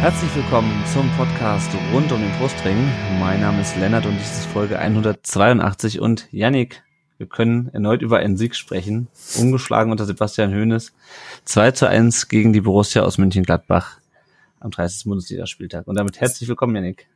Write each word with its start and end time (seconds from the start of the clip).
Herzlich 0.00 0.34
willkommen 0.36 0.84
zum 0.92 1.10
Podcast 1.16 1.70
rund 1.92 2.12
um 2.12 2.20
den 2.20 2.30
Brustring. 2.38 2.76
Mein 3.18 3.40
Name 3.40 3.60
ist 3.62 3.76
Lennart 3.76 4.06
und 4.06 4.16
dies 4.18 4.38
ist 4.38 4.46
Folge 4.46 4.78
182 4.78 6.00
und 6.00 6.28
Yannick, 6.30 6.84
wir 7.18 7.26
können 7.26 7.70
erneut 7.72 8.02
über 8.02 8.18
einen 8.18 8.36
Sieg 8.36 8.54
sprechen. 8.54 9.08
Ungeschlagen 9.38 9.90
unter 9.90 10.04
Sebastian 10.04 10.52
Hoeneß. 10.52 10.92
2 11.46 11.70
zu 11.70 11.88
1 11.88 12.28
gegen 12.28 12.52
die 12.52 12.60
Borussia 12.60 13.02
aus 13.02 13.16
München-Gladbach 13.16 13.98
am 14.60 14.70
30. 14.70 15.04
Bundesligaspieltag. 15.06 15.86
Und 15.86 15.96
damit 15.96 16.20
herzlich 16.20 16.46
willkommen, 16.46 16.76
Yannick. 16.76 17.08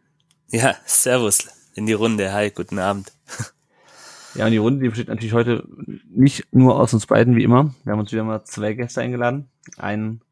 Ja, 0.49 0.75
servus 0.87 1.49
in 1.75 1.85
die 1.85 1.93
Runde. 1.93 2.33
Hi, 2.33 2.51
guten 2.51 2.79
Abend. 2.79 3.13
Ja, 4.35 4.47
und 4.47 4.53
die 4.53 4.59
Runde, 4.59 4.83
die 4.83 4.89
besteht 4.89 5.09
natürlich 5.09 5.35
heute 5.35 5.67
nicht 6.09 6.47
nur 6.53 6.79
aus 6.79 6.95
uns 6.95 7.07
beiden, 7.07 7.37
wie 7.37 7.43
immer. 7.43 7.75
Wir 7.85 7.93
haben 7.93 8.01
uns 8.01 8.13
wieder 8.13 8.25
mal 8.25 8.45
zwei 8.45 8.73
Gäste 8.75 9.01
eingeladen. 9.01 9.51
Einen 9.77 10.23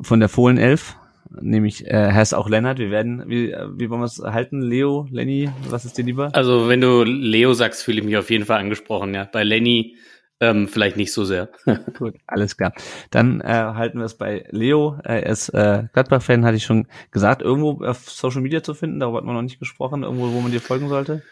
von 0.00 0.18
der 0.18 0.28
Fohlen 0.28 0.58
Elf, 0.58 0.96
nämlich 1.30 1.86
äh, 1.86 2.12
heißt 2.12 2.34
auch 2.34 2.48
Lennart. 2.48 2.78
Wir 2.78 2.90
werden, 2.90 3.24
wie, 3.28 3.54
wie 3.76 3.90
wollen 3.90 4.00
wir 4.00 4.06
es 4.06 4.18
halten? 4.18 4.60
Leo, 4.60 5.06
Lenny, 5.10 5.50
was 5.68 5.84
ist 5.84 5.98
dir 5.98 6.04
lieber? 6.04 6.30
Also 6.34 6.68
wenn 6.68 6.80
du 6.80 7.02
Leo 7.04 7.52
sagst, 7.52 7.82
fühle 7.82 7.98
ich 7.98 8.04
mich 8.04 8.16
auf 8.16 8.30
jeden 8.30 8.44
Fall 8.44 8.58
angesprochen, 8.58 9.14
ja. 9.14 9.28
Bei 9.30 9.44
Lenny 9.44 9.96
ähm, 10.40 10.68
vielleicht 10.68 10.96
nicht 10.96 11.12
so 11.12 11.24
sehr. 11.24 11.48
Gut, 11.98 12.14
alles 12.26 12.56
klar. 12.56 12.72
Dann 13.10 13.40
äh, 13.40 13.46
halten 13.46 13.98
wir 13.98 14.04
es 14.04 14.16
bei 14.16 14.44
Leo. 14.50 14.98
Er 15.02 15.26
ist 15.26 15.48
äh, 15.48 15.84
Gladbach-Fan, 15.92 16.44
hatte 16.44 16.56
ich 16.56 16.64
schon 16.64 16.86
gesagt. 17.10 17.42
Irgendwo 17.42 17.84
auf 17.84 18.08
Social 18.08 18.40
Media 18.40 18.62
zu 18.62 18.74
finden, 18.74 19.00
darüber 19.00 19.18
hat 19.18 19.24
man 19.24 19.34
noch 19.34 19.42
nicht 19.42 19.58
gesprochen. 19.58 20.04
Irgendwo, 20.04 20.32
wo 20.32 20.40
man 20.40 20.52
dir 20.52 20.60
folgen 20.60 20.88
sollte? 20.88 21.22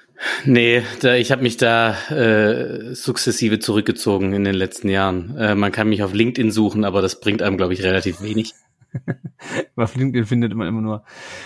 Nee, 0.44 0.82
da, 1.02 1.14
ich 1.14 1.30
habe 1.30 1.42
mich 1.42 1.56
da 1.56 1.96
äh, 2.10 2.94
sukzessive 2.94 3.58
zurückgezogen 3.58 4.32
in 4.32 4.44
den 4.44 4.54
letzten 4.54 4.88
Jahren. 4.88 5.36
Äh, 5.36 5.54
man 5.54 5.72
kann 5.72 5.88
mich 5.88 6.02
auf 6.02 6.12
LinkedIn 6.12 6.50
suchen, 6.50 6.84
aber 6.84 7.00
das 7.00 7.20
bringt 7.20 7.42
einem, 7.42 7.56
glaube 7.56 7.74
ich, 7.74 7.84
relativ 7.84 8.22
wenig. 8.22 8.54
Auf 9.76 9.94
LinkedIn 9.94 10.26
findet 10.26 10.54
man 10.54 10.66
immer 10.66 10.80
nur 10.80 11.04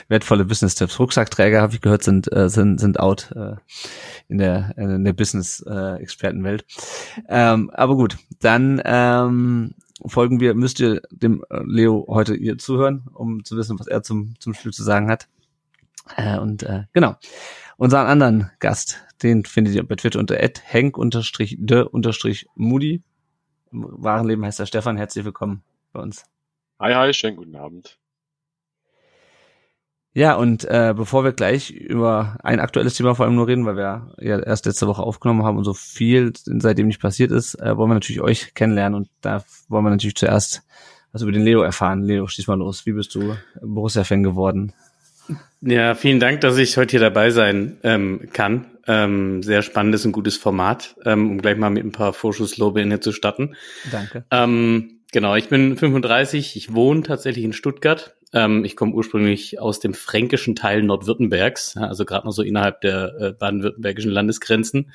wertvolle 0.08 0.44
Business-Tipps. 0.44 0.98
Rucksackträger, 0.98 1.62
habe 1.62 1.74
ich 1.74 1.80
gehört, 1.80 2.02
sind, 2.02 2.32
äh, 2.32 2.48
sind, 2.48 2.78
sind 2.78 3.00
out 3.00 3.32
äh, 3.34 3.56
in 4.28 4.38
der, 4.38 4.74
in 4.76 5.04
der 5.04 5.12
Business-Expertenwelt. 5.12 6.64
Äh, 7.28 7.52
ähm, 7.52 7.70
aber 7.70 7.96
gut, 7.96 8.18
dann 8.40 8.80
ähm, 8.84 9.74
folgen 10.06 10.40
wir, 10.40 10.54
müsst 10.54 10.80
ihr 10.80 11.02
dem 11.10 11.44
äh, 11.50 11.60
Leo 11.64 12.06
heute 12.08 12.34
hier 12.34 12.58
zuhören, 12.58 13.06
um 13.12 13.44
zu 13.44 13.56
wissen, 13.56 13.78
was 13.78 13.86
er 13.86 14.02
zum, 14.02 14.34
zum 14.38 14.54
Spiel 14.54 14.72
zu 14.72 14.82
sagen 14.82 15.10
hat. 15.10 15.28
Äh, 16.16 16.38
und 16.38 16.62
äh, 16.62 16.84
genau. 16.92 17.16
Unseren 17.76 18.06
anderen 18.06 18.50
Gast, 18.58 18.98
den 19.22 19.44
findet 19.44 19.74
ihr 19.74 19.86
bei 19.86 19.96
Twitter 19.96 20.18
unter 20.18 20.36
henk-de-moody. 20.36 21.02
Im 23.72 23.86
wahren 23.90 24.26
Leben 24.26 24.44
heißt 24.44 24.60
er 24.60 24.66
Stefan. 24.66 24.96
Herzlich 24.98 25.24
willkommen 25.24 25.62
bei 25.92 26.00
uns. 26.00 26.29
Hi, 26.80 26.94
hi, 26.94 27.12
schönen 27.12 27.36
guten 27.36 27.56
Abend. 27.56 27.98
Ja, 30.14 30.34
und 30.36 30.64
äh, 30.64 30.94
bevor 30.96 31.24
wir 31.24 31.32
gleich 31.32 31.70
über 31.70 32.38
ein 32.42 32.58
aktuelles 32.58 32.94
Thema 32.94 33.14
vor 33.14 33.26
allem 33.26 33.34
nur 33.34 33.48
reden, 33.48 33.66
weil 33.66 33.76
wir 33.76 34.14
ja 34.18 34.38
erst 34.38 34.64
letzte 34.64 34.86
Woche 34.86 35.02
aufgenommen 35.02 35.44
haben 35.44 35.58
und 35.58 35.64
so 35.64 35.74
viel 35.74 36.32
seitdem 36.34 36.86
nicht 36.86 37.02
passiert 37.02 37.32
ist, 37.32 37.54
äh, 37.56 37.76
wollen 37.76 37.90
wir 37.90 37.94
natürlich 37.94 38.22
euch 38.22 38.54
kennenlernen 38.54 38.98
und 38.98 39.10
da 39.20 39.44
wollen 39.68 39.84
wir 39.84 39.90
natürlich 39.90 40.16
zuerst 40.16 40.62
was 41.12 41.20
über 41.20 41.32
den 41.32 41.44
Leo 41.44 41.60
erfahren. 41.60 42.02
Leo, 42.02 42.26
stieß 42.26 42.46
mal 42.46 42.56
los. 42.56 42.86
Wie 42.86 42.92
bist 42.92 43.14
du 43.14 43.36
Borussia-Fan 43.60 44.22
geworden? 44.22 44.72
Ja, 45.60 45.94
vielen 45.94 46.18
Dank, 46.18 46.40
dass 46.40 46.56
ich 46.56 46.78
heute 46.78 46.92
hier 46.92 47.00
dabei 47.00 47.28
sein 47.28 47.76
ähm, 47.82 48.30
kann. 48.32 48.78
Ähm, 48.86 49.42
sehr 49.42 49.60
spannendes 49.60 50.06
und 50.06 50.12
gutes 50.12 50.38
Format, 50.38 50.96
ähm, 51.04 51.32
um 51.32 51.38
gleich 51.42 51.58
mal 51.58 51.68
mit 51.68 51.84
ein 51.84 51.92
paar 51.92 52.14
Vorschusslobe 52.14 52.80
in 52.80 53.02
zu 53.02 53.12
starten. 53.12 53.54
Danke. 53.92 54.24
Ähm, 54.30 54.99
genau, 55.12 55.36
ich 55.36 55.48
bin 55.48 55.76
35, 55.76 56.56
ich 56.56 56.74
wohne 56.74 57.02
tatsächlich 57.02 57.44
in 57.44 57.52
Stuttgart. 57.52 58.16
Ähm, 58.32 58.64
ich 58.64 58.76
komme 58.76 58.92
ursprünglich 58.92 59.60
aus 59.60 59.80
dem 59.80 59.94
fränkischen 59.94 60.54
Teil 60.54 60.82
Nordwürttembergs, 60.82 61.76
also 61.76 62.04
gerade 62.04 62.26
noch 62.26 62.32
so 62.32 62.42
innerhalb 62.42 62.80
der 62.80 63.14
äh, 63.20 63.32
baden-württembergischen 63.32 64.10
Landesgrenzen. 64.10 64.92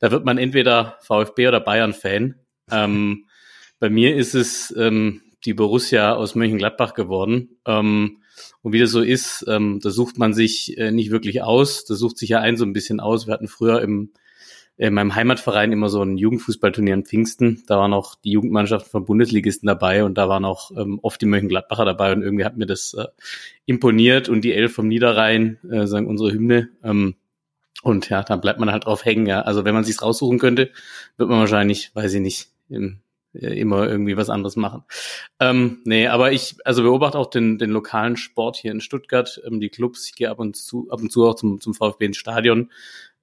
Da 0.00 0.10
wird 0.10 0.24
man 0.24 0.38
entweder 0.38 0.98
VfB 1.00 1.48
oder 1.48 1.60
Bayern-Fan. 1.60 2.36
Ähm, 2.70 3.26
bei 3.78 3.90
mir 3.90 4.16
ist 4.16 4.34
es 4.34 4.74
ähm, 4.76 5.22
die 5.44 5.54
Borussia 5.54 6.14
aus 6.14 6.34
Mönchengladbach 6.34 6.94
geworden. 6.94 7.58
Ähm, 7.66 8.18
und 8.62 8.72
wie 8.72 8.80
das 8.80 8.90
so 8.90 9.00
ist, 9.00 9.44
ähm, 9.48 9.80
da 9.82 9.90
sucht 9.90 10.18
man 10.18 10.34
sich 10.34 10.76
äh, 10.78 10.90
nicht 10.90 11.10
wirklich 11.10 11.42
aus. 11.42 11.84
Da 11.84 11.94
sucht 11.94 12.18
sich 12.18 12.28
ja 12.28 12.40
ein 12.40 12.56
so 12.56 12.64
ein 12.64 12.72
bisschen 12.72 13.00
aus. 13.00 13.26
Wir 13.26 13.34
hatten 13.34 13.48
früher 13.48 13.80
im 13.80 14.10
in 14.78 14.94
meinem 14.94 15.14
Heimatverein 15.14 15.72
immer 15.72 15.88
so 15.88 16.02
ein 16.02 16.18
Jugendfußballturnier 16.18 16.94
in 16.94 17.04
Pfingsten. 17.04 17.62
Da 17.66 17.78
waren 17.78 17.94
auch 17.94 18.14
die 18.14 18.32
Jugendmannschaften 18.32 18.90
von 18.90 19.04
Bundesligisten 19.06 19.66
dabei 19.66 20.04
und 20.04 20.18
da 20.18 20.28
waren 20.28 20.44
auch 20.44 20.70
ähm, 20.72 20.98
oft 21.02 21.20
die 21.20 21.26
Mönchengladbacher 21.26 21.84
dabei 21.84 22.12
und 22.12 22.22
irgendwie 22.22 22.44
hat 22.44 22.56
mir 22.56 22.66
das 22.66 22.94
äh, 22.94 23.06
imponiert 23.64 24.28
und 24.28 24.42
die 24.42 24.52
Elf 24.52 24.74
vom 24.74 24.88
Niederrhein 24.88 25.58
äh, 25.70 25.86
sagen 25.86 26.06
unsere 26.06 26.32
Hymne. 26.32 26.68
Ähm, 26.84 27.14
und 27.82 28.08
ja, 28.10 28.22
dann 28.22 28.40
bleibt 28.40 28.60
man 28.60 28.70
halt 28.70 28.84
drauf 28.84 29.04
hängen. 29.04 29.26
Ja. 29.26 29.42
Also 29.42 29.64
wenn 29.64 29.74
man 29.74 29.84
sich's 29.84 30.02
raussuchen 30.02 30.38
könnte, 30.38 30.70
wird 31.16 31.30
man 31.30 31.38
wahrscheinlich, 31.38 31.94
weiß 31.94 32.12
ich 32.14 32.20
nicht, 32.20 32.48
im 32.68 33.00
äh, 33.40 33.58
immer 33.58 33.88
irgendwie 33.88 34.16
was 34.16 34.30
anderes 34.30 34.56
machen. 34.56 34.84
Ähm, 35.40 35.80
nee, 35.84 36.06
aber 36.06 36.32
ich 36.32 36.56
also 36.64 36.82
beobachte 36.82 37.18
auch 37.18 37.30
den, 37.30 37.58
den 37.58 37.70
lokalen 37.70 38.16
Sport 38.16 38.56
hier 38.56 38.72
in 38.72 38.80
Stuttgart, 38.80 39.40
ähm, 39.46 39.60
die 39.60 39.68
Clubs, 39.68 40.06
ich 40.06 40.14
gehe 40.14 40.30
ab 40.30 40.38
und 40.38 40.56
zu, 40.56 40.88
ab 40.90 41.00
und 41.00 41.10
zu 41.10 41.26
auch 41.26 41.34
zum, 41.34 41.60
zum 41.60 41.74
VfB 41.74 42.06
ins 42.06 42.16
Stadion, 42.16 42.70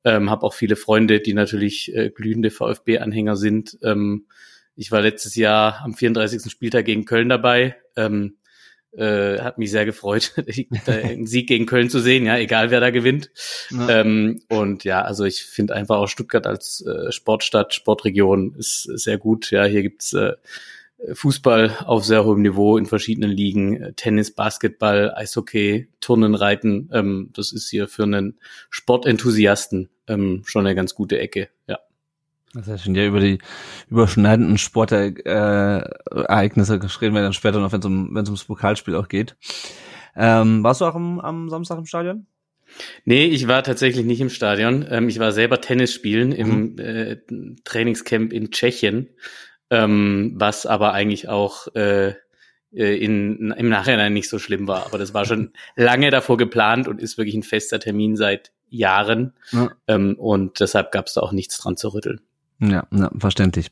ähm, 0.04 0.30
habe 0.30 0.46
auch 0.46 0.54
viele 0.54 0.76
Freunde, 0.76 1.20
die 1.20 1.34
natürlich 1.34 1.94
äh, 1.96 2.10
glühende 2.10 2.52
VfB-Anhänger 2.52 3.36
sind. 3.36 3.78
Ähm, 3.84 4.28
ich 4.76 4.92
war 4.92 5.02
letztes 5.02 5.36
Jahr 5.36 5.82
am 5.84 5.94
34. 5.94 6.52
Spieltag 6.52 6.86
gegen 6.86 7.06
Köln 7.06 7.30
dabei. 7.30 7.76
Ähm, 7.96 8.38
äh, 8.96 9.40
hat 9.40 9.58
mich 9.58 9.72
sehr 9.72 9.86
gefreut, 9.86 10.34
einen 10.86 11.26
Sieg 11.26 11.48
gegen 11.48 11.66
Köln 11.66 11.90
zu 11.90 12.00
sehen, 12.00 12.26
ja, 12.26 12.38
egal 12.38 12.70
wer 12.70 12.80
da 12.80 12.92
gewinnt. 12.92 13.32
Ja. 13.72 14.02
Ähm, 14.02 14.42
und 14.50 14.84
ja, 14.84 15.02
also 15.02 15.24
ich 15.24 15.44
finde 15.44 15.76
einfach 15.76 15.98
auch 15.98 16.08
Stuttgart 16.08 16.46
als 16.46 16.86
äh, 16.86 17.12
Sportstadt, 17.12 17.74
Sportregion 17.74 18.56
ist, 18.56 18.84
sehr 18.84 19.18
gut. 19.18 19.50
Ja, 19.50 19.66
hier 19.66 19.82
gibt's 19.82 20.14
äh, 20.14 20.34
Fußball 21.12 21.80
auf 21.86 22.06
sehr 22.06 22.24
hohem 22.24 22.42
Niveau 22.44 22.78
in 22.78 22.86
verschiedenen 22.86 23.32
Ligen, 23.32 23.94
Tennis, 23.96 24.34
Basketball, 24.34 25.12
Eishockey, 25.16 25.90
Turnen, 26.00 26.36
Reiten. 26.36 26.90
Ähm, 26.94 27.32
das 27.34 27.52
ist 27.52 27.70
hier 27.70 27.88
für 27.88 28.04
einen 28.04 28.40
Sportenthusiasten 28.70 29.90
ähm, 30.08 30.44
schon 30.46 30.66
eine 30.66 30.76
ganz 30.76 30.96
gute 30.96 31.20
Ecke, 31.20 31.50
ja. 31.68 31.80
Das 32.54 32.68
heißt 32.68 32.84
schon 32.84 32.94
ja 32.94 33.06
über 33.06 33.20
die 33.20 33.40
überschneidenden 33.90 34.60
Sportereignisse 34.60 36.76
äh, 36.76 36.80
reden 37.02 37.16
wir 37.16 37.24
dann 37.24 37.34
später 37.34 37.60
noch, 37.60 37.72
wenn 37.72 37.80
es 37.80 37.86
um, 37.86 38.14
wenn 38.14 38.22
es 38.24 38.30
ums 38.30 38.44
Pokalspiel 38.44 38.94
auch 38.96 39.08
geht. 39.08 39.36
Ähm, 40.16 40.64
warst 40.64 40.82
du 40.82 40.86
auch 40.86 40.94
am, 40.94 41.20
am 41.20 41.50
Samstag 41.50 41.80
im 41.80 41.88
Stadion? 41.88 42.28
Nee, 43.06 43.26
ich 43.26 43.48
war 43.48 43.64
tatsächlich 43.64 44.06
nicht 44.06 44.22
im 44.22 44.30
Stadion. 44.30 44.86
Ähm, 44.90 45.10
ich 45.10 45.18
war 45.20 45.32
selber 45.32 45.62
Tennis 45.62 45.94
spielen 45.94 46.32
im 46.32 46.74
mhm. 46.74 46.80
äh, 46.80 47.18
Trainingscamp 47.64 48.32
in 48.34 48.52
Tschechien, 48.52 49.10
ähm, 49.70 50.34
was 50.36 50.68
aber 50.68 50.94
eigentlich 50.94 51.30
auch 51.30 51.68
äh, 51.76 52.14
äh, 52.74 52.98
in, 52.98 53.52
im 53.52 53.70
Nachhinein 53.70 54.14
nicht 54.14 54.30
so 54.30 54.40
schlimm 54.40 54.68
war. 54.68 54.86
Aber 54.86 54.98
das 54.98 55.14
war 55.14 55.26
schon 55.26 55.52
lange 55.76 56.10
davor 56.10 56.38
geplant 56.38 56.88
und 56.88 57.02
ist 57.02 57.18
wirklich 57.18 57.36
ein 57.36 57.44
fester 57.44 57.80
Termin 57.80 58.16
seit 58.16 58.52
Jahren. 58.74 59.34
Ja. 59.52 59.72
Ähm, 59.88 60.16
und 60.18 60.60
deshalb 60.60 60.92
gab 60.92 61.08
es 61.08 61.14
da 61.14 61.22
auch 61.22 61.32
nichts 61.32 61.58
dran 61.58 61.78
zu 61.78 61.90
rütteln. 61.90 62.22
Ja, 62.60 62.86
ja, 62.92 63.12
verständlich. 63.18 63.72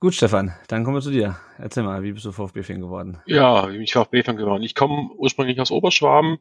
Gut, 0.00 0.14
Stefan, 0.14 0.54
dann 0.68 0.84
kommen 0.84 0.96
wir 0.96 1.02
zu 1.02 1.10
dir. 1.10 1.38
Erzähl 1.58 1.82
mal, 1.82 2.02
wie 2.02 2.12
bist 2.12 2.24
du 2.24 2.32
VfB-Fan 2.32 2.80
geworden? 2.80 3.20
Ja, 3.26 3.68
wie 3.68 3.72
bin 3.72 3.82
ich 3.82 3.92
VfB-Fan 3.92 4.36
geworden? 4.36 4.62
Ich 4.62 4.74
komme 4.74 5.10
ursprünglich 5.16 5.60
aus 5.60 5.72
Oberschwaben, 5.72 6.38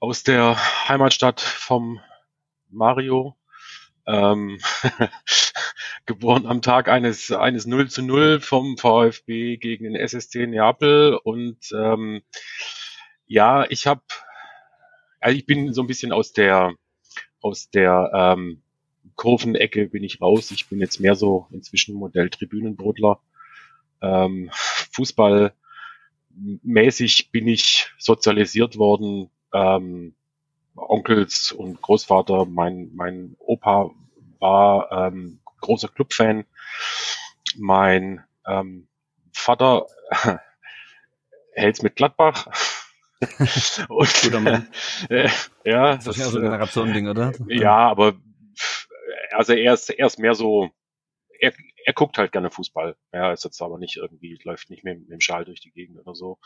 aus 0.00 0.24
der 0.24 0.56
Heimatstadt 0.88 1.40
vom 1.40 2.00
Mario. 2.68 3.36
Ähm, 4.06 4.58
geboren 6.06 6.46
am 6.46 6.62
Tag 6.62 6.88
eines, 6.88 7.30
eines 7.30 7.66
0 7.66 7.90
zu 7.90 8.02
0 8.02 8.40
vom 8.40 8.78
VfB 8.78 9.58
gegen 9.58 9.84
den 9.84 9.94
SSC 9.94 10.46
Neapel. 10.46 11.14
Und 11.22 11.58
ähm, 11.72 12.22
ja, 13.26 13.66
ich 13.68 13.86
habe, 13.86 14.00
also 15.20 15.36
ich 15.36 15.46
bin 15.46 15.72
so 15.72 15.82
ein 15.82 15.86
bisschen 15.86 16.12
aus 16.12 16.32
der, 16.32 16.74
aus 17.40 17.70
der 17.70 18.10
ähm, 18.14 18.62
Kurvenecke 19.16 19.88
bin 19.88 20.04
ich 20.04 20.20
raus. 20.20 20.50
Ich 20.50 20.68
bin 20.68 20.80
jetzt 20.80 21.00
mehr 21.00 21.14
so 21.14 21.46
inzwischen 21.50 21.94
Modell 21.94 22.28
Tribünenbrudler. 22.30 23.20
Ähm, 24.00 24.50
Fußballmäßig 24.92 25.52
bin 27.32 27.48
ich 27.48 27.90
sozialisiert 27.98 28.78
worden, 28.78 29.30
ähm, 29.52 30.14
Onkels 30.76 31.52
und 31.52 31.82
Großvater. 31.82 32.46
Mein, 32.46 32.90
mein 32.94 33.34
Opa 33.40 33.90
war 34.38 34.90
ähm, 34.92 35.40
großer 35.60 35.88
Clubfan. 35.88 36.44
Mein 37.56 38.22
ähm, 38.46 38.86
Vater 39.32 39.86
hält's 41.54 41.82
mit 41.82 41.96
Gladbach. 41.96 42.46
Und, 43.88 44.22
Guter 44.22 44.40
Mann. 44.40 44.68
äh, 45.08 45.28
ja, 45.64 45.96
Das 45.96 46.06
ist 46.06 46.18
ja 46.18 46.26
so 46.26 46.38
ein 46.38 46.44
äh, 46.44 46.46
Generationending, 46.46 47.08
oder? 47.08 47.32
ja, 47.48 47.76
aber 47.76 48.14
also 49.32 49.52
er 49.52 49.74
ist, 49.74 49.90
er 49.90 50.06
ist 50.06 50.18
mehr 50.18 50.34
so, 50.34 50.70
er, 51.40 51.52
er 51.84 51.92
guckt 51.92 52.18
halt 52.18 52.32
gerne 52.32 52.50
Fußball. 52.50 52.96
Er 53.10 53.32
ist 53.32 53.44
jetzt 53.44 53.60
aber 53.62 53.78
nicht 53.78 53.96
irgendwie, 53.96 54.38
läuft 54.44 54.70
nicht 54.70 54.84
mit, 54.84 55.00
mit 55.00 55.10
dem 55.10 55.20
Schal 55.20 55.44
durch 55.44 55.60
die 55.60 55.72
Gegend 55.72 55.98
oder 55.98 56.14
so. 56.14 56.38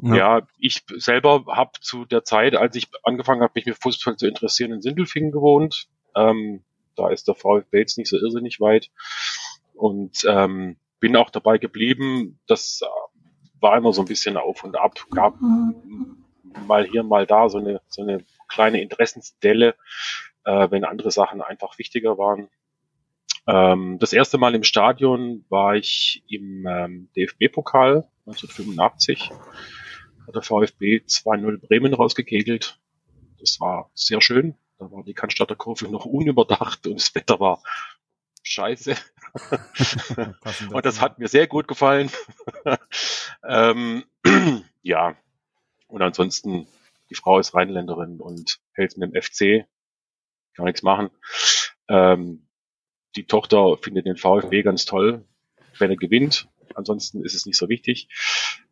Ja. 0.00 0.16
Ja, 0.16 0.46
ich 0.58 0.84
selber 0.96 1.44
habe 1.48 1.72
zu 1.80 2.04
der 2.04 2.24
Zeit, 2.24 2.54
als 2.54 2.76
ich 2.76 2.88
angefangen 3.02 3.42
habe, 3.42 3.52
mich 3.56 3.66
mit 3.66 3.82
Fußball 3.82 4.16
zu 4.16 4.26
interessieren, 4.26 4.72
in 4.72 4.82
Sindelfingen 4.82 5.32
gewohnt. 5.32 5.88
Ähm, 6.14 6.62
da 6.94 7.10
ist 7.10 7.28
der 7.28 7.34
VfB 7.34 7.78
jetzt 7.78 7.98
nicht 7.98 8.08
so 8.08 8.16
irrsinnig 8.16 8.60
weit. 8.60 8.90
Und 9.74 10.24
ähm, 10.28 10.76
bin 11.00 11.16
auch 11.16 11.30
dabei 11.30 11.58
geblieben. 11.58 12.40
Das 12.46 12.82
war 13.60 13.76
immer 13.76 13.92
so 13.92 14.02
ein 14.02 14.08
bisschen 14.08 14.36
auf 14.36 14.64
und 14.64 14.76
ab. 14.76 14.98
Gab 15.10 15.34
mal 15.40 16.86
hier, 16.86 17.02
mal 17.02 17.26
da 17.26 17.48
so 17.48 17.58
eine, 17.58 17.80
so 17.88 18.02
eine 18.02 18.24
kleine 18.48 18.80
Interessensdelle, 18.80 19.74
äh, 20.44 20.70
wenn 20.70 20.84
andere 20.84 21.10
Sachen 21.10 21.42
einfach 21.42 21.78
wichtiger 21.78 22.18
waren. 22.18 22.48
Ähm, 23.46 23.98
das 23.98 24.12
erste 24.12 24.38
Mal 24.38 24.54
im 24.54 24.64
Stadion 24.64 25.44
war 25.48 25.74
ich 25.74 26.22
im 26.28 26.66
ähm, 26.66 27.08
DFB-Pokal 27.16 28.08
1985. 28.26 29.30
Hat 30.26 30.34
der 30.34 30.42
VfB 30.42 30.98
2-0 31.06 31.58
Bremen 31.58 31.94
rausgekegelt. 31.94 32.78
Das 33.40 33.58
war 33.60 33.90
sehr 33.94 34.20
schön. 34.20 34.54
Da 34.78 34.90
war 34.92 35.02
die 35.02 35.14
Cannstatter 35.14 35.56
Kurve 35.56 35.88
noch 35.88 36.04
unüberdacht 36.04 36.86
und 36.86 36.96
das 36.96 37.14
Wetter 37.14 37.40
war 37.40 37.62
scheiße. 38.48 38.94
Und 40.72 40.86
das 40.86 41.00
hat 41.00 41.18
mir 41.18 41.28
sehr 41.28 41.46
gut 41.46 41.68
gefallen. 41.68 42.10
ähm, 43.48 44.04
ja. 44.82 45.16
Und 45.86 46.02
ansonsten, 46.02 46.66
die 47.10 47.14
Frau 47.14 47.38
ist 47.38 47.54
Rheinländerin 47.54 48.20
und 48.20 48.60
hält 48.72 48.96
mit 48.98 49.14
dem 49.14 49.22
FC. 49.22 49.66
Kann 50.54 50.66
nichts 50.66 50.82
machen. 50.82 51.10
Ähm, 51.88 52.46
die 53.16 53.26
Tochter 53.26 53.78
findet 53.80 54.06
den 54.06 54.16
VfB 54.16 54.62
ganz 54.62 54.84
toll, 54.84 55.24
wenn 55.78 55.90
er 55.90 55.96
gewinnt. 55.96 56.48
Ansonsten 56.74 57.24
ist 57.24 57.34
es 57.34 57.46
nicht 57.46 57.56
so 57.56 57.68
wichtig. 57.68 58.08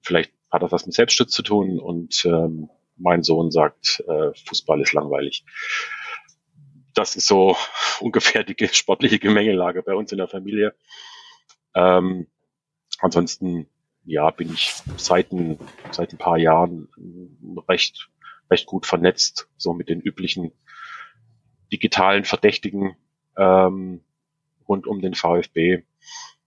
Vielleicht 0.03 0.33
hat 0.51 0.63
das 0.63 0.73
was 0.73 0.87
mit 0.87 0.95
Selbstschutz 0.95 1.33
zu 1.33 1.43
tun 1.43 1.81
und 1.81 2.25
ähm, 2.27 2.69
mein 2.97 3.23
Sohn 3.23 3.51
sagt, 3.51 4.03
äh, 4.07 4.33
Fußball 4.47 4.81
ist 4.81 4.93
langweilig. 4.93 5.45
Das 6.97 7.15
ist 7.15 7.27
so 7.27 7.57
ungefähr 8.01 8.43
die 8.43 8.57
sportliche 8.73 9.21
Gemengelage 9.21 9.83
bei 9.83 9.95
uns 9.95 10.11
in 10.11 10.19
der 10.19 10.29
Familie. 10.29 10.75
Ähm, 11.75 12.27
ansonsten, 12.99 13.69
ja, 14.05 14.31
bin 14.31 14.53
ich 14.53 14.75
seit 14.97 15.31
ein, 15.31 15.59
seit 15.93 16.13
ein 16.13 16.19
paar 16.19 16.39
Jahren 16.39 16.89
recht, 17.69 18.09
recht 18.51 18.67
gut 18.67 18.87
vernetzt, 18.87 19.49
so 19.57 19.75
mit 19.75 19.89
den 19.89 20.01
üblichen 20.01 20.53
digitalen 21.71 22.25
Verdächtigen 22.25 22.97
ähm, 23.37 24.01
rund 24.67 24.87
um 24.87 25.03
den 25.03 25.15
VfB, 25.15 25.75
äh, 25.75 25.83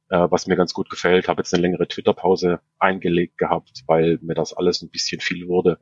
was 0.09 0.47
mir 0.47 0.55
ganz 0.55 0.73
gut 0.73 0.89
gefällt. 0.89 1.27
Habe 1.27 1.41
jetzt 1.41 1.53
eine 1.53 1.61
längere 1.61 1.87
Twitter-Pause 1.87 2.61
eingelegt 2.79 3.37
gehabt, 3.37 3.83
weil 3.85 4.17
mir 4.21 4.33
das 4.33 4.53
alles 4.53 4.81
ein 4.81 4.89
bisschen 4.89 5.21
viel 5.21 5.47
wurde. 5.47 5.79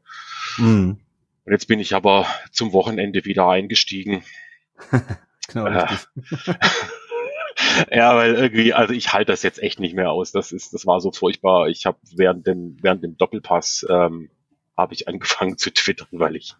Mhm. 0.57 0.99
Und 1.45 1.53
jetzt 1.53 1.67
bin 1.67 1.79
ich 1.79 1.95
aber 1.95 2.25
zum 2.51 2.73
Wochenende 2.73 3.23
wieder 3.23 3.47
eingestiegen. 3.47 4.23
Genau, 5.49 5.65
Äh, 5.65 5.79
richtig. 5.79 6.07
ja, 7.91 8.15
weil 8.15 8.35
irgendwie, 8.35 8.73
also 8.73 8.93
ich 8.93 9.13
halte 9.13 9.31
das 9.31 9.43
jetzt 9.43 9.59
echt 9.61 9.79
nicht 9.79 9.95
mehr 9.95 10.11
aus. 10.11 10.31
Das 10.31 10.51
ist, 10.51 10.73
das 10.73 10.85
war 10.85 10.99
so 11.01 11.11
furchtbar. 11.11 11.67
Ich 11.67 11.85
habe 11.85 11.97
während 12.15 12.47
dem, 12.47 12.77
während 12.81 13.03
dem 13.03 13.17
Doppelpass 13.17 13.85
ähm, 13.89 14.29
habe 14.75 14.93
ich 14.93 15.07
angefangen 15.07 15.57
zu 15.57 15.71
twittern, 15.73 16.07
weil 16.11 16.35
ich, 16.35 16.53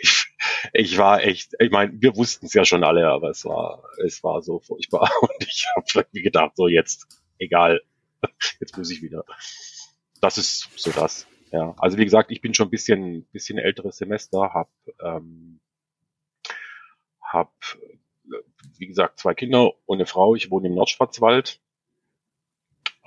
ich, 0.00 0.26
ich 0.72 0.98
war 0.98 1.22
echt, 1.22 1.52
ich 1.58 1.70
meine, 1.70 1.92
wir 2.00 2.16
wussten 2.16 2.46
es 2.46 2.54
ja 2.54 2.64
schon 2.64 2.84
alle, 2.84 3.08
aber 3.08 3.30
es 3.30 3.44
war, 3.44 3.82
es 4.04 4.22
war 4.22 4.42
so 4.42 4.60
furchtbar. 4.60 5.10
Und 5.20 5.46
ich 5.46 5.66
habe 5.76 5.86
irgendwie 5.94 6.22
gedacht, 6.22 6.52
so 6.56 6.68
jetzt, 6.68 7.06
egal, 7.38 7.80
jetzt 8.60 8.76
muss 8.78 8.90
ich 8.90 9.02
wieder. 9.02 9.24
Das 10.20 10.38
ist 10.38 10.68
so 10.76 10.90
das. 10.92 11.26
Ja, 11.52 11.74
also 11.78 11.98
wie 11.98 12.04
gesagt, 12.04 12.30
ich 12.32 12.40
bin 12.40 12.54
schon 12.54 12.68
ein 12.68 12.70
bisschen, 12.70 13.24
bisschen 13.26 13.58
älteres 13.58 13.96
Semester, 13.98 14.52
hab, 14.54 14.70
ähm, 15.00 15.60
hab 17.34 17.52
wie 18.78 18.86
gesagt, 18.86 19.18
zwei 19.18 19.34
Kinder 19.34 19.72
und 19.86 19.98
eine 19.98 20.06
Frau. 20.06 20.34
Ich 20.34 20.50
wohne 20.50 20.68
im 20.68 20.74
Nordschwarzwald, 20.74 21.60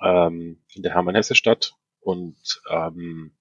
ähm, 0.02 0.62
in 0.74 0.84
der 0.84 0.94
Hermann-Hesse-Stadt. 0.94 1.76
Und 2.00 2.62
ähm, 2.70 3.36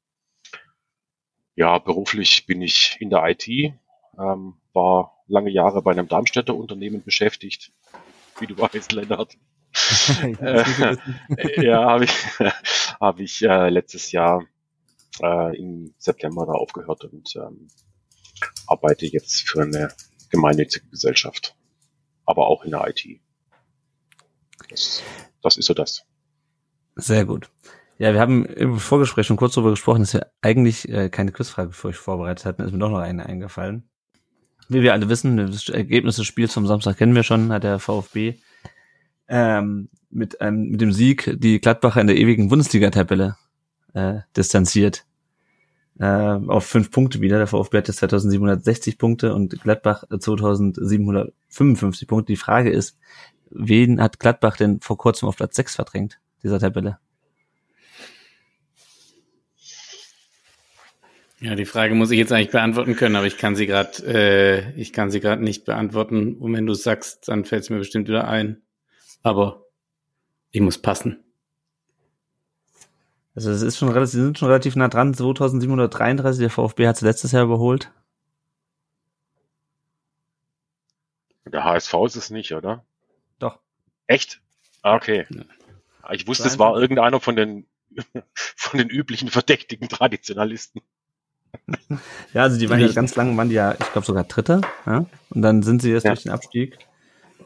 ja, 1.55 1.79
beruflich 1.79 2.47
bin 2.47 2.63
ich 2.63 2.97
in 3.01 3.11
der 3.11 3.25
IT, 3.27 3.49
ähm, 3.49 4.55
war 4.73 5.23
lange 5.27 5.51
Jahre 5.51 5.83
bei 5.83 5.93
einem 5.93 6.09
Darmstädter 6.09 6.55
Unternehmen 6.55 7.03
beschäftigt, 7.03 7.73
wie 8.39 8.47
du 8.47 8.59
weißt, 8.59 8.93
Lennart. 8.93 9.37
Äh, 11.37 11.67
ja, 11.67 11.85
habe 11.85 12.05
ich, 12.05 12.13
hab 13.01 13.21
ich 13.21 13.43
äh, 13.43 13.69
letztes 13.69 14.11
Jahr 14.13 14.45
äh, 15.21 15.57
im 15.57 15.95
September 15.99 16.47
da 16.47 16.53
aufgehört 16.53 17.05
und 17.05 17.37
ähm, 17.37 17.69
arbeite 18.67 19.07
jetzt 19.07 19.49
für 19.49 19.63
eine 19.63 19.95
gemeinnützige 20.31 20.89
Gesellschaft, 20.89 21.55
aber 22.25 22.47
auch 22.47 22.65
in 22.65 22.73
der 22.73 22.87
IT. 22.89 23.21
Das, 24.69 25.03
das 25.43 25.57
ist 25.57 25.67
so 25.67 25.75
das. 25.75 26.05
Sehr 26.97 27.25
gut. 27.25 27.51
Ja, 27.99 28.13
wir 28.13 28.21
haben 28.21 28.45
im 28.45 28.79
Vorgespräch 28.79 29.27
schon 29.27 29.37
kurz 29.37 29.55
darüber 29.55 29.71
gesprochen, 29.71 30.01
dass 30.01 30.15
wir 30.15 30.31
eigentlich 30.43 30.89
äh, 30.89 31.09
keine 31.09 31.33
Quizfrage 31.33 31.73
für 31.73 31.89
euch 31.89 31.97
vorbereitet 31.97 32.45
hatten. 32.45 32.63
Ist 32.63 32.73
mir 32.73 32.79
doch 32.79 32.91
noch 32.91 32.99
eine 32.99 33.25
eingefallen. 33.25 33.89
Wie 34.69 34.83
wir 34.83 34.93
alle 34.93 35.09
wissen, 35.09 35.37
das 35.37 35.69
Ergebnis 35.69 36.17
des 36.17 36.27
Spiels 36.27 36.53
vom 36.53 36.67
Samstag 36.67 36.97
kennen 36.97 37.15
wir 37.15 37.23
schon, 37.23 37.53
hat 37.53 37.63
der 37.63 37.79
VfB 37.79 38.35
ähm, 39.29 39.89
mit, 40.11 40.41
einem, 40.41 40.71
mit 40.71 40.81
dem 40.81 40.93
Sieg 40.93 41.35
die 41.39 41.61
Gladbacher 41.61 42.01
in 42.01 42.07
der 42.07 42.17
ewigen 42.17 42.49
Bundesliga-Tabelle 42.49 43.37
äh, 43.95 44.21
distanziert. 44.37 45.05
Äh, 45.99 46.05
auf 46.05 46.67
fünf 46.67 46.91
Punkte 46.91 47.21
wieder. 47.21 47.39
Der 47.39 47.47
VfB 47.47 47.79
hat 47.79 47.89
jetzt 47.89 47.99
2760 47.99 48.99
Punkte 48.99 49.35
und 49.35 49.61
Gladbach 49.63 50.05
2755 50.09 52.07
Punkte. 52.07 52.33
Die 52.33 52.37
Frage 52.37 52.71
ist, 52.71 52.99
wen 53.51 54.01
hat 54.01 54.21
Gladbach 54.21 54.57
denn 54.57 54.81
vor 54.81 54.99
kurzem 54.99 55.29
auf 55.29 55.37
Platz 55.37 55.57
6 55.57 55.77
verdrängt, 55.77 56.19
dieser 56.43 56.61
Tabelle? 56.61 56.99
Ja, 61.41 61.55
die 61.55 61.67
Frage 61.67 61.95
muss 61.95 62.11
ich 62.11 62.19
jetzt 62.19 62.33
eigentlich 62.33 62.51
beantworten 62.51 62.97
können, 62.97 63.15
aber 63.15 63.27
ich 63.27 63.37
kann 63.37 63.57
sie 63.57 63.67
gerade, 63.67 64.03
äh, 64.07 64.81
ich 64.81 64.93
kann 64.93 65.11
sie 65.11 65.21
gerade 65.21 65.45
nicht 65.45 65.67
beantworten. 65.67 66.37
Und 66.37 66.55
wenn 66.55 66.67
du 66.67 66.75
sagst, 66.75 67.29
dann 67.29 67.45
fällt 67.45 67.65
es 67.65 67.71
mir 67.71 67.79
bestimmt 67.79 68.09
wieder 68.09 68.27
ein. 68.27 68.63
Aber 69.23 69.67
ich 70.51 70.63
muss 70.63 70.79
passen. 70.79 71.26
Also 73.37 73.51
es 73.51 73.61
ist 73.63 73.77
schon 73.77 73.91
relativ, 73.91 74.13
sie 74.13 74.23
sind 74.23 74.39
schon 74.39 74.49
relativ 74.49 74.77
nah 74.77 74.89
dran. 74.89 75.13
2733, 75.15 76.41
der 76.41 76.51
VfB 76.51 76.89
hat 76.89 76.97
es 76.97 77.03
letztes 77.03 77.33
Jahr 77.33 77.45
überholt. 77.45 77.93
Der 81.45 81.63
HSV 81.65 81.95
ist 82.07 82.17
es 82.17 82.31
nicht, 82.31 82.53
oder? 82.53 82.85
Doch. 83.39 83.59
Echt? 84.07 84.41
Ah, 84.83 84.97
okay. 84.97 85.27
Ich 86.13 86.27
wusste, 86.27 86.49
es 86.49 86.59
war 86.59 86.77
irgendeiner 86.81 87.21
von 87.21 87.37
den 87.37 87.67
von 88.35 88.79
den 88.79 88.89
üblichen 88.89 89.29
verdächtigen 89.29 89.89
Traditionalisten. 89.89 90.83
Ja, 92.35 92.43
also 92.43 92.59
die 92.59 92.69
waren 92.69 92.81
ja 92.81 92.93
ganz 92.93 93.15
lang, 93.17 93.35
waren 93.39 93.49
die 93.49 93.55
ja, 93.55 93.73
ich 93.73 93.93
glaube 93.93 94.05
sogar 94.07 94.25
Dritter, 94.25 94.61
ja. 94.85 95.07
Und 95.31 95.41
dann 95.43 95.63
sind 95.63 95.81
sie 95.81 95.91
erst 95.91 96.05
Ja. 96.05 96.13
durch 96.13 96.25
den 96.25 96.33
Abstieg. 96.33 96.79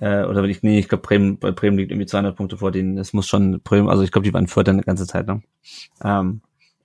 Äh, 0.00 0.24
oder 0.24 0.42
wenn 0.42 0.50
ich, 0.50 0.62
nee, 0.62 0.78
ich 0.78 0.88
glaube 0.88 1.02
Bremen, 1.02 1.38
bei 1.38 1.52
Bremen 1.52 1.76
liegt 1.76 1.90
irgendwie 1.92 2.06
200 2.06 2.34
Punkte 2.34 2.56
vor 2.56 2.72
denen. 2.72 2.96
Das 2.96 3.12
muss 3.12 3.28
schon 3.28 3.60
Bremen, 3.60 3.88
also 3.88 4.02
ich 4.02 4.10
glaube, 4.10 4.26
die 4.26 4.32
waren 4.32 4.48
Vierter 4.48 4.72
eine 4.72 4.82
ganze 4.82 5.06
Zeit 5.06 5.26
lang. 5.26 5.44
Ähm, 6.02 6.40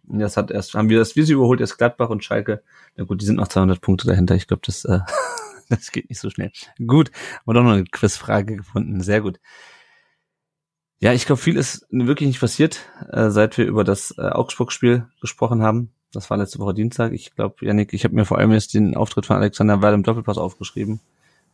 und 0.07 0.19
das 0.19 0.37
hat 0.37 0.51
erst, 0.51 0.73
haben 0.75 0.89
wir 0.89 0.99
das, 0.99 1.15
wir 1.15 1.25
sie 1.25 1.33
überholt, 1.33 1.61
erst 1.61 1.77
Gladbach 1.77 2.09
und 2.09 2.23
Schalke. 2.23 2.61
Na 2.95 3.05
gut, 3.05 3.21
die 3.21 3.25
sind 3.25 3.37
noch 3.37 3.47
200 3.47 3.81
Punkte 3.81 4.05
dahinter. 4.05 4.35
Ich 4.35 4.47
glaube, 4.47 4.61
das, 4.65 4.85
äh, 4.85 4.99
das 5.69 5.91
geht 5.91 6.09
nicht 6.09 6.19
so 6.19 6.29
schnell. 6.29 6.51
Gut, 6.85 7.11
haben 7.11 7.45
wir 7.45 7.53
doch 7.53 7.63
noch 7.63 7.71
eine 7.71 7.85
Quizfrage 7.85 8.57
gefunden. 8.57 9.01
Sehr 9.01 9.21
gut. 9.21 9.39
Ja, 10.99 11.13
ich 11.13 11.25
glaube, 11.25 11.41
viel 11.41 11.57
ist 11.57 11.85
wirklich 11.89 12.27
nicht 12.27 12.39
passiert, 12.39 12.79
äh, 13.11 13.29
seit 13.29 13.57
wir 13.57 13.65
über 13.65 13.83
das 13.83 14.13
äh, 14.17 14.21
Augsburg-Spiel 14.21 15.07
gesprochen 15.21 15.61
haben. 15.61 15.91
Das 16.11 16.29
war 16.29 16.37
letzte 16.37 16.59
Woche 16.59 16.73
Dienstag. 16.73 17.13
Ich 17.13 17.35
glaube, 17.35 17.65
Janik, 17.65 17.93
ich 17.93 18.03
habe 18.05 18.15
mir 18.15 18.25
vor 18.25 18.37
allem 18.37 18.51
jetzt 18.51 18.73
den 18.73 18.95
Auftritt 18.95 19.25
von 19.25 19.37
Alexander 19.37 19.81
Weil 19.81 19.93
im 19.93 20.03
Doppelpass 20.03 20.37
aufgeschrieben. 20.37 21.01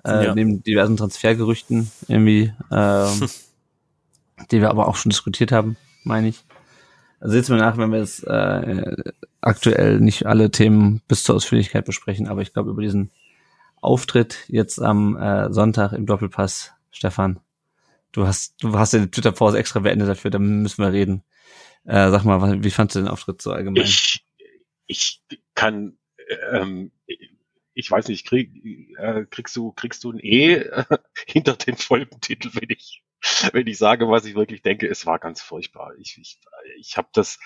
Äh, 0.05 0.25
Ja. 0.25 0.35
Neben 0.35 0.63
diversen 0.63 0.97
Transfergerüchten 0.97 1.91
irgendwie, 2.07 2.53
ähm, 2.71 3.29
die 4.51 4.61
wir 4.61 4.69
aber 4.69 4.87
auch 4.87 4.95
schon 4.95 5.09
diskutiert 5.09 5.51
haben, 5.51 5.77
meine 6.03 6.27
ich. 6.29 6.43
Also 7.19 7.33
seht's 7.33 7.49
mir 7.49 7.57
nach, 7.57 7.77
wenn 7.77 7.91
wir 7.91 7.99
jetzt 7.99 8.23
äh, 8.25 8.95
aktuell 9.41 9.99
nicht 9.99 10.25
alle 10.25 10.49
Themen 10.49 11.01
bis 11.07 11.23
zur 11.23 11.35
Ausführlichkeit 11.35 11.85
besprechen, 11.85 12.27
aber 12.27 12.41
ich 12.41 12.51
glaube 12.53 12.71
über 12.71 12.81
diesen 12.81 13.11
Auftritt 13.79 14.37
jetzt 14.47 14.79
am 14.81 15.17
äh, 15.17 15.51
Sonntag 15.53 15.93
im 15.93 16.05
Doppelpass, 16.07 16.71
Stefan, 16.91 17.39
du 18.11 18.25
hast 18.25 18.55
du 18.63 18.77
hast 18.77 18.93
den 18.93 19.11
Twitter-Pause 19.11 19.57
extra 19.59 19.79
beendet 19.79 20.07
dafür, 20.09 20.31
da 20.31 20.39
müssen 20.39 20.83
wir 20.83 20.91
reden. 20.91 21.23
Äh, 21.85 22.09
sag 22.11 22.23
mal, 22.23 22.63
wie 22.63 22.69
fandst 22.71 22.95
du 22.95 22.99
den 22.99 23.07
Auftritt 23.07 23.41
so 23.41 23.51
allgemein? 23.51 23.83
Ich, 23.83 24.23
ich 24.87 25.21
kann, 25.55 25.97
ähm, 26.51 26.91
ich 27.81 27.89
weiß 27.89 28.07
nicht, 28.07 28.25
krieg, 28.27 28.51
äh, 28.97 29.25
kriegst 29.29 29.55
du 29.55 29.71
kriegst 29.71 30.03
du 30.03 30.11
ein 30.11 30.19
E 30.19 30.63
hinter 31.27 31.55
den 31.55 31.75
Folgentitel, 31.75 32.51
wenn 32.53 32.69
ich 32.69 33.03
wenn 33.51 33.67
ich 33.67 33.77
sage, 33.77 34.09
was 34.09 34.25
ich 34.25 34.35
wirklich 34.35 34.61
denke, 34.61 34.87
es 34.87 35.05
war 35.05 35.19
ganz 35.19 35.41
furchtbar. 35.41 35.93
Ich, 35.99 36.17
ich, 36.19 36.39
ich 36.79 36.97
habe 36.97 37.09
das, 37.13 37.39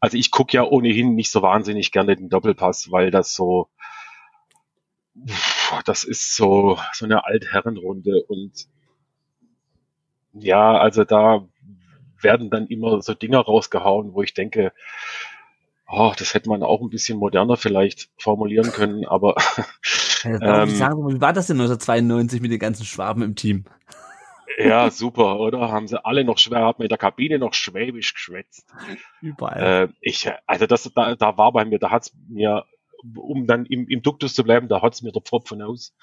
also 0.00 0.16
ich 0.16 0.30
gucke 0.30 0.56
ja 0.56 0.64
ohnehin 0.64 1.14
nicht 1.14 1.30
so 1.30 1.42
wahnsinnig 1.42 1.92
gerne 1.92 2.16
den 2.16 2.30
Doppelpass, 2.30 2.90
weil 2.90 3.10
das 3.10 3.34
so, 3.34 3.68
das 5.84 6.04
ist 6.04 6.34
so, 6.34 6.78
so 6.94 7.04
eine 7.04 7.26
Altherrenrunde 7.26 8.22
und 8.26 8.68
ja, 10.32 10.78
also 10.78 11.04
da 11.04 11.46
werden 12.20 12.48
dann 12.48 12.66
immer 12.68 13.02
so 13.02 13.12
Dinger 13.14 13.40
rausgehauen, 13.40 14.14
wo 14.14 14.22
ich 14.22 14.32
denke, 14.34 14.72
oh, 15.88 16.12
das 16.16 16.34
hätte 16.34 16.48
man 16.48 16.62
auch 16.62 16.80
ein 16.82 16.90
bisschen 16.90 17.18
moderner 17.18 17.56
vielleicht 17.56 18.10
formulieren 18.18 18.70
können, 18.70 19.06
aber 19.06 19.36
ähm, 20.24 20.70
sagen, 20.70 21.08
wie 21.08 21.20
war 21.20 21.32
das 21.32 21.46
denn 21.46 21.56
1992 21.56 22.40
mit 22.40 22.52
den 22.52 22.58
ganzen 22.58 22.84
Schwaben 22.84 23.22
im 23.22 23.34
Team? 23.34 23.64
Ja, 24.58 24.90
super, 24.90 25.40
oder? 25.40 25.72
Haben 25.72 25.88
sie 25.88 26.04
alle 26.04 26.24
noch 26.24 26.38
schwer, 26.38 26.74
mir 26.78 26.84
in 26.84 26.88
der 26.88 26.98
Kabine 26.98 27.38
noch 27.38 27.54
schwäbisch 27.54 28.14
geschwätzt. 28.14 28.66
Überall. 29.20 29.88
Äh, 29.88 29.88
ich, 30.00 30.30
also 30.46 30.66
das, 30.66 30.90
da, 30.94 31.14
da 31.14 31.36
war 31.38 31.52
bei 31.52 31.64
mir, 31.64 31.78
da 31.78 31.90
hat's 31.90 32.12
mir, 32.28 32.64
um 33.16 33.46
dann 33.46 33.64
im, 33.66 33.88
im 33.88 34.02
Duktus 34.02 34.34
zu 34.34 34.44
bleiben, 34.44 34.68
da 34.68 34.82
hat's 34.82 35.02
mir 35.02 35.12
der 35.12 35.22
Pfropfen 35.22 35.62
aus. 35.62 35.94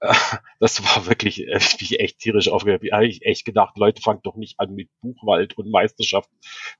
Das 0.60 0.82
war 0.82 1.06
wirklich, 1.06 1.46
äh, 1.46 1.58
ich 1.58 1.76
bin 1.76 1.98
echt 1.98 2.18
tierisch 2.18 2.48
aufgeregt. 2.48 2.84
Ich 2.84 2.92
habe 2.92 3.06
echt 3.06 3.44
gedacht, 3.44 3.76
Leute, 3.76 4.02
fangt 4.02 4.24
doch 4.26 4.36
nicht 4.36 4.58
an 4.58 4.74
mit 4.74 4.88
Buchwald 5.00 5.56
und 5.58 5.70
Meisterschaft 5.70 6.30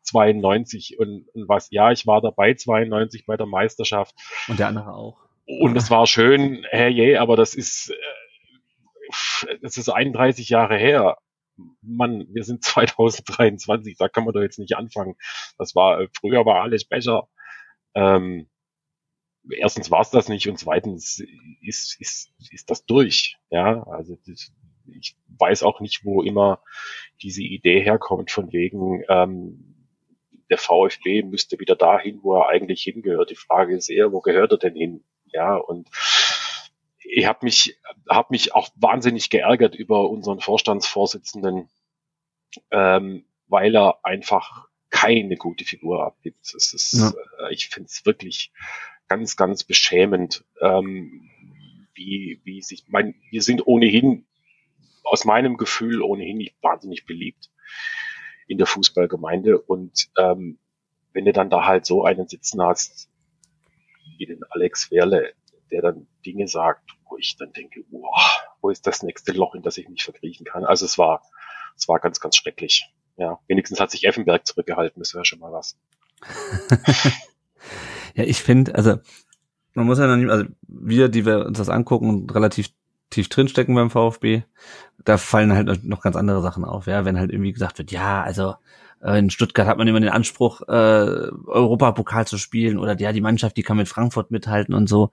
92 0.03 0.99
und, 0.99 1.27
und 1.35 1.49
was. 1.49 1.71
Ja, 1.71 1.93
ich 1.93 2.07
war 2.07 2.21
dabei 2.21 2.55
92 2.55 3.27
bei 3.27 3.37
der 3.37 3.47
Meisterschaft. 3.47 4.15
Und 4.49 4.59
der 4.59 4.69
andere 4.69 4.95
auch. 4.95 5.19
Und 5.47 5.77
es 5.77 5.91
war 5.91 6.07
schön, 6.07 6.65
herrje, 6.71 7.21
aber 7.21 7.37
das 7.37 7.55
ist, 7.55 7.91
äh, 7.91 9.59
es 9.63 9.77
ist 9.77 9.89
31 9.89 10.49
Jahre 10.49 10.77
her. 10.77 11.19
Mann, 11.83 12.27
wir 12.31 12.45
sind 12.45 12.65
2023, 12.65 13.97
da 13.99 14.09
kann 14.09 14.25
man 14.25 14.35
doch 14.35 14.43
jetzt 14.43 14.59
nicht 14.59 14.77
anfangen. 14.77 15.17
Das 15.59 15.75
war, 15.75 16.07
früher 16.19 16.45
war 16.45 16.63
alles 16.63 16.85
besser. 16.85 17.29
Ähm, 17.95 18.49
erstens 19.51 19.91
war 19.91 20.01
es 20.01 20.11
das 20.11 20.29
nicht 20.29 20.49
und 20.49 20.59
zweitens 20.59 21.23
ist, 21.61 22.01
ist, 22.01 22.31
ist 22.51 22.71
das 22.71 22.85
durch. 22.87 23.37
Ja, 23.51 23.83
also 23.85 24.17
das, 24.27 24.53
ich 24.87 25.17
weiß 25.39 25.63
auch 25.63 25.81
nicht, 25.81 26.05
wo 26.05 26.23
immer 26.23 26.63
diese 27.23 27.43
Idee 27.43 27.83
herkommt 27.83 28.31
von 28.31 28.53
wegen, 28.53 29.03
ähm, 29.09 29.73
der 30.51 30.59
VfB 30.59 31.23
müsste 31.23 31.59
wieder 31.59 31.75
dahin, 31.75 32.21
wo 32.23 32.37
er 32.37 32.49
eigentlich 32.49 32.83
hingehört. 32.83 33.31
Die 33.31 33.37
Frage 33.37 33.77
ist 33.77 33.89
eher, 33.89 34.13
wo 34.13 34.21
gehört 34.21 34.53
er 34.53 34.59
denn 34.59 34.77
hin? 34.77 35.05
Ja, 35.27 35.57
und 35.57 35.89
ich 37.01 37.27
habe 37.27 37.41
mich, 37.43 37.79
hab 38.09 38.31
mich 38.31 38.55
auch 38.55 38.69
wahnsinnig 38.77 39.31
geärgert 39.31 39.75
über 39.75 40.09
unseren 40.09 40.41
Vorstandsvorsitzenden, 40.41 41.69
ähm, 42.71 43.25
weil 43.49 43.75
er 43.75 44.05
einfach 44.05 44.69
keine 44.91 45.37
gute 45.37 45.65
Figur 45.65 46.05
abgibt. 46.05 46.55
Es 46.55 46.73
ist, 46.73 46.93
ja. 46.95 47.13
äh, 47.47 47.53
ich 47.53 47.69
finde 47.69 47.89
es 47.89 48.07
wirklich 48.07 48.53
ganz, 49.09 49.37
ganz 49.37 49.65
beschämend, 49.65 50.45
ähm, 50.61 51.31
wie, 51.95 52.41
wie 52.45 52.63
sich, 52.63 52.85
mein, 52.89 53.15
wir 53.31 53.43
sind 53.43 53.67
ohnehin, 53.67 54.27
aus 55.05 55.25
meinem 55.25 55.57
Gefühl 55.57 56.03
ohnehin 56.03 56.39
nicht 56.39 56.57
wahnsinnig 56.63 57.07
beliebt 57.07 57.51
in 58.49 58.59
der 58.59 58.67
Fußballgemeinde 58.67 59.61
und 59.61 60.09
ähm, 60.19 60.59
wenn 61.13 61.25
du 61.25 61.33
dann 61.33 61.49
da 61.49 61.65
halt 61.65 61.87
so 61.87 62.05
einen 62.05 62.29
sitzen 62.29 62.61
hast, 62.61 63.09
wie 64.19 64.27
den 64.27 64.43
Alex 64.51 64.91
Werle, 64.91 65.33
der 65.71 65.83
dann 65.83 66.07
Dinge 66.25 66.49
sagt, 66.49 66.91
wo 67.09 67.17
ich 67.17 67.37
dann 67.37 67.53
denke, 67.53 67.85
wow, 67.91 68.43
wo 68.61 68.71
ist 68.71 68.87
das 68.87 69.03
nächste 69.03 69.33
Loch, 69.33 69.55
in 69.55 69.63
das 69.63 69.79
ich 69.79 69.89
mich 69.89 70.05
verkriechen 70.05 70.45
kann? 70.45 70.65
Also 70.65 70.85
es 70.85 70.99
war, 70.99 71.23
es 71.77 71.89
war 71.89 72.01
ganz, 72.01 72.21
ganz 72.21 72.37
schrecklich. 72.37 72.93
Ja, 73.17 73.39
wenigstens 73.47 73.81
hat 73.81 73.91
sich 73.91 74.05
Effenberg 74.07 74.47
zurückgehalten, 74.47 75.01
das 75.01 75.15
wäre 75.15 75.25
schon 75.25 75.39
mal 75.39 75.53
was. 75.53 75.79
ja, 78.17 78.25
ich 78.25 78.43
finde, 78.43 78.75
also 78.75 78.97
man 79.75 79.87
muss 79.87 79.99
ja 79.99 80.07
noch 80.07 80.17
nicht, 80.17 80.31
also 80.31 80.47
wir, 80.67 81.09
die 81.09 81.27
wir 81.27 81.45
uns 81.45 81.59
das 81.59 81.69
angucken 81.69 82.09
und 82.09 82.35
relativ 82.35 82.71
tief 83.11 83.29
drinstecken 83.29 83.75
beim 83.75 83.91
VfB, 83.91 84.43
da 85.05 85.19
fallen 85.19 85.53
halt 85.53 85.85
noch 85.85 86.01
ganz 86.01 86.17
andere 86.17 86.41
Sachen 86.41 86.65
auf, 86.65 86.87
ja, 86.87 87.05
wenn 87.05 87.19
halt 87.19 87.31
irgendwie 87.31 87.53
gesagt 87.53 87.79
wird, 87.79 87.93
ja, 87.93 88.23
also 88.23 88.55
äh, 89.03 89.19
in 89.19 89.29
Stuttgart 89.29 89.69
hat 89.69 89.77
man 89.77 89.87
immer 89.87 90.01
den 90.01 90.09
Anspruch, 90.09 90.63
äh, 90.63 90.73
Europapokal 90.73 92.27
zu 92.27 92.39
spielen 92.39 92.79
oder 92.79 92.99
ja, 92.99 93.13
die 93.13 93.21
Mannschaft, 93.21 93.59
die 93.59 93.63
kann 93.63 93.77
mit 93.77 93.89
Frankfurt 93.89 94.31
mithalten 94.31 94.75
und 94.75 94.89
so. 94.89 95.11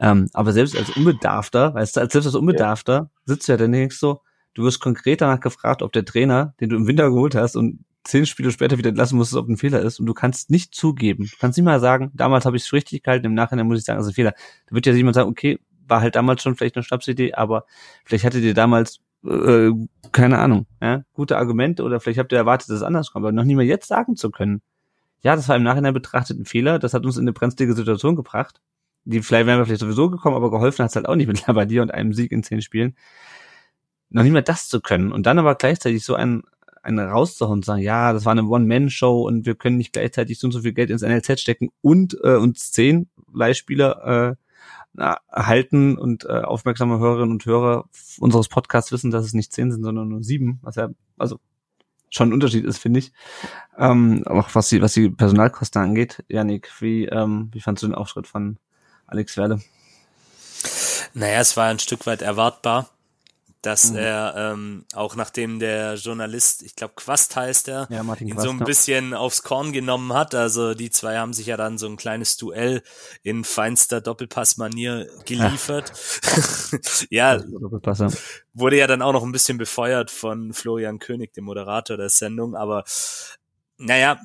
Ähm, 0.00 0.28
aber 0.32 0.52
selbst 0.52 0.78
als 0.78 0.96
Unbedarfter, 0.96 1.74
weißt 1.74 1.96
du, 1.96 2.00
als 2.00 2.12
selbst 2.14 2.26
als 2.26 2.34
Unbedarfter 2.34 2.94
ja. 2.94 3.10
sitzt 3.26 3.48
du 3.48 3.52
ja 3.52 3.58
dann 3.58 3.70
nicht 3.70 3.92
so, 3.92 4.22
du 4.54 4.64
wirst 4.64 4.80
konkret 4.80 5.20
danach 5.20 5.40
gefragt, 5.40 5.82
ob 5.82 5.92
der 5.92 6.06
Trainer, 6.06 6.54
den 6.58 6.70
du 6.70 6.76
im 6.76 6.86
Winter 6.86 7.10
geholt 7.10 7.34
hast 7.34 7.54
und 7.54 7.84
zehn 8.04 8.26
Spiele 8.26 8.50
später 8.50 8.78
wieder 8.78 8.88
entlassen 8.88 9.18
musstest, 9.18 9.38
ob 9.38 9.48
ein 9.48 9.56
Fehler 9.56 9.80
ist 9.80 10.00
und 10.00 10.06
du 10.06 10.14
kannst 10.14 10.50
nicht 10.50 10.74
zugeben, 10.74 11.24
du 11.24 11.36
kannst 11.38 11.58
nicht 11.58 11.64
mal 11.64 11.80
sagen, 11.80 12.10
damals 12.14 12.46
habe 12.46 12.56
ich 12.56 12.64
es 12.64 12.72
richtig 12.72 13.02
gehalten, 13.02 13.26
im 13.26 13.34
Nachhinein 13.34 13.66
muss 13.66 13.78
ich 13.78 13.84
sagen, 13.84 14.00
es 14.00 14.06
ist 14.06 14.12
ein 14.12 14.14
Fehler. 14.14 14.34
Da 14.66 14.74
wird 14.74 14.86
ja 14.86 14.92
jemand 14.92 15.14
sagen, 15.14 15.28
okay, 15.28 15.58
war 15.86 16.00
halt 16.00 16.16
damals 16.16 16.42
schon 16.42 16.56
vielleicht 16.56 16.76
eine 16.76 16.84
Schnapsidee, 16.84 17.34
aber 17.34 17.64
vielleicht 18.04 18.24
hattet 18.24 18.42
ihr 18.42 18.54
damals 18.54 19.00
äh, 19.24 19.70
keine 20.12 20.38
Ahnung, 20.38 20.66
ja, 20.80 21.02
gute 21.12 21.36
Argumente 21.36 21.82
oder 21.82 22.00
vielleicht 22.00 22.18
habt 22.18 22.32
ihr 22.32 22.38
erwartet, 22.38 22.70
dass 22.70 22.76
es 22.76 22.82
anders 22.82 23.12
kommt, 23.12 23.24
aber 23.24 23.32
noch 23.32 23.44
nie 23.44 23.54
mal 23.54 23.64
jetzt 23.64 23.88
sagen 23.88 24.16
zu 24.16 24.30
können. 24.30 24.62
Ja, 25.22 25.36
das 25.36 25.48
war 25.48 25.56
im 25.56 25.62
Nachhinein 25.62 25.92
betrachtet 25.92 26.38
ein 26.38 26.46
Fehler, 26.46 26.78
das 26.78 26.94
hat 26.94 27.04
uns 27.04 27.16
in 27.16 27.24
eine 27.24 27.34
brenzlige 27.34 27.74
Situation 27.74 28.16
gebracht 28.16 28.60
die 29.04 29.22
vielleicht 29.22 29.46
wären 29.46 29.58
wir 29.58 29.66
vielleicht 29.66 29.80
sowieso 29.80 30.10
gekommen, 30.10 30.36
aber 30.36 30.50
geholfen 30.50 30.82
hat 30.82 30.90
es 30.90 30.96
halt 30.96 31.08
auch 31.08 31.16
nicht 31.16 31.26
mit 31.28 31.46
Labadia 31.46 31.82
und 31.82 31.92
einem 31.92 32.12
Sieg 32.12 32.32
in 32.32 32.42
zehn 32.42 32.62
Spielen. 32.62 32.96
Noch 34.10 34.22
nicht 34.22 34.32
mehr 34.32 34.42
das 34.42 34.68
zu 34.68 34.80
können 34.80 35.12
und 35.12 35.26
dann 35.26 35.38
aber 35.38 35.54
gleichzeitig 35.54 36.04
so 36.04 36.14
ein 36.14 36.42
einen 36.82 36.98
rauszuhauen 36.98 37.58
und 37.58 37.64
sagen, 37.64 37.82
ja, 37.82 38.12
das 38.12 38.24
war 38.24 38.32
eine 38.32 38.44
One-Man-Show 38.44 39.22
und 39.22 39.46
wir 39.46 39.54
können 39.54 39.76
nicht 39.76 39.92
gleichzeitig 39.92 40.38
so 40.38 40.46
und 40.46 40.52
so 40.52 40.62
viel 40.62 40.72
Geld 40.72 40.90
ins 40.90 41.02
NLZ 41.02 41.40
stecken 41.40 41.70
und 41.82 42.16
äh, 42.22 42.36
uns 42.36 42.72
zehn 42.72 43.08
Leihspieler 43.32 44.36
äh, 44.96 45.14
halten 45.32 45.96
und 45.96 46.24
äh, 46.24 46.40
aufmerksame 46.40 46.98
Hörerinnen 46.98 47.30
und 47.30 47.46
Hörer 47.46 47.84
unseres 48.18 48.48
Podcasts 48.48 48.92
wissen, 48.92 49.10
dass 49.10 49.24
es 49.24 49.34
nicht 49.34 49.52
zehn 49.52 49.70
sind, 49.70 49.84
sondern 49.84 50.08
nur 50.08 50.22
sieben, 50.22 50.58
was 50.62 50.76
ja 50.76 50.88
also 51.16 51.38
schon 52.10 52.30
ein 52.30 52.32
Unterschied 52.32 52.64
ist, 52.64 52.78
finde 52.78 52.98
ich. 52.98 53.12
Ähm, 53.78 54.24
auch 54.26 54.48
was 54.54 54.68
die 54.68 54.82
was 54.82 54.94
die 54.94 55.10
Personalkosten 55.10 55.80
angeht, 55.80 56.24
Janik, 56.28 56.70
wie 56.80 57.06
ähm, 57.06 57.50
wie 57.52 57.60
fandst 57.60 57.82
du 57.82 57.86
den 57.86 57.94
Auftritt 57.94 58.26
von 58.26 58.58
Alex 59.06 59.36
Werle? 59.36 59.60
Naja, 61.14 61.40
es 61.40 61.56
war 61.56 61.68
ein 61.68 61.78
Stück 61.78 62.06
weit 62.06 62.22
erwartbar, 62.22 62.90
dass 63.62 63.90
mhm. 63.90 63.98
er 63.98 64.34
ähm, 64.36 64.84
auch 64.94 65.16
nachdem 65.16 65.58
der 65.58 65.94
Journalist, 65.94 66.62
ich 66.62 66.76
glaube 66.76 66.94
Quast 66.96 67.36
heißt 67.36 67.68
er, 67.68 67.88
ja, 67.90 68.00
ihn 68.00 68.30
Quast, 68.30 68.46
so 68.46 68.50
ein 68.50 68.58
bisschen 68.58 69.12
aufs 69.12 69.42
Korn 69.42 69.72
genommen 69.72 70.12
hat. 70.14 70.34
Also 70.34 70.74
die 70.74 70.90
zwei 70.90 71.18
haben 71.18 71.32
sich 71.32 71.46
ja 71.46 71.56
dann 71.56 71.76
so 71.76 71.86
ein 71.86 71.96
kleines 71.96 72.36
Duell 72.36 72.82
in 73.22 73.44
feinster 73.44 74.00
Doppelpass-Manier 74.00 75.08
geliefert. 75.26 75.92
ja, 77.10 77.36
ja 77.40 78.08
wurde 78.54 78.76
ja 78.76 78.86
dann 78.86 79.02
auch 79.02 79.12
noch 79.12 79.24
ein 79.24 79.32
bisschen 79.32 79.58
befeuert 79.58 80.10
von 80.10 80.52
Florian 80.52 80.98
König, 80.98 81.34
dem 81.34 81.44
Moderator 81.44 81.96
der 81.96 82.08
Sendung. 82.08 82.56
Aber 82.56 82.84
naja, 83.76 84.18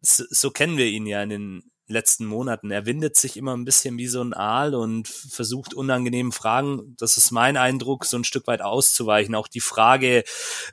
so, 0.00 0.24
so 0.30 0.50
kennen 0.50 0.78
wir 0.78 0.86
ihn 0.86 1.06
ja 1.06 1.22
in 1.22 1.30
den 1.30 1.70
letzten 1.88 2.26
Monaten. 2.26 2.70
Er 2.70 2.86
windet 2.86 3.16
sich 3.16 3.36
immer 3.36 3.56
ein 3.56 3.64
bisschen 3.64 3.96
wie 3.98 4.06
so 4.06 4.22
ein 4.22 4.34
Aal 4.34 4.74
und 4.74 5.08
versucht 5.08 5.74
unangenehmen 5.74 6.32
Fragen, 6.32 6.94
das 6.98 7.16
ist 7.16 7.30
mein 7.30 7.56
Eindruck, 7.56 8.04
so 8.04 8.16
ein 8.16 8.24
Stück 8.24 8.46
weit 8.46 8.60
auszuweichen. 8.60 9.34
Auch 9.34 9.48
die 9.48 9.60
Frage 9.60 10.24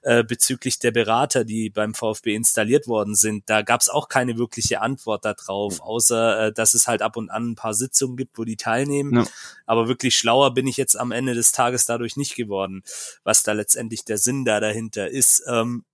äh, 0.01 0.23
bezüglich 0.23 0.79
der 0.79 0.91
Berater, 0.91 1.45
die 1.45 1.69
beim 1.69 1.93
VfB 1.93 2.35
installiert 2.35 2.87
worden 2.87 3.15
sind, 3.15 3.49
da 3.49 3.61
gab 3.61 3.81
es 3.81 3.89
auch 3.89 4.09
keine 4.09 4.37
wirkliche 4.37 4.81
Antwort 4.81 5.25
darauf, 5.25 5.79
außer 5.79 6.47
äh, 6.47 6.53
dass 6.53 6.73
es 6.73 6.87
halt 6.87 7.01
ab 7.01 7.17
und 7.17 7.29
an 7.29 7.51
ein 7.51 7.55
paar 7.55 7.73
Sitzungen 7.73 8.17
gibt, 8.17 8.37
wo 8.37 8.43
die 8.43 8.57
teilnehmen. 8.57 9.15
Ja. 9.15 9.27
Aber 9.65 9.87
wirklich 9.87 10.17
schlauer 10.17 10.53
bin 10.53 10.67
ich 10.67 10.77
jetzt 10.77 10.97
am 10.99 11.11
Ende 11.11 11.33
des 11.33 11.51
Tages 11.51 11.85
dadurch 11.85 12.17
nicht 12.17 12.35
geworden, 12.35 12.83
was 13.23 13.43
da 13.43 13.53
letztendlich 13.53 14.03
der 14.03 14.17
Sinn 14.17 14.45
da 14.45 14.59
dahinter 14.59 15.09
ist. 15.09 15.43
Ähm, 15.47 15.85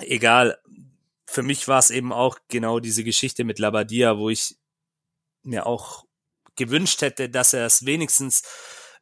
egal, 0.00 0.58
für 1.30 1.42
mich 1.42 1.68
war 1.68 1.78
es 1.78 1.90
eben 1.90 2.10
auch 2.10 2.38
genau 2.48 2.80
diese 2.80 3.04
Geschichte 3.04 3.44
mit 3.44 3.58
Labadia, 3.58 4.16
wo 4.16 4.30
ich 4.30 4.56
mir 5.42 5.66
auch 5.66 6.06
gewünscht 6.56 7.02
hätte, 7.02 7.28
dass 7.28 7.52
er 7.52 7.66
es 7.66 7.84
wenigstens 7.84 8.42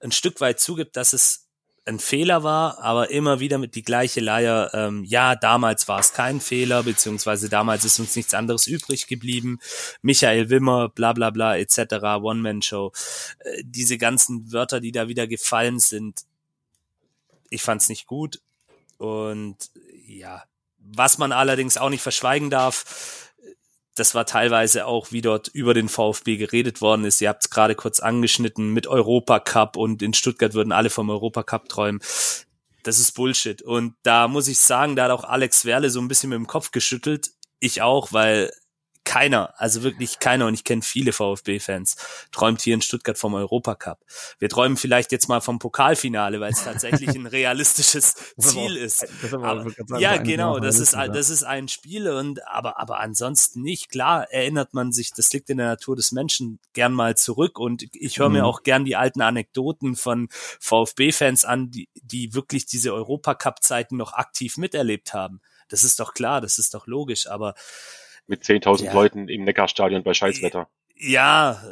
ein 0.00 0.10
Stück 0.10 0.40
weit 0.40 0.58
zugibt, 0.58 0.96
dass 0.96 1.12
es 1.12 1.46
ein 1.84 2.00
Fehler 2.00 2.42
war, 2.42 2.80
aber 2.80 3.10
immer 3.10 3.38
wieder 3.38 3.58
mit 3.58 3.76
die 3.76 3.84
gleiche 3.84 4.18
Leier, 4.18 4.72
ähm, 4.74 5.04
ja, 5.04 5.36
damals 5.36 5.86
war 5.86 6.00
es 6.00 6.14
kein 6.14 6.40
Fehler, 6.40 6.82
beziehungsweise 6.82 7.48
damals 7.48 7.84
ist 7.84 8.00
uns 8.00 8.16
nichts 8.16 8.34
anderes 8.34 8.66
übrig 8.66 9.06
geblieben. 9.06 9.60
Michael 10.02 10.50
Wimmer, 10.50 10.88
bla 10.88 11.12
bla 11.12 11.30
bla, 11.30 11.56
etc., 11.56 11.78
One-Man-Show. 12.02 12.90
Äh, 13.38 13.62
diese 13.64 13.98
ganzen 13.98 14.52
Wörter, 14.52 14.80
die 14.80 14.90
da 14.90 15.06
wieder 15.06 15.28
gefallen 15.28 15.78
sind, 15.78 16.22
ich 17.50 17.62
fand's 17.62 17.88
nicht 17.88 18.08
gut. 18.08 18.40
Und 18.98 19.70
ja, 20.08 20.42
was 20.94 21.18
man 21.18 21.32
allerdings 21.32 21.76
auch 21.76 21.90
nicht 21.90 22.02
verschweigen 22.02 22.50
darf, 22.50 23.32
das 23.94 24.14
war 24.14 24.26
teilweise 24.26 24.86
auch, 24.86 25.10
wie 25.10 25.22
dort 25.22 25.48
über 25.48 25.72
den 25.72 25.88
VfB 25.88 26.36
geredet 26.36 26.82
worden 26.82 27.04
ist. 27.04 27.20
Ihr 27.20 27.30
habt 27.30 27.44
es 27.44 27.50
gerade 27.50 27.74
kurz 27.74 27.98
angeschnitten 27.98 28.72
mit 28.72 28.86
Europacup 28.86 29.76
und 29.76 30.02
in 30.02 30.12
Stuttgart 30.12 30.52
würden 30.52 30.72
alle 30.72 30.90
vom 30.90 31.08
Europacup 31.08 31.68
träumen. 31.68 32.00
Das 32.82 32.98
ist 32.98 33.12
Bullshit. 33.12 33.62
Und 33.62 33.94
da 34.02 34.28
muss 34.28 34.48
ich 34.48 34.58
sagen, 34.58 34.96
da 34.96 35.04
hat 35.04 35.10
auch 35.10 35.24
Alex 35.24 35.64
Werle 35.64 35.90
so 35.90 36.00
ein 36.00 36.08
bisschen 36.08 36.28
mit 36.28 36.36
dem 36.36 36.46
Kopf 36.46 36.72
geschüttelt. 36.72 37.30
Ich 37.58 37.80
auch, 37.80 38.12
weil 38.12 38.52
keiner, 39.06 39.54
also 39.56 39.82
wirklich 39.82 40.18
keiner, 40.18 40.46
und 40.46 40.54
ich 40.54 40.64
kenne 40.64 40.82
viele 40.82 41.12
VfB-Fans, 41.12 41.96
träumt 42.32 42.60
hier 42.60 42.74
in 42.74 42.82
Stuttgart 42.82 43.16
vom 43.16 43.32
Europacup. 43.34 44.04
Wir 44.38 44.50
träumen 44.50 44.76
vielleicht 44.76 45.12
jetzt 45.12 45.28
mal 45.28 45.40
vom 45.40 45.58
Pokalfinale, 45.58 46.40
weil 46.40 46.52
es 46.52 46.64
tatsächlich 46.64 47.10
ein 47.10 47.26
realistisches 47.26 48.16
Ziel 48.38 48.76
ist. 48.76 49.06
Aber, 49.32 49.66
ja, 49.98 50.18
genau, 50.18 50.58
das 50.58 50.80
ist, 50.80 50.92
das 50.94 51.30
ist 51.30 51.44
ein 51.44 51.68
Spiel 51.68 52.10
und 52.10 52.46
aber, 52.46 52.78
aber 52.78 53.00
ansonsten 53.00 53.62
nicht. 53.62 53.90
Klar 53.90 54.30
erinnert 54.30 54.74
man 54.74 54.92
sich, 54.92 55.12
das 55.12 55.32
liegt 55.32 55.48
in 55.48 55.58
der 55.58 55.68
Natur 55.68 55.94
des 55.94 56.10
Menschen, 56.10 56.58
gern 56.72 56.92
mal 56.92 57.16
zurück 57.16 57.58
und 57.58 57.86
ich 57.94 58.18
höre 58.18 58.28
mir 58.28 58.40
mhm. 58.40 58.46
auch 58.46 58.64
gern 58.64 58.84
die 58.84 58.96
alten 58.96 59.22
Anekdoten 59.22 59.94
von 59.94 60.28
VfB-Fans 60.60 61.44
an, 61.44 61.70
die, 61.70 61.88
die 61.94 62.34
wirklich 62.34 62.66
diese 62.66 62.92
Europacup-Zeiten 62.92 63.96
noch 63.96 64.14
aktiv 64.14 64.56
miterlebt 64.56 65.14
haben. 65.14 65.40
Das 65.68 65.84
ist 65.84 66.00
doch 66.00 66.12
klar, 66.12 66.40
das 66.40 66.58
ist 66.58 66.74
doch 66.74 66.88
logisch, 66.88 67.28
aber 67.28 67.54
mit 68.26 68.42
10.000 68.42 68.84
ja. 68.84 68.92
Leuten 68.92 69.28
im 69.28 69.44
Neckarstadion 69.44 70.02
bei 70.02 70.14
Scheißwetter. 70.14 70.68
Ja, 70.98 71.62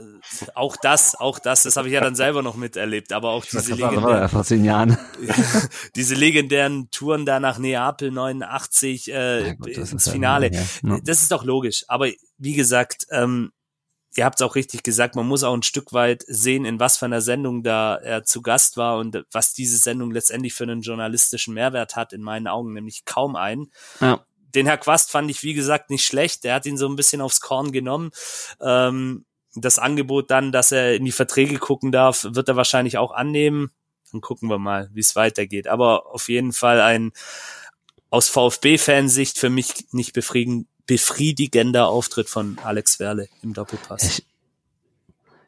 auch 0.55 0.77
das, 0.77 1.15
auch 1.15 1.39
das, 1.39 1.63
das 1.63 1.77
habe 1.77 1.89
ich 1.89 1.95
ja 1.95 2.03
dann 2.03 2.15
selber 2.15 2.43
noch 2.43 2.57
miterlebt, 2.57 3.11
aber 3.11 3.31
auch 3.31 3.47
diese 3.47 3.75
legendären, 3.75 4.29
vor 4.29 4.45
zehn 4.45 4.65
Jahren. 4.67 4.99
diese 5.97 6.15
legendären 6.15 6.91
Touren 6.91 7.25
da 7.25 7.41
nach 7.41 7.59
Neapel 7.59 8.11
89 8.11 9.11
äh, 9.11 9.47
ja, 9.47 9.55
gut, 9.55 9.69
ins 9.69 10.11
Finale. 10.11 10.53
Ja, 10.53 10.61
ja. 10.83 10.99
Das 11.03 11.23
ist 11.23 11.33
doch 11.33 11.43
logisch, 11.43 11.85
aber 11.89 12.11
wie 12.37 12.53
gesagt, 12.53 13.07
ähm, 13.11 13.53
ihr 14.15 14.27
habt 14.27 14.41
es 14.41 14.47
auch 14.47 14.57
richtig 14.57 14.83
gesagt, 14.83 15.17
man 15.17 15.27
muss 15.27 15.43
auch 15.43 15.55
ein 15.55 15.63
Stück 15.63 15.95
weit 15.95 16.23
sehen, 16.29 16.67
in 16.67 16.79
was 16.79 16.99
für 16.99 17.07
einer 17.07 17.23
Sendung 17.23 17.63
da 17.63 17.97
er 17.97 18.25
zu 18.25 18.43
Gast 18.43 18.77
war 18.77 18.99
und 18.99 19.25
was 19.33 19.55
diese 19.55 19.79
Sendung 19.79 20.11
letztendlich 20.11 20.53
für 20.53 20.65
einen 20.65 20.83
journalistischen 20.83 21.55
Mehrwert 21.55 21.97
hat, 21.97 22.13
in 22.13 22.21
meinen 22.21 22.47
Augen 22.47 22.75
nämlich 22.75 23.07
kaum 23.07 23.37
einen. 23.37 23.73
Ja 24.03 24.23
den 24.55 24.67
Herr 24.67 24.79
Quast 24.79 25.11
fand 25.11 25.31
ich, 25.31 25.43
wie 25.43 25.55
gesagt, 25.55 25.91
nicht 25.91 26.05
schlecht. 26.05 26.45
Der 26.45 26.55
hat 26.55 26.67
ihn 26.67 26.77
so 26.77 26.89
ein 26.89 26.97
bisschen 26.97 27.21
aufs 27.21 27.41
Korn 27.41 27.73
genommen. 27.73 28.11
Ähm, 28.61 29.25
das 29.55 29.79
Angebot 29.79 30.31
dann, 30.31 30.53
dass 30.53 30.73
er 30.73 30.95
in 30.95 31.05
die 31.05 31.13
Verträge 31.13 31.59
gucken 31.59 31.93
darf, 31.93 32.27
wird 32.29 32.49
er 32.49 32.57
wahrscheinlich 32.57 32.99
auch 32.99 33.13
annehmen. 33.13 33.71
Dann 34.13 34.21
gucken 34.21 34.49
wir 34.49 34.59
mal, 34.59 34.91
wie 34.93 35.01
es 35.01 35.17
weitergeht. 35.17 35.69
Aber 35.69 36.13
auf 36.13 36.29
jeden 36.29 36.53
Fall 36.53 36.81
ein 36.81 37.13
aus 38.11 38.29
VfB-Fansicht 38.29 39.39
für 39.39 39.51
mich 39.51 39.87
nicht 39.91 40.13
befriedigender 40.87 41.89
Auftritt 41.89 42.29
von 42.29 42.59
Alex 42.63 43.01
Werle 43.01 43.29
im 43.43 43.55
Doppelpass. 43.55 44.05
Ich, 44.05 44.27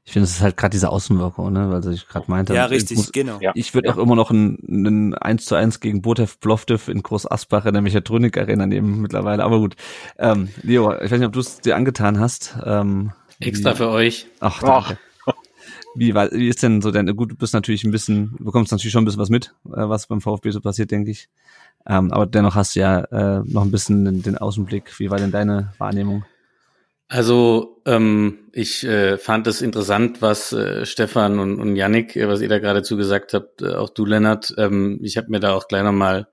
ich 0.07 0.13
finde, 0.13 0.27
es 0.27 0.37
ist 0.37 0.41
halt 0.41 0.57
gerade 0.57 0.71
diese 0.71 0.91
Außenwirkung, 0.91 1.53
ne, 1.53 1.69
weil 1.69 1.93
ich 1.93 2.07
gerade 2.07 2.31
meinte. 2.31 2.55
Ja, 2.55 2.67
richtig, 2.67 2.97
muss, 2.97 3.11
genau. 3.11 3.41
Ich 3.55 3.75
würde 3.75 3.93
auch 3.93 3.99
immer 3.99 4.15
noch 4.15 4.31
ein, 4.31 4.57
ein 4.69 5.15
1 5.15 5.45
zu 5.45 5.57
1 5.57 5.81
gegen 5.81 6.01
Botev 6.01 6.39
Plovdiv 6.39 6.87
in 6.87 7.03
Groß 7.03 7.29
Asbach 7.29 7.67
in 7.67 7.73
der 7.73 7.83
Mechatronik 7.83 8.39
Arena 8.39 8.67
nehmen 8.67 9.03
mittlerweile. 9.03 9.43
Aber 9.43 9.59
gut. 9.59 9.75
Ähm, 10.17 10.49
Leo, 10.63 10.93
ich 10.95 11.11
weiß 11.11 11.19
nicht, 11.19 11.27
ob 11.27 11.33
du 11.33 11.41
es 11.41 11.61
dir 11.61 11.75
angetan 11.75 12.21
hast. 12.21 12.57
Ähm, 12.65 13.11
Extra 13.41 13.73
wie, 13.73 13.77
für 13.77 13.89
euch. 13.89 14.29
Ach, 14.39 14.61
danke. 14.61 14.97
Ach. 15.27 15.35
Wie, 15.97 16.15
wie 16.15 16.49
ist 16.49 16.63
denn 16.63 16.83
so 16.83 16.93
denn, 16.93 17.17
gut, 17.17 17.33
du 17.33 17.37
bist 17.37 17.53
natürlich 17.53 17.83
ein 17.83 17.91
bisschen, 17.91 18.37
du 18.39 18.45
bekommst 18.45 18.71
natürlich 18.71 18.93
schon 18.93 19.03
ein 19.03 19.07
bisschen 19.07 19.21
was 19.21 19.31
mit, 19.31 19.55
äh, 19.65 19.89
was 19.89 20.07
beim 20.07 20.21
VfB 20.21 20.53
so 20.53 20.61
passiert, 20.61 20.93
denke 20.93 21.11
ich. 21.11 21.29
Ähm, 21.85 22.13
aber 22.13 22.27
dennoch 22.27 22.55
hast 22.55 22.77
du 22.77 22.81
ja 22.81 23.01
äh, 23.01 23.43
noch 23.45 23.63
ein 23.63 23.73
bisschen 23.73 24.05
den, 24.05 24.23
den 24.23 24.39
Außenblick. 24.39 25.01
Wie 25.01 25.11
war 25.11 25.19
denn 25.19 25.33
deine 25.33 25.73
Wahrnehmung? 25.79 26.25
Also 27.09 27.83
ähm, 27.87 28.49
ich 28.53 28.83
äh, 28.85 29.17
fand 29.17 29.47
es 29.47 29.63
interessant, 29.63 30.23
was 30.23 30.53
äh, 30.53 30.85
Stefan 30.85 31.39
und, 31.39 31.61
und 31.61 31.77
Yannick, 31.77 32.17
äh, 32.17 32.27
was 32.27 32.41
ihr 32.41 32.49
da 32.49 32.59
gerade 32.59 32.83
zugesagt 32.83 33.33
habt, 33.33 33.63
äh, 33.63 33.75
auch 33.75 33.91
du 33.91 34.05
Lennart. 34.05 34.53
Ähm, 34.59 34.99
ich 35.03 35.17
habe 35.17 35.31
mir 35.31 35.39
da 35.39 35.55
auch 35.55 35.69
gleich 35.69 35.85
nochmal 35.85 36.27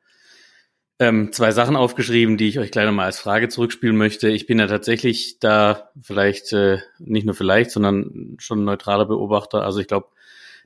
ähm, 0.97 1.31
zwei 1.31 1.51
Sachen 1.51 1.75
aufgeschrieben, 1.75 2.37
die 2.37 2.47
ich 2.47 2.57
euch 2.57 2.71
gleich 2.71 2.87
nochmal 2.87 3.05
als 3.05 3.19
Frage 3.19 3.49
zurückspielen 3.49 3.97
möchte. 3.97 4.29
Ich 4.29 4.47
bin 4.47 4.57
ja 4.57 4.65
tatsächlich 4.65 5.39
da 5.39 5.91
vielleicht, 6.01 6.53
äh, 6.53 6.79
nicht 6.97 7.25
nur 7.25 7.35
vielleicht, 7.35 7.69
sondern 7.69 8.35
schon 8.39 8.61
ein 8.61 8.65
neutraler 8.65 9.05
Beobachter. 9.05 9.63
Also 9.63 9.79
ich 9.79 9.87
glaube, 9.87 10.07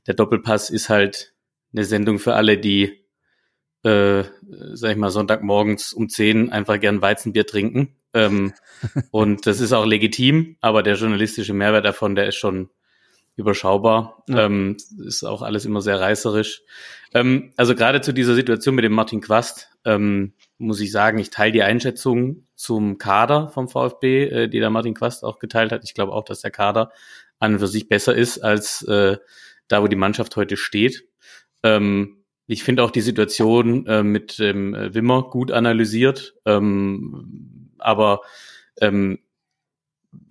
der 0.06 0.13
Doppelpass 0.13 0.70
ist 0.70 0.88
halt 0.88 1.34
eine 1.74 1.84
Sendung 1.84 2.20
für 2.20 2.36
alle, 2.36 2.58
die, 2.58 3.04
äh, 3.84 4.24
sag 4.74 4.91
ich 4.91 4.98
mal, 4.98 5.12
Sonntagmorgens 5.12 5.91
um 5.91 6.08
zehn 6.08 6.50
einfach 6.50 6.80
gern 6.80 7.02
Weizenbier 7.02 7.46
trinken 7.46 7.98
ähm, 8.13 8.54
und 9.12 9.46
das 9.46 9.60
ist 9.60 9.74
auch 9.74 9.86
legitim, 9.86 10.58
aber 10.62 10.84
der 10.84 10.96
journalistische 10.96 11.54
Mehrwert 11.54 11.86
davon, 11.86 12.15
der 12.15 12.28
ist 12.28 12.36
schon 12.36 12.70
überschaubar. 13.36 14.24
Ja. 14.28 14.46
Ähm, 14.46 14.78
ist 15.06 15.24
auch 15.24 15.41
alles 15.41 15.65
immer 15.65 15.82
sehr 15.82 16.00
reißerisch. 16.00 16.63
Ähm, 17.13 17.54
also 17.56 17.76
gerade 17.76 18.02
zu 18.02 18.12
dieser 18.12 18.36
Situation 18.36 18.76
mit 18.76 18.84
dem 18.84 18.93
Martin 18.93 19.22
Quast 19.22 19.70
ähm, 19.86 20.34
muss 20.58 20.82
ich 20.82 20.91
sagen, 20.91 21.20
ich 21.20 21.30
teile 21.30 21.52
die 21.54 21.63
Einschätzung 21.63 22.48
zum 22.56 22.98
Kader 22.98 23.50
vom 23.50 23.70
VfB, 23.70 24.26
äh, 24.26 24.48
die 24.50 24.60
der 24.60 24.72
Martin 24.72 24.96
Quast 24.96 25.24
auch 25.24 25.39
geteilt 25.39 25.72
hat. 25.72 25.84
Ich 25.84 25.93
glaube 25.93 26.12
auch, 26.12 26.26
dass 26.26 26.41
der 26.41 26.52
Kader 26.52 26.91
an 27.39 27.54
und 27.54 27.60
für 27.60 27.67
sich 27.67 27.88
besser 27.88 28.15
ist 28.15 28.39
als 28.39 28.82
äh, 28.84 29.17
da, 29.67 29.84
wo 29.84 29.88
die 29.88 29.96
Mannschaft 29.96 30.36
heute 30.36 30.58
steht. 30.58 31.08
Ähm, 31.63 32.24
ich 32.48 32.63
finde 32.63 32.84
auch 32.84 32.91
die 32.91 33.02
Situation 33.02 33.86
äh, 33.86 34.04
mit 34.04 34.39
dem 34.39 34.74
äh, 34.74 34.93
Wimmer 34.93 35.30
gut 35.30 35.52
analysiert. 35.52 36.36
Ähm, 36.46 37.57
aber 37.80 38.22
ähm, 38.82 39.20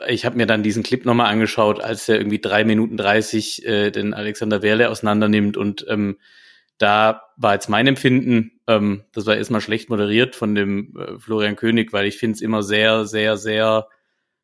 ich 0.09 0.25
habe 0.25 0.37
mir 0.37 0.47
dann 0.47 0.63
diesen 0.63 0.83
Clip 0.83 1.05
nochmal 1.05 1.31
angeschaut, 1.33 1.81
als 1.81 2.09
er 2.09 2.17
irgendwie 2.17 2.41
drei 2.41 2.65
Minuten 2.65 2.97
dreißig 2.97 3.67
äh, 3.67 3.91
den 3.91 4.15
Alexander 4.15 4.63
Werle 4.63 4.91
auseinandernimmt 4.91 5.57
und 5.57 5.85
ähm, 5.89 6.19
da 6.79 7.23
war 7.37 7.55
jetzt 7.55 7.69
mein 7.69 7.87
Empfinden, 7.87 8.61
ähm, 8.67 9.05
das 9.13 9.27
war 9.27 9.37
erstmal 9.37 9.61
schlecht 9.61 9.89
moderiert 9.89 10.37
von 10.37 10.55
dem 10.55 10.97
äh, 10.97 11.19
Florian 11.19 11.57
König, 11.57 11.93
weil 11.93 12.07
ich 12.07 12.19
finde 12.19 12.37
es 12.37 12.43
immer 12.43 12.63
sehr, 12.63 13.07
sehr, 13.07 13.37
sehr 13.37 13.89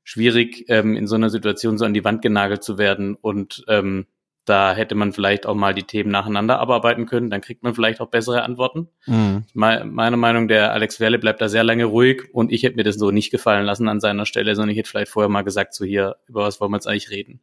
schwierig, 0.03 0.65
ähm, 0.69 0.97
in 0.97 1.07
so 1.07 1.15
einer 1.15 1.31
Situation 1.31 1.79
so 1.79 1.85
an 1.85 1.95
die 1.95 2.05
Wand 2.05 2.23
genagelt 2.23 2.62
zu 2.62 2.79
werden 2.79 3.17
und 3.17 3.65
ähm, 3.69 4.07
da 4.44 4.74
hätte 4.74 4.94
man 4.94 5.12
vielleicht 5.12 5.46
auch 5.46 5.55
mal 5.55 5.72
die 5.72 5.85
Themen 5.85 6.11
nacheinander 6.11 6.59
abarbeiten 6.59 7.07
können, 7.07 7.31
dann 7.31 7.40
kriegt 7.40 7.62
man 7.62 7.74
vielleicht 7.74 8.00
auch 8.00 8.09
bessere 8.09 8.42
Antworten. 8.42 8.88
Mhm. 9.07 9.44
Me 9.55 9.85
meiner 9.85 10.16
Meinung, 10.16 10.48
der 10.48 10.72
Alex 10.72 10.98
Werle 10.98 11.18
bleibt 11.18 11.40
da 11.40 11.48
sehr 11.48 11.62
lange 11.62 11.85
ruhig 11.85 12.24
und 12.33 12.50
ich 12.50 12.64
hätte 12.64 12.76
mir 12.76 12.83
das 12.83 12.96
so 12.96 13.11
nicht 13.11 13.31
gefallen 13.31 13.64
lassen 13.64 13.88
an 13.88 14.00
seiner 14.00 14.26
Stelle, 14.26 14.57
sondern 14.57 14.70
ich 14.70 14.78
hätte 14.78 14.90
vielleicht 14.90 15.12
vorher 15.12 15.28
mal 15.28 15.42
gesagt, 15.42 15.74
so 15.74 15.85
hier, 15.85 16.16
über 16.26 16.42
was 16.42 16.61
wollen 16.61 16.72
wir 16.72 16.76
jetzt 16.76 16.88
eigentlich 16.88 17.11
reden. 17.11 17.40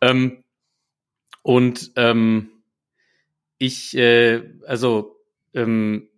Ähm, 0.00 0.42
und 1.42 1.92
ähm, 1.96 2.48
ich, 3.58 3.96
äh, 3.96 4.42
also, 4.66 5.16
ähm, 5.54 6.08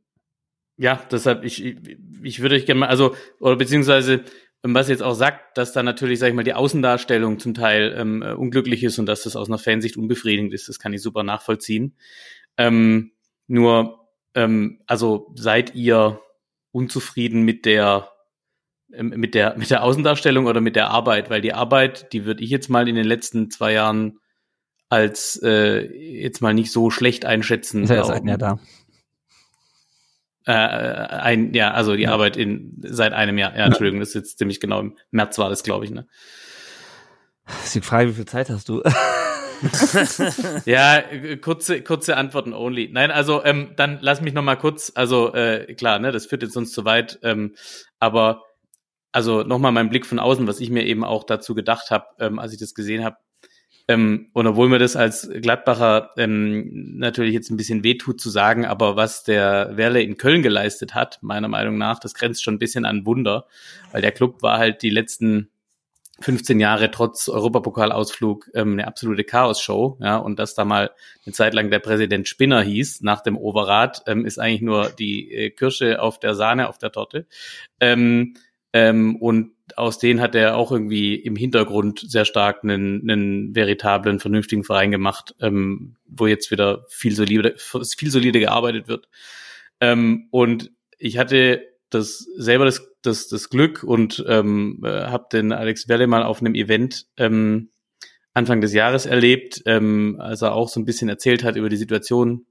ja, 0.76 1.00
deshalb, 1.10 1.44
ich, 1.44 1.64
ich, 1.64 1.76
ich 2.22 2.40
würde 2.40 2.56
euch 2.56 2.66
gerne 2.66 2.80
mal, 2.80 2.88
also, 2.88 3.14
oder 3.38 3.56
beziehungsweise 3.56 4.24
was 4.72 4.88
jetzt 4.88 5.02
auch 5.02 5.14
sagt, 5.14 5.58
dass 5.58 5.72
da 5.72 5.82
natürlich, 5.82 6.18
sag 6.18 6.28
ich 6.28 6.34
mal, 6.34 6.42
die 6.42 6.54
Außendarstellung 6.54 7.38
zum 7.38 7.52
Teil 7.52 7.94
ähm, 7.98 8.22
äh, 8.22 8.32
unglücklich 8.32 8.82
ist 8.82 8.98
und 8.98 9.04
dass 9.04 9.24
das 9.24 9.36
aus 9.36 9.48
einer 9.48 9.58
Fansicht 9.58 9.98
unbefriedigend 9.98 10.54
ist, 10.54 10.70
das 10.70 10.78
kann 10.78 10.94
ich 10.94 11.02
super 11.02 11.22
nachvollziehen. 11.22 11.96
Ähm, 12.56 13.12
nur, 13.46 14.08
ähm, 14.34 14.80
also 14.86 15.32
seid 15.34 15.74
ihr 15.74 16.20
unzufrieden 16.72 17.42
mit 17.42 17.66
der 17.66 18.08
ähm, 18.92 19.08
mit 19.16 19.34
der 19.34 19.56
mit 19.58 19.68
der 19.68 19.82
Außendarstellung 19.82 20.46
oder 20.46 20.62
mit 20.62 20.76
der 20.76 20.88
Arbeit, 20.88 21.28
weil 21.28 21.42
die 21.42 21.52
Arbeit, 21.52 22.12
die 22.14 22.24
würde 22.24 22.42
ich 22.42 22.48
jetzt 22.48 22.70
mal 22.70 22.88
in 22.88 22.94
den 22.94 23.06
letzten 23.06 23.50
zwei 23.50 23.74
Jahren 23.74 24.18
als 24.88 25.40
äh, 25.42 25.84
jetzt 26.22 26.40
mal 26.40 26.54
nicht 26.54 26.72
so 26.72 26.90
schlecht 26.90 27.26
einschätzen. 27.26 27.82
Ist 27.82 27.90
ja 27.90 28.06
ein 28.06 28.26
Jahr 28.26 28.38
da. 28.38 28.58
Äh, 30.46 30.52
ein, 30.52 31.54
ja, 31.54 31.72
also 31.72 31.96
die 31.96 32.02
ja. 32.02 32.12
Arbeit 32.12 32.36
in 32.36 32.76
seit 32.82 33.12
einem 33.12 33.38
Jahr. 33.38 33.56
Ja, 33.56 33.64
Entschuldigung, 33.64 34.00
das 34.00 34.10
ist 34.10 34.14
jetzt 34.14 34.38
ziemlich 34.38 34.60
genau 34.60 34.80
im 34.80 34.96
März 35.10 35.38
war 35.38 35.48
das, 35.48 35.62
glaube 35.62 35.84
ich, 35.84 35.90
ne? 35.90 36.06
ist 37.64 37.74
die 37.74 37.80
Frage, 37.80 38.10
wie 38.10 38.14
viel 38.14 38.26
Zeit 38.26 38.50
hast 38.50 38.68
du? 38.68 38.82
ja, 40.64 41.02
kurze, 41.40 41.82
kurze 41.82 42.16
Antworten 42.16 42.52
only. 42.52 42.90
Nein, 42.92 43.10
also 43.10 43.44
ähm, 43.44 43.72
dann 43.76 43.98
lass 44.00 44.20
mich 44.20 44.34
noch 44.34 44.42
mal 44.42 44.56
kurz, 44.56 44.92
also 44.94 45.32
äh, 45.34 45.74
klar, 45.74 45.98
ne, 45.98 46.12
das 46.12 46.26
führt 46.26 46.42
jetzt 46.42 46.54
sonst 46.54 46.72
zu 46.72 46.84
weit, 46.84 47.18
ähm, 47.22 47.54
aber 47.98 48.42
also 49.12 49.42
noch 49.42 49.58
mal 49.58 49.70
mein 49.70 49.90
Blick 49.90 50.06
von 50.06 50.18
außen, 50.18 50.46
was 50.46 50.60
ich 50.60 50.70
mir 50.70 50.84
eben 50.84 51.04
auch 51.04 51.24
dazu 51.24 51.54
gedacht 51.54 51.90
habe, 51.90 52.06
ähm, 52.18 52.38
als 52.38 52.52
ich 52.52 52.58
das 52.58 52.74
gesehen 52.74 53.04
habe. 53.04 53.16
Ähm, 53.86 54.30
und 54.32 54.46
obwohl 54.46 54.68
mir 54.68 54.78
das 54.78 54.96
als 54.96 55.28
Gladbacher 55.28 56.10
ähm, 56.16 56.96
natürlich 56.96 57.34
jetzt 57.34 57.50
ein 57.50 57.58
bisschen 57.58 57.84
wehtut 57.84 58.20
zu 58.20 58.30
sagen, 58.30 58.64
aber 58.64 58.96
was 58.96 59.24
der 59.24 59.76
Werle 59.76 60.02
in 60.02 60.16
Köln 60.16 60.42
geleistet 60.42 60.94
hat, 60.94 61.18
meiner 61.22 61.48
Meinung 61.48 61.76
nach, 61.76 61.98
das 61.98 62.14
grenzt 62.14 62.42
schon 62.42 62.54
ein 62.54 62.58
bisschen 62.58 62.86
an 62.86 63.04
Wunder, 63.04 63.46
weil 63.92 64.00
der 64.00 64.12
Club 64.12 64.42
war 64.42 64.58
halt 64.58 64.80
die 64.82 64.90
letzten 64.90 65.50
15 66.20 66.60
Jahre 66.60 66.90
trotz 66.90 67.28
Europapokalausflug 67.28 68.50
ähm, 68.54 68.74
eine 68.74 68.86
absolute 68.86 69.24
Chaos-Show, 69.24 69.98
ja, 70.00 70.16
und 70.16 70.38
dass 70.38 70.54
da 70.54 70.64
mal 70.64 70.92
eine 71.26 71.32
Zeit 71.34 71.52
lang 71.54 71.70
der 71.70 71.80
Präsident 71.80 72.28
Spinner 72.28 72.62
hieß 72.62 73.02
nach 73.02 73.20
dem 73.20 73.36
Overrat, 73.36 74.02
ähm, 74.06 74.24
ist 74.24 74.38
eigentlich 74.38 74.62
nur 74.62 74.90
die 74.90 75.32
äh, 75.32 75.50
Kirsche 75.50 76.00
auf 76.00 76.18
der 76.20 76.34
Sahne 76.34 76.68
auf 76.68 76.78
der 76.78 76.92
Torte. 76.92 77.26
Ähm, 77.80 78.34
ähm, 78.72 79.16
und 79.16 79.53
aus 79.76 79.98
denen 79.98 80.20
hat 80.20 80.34
er 80.34 80.56
auch 80.56 80.70
irgendwie 80.70 81.14
im 81.14 81.36
Hintergrund 81.36 82.04
sehr 82.06 82.24
stark 82.24 82.62
einen, 82.62 83.08
einen 83.08 83.54
veritablen, 83.54 84.20
vernünftigen 84.20 84.64
Verein 84.64 84.90
gemacht, 84.90 85.34
ähm, 85.40 85.96
wo 86.06 86.26
jetzt 86.26 86.50
wieder 86.50 86.84
viel 86.88 87.14
solide, 87.14 87.54
viel 87.56 88.10
solide 88.10 88.40
gearbeitet 88.40 88.88
wird. 88.88 89.08
Ähm, 89.80 90.28
und 90.30 90.70
ich 90.98 91.18
hatte 91.18 91.62
das 91.90 92.18
selber 92.36 92.64
das, 92.64 92.86
das, 93.02 93.28
das 93.28 93.48
Glück 93.48 93.82
und 93.82 94.24
ähm, 94.28 94.80
äh, 94.84 94.88
habe 94.88 95.26
den 95.32 95.52
Alex 95.52 95.88
Welle 95.88 96.06
mal 96.06 96.22
auf 96.22 96.40
einem 96.40 96.54
Event 96.54 97.06
ähm, 97.16 97.70
Anfang 98.34 98.60
des 98.60 98.72
Jahres 98.72 99.06
erlebt, 99.06 99.62
ähm, 99.64 100.16
als 100.18 100.42
er 100.42 100.54
auch 100.54 100.68
so 100.68 100.80
ein 100.80 100.84
bisschen 100.84 101.08
erzählt 101.08 101.44
hat 101.44 101.56
über 101.56 101.68
die 101.68 101.76
Situation 101.76 102.46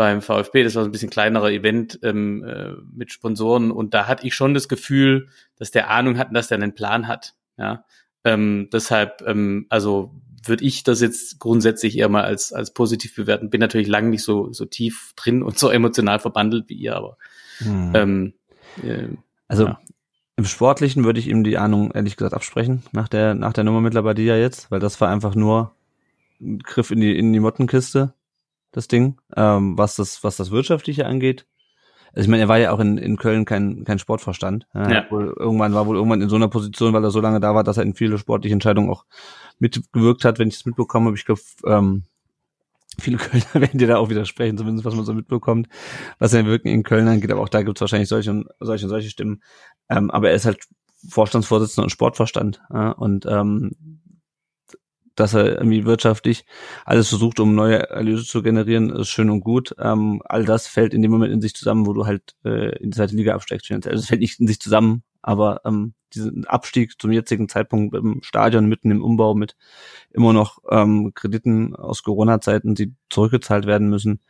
beim 0.00 0.22
VfB. 0.22 0.62
Das 0.62 0.76
war 0.76 0.82
so 0.82 0.88
ein 0.88 0.92
bisschen 0.92 1.10
kleinerer 1.10 1.50
Event 1.50 1.98
ähm, 2.02 2.42
äh, 2.42 2.72
mit 2.90 3.12
Sponsoren 3.12 3.70
und 3.70 3.92
da 3.92 4.06
hatte 4.06 4.26
ich 4.26 4.34
schon 4.34 4.54
das 4.54 4.66
Gefühl, 4.66 5.28
dass 5.56 5.72
der 5.72 5.90
Ahnung 5.90 6.16
hat, 6.16 6.34
dass 6.34 6.48
der 6.48 6.56
einen 6.56 6.74
Plan 6.74 7.06
hat. 7.06 7.34
Ja, 7.58 7.84
ähm, 8.24 8.70
deshalb, 8.72 9.22
ähm, 9.26 9.66
also 9.68 10.14
würde 10.42 10.64
ich 10.64 10.84
das 10.84 11.02
jetzt 11.02 11.38
grundsätzlich 11.38 11.98
eher 11.98 12.08
mal 12.08 12.24
als 12.24 12.54
als 12.54 12.72
positiv 12.72 13.14
bewerten. 13.14 13.50
Bin 13.50 13.60
natürlich 13.60 13.88
lange 13.88 14.08
nicht 14.08 14.22
so 14.22 14.54
so 14.54 14.64
tief 14.64 15.12
drin 15.16 15.42
und 15.42 15.58
so 15.58 15.68
emotional 15.68 16.18
verbandelt 16.18 16.70
wie 16.70 16.76
ihr, 16.76 16.96
aber 16.96 17.18
hm. 17.58 17.92
ähm, 17.94 18.32
äh, 18.82 19.08
also 19.48 19.66
ja. 19.66 19.80
im 20.36 20.46
Sportlichen 20.46 21.04
würde 21.04 21.20
ich 21.20 21.28
ihm 21.28 21.44
die 21.44 21.58
Ahnung 21.58 21.90
ehrlich 21.90 22.16
gesagt 22.16 22.32
absprechen 22.32 22.84
nach 22.92 23.08
der 23.08 23.34
nach 23.34 23.52
der 23.52 23.64
Nummer 23.64 23.82
mit 23.82 23.92
Labadia 23.92 24.38
jetzt, 24.38 24.70
weil 24.70 24.80
das 24.80 24.98
war 25.02 25.10
einfach 25.10 25.34
nur 25.34 25.74
ein 26.40 26.58
Griff 26.60 26.90
in 26.90 27.02
die 27.02 27.18
in 27.18 27.34
die 27.34 27.40
Mottenkiste 27.40 28.14
das 28.72 28.88
Ding, 28.88 29.18
ähm, 29.36 29.76
was 29.76 29.96
das, 29.96 30.22
was 30.24 30.36
das 30.36 30.50
Wirtschaftliche 30.50 31.06
angeht. 31.06 31.46
Also 32.12 32.22
ich 32.22 32.28
meine, 32.28 32.42
er 32.42 32.48
war 32.48 32.58
ja 32.58 32.72
auch 32.72 32.80
in, 32.80 32.98
in 32.98 33.16
Köln 33.16 33.44
kein, 33.44 33.84
kein 33.84 33.98
Sportverstand. 33.98 34.66
Ja, 34.74 34.90
ja. 34.90 35.10
Wohl, 35.10 35.32
irgendwann 35.38 35.74
war 35.74 35.86
wohl 35.86 35.96
irgendwann 35.96 36.22
in 36.22 36.28
so 36.28 36.36
einer 36.36 36.48
Position, 36.48 36.92
weil 36.92 37.04
er 37.04 37.10
so 37.10 37.20
lange 37.20 37.40
da 37.40 37.54
war, 37.54 37.62
dass 37.62 37.76
er 37.76 37.84
in 37.84 37.94
viele 37.94 38.18
sportliche 38.18 38.52
Entscheidungen 38.52 38.90
auch 38.90 39.04
mitgewirkt 39.58 40.24
hat, 40.24 40.38
wenn 40.38 40.48
ich 40.48 40.56
es 40.56 40.66
mitbekommen 40.66 41.06
habe. 41.06 41.16
Ich 41.16 41.24
glaube, 41.24 41.40
ähm, 41.66 42.04
viele 42.98 43.16
Kölner 43.18 43.54
werden 43.54 43.78
dir 43.78 43.86
da 43.86 43.98
auch 43.98 44.08
widersprechen, 44.08 44.58
zumindest 44.58 44.84
was 44.84 44.94
man 44.96 45.04
so 45.04 45.14
mitbekommt, 45.14 45.68
was 46.18 46.32
er 46.32 46.46
Wirken 46.46 46.68
in 46.68 46.82
Köln 46.82 47.06
angeht. 47.06 47.30
Aber 47.30 47.42
auch 47.42 47.48
da 47.48 47.62
gibt 47.62 47.78
es 47.78 47.80
wahrscheinlich 47.80 48.08
solche 48.08 48.30
und 48.30 48.48
solche 48.58 48.86
und 48.86 48.90
solche 48.90 49.10
Stimmen. 49.10 49.42
Ähm, 49.88 50.10
aber 50.10 50.30
er 50.30 50.34
ist 50.34 50.46
halt 50.46 50.58
Vorstandsvorsitzender 51.08 51.84
und 51.84 51.90
Sportverstand. 51.90 52.60
Ja, 52.72 52.90
und 52.90 53.24
ähm, 53.26 53.89
dass 55.20 55.34
er 55.34 55.58
irgendwie 55.58 55.84
wirtschaftlich 55.84 56.44
alles 56.84 57.08
versucht, 57.08 57.40
um 57.40 57.54
neue 57.54 57.90
Erlöse 57.90 58.24
zu 58.24 58.42
generieren, 58.42 58.90
ist 58.90 59.08
schön 59.08 59.30
und 59.30 59.40
gut. 59.40 59.74
Ähm, 59.78 60.22
all 60.24 60.44
das 60.44 60.66
fällt 60.66 60.94
in 60.94 61.02
dem 61.02 61.10
Moment 61.10 61.32
in 61.32 61.40
sich 61.40 61.54
zusammen, 61.54 61.86
wo 61.86 61.92
du 61.92 62.06
halt 62.06 62.34
äh, 62.44 62.76
in 62.78 62.90
die 62.90 62.96
zweite 62.96 63.14
Liga 63.14 63.34
absteigst. 63.34 63.70
Also 63.70 63.90
es 63.90 64.06
fällt 64.06 64.20
nicht 64.20 64.40
in 64.40 64.46
sich 64.46 64.60
zusammen, 64.60 65.02
aber 65.22 65.60
ähm, 65.64 65.94
diesen 66.14 66.46
Abstieg 66.46 67.00
zum 67.00 67.12
jetzigen 67.12 67.48
Zeitpunkt 67.48 67.94
im 67.94 68.22
Stadion 68.22 68.66
mitten 68.66 68.90
im 68.90 69.04
Umbau 69.04 69.34
mit 69.34 69.56
immer 70.10 70.32
noch 70.32 70.58
ähm, 70.70 71.12
Krediten 71.14 71.76
aus 71.76 72.02
Corona-Zeiten, 72.02 72.74
die 72.74 72.94
zurückgezahlt 73.10 73.66
werden 73.66 73.88
müssen. 73.90 74.20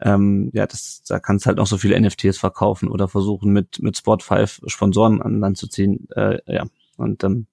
Ähm, 0.00 0.50
ja, 0.54 0.66
das, 0.66 1.02
da 1.06 1.18
kannst 1.18 1.46
halt 1.46 1.56
noch 1.56 1.66
so 1.66 1.76
viele 1.76 2.00
NFTs 2.00 2.38
verkaufen 2.38 2.88
oder 2.88 3.08
versuchen 3.08 3.52
mit 3.52 3.82
mit 3.82 3.96
Sport 3.96 4.22
5 4.22 4.60
Sponsoren 4.66 5.20
an 5.20 5.40
Land 5.40 5.58
zu 5.58 5.66
ziehen. 5.66 6.08
Äh, 6.14 6.38
ja, 6.46 6.66
und 6.96 7.24
ähm, 7.24 7.48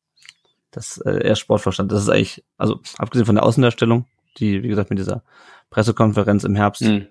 das 0.75 0.97
äh, 0.97 1.19
er 1.23 1.35
Sportverstand. 1.35 1.91
Das 1.91 2.01
ist 2.01 2.09
eigentlich, 2.09 2.43
also 2.57 2.79
abgesehen 2.97 3.25
von 3.25 3.35
der 3.35 3.43
Außendarstellung, 3.43 4.05
die, 4.37 4.61
wie 4.63 4.67
gesagt, 4.67 4.89
mit 4.89 4.99
dieser 4.99 5.23
Pressekonferenz 5.69 6.43
im 6.43 6.55
Herbst 6.55 6.81
mhm. 6.81 7.07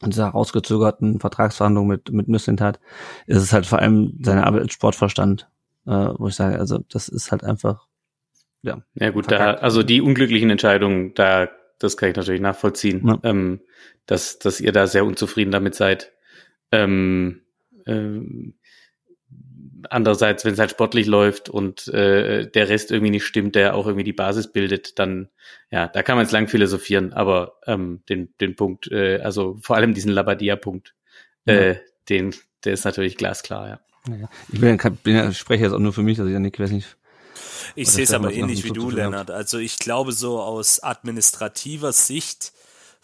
und 0.00 0.12
dieser 0.12 0.28
rausgezögerten 0.28 1.20
Vertragsverhandlung 1.20 1.86
mit, 1.86 2.12
mit 2.12 2.28
Nüssentat, 2.28 2.78
ist 3.26 3.42
es 3.42 3.52
halt 3.52 3.66
vor 3.66 3.80
allem 3.80 4.18
seine 4.22 4.46
Arbeit 4.46 4.62
als 4.62 4.72
Sportverstand, 4.72 5.48
äh, 5.86 5.90
wo 5.90 6.28
ich 6.28 6.34
sage, 6.34 6.58
also 6.58 6.78
das 6.88 7.08
ist 7.08 7.32
halt 7.32 7.44
einfach, 7.44 7.86
ja. 8.62 8.82
Ja 8.94 9.10
gut, 9.10 9.26
verkackt. 9.26 9.58
da, 9.58 9.62
also 9.64 9.82
die 9.82 10.00
unglücklichen 10.00 10.50
Entscheidungen, 10.50 11.14
da, 11.14 11.48
das 11.80 11.96
kann 11.96 12.10
ich 12.10 12.16
natürlich 12.16 12.40
nachvollziehen, 12.40 13.06
ja. 13.06 13.18
ähm, 13.24 13.60
dass, 14.06 14.38
dass 14.38 14.60
ihr 14.60 14.72
da 14.72 14.86
sehr 14.86 15.04
unzufrieden 15.04 15.50
damit 15.50 15.74
seid. 15.74 16.12
Ähm, 16.70 17.42
ähm, 17.86 18.54
andererseits, 19.90 20.44
wenn 20.44 20.54
es 20.54 20.58
halt 20.58 20.70
sportlich 20.70 21.06
läuft 21.06 21.48
und 21.48 21.88
äh, 21.88 22.50
der 22.50 22.68
Rest 22.68 22.90
irgendwie 22.90 23.10
nicht 23.10 23.24
stimmt, 23.24 23.54
der 23.54 23.74
auch 23.74 23.86
irgendwie 23.86 24.04
die 24.04 24.12
Basis 24.12 24.52
bildet, 24.52 24.98
dann 24.98 25.28
ja, 25.70 25.88
da 25.88 26.02
kann 26.02 26.16
man 26.16 26.26
jetzt 26.26 26.32
lang 26.32 26.48
philosophieren, 26.48 27.12
aber 27.12 27.58
ähm, 27.66 28.02
den, 28.08 28.34
den 28.40 28.56
Punkt, 28.56 28.90
äh, 28.90 29.20
also 29.20 29.58
vor 29.62 29.76
allem 29.76 29.94
diesen 29.94 30.12
Labadia-Punkt, 30.12 30.94
äh, 31.46 31.72
ja. 31.72 31.80
den, 32.08 32.34
der 32.64 32.74
ist 32.74 32.84
natürlich 32.84 33.16
glasklar, 33.16 33.68
ja. 33.68 33.80
ja. 34.14 34.28
Ich 34.52 34.60
bin, 34.60 34.76
bin, 35.02 35.16
ja, 35.16 35.32
spreche 35.32 35.64
jetzt 35.64 35.72
auch 35.72 35.78
nur 35.78 35.92
für 35.92 36.02
mich, 36.02 36.18
also 36.20 36.30
Janik, 36.30 36.60
weiß 36.60 36.70
nicht. 36.70 36.96
Ich 37.74 37.90
sehe 37.90 38.04
es 38.04 38.12
aber 38.12 38.32
ähnlich 38.32 38.64
wie 38.64 38.70
du, 38.70 38.90
Lennart. 38.90 39.30
Also 39.30 39.58
ich 39.58 39.78
glaube 39.78 40.12
so 40.12 40.40
aus 40.40 40.82
administrativer 40.82 41.92
Sicht 41.92 42.52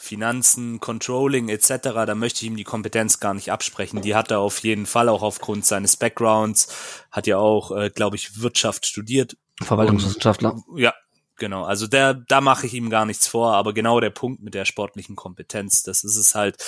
Finanzen, 0.00 0.78
Controlling 0.78 1.48
etc., 1.48 1.68
da 1.82 2.14
möchte 2.14 2.42
ich 2.42 2.50
ihm 2.50 2.56
die 2.56 2.64
Kompetenz 2.64 3.18
gar 3.18 3.34
nicht 3.34 3.50
absprechen. 3.50 4.00
Die 4.00 4.14
hat 4.14 4.30
er 4.30 4.38
auf 4.38 4.60
jeden 4.60 4.86
Fall 4.86 5.08
auch 5.08 5.22
aufgrund 5.22 5.66
seines 5.66 5.96
Backgrounds, 5.96 6.68
hat 7.10 7.26
ja 7.26 7.38
auch, 7.38 7.72
äh, 7.72 7.90
glaube 7.90 8.14
ich, 8.14 8.40
Wirtschaft 8.40 8.86
studiert. 8.86 9.36
Verwaltungswissenschaftler. 9.60 10.54
Und, 10.54 10.78
ja, 10.78 10.94
genau. 11.36 11.64
Also 11.64 11.88
der, 11.88 12.14
da 12.14 12.40
mache 12.40 12.66
ich 12.66 12.74
ihm 12.74 12.90
gar 12.90 13.06
nichts 13.06 13.26
vor, 13.26 13.54
aber 13.54 13.74
genau 13.74 13.98
der 13.98 14.10
Punkt 14.10 14.40
mit 14.40 14.54
der 14.54 14.64
sportlichen 14.64 15.16
Kompetenz, 15.16 15.82
das 15.82 16.04
ist 16.04 16.16
es 16.16 16.36
halt. 16.36 16.64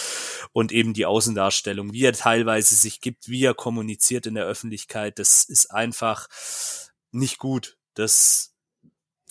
Und 0.53 0.73
eben 0.73 0.93
die 0.93 1.07
Außendarstellung, 1.07 1.93
wie 1.93 2.05
er 2.05 2.12
teilweise 2.12 2.75
sich 2.75 3.01
gibt, 3.01 3.29
wie 3.29 3.45
er 3.45 3.55
kommuniziert 3.55 4.27
in 4.27 4.35
der 4.35 4.45
Öffentlichkeit, 4.45 5.21
das 5.21 5.45
ist 5.45 5.71
einfach 5.71 6.27
nicht 7.12 7.38
gut. 7.38 7.77
Das 7.95 8.55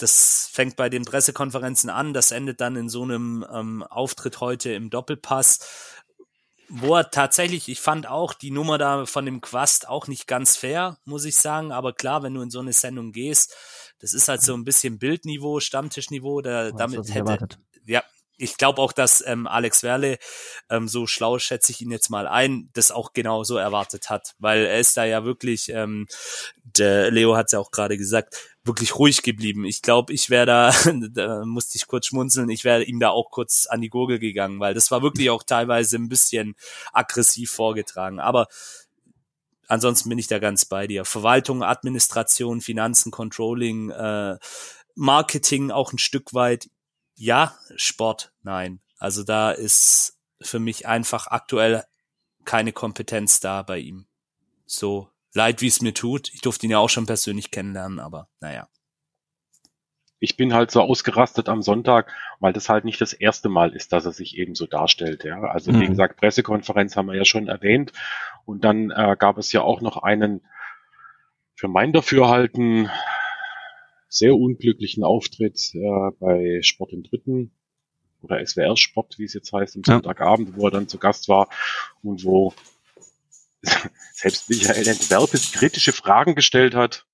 das 0.01 0.49
fängt 0.51 0.75
bei 0.75 0.89
den 0.89 1.05
Pressekonferenzen 1.05 1.89
an, 1.89 2.13
das 2.13 2.31
endet 2.31 2.61
dann 2.61 2.75
in 2.75 2.89
so 2.89 3.03
einem 3.03 3.45
ähm, 3.51 3.83
Auftritt 3.83 4.39
heute 4.39 4.71
im 4.71 4.89
Doppelpass, 4.89 5.59
wo 6.69 6.95
er 6.95 7.09
tatsächlich, 7.09 7.67
ich 7.67 7.79
fand 7.79 8.07
auch 8.07 8.33
die 8.33 8.51
Nummer 8.51 8.77
da 8.77 9.05
von 9.05 9.25
dem 9.25 9.41
Quast 9.41 9.87
auch 9.87 10.07
nicht 10.07 10.27
ganz 10.27 10.55
fair, 10.55 10.97
muss 11.03 11.25
ich 11.25 11.35
sagen, 11.35 11.71
aber 11.71 11.93
klar, 11.93 12.23
wenn 12.23 12.33
du 12.33 12.41
in 12.41 12.51
so 12.51 12.59
eine 12.59 12.73
Sendung 12.73 13.11
gehst, 13.11 13.55
das 13.99 14.13
ist 14.13 14.27
halt 14.27 14.41
so 14.41 14.53
ein 14.53 14.63
bisschen 14.63 14.99
Bildniveau, 14.99 15.59
Stammtischniveau, 15.59 16.41
da, 16.41 16.71
damit 16.71 17.09
hätte, 17.09 17.19
erwartet. 17.19 17.59
ja, 17.85 18.03
ich 18.39 18.57
glaube 18.57 18.81
auch, 18.81 18.93
dass 18.93 19.23
ähm, 19.25 19.47
Alex 19.47 19.83
Werle, 19.83 20.17
ähm, 20.69 20.87
so 20.87 21.05
schlau 21.07 21.37
schätze 21.39 21.71
ich 21.71 21.81
ihn 21.81 21.91
jetzt 21.91 22.09
mal 22.09 22.27
ein, 22.27 22.69
das 22.73 22.89
auch 22.89 23.13
genau 23.13 23.43
so 23.43 23.57
erwartet 23.57 24.09
hat, 24.09 24.33
weil 24.39 24.65
er 24.65 24.79
ist 24.79 24.95
da 24.95 25.03
ja 25.03 25.25
wirklich, 25.25 25.69
ähm, 25.69 26.07
der 26.63 27.11
Leo 27.11 27.35
hat 27.35 27.47
es 27.47 27.51
ja 27.51 27.59
auch 27.59 27.71
gerade 27.71 27.97
gesagt, 27.97 28.35
wirklich 28.63 28.95
ruhig 28.95 29.23
geblieben. 29.23 29.65
Ich 29.65 29.81
glaube, 29.81 30.13
ich 30.13 30.29
wäre 30.29 30.45
da, 30.45 30.73
da 31.11 31.45
musste 31.45 31.75
ich 31.75 31.87
kurz 31.87 32.07
schmunzeln, 32.07 32.49
ich 32.49 32.63
wäre 32.63 32.83
ihm 32.83 32.99
da 32.99 33.09
auch 33.09 33.29
kurz 33.29 33.67
an 33.67 33.81
die 33.81 33.89
Gurgel 33.89 34.19
gegangen, 34.19 34.59
weil 34.59 34.73
das 34.73 34.89
war 34.89 35.01
wirklich 35.01 35.29
auch 35.29 35.43
teilweise 35.43 35.97
ein 35.97 36.09
bisschen 36.09 36.55
aggressiv 36.93 37.51
vorgetragen. 37.51 38.19
Aber 38.19 38.47
ansonsten 39.67 40.07
bin 40.07 40.17
ich 40.17 40.27
da 40.27 40.39
ganz 40.39 40.63
bei 40.63 40.87
dir. 40.87 41.03
Verwaltung, 41.03 41.61
Administration, 41.61 42.61
Finanzen, 42.61 43.11
Controlling, 43.11 43.89
äh, 43.89 44.37
Marketing 44.95 45.71
auch 45.71 45.93
ein 45.93 45.97
Stück 45.97 46.33
weit 46.33 46.69
ja, 47.19 47.53
Sport, 47.75 48.31
nein. 48.43 48.79
Also 48.97 49.23
da 49.23 49.51
ist 49.51 50.17
für 50.41 50.59
mich 50.59 50.87
einfach 50.87 51.27
aktuell 51.27 51.83
keine 52.45 52.71
Kompetenz 52.71 53.41
da 53.41 53.61
bei 53.61 53.77
ihm. 53.77 54.07
So 54.65 55.09
leid, 55.33 55.61
wie 55.61 55.67
es 55.67 55.81
mir 55.81 55.93
tut. 55.93 56.33
Ich 56.33 56.41
durfte 56.41 56.65
ihn 56.65 56.71
ja 56.71 56.79
auch 56.79 56.89
schon 56.89 57.05
persönlich 57.05 57.51
kennenlernen, 57.51 57.99
aber 57.99 58.29
naja. 58.39 58.69
Ich 60.21 60.37
bin 60.37 60.53
halt 60.53 60.71
so 60.71 60.81
ausgerastet 60.81 61.49
am 61.49 61.61
Sonntag, 61.61 62.11
weil 62.39 62.53
das 62.53 62.69
halt 62.69 62.85
nicht 62.85 63.01
das 63.01 63.11
erste 63.11 63.49
Mal 63.49 63.73
ist, 63.73 63.91
dass 63.91 64.05
er 64.05 64.13
sich 64.13 64.37
eben 64.37 64.55
so 64.55 64.65
darstellt. 64.65 65.25
Ja, 65.25 65.41
also 65.41 65.71
mhm. 65.73 65.81
wie 65.81 65.87
gesagt, 65.87 66.17
Pressekonferenz 66.17 66.95
haben 66.95 67.07
wir 67.07 67.15
ja 67.15 67.25
schon 67.25 67.47
erwähnt 67.47 67.91
und 68.45 68.63
dann 68.63 68.91
äh, 68.91 69.17
gab 69.19 69.37
es 69.37 69.51
ja 69.51 69.61
auch 69.61 69.81
noch 69.81 69.97
einen 69.97 70.41
für 71.53 71.67
mein 71.67 71.91
Dafürhalten 71.91 72.89
sehr 74.09 74.35
unglücklichen 74.35 75.03
Auftritt 75.03 75.73
äh, 75.73 76.11
bei 76.19 76.61
Sport 76.63 76.93
im 76.93 77.03
Dritten 77.03 77.51
oder 78.21 78.45
SWR 78.45 78.75
Sport, 78.75 79.17
wie 79.17 79.23
es 79.23 79.33
jetzt 79.33 79.53
heißt, 79.53 79.75
am 79.75 79.83
ja. 79.85 79.93
Sonntagabend, 79.93 80.57
wo 80.57 80.67
er 80.67 80.71
dann 80.71 80.87
zu 80.87 80.97
Gast 80.97 81.29
war 81.29 81.47
und 82.01 82.25
wo 82.25 82.53
selbst 84.13 84.49
Michael 84.49 84.87
Entwerpes 84.87 85.51
kritische 85.51 85.93
Fragen 85.93 86.35
gestellt 86.35 86.75
hat. 86.75 87.05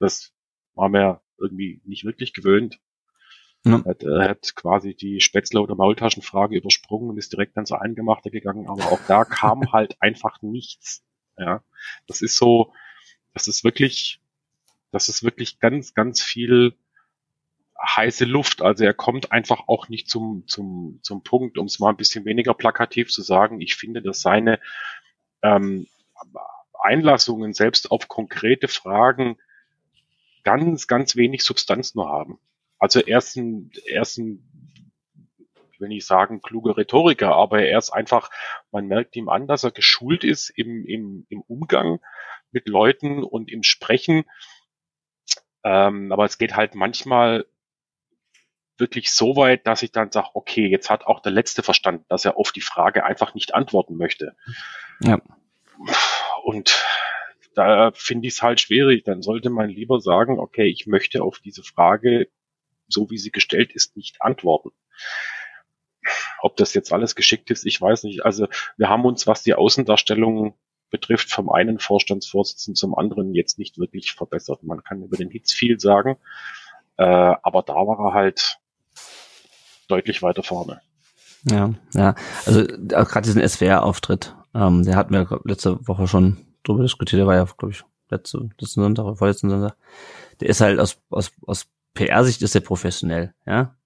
Das 0.00 0.32
war 0.74 0.88
mir 0.88 1.20
irgendwie 1.38 1.80
nicht 1.84 2.04
wirklich 2.04 2.32
gewöhnt. 2.32 2.80
Ja. 3.66 3.82
Er 3.82 4.28
hat 4.28 4.54
quasi 4.56 4.94
die 4.94 5.20
Spätzle- 5.20 5.60
oder 5.60 5.74
Maultaschenfrage 5.74 6.56
übersprungen 6.56 7.10
und 7.10 7.16
ist 7.16 7.32
direkt 7.32 7.56
ans 7.56 7.72
Eingemachte 7.72 8.30
gegangen, 8.30 8.68
aber 8.68 8.92
auch 8.92 9.00
da 9.08 9.24
kam 9.24 9.60
halt 9.72 10.00
einfach 10.00 10.42
nichts. 10.42 11.02
Ja, 11.38 11.64
das 12.06 12.22
ist 12.22 12.36
so, 12.36 12.72
das 13.32 13.48
ist 13.48 13.64
wirklich, 13.64 14.20
das 14.94 15.08
ist 15.08 15.24
wirklich 15.24 15.58
ganz, 15.58 15.94
ganz 15.94 16.22
viel 16.22 16.74
heiße 17.82 18.24
Luft. 18.24 18.62
Also 18.62 18.84
er 18.84 18.94
kommt 18.94 19.32
einfach 19.32 19.66
auch 19.66 19.88
nicht 19.88 20.08
zum, 20.08 20.44
zum, 20.46 21.00
zum 21.02 21.24
Punkt, 21.24 21.58
um 21.58 21.66
es 21.66 21.80
mal 21.80 21.90
ein 21.90 21.96
bisschen 21.96 22.24
weniger 22.24 22.54
plakativ 22.54 23.10
zu 23.10 23.22
sagen. 23.22 23.60
Ich 23.60 23.74
finde, 23.74 24.02
dass 24.02 24.22
seine 24.22 24.60
ähm, 25.42 25.88
Einlassungen 26.80 27.54
selbst 27.54 27.90
auf 27.90 28.06
konkrete 28.08 28.68
Fragen 28.68 29.36
ganz, 30.44 30.86
ganz 30.86 31.16
wenig 31.16 31.42
Substanz 31.42 31.96
nur 31.96 32.08
haben. 32.08 32.38
Also 32.78 33.00
er 33.00 33.18
ist 33.18 33.36
ein, 33.36 33.72
er 33.86 34.02
ist 34.02 34.18
ein 34.18 34.48
ich 35.72 35.80
will 35.80 35.88
nicht 35.88 36.06
sagen 36.06 36.40
kluge 36.40 36.76
Rhetoriker, 36.76 37.34
aber 37.34 37.62
er 37.62 37.78
ist 37.78 37.90
einfach, 37.90 38.30
man 38.70 38.86
merkt 38.86 39.16
ihm 39.16 39.28
an, 39.28 39.48
dass 39.48 39.64
er 39.64 39.72
geschult 39.72 40.22
ist 40.22 40.50
im, 40.50 40.86
im, 40.86 41.26
im 41.30 41.40
Umgang 41.40 41.98
mit 42.52 42.68
Leuten 42.68 43.24
und 43.24 43.50
im 43.50 43.64
Sprechen. 43.64 44.24
Ähm, 45.64 46.12
aber 46.12 46.24
es 46.24 46.38
geht 46.38 46.56
halt 46.56 46.74
manchmal 46.74 47.46
wirklich 48.76 49.12
so 49.12 49.36
weit, 49.36 49.66
dass 49.66 49.82
ich 49.82 49.92
dann 49.92 50.10
sage, 50.10 50.28
okay, 50.34 50.66
jetzt 50.66 50.90
hat 50.90 51.06
auch 51.06 51.20
der 51.20 51.32
Letzte 51.32 51.62
verstanden, 51.62 52.04
dass 52.08 52.24
er 52.24 52.36
auf 52.36 52.52
die 52.52 52.60
Frage 52.60 53.04
einfach 53.04 53.34
nicht 53.34 53.54
antworten 53.54 53.96
möchte. 53.96 54.36
Ja. 55.00 55.20
Und 56.42 56.84
da 57.54 57.92
finde 57.94 58.28
ich 58.28 58.34
es 58.34 58.42
halt 58.42 58.60
schwierig. 58.60 59.04
Dann 59.04 59.22
sollte 59.22 59.50
man 59.50 59.70
lieber 59.70 60.00
sagen, 60.00 60.38
okay, 60.38 60.66
ich 60.66 60.86
möchte 60.86 61.22
auf 61.22 61.38
diese 61.38 61.62
Frage, 61.62 62.28
so 62.88 63.10
wie 63.10 63.18
sie 63.18 63.30
gestellt 63.30 63.72
ist, 63.72 63.96
nicht 63.96 64.20
antworten. 64.22 64.70
Ob 66.40 66.56
das 66.56 66.74
jetzt 66.74 66.92
alles 66.92 67.14
geschickt 67.14 67.50
ist, 67.50 67.64
ich 67.64 67.80
weiß 67.80 68.02
nicht. 68.04 68.24
Also 68.24 68.48
wir 68.76 68.88
haben 68.88 69.04
uns, 69.04 69.26
was 69.26 69.42
die 69.42 69.54
Außendarstellung 69.54 70.58
betrifft, 70.90 71.30
vom 71.30 71.50
einen 71.50 71.78
Vorstandsvorsitzenden 71.78 72.76
zum 72.76 72.96
anderen 72.96 73.34
jetzt 73.34 73.58
nicht 73.58 73.78
wirklich 73.78 74.12
verbessert. 74.12 74.62
Man 74.62 74.82
kann 74.84 75.02
über 75.02 75.16
den 75.16 75.30
Hitz 75.30 75.52
viel 75.52 75.80
sagen, 75.80 76.16
äh, 76.96 77.04
aber 77.04 77.62
da 77.62 77.74
war 77.74 78.08
er 78.08 78.14
halt 78.14 78.58
deutlich 79.88 80.22
weiter 80.22 80.42
vorne. 80.42 80.80
Ja, 81.50 81.74
ja. 81.94 82.14
Also 82.46 82.64
gerade 82.64 83.22
diesen 83.22 83.46
SWR-Auftritt, 83.46 84.34
ähm, 84.54 84.82
der 84.84 84.96
hatten 84.96 85.12
wir 85.12 85.40
letzte 85.44 85.86
Woche 85.86 86.06
schon 86.06 86.38
drüber 86.62 86.82
diskutiert, 86.82 87.20
der 87.20 87.26
war 87.26 87.36
ja, 87.36 87.44
glaube 87.44 87.72
ich, 87.72 87.84
letzte, 88.08 88.48
letzten 88.58 88.82
Sonntag 88.82 89.04
oder 89.04 89.16
vorletzten 89.16 89.50
Sonntag. 89.50 89.76
Der 90.40 90.48
ist 90.48 90.60
halt 90.60 90.80
aus, 90.80 91.02
aus, 91.10 91.32
aus 91.46 91.66
PR-Sicht 91.94 92.42
ist 92.42 92.54
der 92.54 92.60
professionell, 92.60 93.34
ja. 93.46 93.76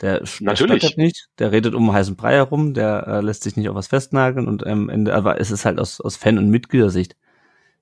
Der, 0.00 0.22
Natürlich. 0.40 0.94
Der 0.94 1.04
nicht, 1.04 1.28
der 1.38 1.52
redet 1.52 1.74
um 1.74 1.92
heißen 1.92 2.16
Brei 2.16 2.34
herum, 2.34 2.74
der 2.74 3.06
äh, 3.06 3.20
lässt 3.20 3.42
sich 3.42 3.56
nicht 3.56 3.68
auf 3.68 3.74
was 3.74 3.88
festnageln 3.88 4.46
und 4.46 4.66
am 4.66 4.88
Ende, 4.88 5.14
aber 5.14 5.40
es 5.40 5.50
ist 5.50 5.64
halt 5.64 5.78
aus, 5.78 6.00
aus 6.00 6.16
Fan- 6.16 6.38
und 6.38 6.50
Mitgliedersicht, 6.50 7.16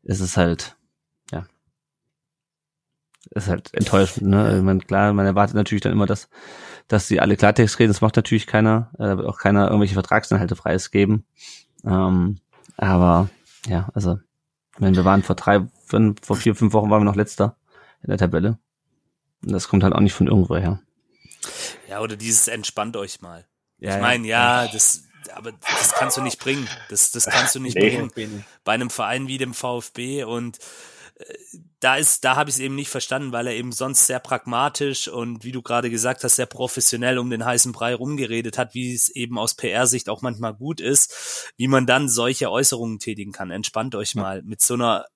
ist 0.02 0.20
es 0.20 0.36
halt, 0.36 0.76
ja, 1.32 1.46
ist 3.30 3.48
halt 3.48 3.74
enttäuschend, 3.74 4.28
ne? 4.28 4.56
Ich 4.56 4.62
meine, 4.62 4.80
klar, 4.80 5.12
man 5.12 5.26
erwartet 5.26 5.56
natürlich 5.56 5.82
dann 5.82 5.92
immer, 5.92 6.06
dass 6.06 6.28
dass 6.88 7.08
sie 7.08 7.20
alle 7.20 7.36
Klartext 7.36 7.78
reden. 7.78 7.92
Das 7.92 8.00
macht 8.00 8.16
natürlich 8.16 8.46
keiner. 8.46 8.90
Äh, 8.94 9.04
da 9.04 9.18
wird 9.18 9.26
auch 9.28 9.38
keiner 9.38 9.66
irgendwelche 9.66 9.94
Vertragsinhalte 9.94 10.54
preisgeben. 10.54 11.24
Ähm, 11.84 12.40
aber 12.76 13.28
ja, 13.66 13.88
also 13.94 14.18
wenn 14.78 14.96
wir 14.96 15.04
waren 15.04 15.22
vor 15.22 15.36
drei, 15.36 15.66
fünf, 15.86 16.20
vor 16.22 16.36
vier, 16.36 16.54
fünf 16.54 16.72
Wochen 16.72 16.90
waren 16.90 17.00
wir 17.00 17.06
noch 17.06 17.16
letzter 17.16 17.56
in 18.02 18.08
der 18.08 18.18
Tabelle. 18.18 18.58
Und 19.44 19.52
das 19.52 19.68
kommt 19.68 19.84
halt 19.84 19.94
auch 19.94 20.00
nicht 20.00 20.14
von 20.14 20.26
irgendwo 20.26 20.56
her. 20.56 20.80
Ja, 21.88 22.00
oder 22.00 22.16
dieses 22.16 22.48
entspannt 22.48 22.96
euch 22.96 23.20
mal. 23.20 23.46
Ja, 23.78 23.96
ich 23.96 24.02
meine, 24.02 24.26
ja, 24.26 24.64
ja, 24.64 24.72
das, 24.72 25.04
aber 25.32 25.52
das 25.52 25.92
kannst 25.92 26.16
du 26.16 26.22
nicht 26.22 26.38
bringen. 26.38 26.68
Das, 26.88 27.10
das 27.10 27.26
kannst 27.26 27.54
du 27.54 27.60
nicht 27.60 27.76
nee. 27.76 28.08
bringen. 28.08 28.44
Bei 28.64 28.72
einem 28.72 28.90
Verein 28.90 29.28
wie 29.28 29.38
dem 29.38 29.54
VfB 29.54 30.24
und 30.24 30.58
da 31.80 31.96
ist, 31.96 32.24
da 32.24 32.36
habe 32.36 32.50
ich 32.50 32.56
es 32.56 32.60
eben 32.60 32.74
nicht 32.74 32.88
verstanden, 32.88 33.32
weil 33.32 33.46
er 33.46 33.54
eben 33.54 33.70
sonst 33.70 34.06
sehr 34.06 34.18
pragmatisch 34.18 35.06
und 35.06 35.44
wie 35.44 35.52
du 35.52 35.62
gerade 35.62 35.90
gesagt 35.90 36.24
hast, 36.24 36.36
sehr 36.36 36.46
professionell 36.46 37.18
um 37.18 37.30
den 37.30 37.44
heißen 37.44 37.72
Brei 37.72 37.94
rumgeredet 37.94 38.58
hat, 38.58 38.74
wie 38.74 38.92
es 38.92 39.10
eben 39.10 39.38
aus 39.38 39.54
PR-Sicht 39.54 40.08
auch 40.08 40.22
manchmal 40.22 40.54
gut 40.54 40.80
ist, 40.80 41.52
wie 41.56 41.68
man 41.68 41.86
dann 41.86 42.08
solche 42.08 42.50
Äußerungen 42.50 42.98
tätigen 42.98 43.32
kann. 43.32 43.50
Entspannt 43.50 43.94
euch 43.94 44.14
mal 44.14 44.42
mit 44.42 44.60
so 44.60 44.74
einer 44.74 45.06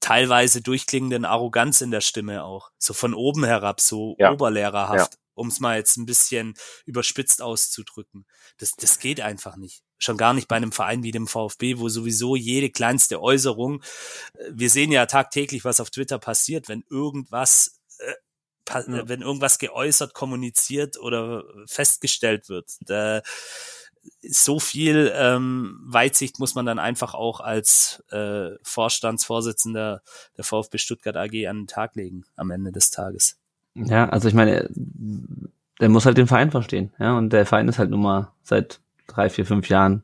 teilweise 0.00 0.62
durchklingenden 0.62 1.24
Arroganz 1.24 1.80
in 1.80 1.90
der 1.90 2.00
Stimme 2.00 2.44
auch, 2.44 2.70
so 2.78 2.94
von 2.94 3.12
oben 3.12 3.44
herab, 3.44 3.80
so 3.80 4.14
ja. 4.18 4.30
oberlehrerhaft. 4.30 5.14
Ja 5.14 5.18
um 5.38 5.48
es 5.48 5.60
mal 5.60 5.76
jetzt 5.76 5.96
ein 5.96 6.06
bisschen 6.06 6.54
überspitzt 6.84 7.42
auszudrücken. 7.42 8.26
Das, 8.58 8.72
das 8.72 8.98
geht 8.98 9.20
einfach 9.20 9.56
nicht. 9.56 9.82
Schon 9.98 10.16
gar 10.16 10.34
nicht 10.34 10.48
bei 10.48 10.56
einem 10.56 10.72
Verein 10.72 11.02
wie 11.02 11.10
dem 11.10 11.26
VfB, 11.26 11.78
wo 11.78 11.88
sowieso 11.88 12.36
jede 12.36 12.70
kleinste 12.70 13.20
Äußerung, 13.20 13.82
äh, 14.34 14.50
wir 14.50 14.70
sehen 14.70 14.92
ja 14.92 15.06
tagtäglich, 15.06 15.64
was 15.64 15.80
auf 15.80 15.90
Twitter 15.90 16.18
passiert, 16.18 16.68
wenn 16.68 16.84
irgendwas 16.90 17.80
äh, 17.98 18.14
ja. 18.68 19.08
wenn 19.08 19.22
irgendwas 19.22 19.58
geäußert, 19.58 20.12
kommuniziert 20.12 20.98
oder 20.98 21.44
festgestellt 21.66 22.50
wird. 22.50 22.76
Da, 22.80 23.22
so 24.22 24.60
viel 24.60 25.12
ähm, 25.14 25.80
Weitsicht 25.84 26.38
muss 26.38 26.54
man 26.54 26.66
dann 26.66 26.78
einfach 26.78 27.14
auch 27.14 27.40
als 27.40 28.02
äh, 28.10 28.50
Vorstandsvorsitzender 28.62 30.02
der 30.36 30.44
VfB 30.44 30.78
Stuttgart 30.78 31.16
AG 31.16 31.46
an 31.46 31.60
den 31.60 31.66
Tag 31.66 31.94
legen 31.96 32.24
am 32.36 32.50
Ende 32.50 32.72
des 32.72 32.90
Tages. 32.90 33.38
Ja, 33.74 34.08
also 34.08 34.28
ich 34.28 34.34
meine, 34.34 34.68
der 35.80 35.88
muss 35.88 36.06
halt 36.06 36.18
den 36.18 36.26
Verein 36.26 36.50
verstehen, 36.50 36.92
ja, 36.98 37.16
und 37.16 37.32
der 37.32 37.46
Verein 37.46 37.68
ist 37.68 37.78
halt 37.78 37.90
nun 37.90 38.02
mal 38.02 38.32
seit 38.42 38.80
drei, 39.06 39.30
vier, 39.30 39.46
fünf 39.46 39.68
Jahren 39.68 40.02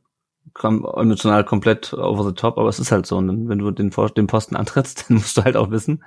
kom 0.53 0.87
emotional 0.97 1.45
komplett 1.45 1.93
over 1.95 2.25
the 2.25 2.35
top, 2.35 2.59
aber 2.59 2.69
es 2.69 2.79
ist 2.79 2.93
halt 2.93 3.07
so. 3.07 3.17
Und 3.17 3.49
wenn 3.49 3.59
du 3.59 3.71
den, 3.71 3.91
den 3.91 4.27
Posten 4.27 4.57
antrittst, 4.57 5.09
dann 5.09 5.17
musst 5.19 5.37
du 5.37 5.45
halt 5.45 5.57
auch 5.57 5.71
wissen, 5.71 6.05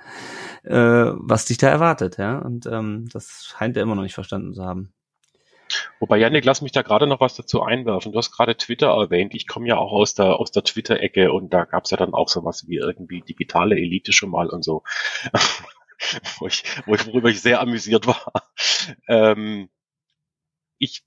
äh, 0.64 0.74
was 1.14 1.44
dich 1.44 1.58
da 1.58 1.68
erwartet, 1.68 2.18
ja. 2.18 2.38
Und 2.38 2.66
ähm, 2.66 3.08
das 3.12 3.44
scheint 3.46 3.76
er 3.76 3.82
immer 3.82 3.94
noch 3.94 4.02
nicht 4.02 4.14
verstanden 4.14 4.54
zu 4.54 4.64
haben. 4.64 4.92
Wobei, 6.00 6.16
Janik, 6.16 6.46
lass 6.46 6.62
mich 6.62 6.72
da 6.72 6.80
gerade 6.80 7.06
noch 7.06 7.20
was 7.20 7.36
dazu 7.36 7.62
einwerfen. 7.62 8.12
Du 8.12 8.18
hast 8.18 8.32
gerade 8.32 8.56
Twitter 8.56 8.88
erwähnt. 8.88 9.34
Ich 9.34 9.46
komme 9.46 9.68
ja 9.68 9.76
auch 9.76 9.92
aus 9.92 10.14
der, 10.14 10.36
aus 10.40 10.50
der 10.50 10.64
Twitter-Ecke 10.64 11.30
und 11.30 11.52
da 11.52 11.64
gab's 11.64 11.90
ja 11.90 11.98
dann 11.98 12.14
auch 12.14 12.28
sowas 12.28 12.66
wie 12.68 12.76
irgendwie 12.76 13.20
digitale 13.20 13.76
Elite 13.76 14.12
schon 14.12 14.30
mal 14.30 14.48
und 14.48 14.64
so. 14.64 14.82
wo 16.38 16.46
ich, 16.46 16.64
wo 16.86 16.94
ich, 16.94 17.06
worüber 17.06 17.28
ich 17.28 17.40
sehr 17.40 17.60
amüsiert 17.60 18.06
war. 18.06 18.32
Ähm, 19.08 19.68
ich 20.78 21.04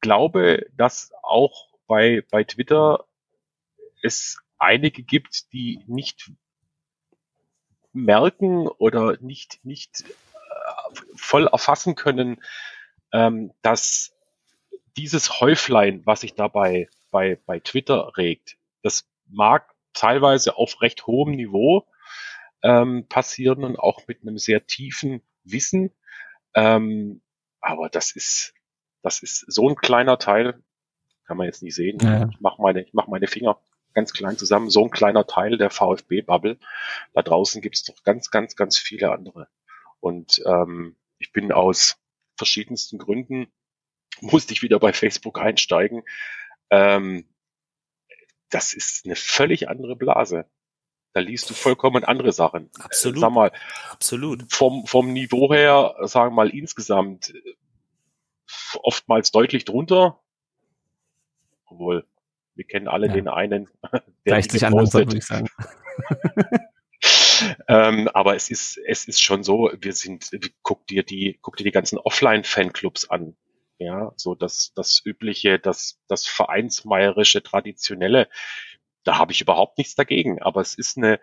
glaube, 0.00 0.66
dass 0.76 1.12
auch 1.22 1.70
bei, 1.86 2.22
bei 2.30 2.44
Twitter 2.44 3.06
es 4.02 4.42
einige 4.58 5.02
gibt, 5.02 5.52
die 5.52 5.80
nicht 5.86 6.30
merken 7.92 8.66
oder 8.66 9.16
nicht, 9.20 9.64
nicht 9.64 10.02
äh, 10.02 11.00
voll 11.14 11.46
erfassen 11.46 11.94
können, 11.94 12.42
ähm, 13.12 13.52
dass 13.62 14.14
dieses 14.96 15.40
Häuflein, 15.40 16.04
was 16.04 16.20
sich 16.20 16.34
dabei 16.34 16.88
bei, 17.10 17.38
bei 17.46 17.60
Twitter 17.60 18.16
regt, 18.16 18.56
das 18.82 19.08
mag 19.26 19.74
teilweise 19.92 20.56
auf 20.56 20.82
recht 20.82 21.06
hohem 21.06 21.34
Niveau 21.34 21.86
ähm, 22.64 23.06
passieren 23.08 23.62
und 23.62 23.78
auch 23.78 24.00
mit 24.08 24.22
einem 24.22 24.38
sehr 24.38 24.66
tiefen 24.66 25.22
Wissen. 25.44 25.92
Ähm, 26.54 27.20
aber 27.60 27.88
das 27.88 28.16
ist, 28.16 28.54
das 29.02 29.22
ist 29.22 29.44
so 29.46 29.68
ein 29.68 29.76
kleiner 29.76 30.18
Teil, 30.18 30.62
kann 31.26 31.36
man 31.36 31.46
jetzt 31.46 31.62
nicht 31.62 31.74
sehen. 31.74 31.98
Ja. 32.00 32.28
Ich 32.30 32.40
mache 32.40 32.60
meine, 32.60 32.82
ich 32.82 32.94
mach 32.94 33.06
meine 33.06 33.26
Finger 33.26 33.60
ganz 33.92 34.12
klein 34.12 34.36
zusammen, 34.36 34.70
so 34.70 34.82
ein 34.82 34.90
kleiner 34.90 35.26
Teil 35.26 35.56
der 35.58 35.70
VfB-Bubble. 35.70 36.58
Da 37.12 37.22
draußen 37.22 37.62
gibt 37.62 37.76
es 37.76 37.84
doch 37.84 38.02
ganz, 38.02 38.30
ganz, 38.30 38.56
ganz 38.56 38.78
viele 38.78 39.12
andere. 39.12 39.48
Und 40.00 40.42
ähm, 40.46 40.96
ich 41.18 41.32
bin 41.32 41.52
aus 41.52 41.96
verschiedensten 42.36 42.98
Gründen, 42.98 43.52
musste 44.20 44.54
ich 44.54 44.62
wieder 44.62 44.78
bei 44.78 44.92
Facebook 44.92 45.38
einsteigen. 45.38 46.02
Ähm, 46.70 47.28
das 48.48 48.72
ist 48.72 49.04
eine 49.04 49.16
völlig 49.16 49.68
andere 49.68 49.96
Blase. 49.96 50.46
Da 51.14 51.20
liest 51.20 51.48
du 51.48 51.54
vollkommen 51.54 52.02
andere 52.02 52.32
Sachen. 52.32 52.70
Absolut. 52.80 53.20
Sag 53.20 53.30
mal, 53.30 53.52
absolut. 53.88 54.52
Vom, 54.52 54.84
vom 54.84 55.12
Niveau 55.12 55.52
her, 55.54 55.94
sagen 56.02 56.32
wir 56.32 56.44
mal 56.44 56.50
insgesamt, 56.50 57.32
oftmals 58.82 59.30
deutlich 59.30 59.64
drunter. 59.64 60.18
Obwohl, 61.66 62.04
wir 62.56 62.64
kennen 62.64 62.88
alle 62.88 63.06
ja. 63.06 63.12
den 63.12 63.28
einen. 63.28 63.68
Der 63.92 64.02
Gleicht 64.24 64.50
sich 64.50 64.66
anders, 64.66 64.92
würde 64.92 65.16
ich 65.16 65.24
sagen. 65.24 65.48
ähm, 67.68 68.08
aber 68.08 68.34
es 68.34 68.50
ist, 68.50 68.76
es 68.84 69.06
ist 69.06 69.22
schon 69.22 69.44
so, 69.44 69.70
wir 69.80 69.92
sind, 69.92 70.30
guck 70.62 70.84
dir 70.88 71.04
die, 71.04 71.38
guck 71.42 71.56
dir 71.56 71.64
die 71.64 71.70
ganzen 71.70 71.96
Offline-Fanclubs 71.96 73.08
an. 73.08 73.36
Ja, 73.78 74.12
so 74.16 74.34
das, 74.34 74.72
das 74.74 75.00
übliche, 75.04 75.60
das, 75.60 76.00
das 76.08 76.26
vereinsmeierische, 76.26 77.40
traditionelle 77.42 78.28
da 79.04 79.18
habe 79.18 79.32
ich 79.32 79.40
überhaupt 79.40 79.78
nichts 79.78 79.94
dagegen. 79.94 80.42
Aber 80.42 80.60
es 80.60 80.74
ist 80.74 80.96
eine, 80.96 81.20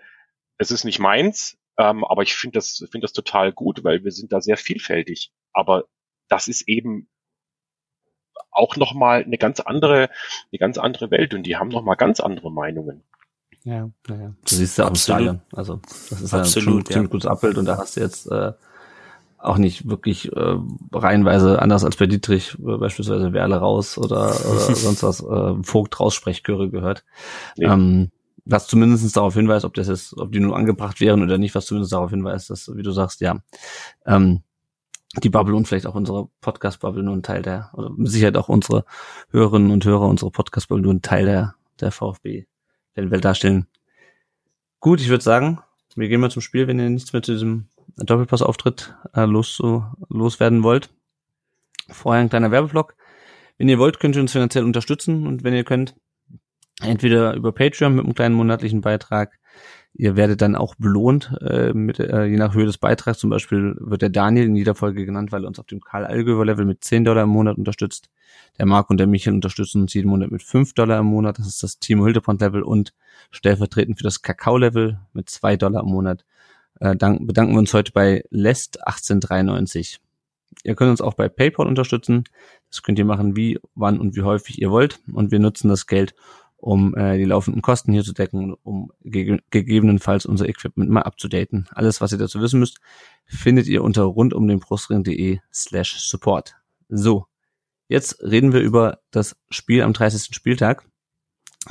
es 0.57 0.71
ist 0.71 0.83
nicht 0.83 0.99
meins. 0.99 1.57
Ähm, 1.77 2.03
aber 2.03 2.21
ich 2.23 2.35
finde 2.35 2.57
das, 2.57 2.77
finde 2.91 3.05
das 3.05 3.13
total 3.13 3.51
gut, 3.51 3.83
weil 3.83 4.03
wir 4.03 4.11
sind 4.11 4.31
da 4.31 4.41
sehr 4.41 4.57
vielfältig. 4.57 5.31
Aber 5.53 5.85
das 6.27 6.47
ist 6.47 6.67
eben 6.67 7.09
auch 8.51 8.75
nochmal 8.75 9.23
eine 9.23 9.37
ganz 9.37 9.59
andere, 9.59 10.09
eine 10.51 10.59
ganz 10.59 10.77
andere 10.77 11.11
Welt 11.11 11.33
und 11.33 11.43
die 11.43 11.57
haben 11.57 11.69
nochmal 11.69 11.95
ganz 11.95 12.19
andere 12.19 12.51
Meinungen. 12.51 13.03
Ja, 13.63 13.89
naja. 14.07 14.33
Du 14.47 14.55
siehst 14.55 14.77
ja 14.77 14.85
auch 14.85 14.89
Absolut. 14.89 15.21
Stadion. 15.21 15.41
Also 15.53 15.81
das 16.09 16.21
ist 16.21 16.33
Absolut, 16.33 16.81
ein 16.81 16.85
ziemlich 16.85 16.95
ja. 16.95 17.11
gutes 17.11 17.27
Abbild 17.27 17.57
und 17.57 17.65
da 17.65 17.77
hast 17.77 17.95
du 17.95 18.01
jetzt 18.01 18.25
äh, 18.27 18.53
auch 19.41 19.57
nicht 19.57 19.89
wirklich 19.89 20.31
äh, 20.31 20.55
reihenweise 20.93 21.61
anders 21.61 21.83
als 21.83 21.95
bei 21.95 22.07
Dietrich 22.07 22.57
äh, 22.59 22.77
beispielsweise 22.77 23.33
Werle 23.33 23.57
raus 23.57 23.97
oder, 23.97 24.29
oder 24.29 24.59
sonst 24.75 25.03
was 25.03 25.21
äh, 25.21 25.63
Vogt 25.63 25.99
raus 25.99 26.13
Sprechchöre 26.13 26.69
gehört. 26.69 27.03
Nee. 27.57 27.65
Ähm, 27.65 28.11
was 28.45 28.67
zumindest 28.67 29.15
darauf 29.15 29.35
hinweist, 29.35 29.65
ob 29.65 29.73
das 29.75 29.87
jetzt, 29.87 30.17
ob 30.17 30.31
die 30.31 30.39
nur 30.39 30.55
angebracht 30.55 30.99
wären 30.99 31.21
oder 31.21 31.37
nicht, 31.37 31.53
was 31.53 31.65
zumindest 31.67 31.93
darauf 31.93 32.09
hinweist, 32.09 32.49
dass, 32.49 32.75
wie 32.75 32.81
du 32.81 32.91
sagst, 32.91 33.21
ja, 33.21 33.37
ähm, 34.05 34.41
die 35.21 35.29
Bubble 35.29 35.55
und 35.55 35.67
vielleicht 35.67 35.85
auch 35.85 35.95
unsere 35.95 36.29
Podcast-Bubble 36.39 37.03
nur 37.03 37.15
ein 37.15 37.23
Teil 37.23 37.41
der, 37.41 37.69
oder 37.73 37.89
mit 37.89 38.09
Sicherheit 38.09 38.37
auch 38.37 38.49
unsere 38.49 38.85
Hörerinnen 39.29 39.71
und 39.71 39.85
Hörer, 39.85 40.07
unsere 40.07 40.31
Podcast-Bubble 40.31 40.83
nur 40.83 40.93
ein 40.93 41.01
Teil 41.01 41.25
der, 41.25 41.55
der 41.79 41.91
VfB 41.91 42.45
Welt 42.95 43.25
darstellen. 43.25 43.67
Gut, 44.79 45.01
ich 45.01 45.09
würde 45.09 45.23
sagen, 45.23 45.59
wir 45.95 46.07
gehen 46.07 46.21
mal 46.21 46.31
zum 46.31 46.41
Spiel, 46.41 46.67
wenn 46.67 46.79
ihr 46.79 46.89
nichts 46.89 47.13
mehr 47.13 47.21
zu 47.21 47.33
diesem 47.33 47.67
Doppelpass-Auftritt 47.97 48.95
äh, 49.13 49.25
los, 49.25 49.55
so, 49.55 49.85
loswerden 50.09 50.63
wollt. 50.63 50.89
Vorher 51.89 52.21
ein 52.21 52.29
kleiner 52.29 52.51
Werbeblock. 52.51 52.95
Wenn 53.57 53.69
ihr 53.69 53.79
wollt, 53.79 53.99
könnt 53.99 54.15
ihr 54.15 54.21
uns 54.21 54.31
finanziell 54.31 54.63
unterstützen 54.63 55.27
und 55.27 55.43
wenn 55.43 55.53
ihr 55.53 55.63
könnt, 55.63 55.95
entweder 56.81 57.35
über 57.35 57.51
Patreon 57.51 57.95
mit 57.95 58.05
einem 58.05 58.15
kleinen 58.15 58.35
monatlichen 58.35 58.81
Beitrag. 58.81 59.37
Ihr 59.93 60.15
werdet 60.15 60.41
dann 60.41 60.55
auch 60.55 60.75
belohnt, 60.75 61.35
äh, 61.41 61.73
mit, 61.73 61.99
äh, 61.99 62.25
je 62.25 62.37
nach 62.37 62.53
Höhe 62.53 62.65
des 62.65 62.77
Beitrags. 62.77 63.19
Zum 63.19 63.29
Beispiel 63.29 63.75
wird 63.77 64.01
der 64.01 64.09
Daniel 64.09 64.45
in 64.45 64.55
jeder 64.55 64.73
Folge 64.73 65.05
genannt, 65.05 65.31
weil 65.31 65.43
er 65.43 65.47
uns 65.47 65.59
auf 65.59 65.65
dem 65.65 65.81
Karl 65.81 66.05
Allgöwer 66.05 66.45
Level 66.45 66.65
mit 66.65 66.83
10 66.83 67.03
Dollar 67.03 67.23
im 67.23 67.29
Monat 67.29 67.57
unterstützt. 67.57 68.09
Der 68.57 68.65
Marc 68.65 68.89
und 68.89 68.97
der 68.97 69.07
Michael 69.07 69.35
unterstützen 69.35 69.81
uns 69.81 69.93
jeden 69.93 70.09
Monat 70.09 70.31
mit 70.31 70.43
5 70.43 70.73
Dollar 70.73 70.99
im 70.99 71.07
Monat. 71.07 71.39
Das 71.39 71.47
ist 71.47 71.61
das 71.61 71.79
Timo 71.79 72.05
Hildebrand 72.05 72.39
Level 72.39 72.63
und 72.63 72.93
stellvertretend 73.31 73.97
für 73.97 74.03
das 74.03 74.21
Kakao 74.21 74.57
Level 74.57 74.99
mit 75.13 75.29
2 75.29 75.57
Dollar 75.57 75.83
im 75.83 75.89
Monat. 75.89 76.23
Äh, 76.81 76.95
dank, 76.95 77.27
bedanken 77.27 77.53
wir 77.53 77.59
uns 77.59 77.73
heute 77.75 77.91
bei 77.91 78.23
Lest 78.31 78.85
1893. 78.87 80.01
Ihr 80.63 80.75
könnt 80.75 80.89
uns 80.89 81.01
auch 81.01 81.13
bei 81.13 81.29
PayPal 81.29 81.67
unterstützen. 81.67 82.23
Das 82.69 82.81
könnt 82.81 82.97
ihr 82.97 83.05
machen, 83.05 83.35
wie, 83.35 83.59
wann 83.75 83.99
und 83.99 84.15
wie 84.15 84.23
häufig 84.23 84.59
ihr 84.59 84.71
wollt. 84.71 84.99
Und 85.13 85.31
wir 85.31 85.39
nutzen 85.39 85.69
das 85.69 85.85
Geld, 85.85 86.15
um 86.57 86.95
äh, 86.95 87.19
die 87.19 87.25
laufenden 87.25 87.61
Kosten 87.61 87.93
hier 87.93 88.03
zu 88.03 88.13
decken, 88.13 88.55
um 88.63 88.91
ge 89.03 89.39
gegebenenfalls 89.51 90.25
unser 90.25 90.49
Equipment 90.49 90.89
mal 90.89 91.03
abzudaten. 91.03 91.67
Alles, 91.71 92.01
was 92.01 92.13
ihr 92.13 92.17
dazu 92.17 92.41
wissen 92.41 92.59
müsst, 92.59 92.79
findet 93.25 93.67
ihr 93.67 93.83
unter 93.83 94.01
rundumdenbrustring.de 94.03 95.39
slash 95.53 95.99
support. 95.99 96.55
So, 96.89 97.27
jetzt 97.89 98.23
reden 98.23 98.53
wir 98.53 98.61
über 98.61 99.01
das 99.11 99.35
Spiel 99.51 99.83
am 99.83 99.93
30. 99.93 100.35
Spieltag. 100.35 100.83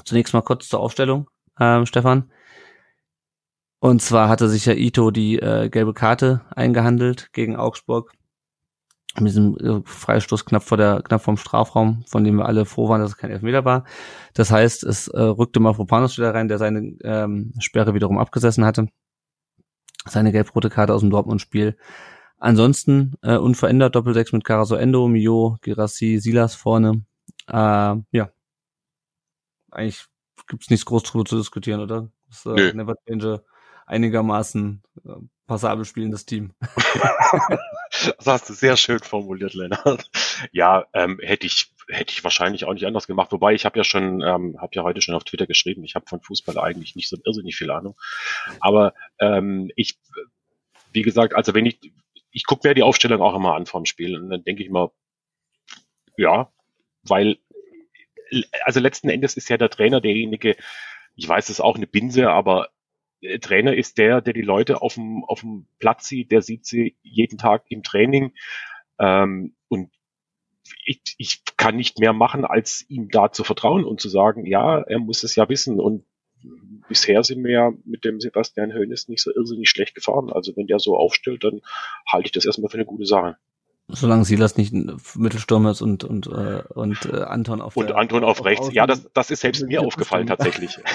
Zunächst 0.04 0.34
mal 0.34 0.42
kurz 0.42 0.68
zur 0.68 0.78
Aufstellung, 0.78 1.28
ähm, 1.58 1.84
Stefan. 1.84 2.30
Und 3.80 4.02
zwar 4.02 4.28
hatte 4.28 4.48
sich 4.48 4.66
ja 4.66 4.74
Ito 4.74 5.10
die 5.10 5.38
äh, 5.38 5.70
gelbe 5.70 5.94
Karte 5.94 6.42
eingehandelt 6.54 7.32
gegen 7.32 7.56
Augsburg 7.56 8.12
mit 9.18 9.28
diesem 9.28 9.56
äh, 9.56 9.82
Freistoß 9.84 10.44
knapp 10.44 10.62
vor 10.62 10.76
der, 10.76 11.02
knapp 11.02 11.22
vom 11.22 11.38
Strafraum, 11.38 12.04
von 12.06 12.22
dem 12.22 12.36
wir 12.36 12.46
alle 12.46 12.66
froh 12.66 12.88
waren, 12.88 13.00
dass 13.00 13.12
es 13.12 13.16
kein 13.16 13.30
Elfmeter 13.30 13.64
war. 13.64 13.84
Das 14.34 14.50
heißt, 14.50 14.84
es 14.84 15.08
äh, 15.08 15.20
rückte 15.20 15.60
Mafropanos 15.60 16.18
wieder 16.18 16.34
rein, 16.34 16.48
der 16.48 16.58
seine 16.58 16.94
ähm, 17.02 17.52
Sperre 17.58 17.94
wiederum 17.94 18.18
abgesessen 18.18 18.64
hatte. 18.64 18.88
Seine 20.06 20.30
gelb-rote 20.30 20.70
Karte 20.70 20.94
aus 20.94 21.00
dem 21.00 21.10
Dortmund-Spiel. 21.10 21.76
Ansonsten 22.38 23.14
äh, 23.22 23.36
unverändert 23.36 23.94
Doppelsechs 23.94 24.32
mit 24.32 24.44
Caraso 24.44 24.76
Endo, 24.76 25.08
Mio, 25.08 25.58
Girassi, 25.62 26.18
Silas 26.20 26.54
vorne. 26.54 27.04
Äh, 27.48 27.96
ja. 28.12 28.30
Eigentlich 29.70 30.06
gibt's 30.48 30.70
nichts 30.70 30.86
groß 30.86 31.02
drüber 31.02 31.24
zu 31.24 31.36
diskutieren, 31.36 31.80
oder? 31.80 32.10
Das, 32.28 32.46
äh, 32.46 32.72
Never 32.74 32.94
Change 33.06 33.42
einigermaßen 33.90 34.82
äh, 35.04 35.10
passabel 35.46 35.84
spielendes 35.84 36.24
Team. 36.26 36.52
das 38.16 38.26
hast 38.26 38.48
du 38.48 38.54
sehr 38.54 38.76
schön 38.76 39.00
formuliert, 39.00 39.54
Lennart. 39.54 40.10
Ja, 40.52 40.86
ähm, 40.94 41.18
hätte 41.22 41.46
ich 41.46 41.74
hätte 41.88 42.12
ich 42.12 42.22
wahrscheinlich 42.22 42.64
auch 42.64 42.72
nicht 42.72 42.86
anders 42.86 43.08
gemacht. 43.08 43.32
Wobei 43.32 43.52
ich 43.52 43.64
habe 43.64 43.78
ja 43.78 43.84
schon, 43.84 44.22
ähm, 44.22 44.56
habe 44.60 44.70
ja 44.74 44.84
heute 44.84 45.00
schon 45.00 45.16
auf 45.16 45.24
Twitter 45.24 45.48
geschrieben, 45.48 45.82
ich 45.82 45.96
habe 45.96 46.06
von 46.08 46.20
Fußball 46.20 46.56
eigentlich 46.58 46.94
nicht 46.94 47.08
so 47.08 47.16
irrsinnig 47.24 47.56
viel 47.56 47.70
Ahnung. 47.70 47.96
Aber 48.60 48.94
ähm, 49.18 49.72
ich, 49.74 49.98
wie 50.92 51.02
gesagt, 51.02 51.34
also 51.34 51.52
wenn 51.52 51.66
ich, 51.66 51.80
ich 52.30 52.46
gucke 52.46 52.68
mir 52.68 52.74
die 52.74 52.84
Aufstellung 52.84 53.20
auch 53.22 53.34
immer 53.34 53.54
an 53.56 53.66
vom 53.66 53.86
Spiel 53.86 54.16
und 54.16 54.30
dann 54.30 54.44
denke 54.44 54.62
ich 54.62 54.70
mal, 54.70 54.90
ja, 56.16 56.52
weil, 57.02 57.38
also 58.62 58.78
letzten 58.78 59.08
Endes 59.08 59.36
ist 59.36 59.48
ja 59.48 59.56
der 59.56 59.70
Trainer 59.70 60.00
derjenige, 60.00 60.56
ich 61.16 61.28
weiß, 61.28 61.44
es 61.46 61.50
ist 61.50 61.60
auch 61.60 61.74
eine 61.74 61.88
Binse, 61.88 62.30
aber 62.30 62.68
Trainer 63.40 63.74
ist 63.76 63.98
der, 63.98 64.20
der 64.20 64.32
die 64.32 64.42
Leute 64.42 64.82
auf 64.82 64.94
dem, 64.94 65.24
auf 65.24 65.40
dem 65.40 65.66
Platz 65.78 66.08
sieht, 66.08 66.30
der 66.32 66.42
sieht 66.42 66.66
sie 66.66 66.96
jeden 67.02 67.38
Tag 67.38 67.64
im 67.68 67.82
Training. 67.82 68.32
Ähm, 68.98 69.54
und 69.68 69.90
ich, 70.84 71.00
ich 71.18 71.42
kann 71.56 71.76
nicht 71.76 71.98
mehr 71.98 72.12
machen, 72.12 72.44
als 72.44 72.84
ihm 72.88 73.08
da 73.08 73.32
zu 73.32 73.44
vertrauen 73.44 73.84
und 73.84 74.00
zu 74.00 74.08
sagen, 74.08 74.46
ja, 74.46 74.80
er 74.80 74.98
muss 74.98 75.22
es 75.22 75.36
ja 75.36 75.48
wissen. 75.48 75.80
Und 75.80 76.04
bisher 76.88 77.22
sind 77.22 77.44
wir 77.44 77.50
ja 77.50 77.72
mit 77.84 78.04
dem 78.04 78.20
Sebastian 78.20 78.72
Hoeneß 78.72 79.08
nicht 79.08 79.22
so 79.22 79.30
irrsinnig 79.34 79.68
schlecht 79.68 79.94
gefahren. 79.94 80.30
Also 80.32 80.56
wenn 80.56 80.66
der 80.66 80.78
so 80.78 80.96
aufstellt, 80.96 81.44
dann 81.44 81.60
halte 82.06 82.26
ich 82.26 82.32
das 82.32 82.44
erstmal 82.46 82.70
für 82.70 82.78
eine 82.78 82.86
gute 82.86 83.06
Sache. 83.06 83.36
Solange 83.88 84.24
Silas 84.24 84.56
nicht 84.56 84.72
Mittelstürmer 84.72 85.72
ist 85.72 85.82
und, 85.82 86.04
und, 86.04 86.28
äh, 86.28 86.62
und 86.74 87.06
äh, 87.06 87.22
Anton 87.22 87.60
auf 87.60 87.76
Und 87.76 87.88
der, 87.88 87.96
Anton 87.96 88.22
auf, 88.22 88.38
auf 88.40 88.46
rechts. 88.46 88.72
Ja, 88.72 88.86
das, 88.86 89.10
das 89.12 89.30
ist 89.32 89.40
selbst 89.40 89.66
mir 89.66 89.82
aufgefallen 89.82 90.28
tatsächlich. 90.28 90.78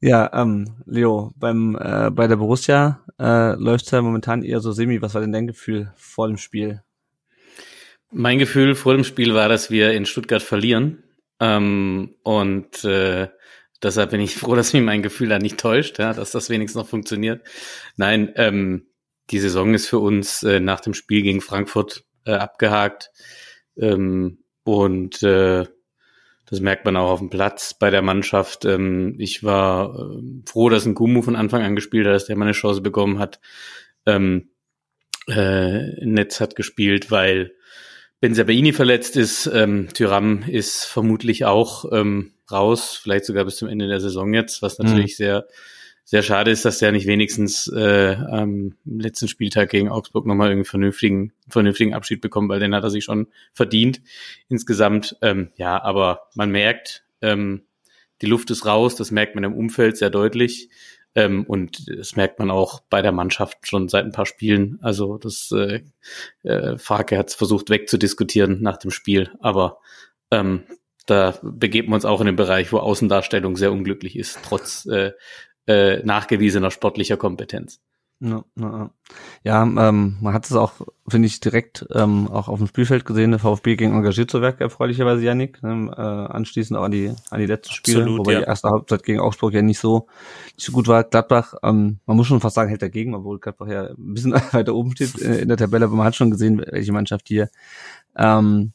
Ja, 0.00 0.30
ähm, 0.32 0.76
Leo, 0.86 1.32
beim 1.36 1.76
äh, 1.76 2.10
bei 2.10 2.28
der 2.28 2.36
Borussia 2.36 3.04
äh, 3.18 3.54
läuft 3.54 3.90
ja 3.90 4.00
momentan 4.00 4.44
eher 4.44 4.60
so 4.60 4.70
semi. 4.70 5.02
Was 5.02 5.14
war 5.14 5.20
denn 5.20 5.32
dein 5.32 5.48
Gefühl 5.48 5.92
vor 5.96 6.28
dem 6.28 6.36
Spiel? 6.36 6.82
Mein 8.12 8.38
Gefühl 8.38 8.76
vor 8.76 8.94
dem 8.94 9.02
Spiel 9.02 9.34
war, 9.34 9.48
dass 9.48 9.70
wir 9.70 9.92
in 9.92 10.06
Stuttgart 10.06 10.42
verlieren. 10.42 11.02
Ähm, 11.40 12.14
und 12.22 12.84
äh, 12.84 13.28
deshalb 13.82 14.10
bin 14.10 14.20
ich 14.20 14.36
froh, 14.36 14.54
dass 14.54 14.72
mich 14.72 14.82
mein 14.82 15.02
Gefühl 15.02 15.30
da 15.30 15.38
nicht 15.38 15.58
täuscht, 15.58 15.98
ja, 15.98 16.12
dass 16.12 16.30
das 16.30 16.48
wenigstens 16.48 16.80
noch 16.80 16.88
funktioniert. 16.88 17.42
Nein, 17.96 18.32
ähm, 18.36 18.86
die 19.30 19.40
Saison 19.40 19.74
ist 19.74 19.88
für 19.88 19.98
uns 19.98 20.44
äh, 20.44 20.60
nach 20.60 20.80
dem 20.80 20.94
Spiel 20.94 21.22
gegen 21.22 21.40
Frankfurt 21.40 22.04
äh, 22.24 22.32
abgehakt. 22.32 23.10
Ähm, 23.76 24.44
und 24.62 25.22
äh, 25.24 25.66
das 26.50 26.60
merkt 26.60 26.84
man 26.84 26.96
auch 26.96 27.10
auf 27.10 27.18
dem 27.18 27.30
Platz 27.30 27.74
bei 27.74 27.90
der 27.90 28.02
Mannschaft. 28.02 28.64
Ähm, 28.64 29.14
ich 29.18 29.44
war 29.44 29.94
äh, 29.98 30.22
froh, 30.46 30.68
dass 30.68 30.86
ein 30.86 30.94
Gumu 30.94 31.22
von 31.22 31.36
Anfang 31.36 31.62
an 31.62 31.74
gespielt 31.74 32.06
hat, 32.06 32.14
dass 32.14 32.26
der 32.26 32.36
mal 32.36 32.46
eine 32.46 32.52
Chance 32.52 32.80
bekommen 32.80 33.18
hat. 33.18 33.40
Ähm, 34.06 34.50
äh, 35.26 36.04
Netz 36.04 36.40
hat 36.40 36.56
gespielt, 36.56 37.10
weil 37.10 37.52
Benzabaini 38.20 38.72
verletzt 38.72 39.16
ist. 39.16 39.46
Ähm, 39.52 39.88
Tyram 39.92 40.42
ist 40.48 40.84
vermutlich 40.84 41.44
auch 41.44 41.84
ähm, 41.92 42.32
raus, 42.50 42.98
vielleicht 43.00 43.26
sogar 43.26 43.44
bis 43.44 43.56
zum 43.56 43.68
Ende 43.68 43.86
der 43.86 44.00
Saison 44.00 44.32
jetzt, 44.32 44.62
was 44.62 44.78
natürlich 44.78 45.12
mhm. 45.12 45.24
sehr 45.24 45.48
sehr 46.10 46.22
schade 46.22 46.50
ist, 46.50 46.64
dass 46.64 46.78
der 46.78 46.90
nicht 46.90 47.06
wenigstens 47.06 47.68
äh, 47.68 48.16
am 48.30 48.72
letzten 48.86 49.28
Spieltag 49.28 49.68
gegen 49.68 49.90
Augsburg 49.90 50.24
nochmal 50.24 50.48
irgendwie 50.48 50.66
vernünftigen, 50.66 51.34
vernünftigen 51.50 51.92
Abschied 51.92 52.22
bekommt, 52.22 52.48
weil 52.48 52.60
den 52.60 52.74
hat 52.74 52.82
er 52.82 52.88
sich 52.88 53.04
schon 53.04 53.26
verdient 53.52 54.00
insgesamt. 54.48 55.18
Ähm, 55.20 55.50
ja, 55.56 55.82
aber 55.82 56.30
man 56.34 56.50
merkt, 56.50 57.04
ähm, 57.20 57.66
die 58.22 58.26
Luft 58.26 58.50
ist 58.50 58.64
raus, 58.64 58.96
das 58.96 59.10
merkt 59.10 59.34
man 59.34 59.44
im 59.44 59.54
Umfeld 59.54 59.98
sehr 59.98 60.08
deutlich. 60.08 60.70
Ähm, 61.14 61.44
und 61.44 61.86
das 61.94 62.16
merkt 62.16 62.38
man 62.38 62.50
auch 62.50 62.80
bei 62.88 63.02
der 63.02 63.12
Mannschaft 63.12 63.68
schon 63.68 63.90
seit 63.90 64.06
ein 64.06 64.12
paar 64.12 64.24
Spielen. 64.24 64.78
Also 64.80 65.18
das 65.18 65.52
äh, 65.52 65.82
äh, 66.42 66.78
Farke 66.78 67.18
hat 67.18 67.28
es 67.28 67.34
versucht 67.34 67.68
wegzudiskutieren 67.68 68.62
nach 68.62 68.78
dem 68.78 68.90
Spiel, 68.90 69.30
aber 69.40 69.80
ähm, 70.30 70.62
da 71.08 71.38
begeben 71.42 71.88
wir 71.88 71.94
uns 71.94 72.04
auch 72.04 72.20
in 72.20 72.26
den 72.26 72.36
Bereich, 72.36 72.70
wo 72.70 72.78
Außendarstellung 72.78 73.56
sehr 73.56 73.72
unglücklich 73.72 74.16
ist, 74.16 74.40
trotz 74.42 74.84
äh, 74.86 75.12
äh, 75.68 76.02
nachgewiesener 76.04 76.70
sportlicher 76.70 77.16
Kompetenz. 77.16 77.80
Ja, 78.20 78.44
ja, 78.56 78.90
ja 79.44 79.62
ähm, 79.62 80.16
man 80.20 80.34
hat 80.34 80.46
es 80.46 80.52
auch, 80.56 80.72
finde 81.06 81.26
ich, 81.26 81.38
direkt 81.38 81.86
ähm, 81.94 82.26
auch 82.28 82.48
auf 82.48 82.58
dem 82.58 82.66
Spielfeld 82.66 83.04
gesehen. 83.04 83.30
Der 83.30 83.38
VfB 83.38 83.76
ging 83.76 83.94
engagiert 83.94 84.28
zu 84.28 84.42
Werk, 84.42 84.60
erfreulicherweise 84.60 85.22
Janik. 85.22 85.62
Ne, 85.62 85.92
äh, 85.96 86.00
anschließend 86.00 86.76
auch 86.76 86.82
an 86.82 86.90
die 86.90 87.14
an 87.30 87.38
die 87.38 87.46
letzten 87.46 87.74
Spiele, 87.74 87.98
Absolut, 87.98 88.18
wobei 88.18 88.32
ja. 88.32 88.38
die 88.40 88.46
erste 88.46 88.70
Halbzeit 88.70 89.04
gegen 89.04 89.20
Augsburg 89.20 89.54
ja 89.54 89.62
nicht 89.62 89.78
so 89.78 90.08
nicht 90.56 90.66
so 90.66 90.72
gut 90.72 90.88
war. 90.88 91.04
Gladbach, 91.04 91.54
ähm, 91.62 92.00
man 92.06 92.16
muss 92.16 92.26
schon 92.26 92.40
fast 92.40 92.56
sagen, 92.56 92.70
hält 92.70 92.82
dagegen, 92.82 93.14
obwohl 93.14 93.38
Gladbach 93.38 93.68
ja 93.68 93.84
ein 93.84 94.14
bisschen 94.14 94.32
weiter 94.52 94.74
oben 94.74 94.92
steht 94.92 95.20
äh, 95.20 95.38
in 95.38 95.48
der 95.48 95.56
Tabelle, 95.56 95.84
aber 95.84 95.94
man 95.94 96.06
hat 96.06 96.16
schon 96.16 96.32
gesehen, 96.32 96.58
welche 96.58 96.92
Mannschaft 96.92 97.28
hier 97.28 97.50
ähm, 98.16 98.72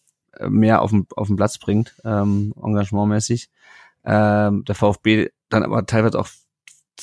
mehr 0.48 0.82
auf 0.82 0.92
dem 0.92 1.06
auf 1.18 1.28
den 1.28 1.36
Platz 1.36 1.58
bringt, 1.58 1.96
ähm, 2.06 2.54
engagementmäßig. 2.64 3.50
Ähm, 4.06 4.64
der 4.66 4.76
VfB 4.76 5.30
dann 5.50 5.64
aber 5.64 5.86
teilweise 5.86 6.20
auch 6.20 6.28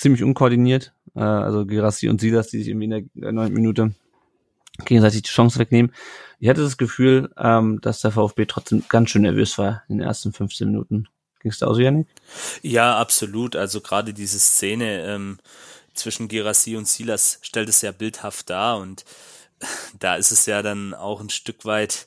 ziemlich 0.00 0.22
unkoordiniert. 0.22 0.92
Äh, 1.14 1.20
also 1.20 1.66
Gerassi 1.66 2.08
und 2.08 2.20
Silas, 2.20 2.48
die 2.48 2.58
sich 2.58 2.68
irgendwie 2.68 2.86
in 2.86 3.10
der 3.14 3.32
neunten 3.32 3.54
Minute 3.54 3.94
gegenseitig 4.84 5.22
die 5.22 5.30
Chance 5.30 5.58
wegnehmen. 5.58 5.92
Ich 6.38 6.48
hatte 6.48 6.62
das 6.62 6.78
Gefühl, 6.78 7.30
ähm, 7.36 7.80
dass 7.80 8.00
der 8.00 8.12
VfB 8.12 8.46
trotzdem 8.46 8.84
ganz 8.88 9.10
schön 9.10 9.22
nervös 9.22 9.58
war 9.58 9.82
in 9.88 9.98
den 9.98 10.06
ersten 10.06 10.32
15 10.32 10.68
Minuten. 10.68 11.06
Ging 11.40 11.50
es 11.50 11.58
da 11.58 11.66
auch 11.66 11.74
so, 11.74 11.80
Janik? 11.80 12.06
Ja, 12.62 12.98
absolut. 12.98 13.56
Also 13.56 13.80
gerade 13.80 14.12
diese 14.14 14.38
Szene 14.38 15.04
ähm, 15.06 15.38
zwischen 15.94 16.28
Gerassi 16.28 16.76
und 16.76 16.86
Silas 16.88 17.38
stellt 17.42 17.68
es 17.68 17.82
ja 17.82 17.92
bildhaft 17.92 18.50
dar 18.50 18.78
und 18.78 19.04
da 19.98 20.16
ist 20.16 20.32
es 20.32 20.46
ja 20.46 20.62
dann 20.62 20.94
auch 20.94 21.20
ein 21.20 21.30
Stück 21.30 21.64
weit 21.64 22.06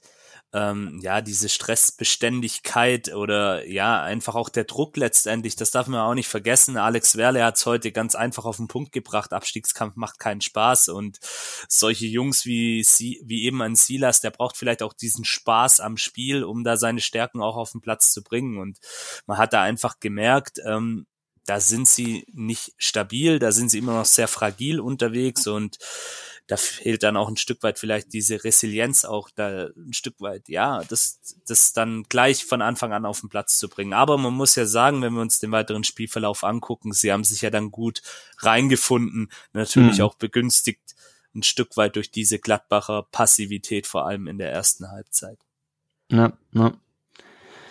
ähm, 0.54 0.99
ja, 1.01 1.22
diese 1.22 1.49
Stressbeständigkeit 1.49 3.14
oder 3.14 3.68
ja, 3.68 4.04
einfach 4.04 4.36
auch 4.36 4.49
der 4.49 4.66
Druck 4.66 4.97
letztendlich, 4.97 5.56
das 5.56 5.72
darf 5.72 5.88
man 5.88 5.99
auch 5.99 6.14
nicht 6.14 6.28
vergessen. 6.28 6.78
Alex 6.78 7.18
Werle 7.18 7.43
hat 7.43 7.58
es 7.58 7.66
heute 7.66 7.91
ganz 7.91 8.14
einfach 8.14 8.45
auf 8.45 8.58
den 8.58 8.68
Punkt 8.68 8.91
gebracht. 8.91 9.34
Abstiegskampf 9.34 9.95
macht 9.95 10.20
keinen 10.20 10.41
Spaß 10.41 10.89
und 10.89 11.18
solche 11.68 12.06
Jungs 12.06 12.45
wie, 12.45 12.84
sie, 12.84 13.20
wie 13.26 13.45
eben 13.45 13.64
ein 13.64 13.76
Silas, 13.76 14.22
der 14.22 14.30
braucht 14.30 14.56
vielleicht 14.56 14.84
auch 14.84 14.93
diesen 14.93 15.26
Spaß 15.26 15.80
am 15.80 15.97
Spiel, 15.97 16.43
um 16.43 16.64
da 16.64 16.78
seine 16.78 17.01
Stärken 17.01 17.41
auch 17.41 17.56
auf 17.56 17.72
den 17.72 17.82
Platz 17.82 18.14
zu 18.14 18.24
bringen. 18.24 18.60
Und 18.60 18.78
man 19.26 19.39
hat 19.39 19.54
da 19.54 19.64
einfach 19.64 19.99
gemerkt, 19.99 20.60
ähm, 20.66 21.08
da 21.45 21.60
sind 21.60 21.88
sie 21.88 22.26
nicht 22.32 22.74
stabil, 22.78 23.39
da 23.39 23.51
sind 23.51 23.70
sie 23.70 23.80
immer 23.80 23.95
noch 23.95 24.06
sehr 24.06 24.28
fragil 24.28 24.80
unterwegs 24.80 25.47
und 25.47 25.78
da 26.47 26.57
fehlt 26.57 27.03
dann 27.03 27.15
auch 27.15 27.29
ein 27.29 27.37
Stück 27.37 27.63
weit 27.63 27.79
vielleicht 27.79 28.11
diese 28.11 28.43
Resilienz 28.43 29.05
auch 29.05 29.29
da 29.29 29.67
ein 29.77 29.93
Stück 29.93 30.19
weit, 30.19 30.49
ja, 30.49 30.83
das, 30.89 31.37
das 31.47 31.71
dann 31.71 32.03
gleich 32.09 32.43
von 32.43 32.61
Anfang 32.61 32.91
an 32.91 33.05
auf 33.05 33.21
den 33.21 33.29
Platz 33.29 33.57
zu 33.57 33.69
bringen. 33.69 33.93
Aber 33.93 34.17
man 34.17 34.33
muss 34.33 34.55
ja 34.55 34.65
sagen, 34.65 35.01
wenn 35.01 35.13
wir 35.13 35.21
uns 35.21 35.39
den 35.39 35.51
weiteren 35.51 35.85
Spielverlauf 35.85 36.43
angucken, 36.43 36.91
sie 36.91 37.13
haben 37.13 37.23
sich 37.23 37.41
ja 37.41 37.49
dann 37.49 37.71
gut 37.71 38.01
reingefunden, 38.39 39.31
natürlich 39.53 39.99
mhm. 39.99 40.03
auch 40.03 40.15
begünstigt 40.15 40.95
ein 41.33 41.43
Stück 41.43 41.77
weit 41.77 41.95
durch 41.95 42.11
diese 42.11 42.39
Gladbacher 42.39 43.07
Passivität, 43.11 43.87
vor 43.87 44.05
allem 44.05 44.27
in 44.27 44.37
der 44.37 44.51
ersten 44.51 44.91
Halbzeit. 44.91 45.39
Ja, 46.11 46.33
ja. 46.51 46.73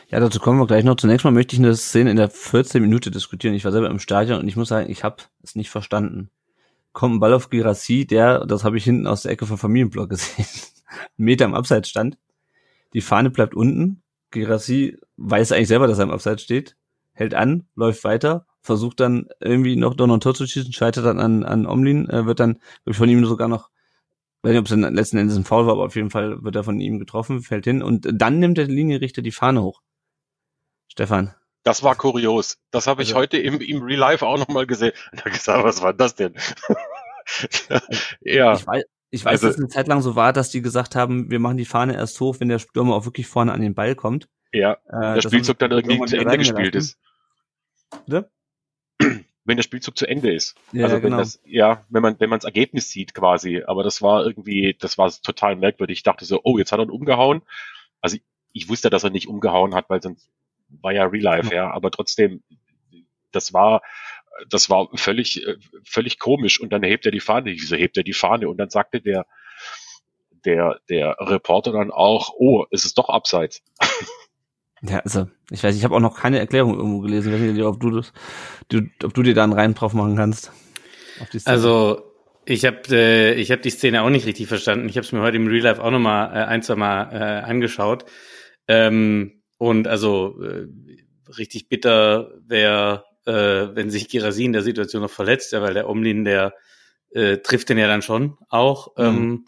Ja, 0.08 0.20
dazu 0.20 0.40
kommen 0.40 0.58
wir 0.58 0.66
gleich 0.66 0.84
noch. 0.84 0.96
Zunächst 0.96 1.24
mal 1.24 1.30
möchte 1.30 1.54
ich 1.54 1.60
eine 1.60 1.74
Szene 1.74 2.10
in 2.10 2.16
der 2.16 2.28
14 2.28 2.82
Minute 2.82 3.10
diskutieren. 3.10 3.54
Ich 3.54 3.64
war 3.64 3.72
selber 3.72 3.88
im 3.88 3.98
Stadion 3.98 4.40
und 4.40 4.48
ich 4.48 4.56
muss 4.56 4.68
sagen, 4.68 4.90
ich 4.90 5.04
habe 5.04 5.22
es 5.42 5.54
nicht 5.54 5.70
verstanden 5.70 6.30
kommt 6.93 7.16
ein 7.16 7.20
Ball 7.20 7.34
auf 7.34 7.51
Girassi, 7.51 8.07
der, 8.07 8.47
das 8.47 8.64
habe 8.64 8.76
ich 8.76 8.84
hinten 8.84 9.07
aus 9.07 9.22
der 9.22 9.32
Ecke 9.32 9.47
vom 9.47 9.59
Familienblock 9.59 10.11
gesehen, 10.11 10.47
einen 11.18 11.24
Meter 11.24 11.45
im 11.45 11.55
Abseits 11.55 11.88
stand. 11.88 12.18
Die 12.93 13.01
Fahne 13.01 13.30
bleibt 13.30 13.55
unten. 13.55 14.03
Girassi 14.30 14.99
weiß 15.16 15.53
eigentlich 15.53 15.68
selber, 15.68 15.86
dass 15.86 15.99
er 15.99 16.05
im 16.05 16.11
Abseits 16.11 16.43
steht, 16.43 16.76
hält 17.12 17.34
an, 17.34 17.66
läuft 17.74 18.05
weiter, 18.05 18.47
versucht 18.61 19.01
dann 19.01 19.28
irgendwie 19.40 19.76
noch 19.76 19.99
ein 19.99 20.20
Tor 20.20 20.34
zu 20.34 20.47
schießen, 20.47 20.72
scheitert 20.72 21.05
dann 21.05 21.18
an, 21.18 21.45
an 21.45 21.66
Omlin, 21.66 22.09
äh, 22.09 22.26
wird 22.26 22.40
dann 22.40 22.61
von 22.90 23.09
ihm 23.09 23.24
sogar 23.24 23.49
noch, 23.49 23.70
weiß 24.43 24.53
nicht, 24.53 24.61
ob 24.61 24.66
es 24.66 24.70
dann 24.70 24.95
letzten 24.95 25.18
Endes 25.18 25.36
ein 25.36 25.45
Foul 25.45 25.66
war, 25.66 25.72
aber 25.72 25.84
auf 25.84 25.97
jeden 25.97 26.11
Fall 26.11 26.43
wird 26.43 26.57
er 26.57 26.64
von 26.64 26.80
ihm 26.80 26.99
getroffen, 26.99 27.43
fällt 27.43 27.64
hin 27.64 27.82
und 27.82 28.09
dann 28.11 28.38
nimmt 28.38 28.59
der 28.59 28.66
Linienrichter 28.66 29.22
die 29.22 29.32
Fahne 29.32 29.62
hoch. 29.62 29.82
Stefan. 30.88 31.34
Das 31.62 31.82
war 31.82 31.94
kurios. 31.94 32.58
Das 32.70 32.86
habe 32.86 33.02
ich 33.02 33.10
also, 33.10 33.20
heute 33.20 33.38
im, 33.38 33.60
im 33.60 33.82
Real 33.82 33.98
Life 33.98 34.26
auch 34.26 34.38
nochmal 34.38 34.66
gesehen. 34.66 34.92
Da 35.12 35.30
gesagt, 35.30 35.64
was 35.64 35.82
war 35.82 35.92
das 35.92 36.14
denn? 36.14 36.34
ja. 38.20 38.54
Ich 38.54 38.66
weiß, 38.66 38.84
ich 39.10 39.24
weiß 39.24 39.32
also, 39.32 39.46
dass 39.46 39.56
es 39.56 39.60
eine 39.60 39.68
Zeit 39.68 39.88
lang 39.88 40.00
so 40.00 40.16
war, 40.16 40.32
dass 40.32 40.50
die 40.50 40.62
gesagt 40.62 40.96
haben, 40.96 41.30
wir 41.30 41.38
machen 41.38 41.56
die 41.58 41.64
Fahne 41.64 41.94
erst 41.94 42.18
hoch, 42.20 42.36
wenn 42.40 42.48
der 42.48 42.58
Stürmer 42.58 42.96
auch 42.96 43.04
wirklich 43.04 43.26
vorne 43.26 43.52
an 43.52 43.60
den 43.60 43.74
Ball 43.74 43.94
kommt. 43.94 44.28
Ja, 44.52 44.78
äh, 44.88 45.14
der 45.14 45.22
Spielzug 45.22 45.58
dann 45.58 45.70
irgendwie 45.70 46.04
zu 46.06 46.16
Ende 46.16 46.38
gespielt 46.38 46.74
ist. 46.74 46.98
Bitte? 48.06 48.30
Wenn 49.44 49.56
der 49.56 49.64
Spielzug 49.64 49.98
zu 49.98 50.06
Ende 50.06 50.32
ist. 50.32 50.54
Ja, 50.70 50.84
also 50.84 50.96
wenn 50.96 51.02
genau. 51.02 51.16
das, 51.16 51.40
ja, 51.44 51.84
wenn 51.88 52.00
man, 52.00 52.14
wenn 52.20 52.30
man 52.30 52.38
das 52.38 52.44
Ergebnis 52.44 52.90
sieht 52.90 53.12
quasi. 53.12 53.64
Aber 53.66 53.82
das 53.82 54.00
war 54.00 54.24
irgendwie, 54.24 54.76
das 54.78 54.98
war 54.98 55.10
total 55.10 55.56
merkwürdig. 55.56 55.98
Ich 55.98 56.02
dachte 56.04 56.24
so, 56.24 56.42
oh, 56.44 56.58
jetzt 56.58 56.70
hat 56.70 56.78
er 56.78 56.84
ihn 56.84 56.90
umgehauen. 56.90 57.42
Also 58.00 58.18
ich, 58.18 58.22
ich 58.52 58.68
wusste, 58.68 58.88
dass 58.88 59.02
er 59.02 59.10
nicht 59.10 59.26
umgehauen 59.26 59.74
hat, 59.74 59.90
weil 59.90 60.00
sonst 60.00 60.30
war 60.80 60.92
ja 60.92 61.04
Real 61.04 61.22
Life, 61.22 61.54
ja, 61.54 61.70
aber 61.70 61.90
trotzdem, 61.90 62.42
das 63.30 63.52
war, 63.52 63.82
das 64.48 64.70
war 64.70 64.88
völlig, 64.94 65.44
völlig 65.84 66.18
komisch. 66.18 66.60
Und 66.60 66.72
dann 66.72 66.82
hebt 66.82 67.06
er 67.06 67.12
die 67.12 67.20
Fahne. 67.20 67.52
Wieso 67.52 67.76
hebt 67.76 67.96
er 67.96 68.02
die 68.02 68.12
Fahne? 68.12 68.48
Und 68.48 68.56
dann 68.58 68.70
sagte 68.70 69.00
der, 69.00 69.26
der, 70.44 70.80
der 70.88 71.16
Reporter 71.20 71.72
dann 71.72 71.90
auch, 71.90 72.30
oh, 72.36 72.64
es 72.70 72.84
ist 72.84 72.98
doch 72.98 73.08
abseits. 73.08 73.62
Ja, 74.84 74.98
also 74.98 75.28
ich 75.50 75.62
weiß, 75.62 75.76
ich 75.76 75.84
habe 75.84 75.94
auch 75.94 76.00
noch 76.00 76.18
keine 76.18 76.40
Erklärung 76.40 76.74
irgendwo 76.74 77.00
gelesen. 77.00 77.32
Ich 77.32 77.40
weiß 77.40 77.52
nicht, 77.52 77.62
ob 77.62 77.78
du 77.78 77.90
das, 77.90 78.12
du, 78.68 78.80
ob 79.04 79.14
du 79.14 79.22
dir 79.22 79.32
da 79.32 79.44
einen 79.44 79.52
Reim 79.52 79.74
drauf 79.74 79.94
machen 79.94 80.16
kannst. 80.16 80.50
Also 81.44 82.02
ich 82.44 82.64
habe 82.64 82.80
äh, 82.90 83.34
ich 83.34 83.52
hab 83.52 83.62
die 83.62 83.70
Szene 83.70 84.02
auch 84.02 84.10
nicht 84.10 84.26
richtig 84.26 84.48
verstanden. 84.48 84.88
Ich 84.88 84.96
habe 84.96 85.04
es 85.04 85.12
mir 85.12 85.20
heute 85.20 85.36
im 85.36 85.46
Real 85.46 85.62
Life 85.62 85.82
auch 85.82 85.92
nochmal 85.92 86.36
äh, 86.36 86.44
ein, 86.46 86.62
zwei 86.62 86.74
Mal 86.74 87.12
äh, 87.12 87.48
angeschaut. 87.48 88.04
Ähm, 88.66 89.41
und 89.62 89.86
also 89.86 90.42
äh, 90.42 90.66
richtig 91.38 91.68
bitter 91.68 92.32
wäre, 92.48 93.04
äh, 93.26 93.32
wenn 93.76 93.90
sich 93.90 94.08
Girasi 94.08 94.44
in 94.44 94.52
der 94.52 94.62
Situation 94.62 95.02
noch 95.02 95.10
verletzt, 95.10 95.52
ja, 95.52 95.62
weil 95.62 95.72
der 95.72 95.88
Omlin, 95.88 96.24
der 96.24 96.52
äh, 97.10 97.36
trifft 97.36 97.68
den 97.68 97.78
ja 97.78 97.86
dann 97.86 98.02
schon 98.02 98.36
auch. 98.48 98.96
Mhm. 98.96 99.04
Ähm, 99.04 99.44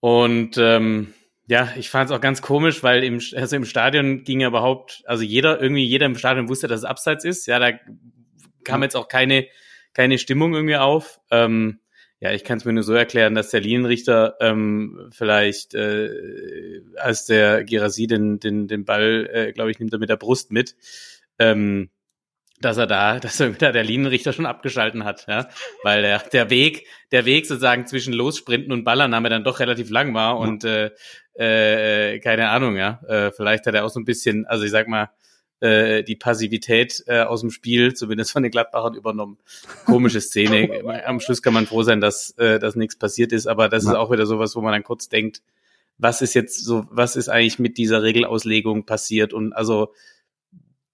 und 0.00 0.56
ähm, 0.56 1.12
ja, 1.46 1.70
ich 1.76 1.90
fand 1.90 2.08
es 2.08 2.16
auch 2.16 2.22
ganz 2.22 2.40
komisch, 2.40 2.82
weil 2.82 3.04
im, 3.04 3.20
also 3.36 3.56
im 3.56 3.66
Stadion 3.66 4.24
ging 4.24 4.40
ja 4.40 4.48
überhaupt, 4.48 5.02
also 5.04 5.22
jeder, 5.22 5.60
irgendwie 5.60 5.84
jeder 5.84 6.06
im 6.06 6.16
Stadion 6.16 6.48
wusste, 6.48 6.66
dass 6.66 6.80
es 6.80 6.86
abseits 6.86 7.26
ist. 7.26 7.44
Ja, 7.44 7.58
da 7.58 7.72
kam 8.64 8.82
jetzt 8.82 8.96
auch 8.96 9.08
keine, 9.08 9.48
keine 9.92 10.16
Stimmung 10.16 10.54
irgendwie 10.54 10.76
auf. 10.76 11.20
Ähm, 11.30 11.80
ja, 12.20 12.32
ich 12.32 12.44
kann 12.44 12.58
es 12.58 12.66
mir 12.66 12.74
nur 12.74 12.82
so 12.82 12.92
erklären, 12.92 13.34
dass 13.34 13.48
der 13.48 13.62
Linienrichter 13.62 14.36
ähm, 14.40 15.08
vielleicht, 15.10 15.74
äh, 15.74 16.82
als 16.96 17.24
der 17.24 17.64
Girasi 17.64 18.06
den, 18.06 18.38
den, 18.38 18.68
den 18.68 18.84
Ball, 18.84 19.28
äh, 19.32 19.52
glaube 19.52 19.70
ich, 19.70 19.78
nimmt 19.78 19.92
er 19.94 19.98
mit 19.98 20.10
der 20.10 20.18
Brust 20.18 20.52
mit, 20.52 20.76
ähm, 21.38 21.88
dass 22.60 22.76
er 22.76 22.86
da, 22.86 23.18
dass 23.20 23.40
er 23.40 23.54
wieder 23.54 23.72
der 23.72 23.84
Linienrichter 23.84 24.34
schon 24.34 24.44
abgeschalten 24.44 25.04
hat, 25.04 25.26
ja, 25.28 25.48
weil 25.82 26.02
der, 26.02 26.18
der 26.18 26.50
Weg, 26.50 26.86
der 27.10 27.24
Weg 27.24 27.46
sozusagen 27.46 27.86
zwischen 27.86 28.12
Lossprinten 28.12 28.70
und 28.70 28.84
Ballernahme 28.84 29.30
dann 29.30 29.44
doch 29.44 29.58
relativ 29.58 29.88
lang 29.88 30.12
war 30.12 30.38
und 30.38 30.62
äh, 30.64 30.90
äh, 31.38 32.18
keine 32.20 32.50
Ahnung, 32.50 32.76
ja, 32.76 33.00
äh, 33.08 33.30
vielleicht 33.32 33.64
hat 33.64 33.74
er 33.74 33.86
auch 33.86 33.90
so 33.90 33.98
ein 33.98 34.04
bisschen, 34.04 34.44
also 34.44 34.64
ich 34.64 34.70
sag 34.70 34.88
mal, 34.88 35.08
äh, 35.60 36.02
die 36.02 36.16
Passivität 36.16 37.04
äh, 37.06 37.20
aus 37.20 37.40
dem 37.40 37.50
Spiel, 37.50 37.94
zumindest 37.94 38.32
von 38.32 38.42
den 38.42 38.50
Gladbachern 38.50 38.94
übernommen. 38.94 39.38
Komische 39.84 40.20
Szene. 40.20 40.68
Am 41.06 41.20
Schluss 41.20 41.42
kann 41.42 41.54
man 41.54 41.66
froh 41.66 41.82
sein, 41.82 42.00
dass, 42.00 42.30
äh, 42.38 42.58
dass 42.58 42.76
nichts 42.76 42.96
passiert 42.96 43.32
ist, 43.32 43.46
aber 43.46 43.68
das 43.68 43.84
ja. 43.84 43.90
ist 43.90 43.96
auch 43.96 44.10
wieder 44.10 44.26
sowas, 44.26 44.56
wo 44.56 44.60
man 44.60 44.72
dann 44.72 44.84
kurz 44.84 45.08
denkt, 45.08 45.42
was 45.98 46.22
ist 46.22 46.34
jetzt 46.34 46.64
so, 46.64 46.86
was 46.90 47.14
ist 47.16 47.28
eigentlich 47.28 47.58
mit 47.58 47.76
dieser 47.76 48.02
Regelauslegung 48.02 48.86
passiert? 48.86 49.32
Und 49.34 49.52
also 49.52 49.92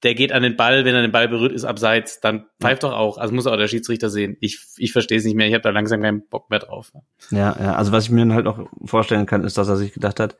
der 0.03 0.15
geht 0.15 0.33
an 0.33 0.43
den 0.43 0.57
Ball, 0.57 0.85
wenn 0.85 0.95
er 0.95 1.03
den 1.03 1.13
Ball 1.13 1.29
berührt, 1.29 1.53
ist 1.53 1.65
abseits, 1.65 2.21
dann 2.21 2.47
pfeift 2.61 2.83
doch 2.83 2.93
auch. 2.93 3.19
Also 3.19 3.35
muss 3.35 3.47
auch 3.47 3.57
der 3.57 3.69
Schiedsrichter 3.69 4.11
sehen. 4.11 4.37
Ich, 4.41 4.61
ich 4.77 4.93
verstehe 4.93 5.19
es 5.19 5.25
nicht 5.25 5.37
mehr, 5.37 5.47
ich 5.47 5.55
habe 5.55 5.63
da 5.63 5.71
langsam 5.71 6.03
keinen 6.03 6.27
Bock 6.29 6.51
mehr 6.51 6.59
drauf. 6.59 6.93
Ja, 7.31 7.57
ja, 7.59 7.75
also 7.77 7.93
was 7.93 8.05
ich 8.05 8.11
mir 8.11 8.21
dann 8.21 8.35
halt 8.35 8.47
auch 8.47 8.69
vorstellen 8.85 9.27
kann, 9.27 9.45
ist, 9.45 9.57
dass 9.59 9.69
er 9.69 9.77
sich 9.77 9.93
gedacht 9.93 10.21
hat, 10.21 10.37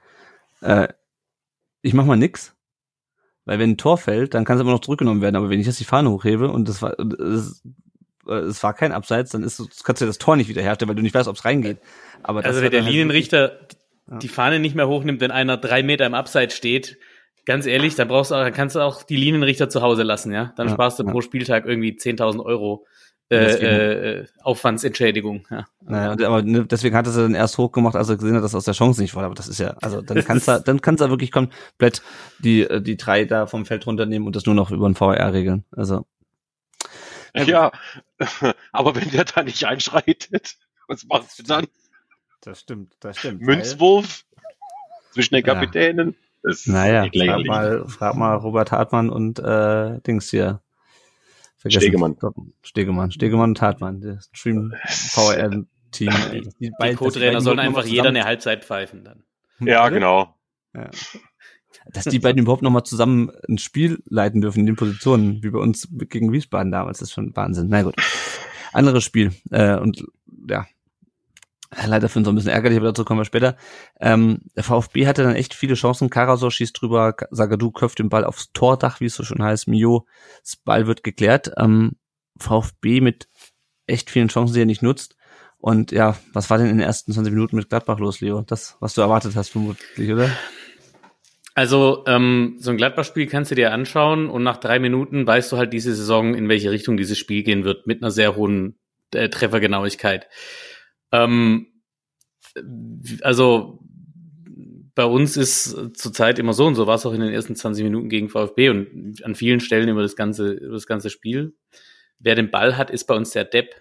äh, 0.61 0.89
ich 1.83 1.95
mach 1.95 2.05
mal 2.05 2.17
nix, 2.17 2.56
weil 3.47 3.59
wenn 3.59 3.71
ein 3.71 3.77
Tor 3.79 3.97
fällt, 3.97 4.35
dann 4.35 4.45
kann 4.45 4.57
es 4.57 4.61
immer 4.61 4.73
noch 4.73 4.81
zurückgenommen 4.81 5.23
werden. 5.23 5.37
Aber 5.37 5.49
wenn 5.49 5.61
ich 5.61 5.67
jetzt 5.67 5.81
die 5.81 5.85
Fahne 5.85 6.11
hochhebe 6.11 6.51
und 6.51 6.69
das 6.69 6.83
war, 6.83 6.99
es, 6.99 7.63
es 8.27 8.63
war 8.63 8.75
kein 8.75 8.93
Abseits, 8.93 9.31
dann 9.31 9.45
ist, 9.45 9.85
kannst 9.85 10.03
du 10.03 10.07
das 10.07 10.19
Tor 10.19 10.37
nicht 10.37 10.49
wiederherstellen, 10.49 10.89
weil 10.89 10.97
du 10.97 11.03
nicht 11.03 11.15
weißt, 11.15 11.29
ob 11.29 11.37
es 11.37 11.45
reingeht. 11.45 11.79
Aber 12.23 12.45
also 12.45 12.61
wenn 12.61 12.73
der 12.73 12.83
halt 12.83 12.93
Linienrichter 12.93 13.61
ja. 14.11 14.19
die 14.19 14.29
Fahne 14.29 14.59
nicht 14.59 14.75
mehr 14.75 14.89
hochnimmt, 14.89 15.21
wenn 15.21 15.31
einer 15.31 15.57
drei 15.57 15.85
Meter 15.85 16.05
im 16.07 16.15
Abseits 16.15 16.57
steht, 16.57 16.99
ganz 17.45 17.67
ehrlich, 17.67 17.95
dann 17.95 18.09
brauchst 18.09 18.33
du 18.33 18.35
auch, 18.35 18.43
dann 18.43 18.53
kannst 18.53 18.75
du 18.75 18.81
auch 18.81 19.05
die 19.05 19.17
Linienrichter 19.17 19.69
zu 19.69 19.81
Hause 19.81 20.03
lassen, 20.03 20.33
ja. 20.33 20.53
Dann 20.57 20.67
ja, 20.67 20.75
sparst 20.75 20.99
du 20.99 21.05
ja. 21.05 21.13
pro 21.13 21.21
Spieltag 21.21 21.67
irgendwie 21.67 21.93
10.000 21.93 22.45
Euro 22.45 22.85
äh, 23.31 24.21
äh, 24.21 24.27
Aufwandsentschädigung. 24.43 25.47
Ja. 25.51 25.67
Naja, 25.81 26.27
aber 26.27 26.43
ne, 26.43 26.65
deswegen 26.65 26.97
hat 26.97 27.07
er 27.07 27.13
dann 27.13 27.35
erst 27.35 27.59
hochgemacht, 27.59 27.97
als 27.97 28.09
er 28.09 28.17
gesehen 28.17 28.37
hat, 28.37 28.45
dass 28.45 28.55
er 28.55 28.59
aus 28.59 28.65
der 28.65 28.75
Chance 28.75 29.01
nicht 29.01 29.15
wollte. 29.15 29.27
Aber 29.27 29.35
das 29.35 29.49
ist 29.49 29.59
ja, 29.59 29.77
also 29.83 30.01
dann 30.01 30.25
kannst 30.25 30.47
du, 30.49 30.61
dann 30.61 30.81
kannst 30.81 31.03
du 31.03 31.11
wirklich 31.11 31.33
komplett 31.33 32.03
die 32.39 32.63
äh, 32.63 32.81
die 32.81 32.97
drei 32.97 33.25
da 33.25 33.47
vom 33.47 33.67
Feld 33.67 33.87
runternehmen 33.87 34.27
und 34.27 34.37
das 34.37 34.47
nur 34.47 34.55
noch 34.55 34.71
über 34.71 34.89
den 34.89 34.95
VR 34.95 35.33
regeln. 35.33 35.65
Also 35.73 36.07
ja, 37.45 37.71
aber 38.73 38.97
wenn 38.97 39.11
der 39.11 39.25
da 39.25 39.43
nicht 39.43 39.65
einschreitet, 39.65 40.57
was 40.89 41.05
machst 41.05 41.39
du 41.39 41.43
dann? 41.43 41.67
Das 42.41 42.61
stimmt, 42.61 42.95
das 43.01 43.19
stimmt. 43.19 43.43
Münzwurf 43.43 44.25
zwischen 45.13 45.35
den 45.35 45.45
Kapitänen. 45.45 46.17
Ja. 46.45 46.53
naja, 46.67 47.11
frag 47.13 47.47
mal, 47.47 47.89
frag 47.89 48.15
mal 48.15 48.35
Robert 48.37 48.71
Hartmann 48.71 49.11
und 49.11 49.39
äh, 49.41 50.01
Dings 50.03 50.31
hier, 50.31 50.61
Vergessen. 51.57 51.83
Stegemann. 51.83 52.17
Stegemann. 52.63 53.11
Stegemann 53.11 53.51
und 53.51 53.63
Hartmann. 53.63 54.01
Das 54.01 54.29
Stream 54.33 54.75
VR 54.87 55.65
Team. 55.91 56.13
Die, 56.61 56.71
die 56.81 56.95
Co-Trainer 56.95 57.41
sollen 57.41 57.59
einfach 57.59 57.85
jeder 57.85 58.09
eine 58.09 58.25
Halbzeit 58.25 58.65
pfeifen 58.65 59.05
dann. 59.05 59.23
Ja, 59.61 59.89
genau. 59.89 60.35
Ja. 60.75 60.91
Dass 61.93 62.05
die 62.05 62.19
beiden 62.19 62.43
überhaupt 62.43 62.63
nochmal 62.63 62.83
zusammen 62.83 63.31
ein 63.49 63.59
Spiel 63.59 64.03
leiten 64.07 64.41
dürfen 64.41 64.61
in 64.61 64.67
den 64.67 64.77
Positionen, 64.77 65.43
wie 65.43 65.51
bei 65.51 65.59
uns 65.59 65.89
gegen 65.93 66.33
Wiesbaden 66.33 66.73
damals, 66.73 67.01
ist 67.01 67.13
schon 67.13 67.35
Wahnsinn. 67.37 67.69
Na 67.69 67.83
gut. 67.83 67.95
anderes 68.73 69.05
Spiel. 69.05 69.33
Äh, 69.51 69.77
und 69.77 70.05
ja, 70.49 70.67
leider 71.87 72.09
für 72.09 72.19
uns 72.19 72.29
ein 72.29 72.35
bisschen 72.35 72.51
ärgerlich, 72.51 72.79
aber 72.79 72.89
dazu 72.89 73.05
kommen 73.05 73.21
wir 73.21 73.25
später. 73.25 73.57
Ähm, 74.01 74.43
der 74.55 74.65
VfB 74.65 75.07
hatte 75.07 75.23
dann 75.23 75.35
echt 75.35 75.55
viele 75.55 75.75
Chancen. 75.75 76.11
Karasor 76.11 76.51
schießt 76.51 76.81
drüber, 76.81 77.15
Sagadu 77.31 77.71
köpft 77.71 77.99
den 77.99 78.09
Ball 78.09 78.25
aufs 78.25 78.53
Tordach, 78.53 79.01
wie 79.01 79.07
es 79.07 79.15
so 79.15 79.25
schon 79.25 79.43
heißt. 79.43 79.69
Mio, 79.69 80.07
das 80.43 80.57
Ball 80.57 80.87
wird 80.87 81.03
geklärt. 81.03 81.53
Ähm, 81.59 81.93
VfB 82.39 83.01
mit 83.01 83.29
echt 83.87 84.11
vielen 84.11 84.29
Chancen, 84.29 84.55
die 84.55 84.61
er 84.61 84.67
nicht 84.67 84.83
nutzt. 84.83 85.17
Und 85.59 85.91
ja, 85.91 86.17
was 86.33 86.51
war 86.51 86.59
denn 86.59 86.69
in 86.69 86.79
den 86.79 86.87
ersten 86.87 87.13
20 87.13 87.33
Minuten 87.33 87.57
mit 87.57 87.69
Gladbach 87.69 87.99
los, 87.99 88.21
Leo? 88.21 88.43
Das, 88.43 88.77
was 88.81 88.95
du 88.95 89.01
erwartet 89.01 89.35
hast, 89.37 89.49
vermutlich, 89.49 90.13
oder? 90.13 90.31
Also 91.55 92.05
ähm, 92.07 92.57
so 92.59 92.71
ein 92.71 92.77
Gladbach-Spiel 92.77 93.27
kannst 93.27 93.51
du 93.51 93.55
dir 93.55 93.73
anschauen 93.73 94.29
und 94.29 94.43
nach 94.43 94.59
drei 94.59 94.79
Minuten 94.79 95.27
weißt 95.27 95.51
du 95.51 95.57
halt 95.57 95.73
diese 95.73 95.95
Saison, 95.95 96.35
in 96.35 96.51
welche 96.51 96.71
Richtung 96.71 96.99
dieses 96.99 97.17
Spiel 97.17 97.43
gehen 97.43 97.65
wird, 97.65 97.87
mit 97.87 98.03
einer 98.03 98.11
sehr 98.11 98.37
hohen 98.37 98.79
äh, 99.15 99.31
Treffergenauigkeit. 99.31 100.29
Ähm, 101.25 101.67
also 103.23 103.81
bei 104.95 105.05
uns 105.05 105.37
ist 105.37 105.97
zurzeit 105.97 106.39
immer 106.39 106.55
so 106.55 106.67
und 106.67 106.75
so 106.75 106.87
war 106.87 106.95
es 106.95 107.05
auch 107.05 107.13
in 107.13 107.21
den 107.21 107.33
ersten 107.33 107.55
20 107.55 107.85
Minuten 107.85 108.09
gegen 108.09 108.29
VfB 108.29 108.71
und 108.71 109.23
an 109.25 109.35
vielen 109.35 109.61
Stellen 109.61 109.89
über 109.89 110.03
das 110.03 110.17
ganze, 110.17 110.53
über 110.53 110.75
das 110.75 110.87
ganze 110.87 111.11
Spiel. 111.11 111.55
Wer 112.19 112.35
den 112.35 112.51
Ball 112.51 112.79
hat, 112.79 112.91
ist 112.91 113.05
bei 113.05 113.15
uns 113.15 113.31
der 113.31 113.45
Depp 113.45 113.75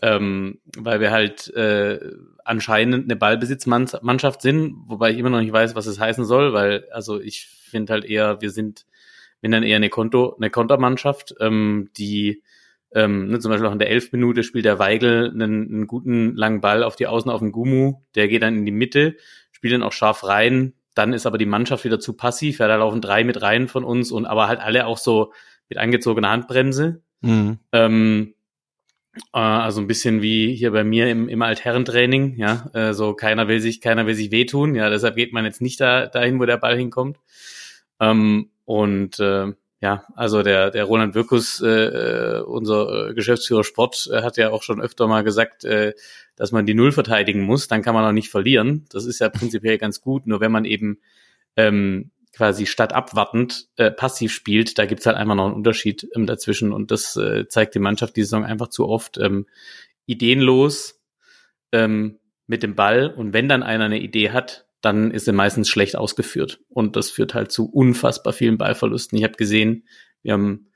ähm, 0.00 0.60
weil 0.76 1.00
wir 1.00 1.10
halt 1.10 1.52
äh, 1.54 1.98
anscheinend 2.44 3.04
eine 3.04 3.16
Ballbesitzmannschaft 3.16 4.40
sind, 4.40 4.76
wobei 4.86 5.10
ich 5.10 5.18
immer 5.18 5.30
noch 5.30 5.40
nicht 5.40 5.52
weiß, 5.52 5.74
was 5.74 5.86
es 5.86 6.00
heißen 6.00 6.24
soll, 6.24 6.52
weil 6.52 6.86
also 6.92 7.20
ich 7.20 7.46
finde 7.46 7.92
halt 7.92 8.04
eher, 8.04 8.40
wir 8.40 8.50
sind, 8.50 8.86
wenn 9.40 9.50
dann 9.50 9.62
eher 9.62 9.76
eine 9.76 9.90
Konto, 9.90 10.36
eine 10.36 10.50
Kontermannschaft, 10.50 11.34
ähm, 11.40 11.90
die 11.96 12.42
ähm, 12.94 13.28
ne, 13.28 13.38
zum 13.38 13.50
Beispiel 13.50 13.66
auch 13.66 13.72
in 13.72 13.78
der 13.78 13.90
elf 13.90 14.12
Minute 14.12 14.42
spielt 14.42 14.64
der 14.64 14.78
Weigel 14.78 15.30
einen, 15.30 15.68
einen 15.68 15.86
guten 15.86 16.34
langen 16.34 16.60
Ball 16.60 16.82
auf 16.82 16.96
die 16.96 17.06
Außen 17.06 17.30
auf 17.30 17.40
den 17.40 17.52
Gumu, 17.52 18.02
der 18.14 18.28
geht 18.28 18.42
dann 18.42 18.56
in 18.56 18.66
die 18.66 18.72
Mitte, 18.72 19.16
spielt 19.50 19.74
dann 19.74 19.82
auch 19.82 19.92
scharf 19.92 20.26
rein, 20.26 20.74
dann 20.94 21.12
ist 21.12 21.26
aber 21.26 21.38
die 21.38 21.46
Mannschaft 21.46 21.84
wieder 21.84 22.00
zu 22.00 22.14
passiv, 22.14 22.58
ja, 22.58 22.68
da 22.68 22.76
laufen 22.76 23.00
drei 23.00 23.24
mit 23.24 23.40
rein 23.40 23.68
von 23.68 23.84
uns 23.84 24.12
und 24.12 24.26
aber 24.26 24.48
halt 24.48 24.60
alle 24.60 24.86
auch 24.86 24.98
so 24.98 25.32
mit 25.68 25.78
angezogener 25.78 26.30
Handbremse. 26.30 27.02
Mhm. 27.22 27.58
Ähm, 27.72 28.34
äh, 29.32 29.38
also 29.38 29.80
ein 29.80 29.86
bisschen 29.86 30.20
wie 30.22 30.54
hier 30.54 30.72
bei 30.72 30.84
mir 30.84 31.08
im, 31.10 31.28
im 31.28 31.42
Altherrentraining, 31.42 32.36
ja, 32.36 32.70
äh, 32.74 32.92
so 32.92 33.14
keiner 33.14 33.48
will 33.48 33.60
sich, 33.60 33.80
keiner 33.80 34.06
will 34.06 34.14
sich 34.14 34.30
wehtun, 34.30 34.74
ja, 34.74 34.90
deshalb 34.90 35.16
geht 35.16 35.32
man 35.32 35.44
jetzt 35.44 35.62
nicht 35.62 35.80
da 35.80 36.06
dahin, 36.06 36.38
wo 36.38 36.44
der 36.44 36.58
Ball 36.58 36.76
hinkommt. 36.76 37.18
Ähm, 38.00 38.50
und 38.64 39.18
äh, 39.20 39.52
ja, 39.82 40.04
also 40.14 40.44
der, 40.44 40.70
der 40.70 40.84
Roland 40.84 41.16
Wirkus, 41.16 41.60
äh, 41.60 41.68
äh 41.68 42.40
unser 42.42 43.08
äh, 43.08 43.14
Geschäftsführer 43.14 43.64
Sport, 43.64 44.08
äh, 44.12 44.22
hat 44.22 44.36
ja 44.36 44.50
auch 44.50 44.62
schon 44.62 44.80
öfter 44.80 45.08
mal 45.08 45.24
gesagt, 45.24 45.64
äh, 45.64 45.92
dass 46.36 46.52
man 46.52 46.66
die 46.66 46.74
Null 46.74 46.92
verteidigen 46.92 47.42
muss, 47.42 47.66
dann 47.66 47.82
kann 47.82 47.94
man 47.94 48.04
auch 48.04 48.12
nicht 48.12 48.30
verlieren. 48.30 48.84
Das 48.90 49.04
ist 49.06 49.18
ja 49.18 49.28
prinzipiell 49.28 49.78
ganz 49.78 50.00
gut, 50.00 50.28
nur 50.28 50.40
wenn 50.40 50.52
man 50.52 50.64
eben 50.64 51.00
ähm, 51.56 52.12
quasi 52.32 52.66
statt 52.66 52.92
abwartend 52.92 53.66
äh, 53.76 53.90
passiv 53.90 54.32
spielt, 54.32 54.78
da 54.78 54.86
gibt's 54.86 55.04
halt 55.04 55.16
einfach 55.16 55.34
noch 55.34 55.46
einen 55.46 55.54
Unterschied 55.54 56.08
ähm, 56.14 56.26
dazwischen. 56.26 56.72
Und 56.72 56.92
das 56.92 57.16
äh, 57.16 57.48
zeigt 57.48 57.74
die 57.74 57.80
Mannschaft 57.80 58.14
die 58.14 58.22
Saison 58.22 58.44
einfach 58.44 58.68
zu 58.68 58.88
oft 58.88 59.18
ähm, 59.18 59.46
ideenlos 60.06 61.02
ähm, 61.72 62.20
mit 62.46 62.62
dem 62.62 62.76
Ball. 62.76 63.12
Und 63.12 63.32
wenn 63.32 63.48
dann 63.48 63.64
einer 63.64 63.86
eine 63.86 63.98
Idee 63.98 64.30
hat, 64.30 64.64
dann 64.82 65.12
ist 65.12 65.26
er 65.26 65.32
meistens 65.32 65.68
schlecht 65.68 65.96
ausgeführt 65.96 66.60
und 66.68 66.96
das 66.96 67.10
führt 67.10 67.34
halt 67.34 67.50
zu 67.50 67.70
unfassbar 67.70 68.32
vielen 68.32 68.58
Ballverlusten. 68.58 69.16
Ich 69.16 69.24
habe 69.24 69.34
gesehen, 69.34 69.86
wir 70.22 70.34
haben 70.34 70.72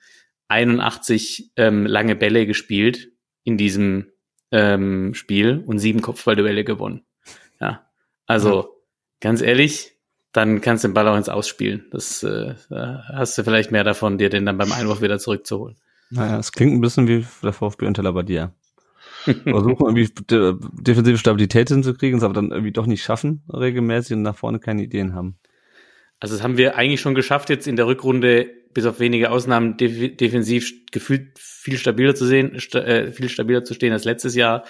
81 0.49 1.53
ähm, 1.57 1.85
lange 1.87 2.17
Bälle 2.17 2.47
gespielt 2.47 3.11
in 3.43 3.59
diesem 3.59 4.13
ähm, 4.53 5.13
Spiel 5.15 5.63
und 5.67 5.81
sieben 5.81 6.03
Kopfballduelle 6.03 6.65
gewonnen. 6.65 7.05
Ja, 7.61 7.87
also 8.27 8.63
mhm. 8.63 8.67
ganz 9.21 9.43
ehrlich, 9.43 9.93
dann 10.33 10.61
kannst 10.61 10.85
du 10.85 10.89
den 10.89 10.95
Ball 10.95 11.09
auch 11.09 11.17
ins 11.17 11.29
Ausspielen. 11.29 11.87
Das 11.91 12.23
äh, 12.23 12.55
hast 12.71 13.37
du 13.39 13.45
vielleicht 13.45 13.73
mehr 13.73 13.85
davon, 13.85 14.19
dir 14.19 14.31
den 14.31 14.47
dann 14.47 14.59
beim 14.59 14.73
Einwurf 14.73 15.01
wieder 15.01 15.19
zurückzuholen. 15.19 15.77
Naja, 16.11 16.39
es 16.39 16.53
klingt 16.53 16.75
ein 16.75 16.81
bisschen 16.81 17.09
wie 17.09 17.27
der 17.43 17.53
VfB 17.53 17.87
unter 17.87 18.03
Labadia. 18.03 18.53
Versuchen 19.45 19.87
irgendwie 19.87 20.09
defensive 20.83 21.19
Stabilität 21.19 21.69
hinzukriegen, 21.69 22.19
es 22.19 22.25
aber 22.25 22.35
dann 22.35 22.51
irgendwie 22.51 22.73
doch 22.73 22.87
nicht 22.87 23.03
schaffen, 23.03 23.43
regelmäßig 23.53 24.17
und 24.17 24.23
nach 24.23 24.37
vorne 24.37 24.59
keine 24.59 24.83
Ideen 24.83 25.15
haben. 25.15 25.37
Also 26.21 26.35
das 26.35 26.43
haben 26.43 26.57
wir 26.57 26.77
eigentlich 26.77 27.01
schon 27.01 27.15
geschafft, 27.15 27.51
jetzt 27.51 27.67
in 27.67 27.77
der 27.77 27.87
Rückrunde, 27.87 28.51
bis 28.73 28.87
auf 28.87 29.01
wenige 29.01 29.31
Ausnahmen, 29.31 29.77
def 29.77 30.17
defensiv 30.17 30.73
gefühlt 30.91 31.39
viel 31.39 31.77
stabiler 31.77 32.15
zu 32.15 32.25
sehen, 32.25 32.59
sta 32.59 32.81
äh, 32.81 33.13
viel 33.13 33.29
stabiler 33.29 33.65
zu 33.65 33.75
stehen 33.75 33.93
als 33.93 34.05
letztes 34.05 34.35
Jahr 34.35 34.65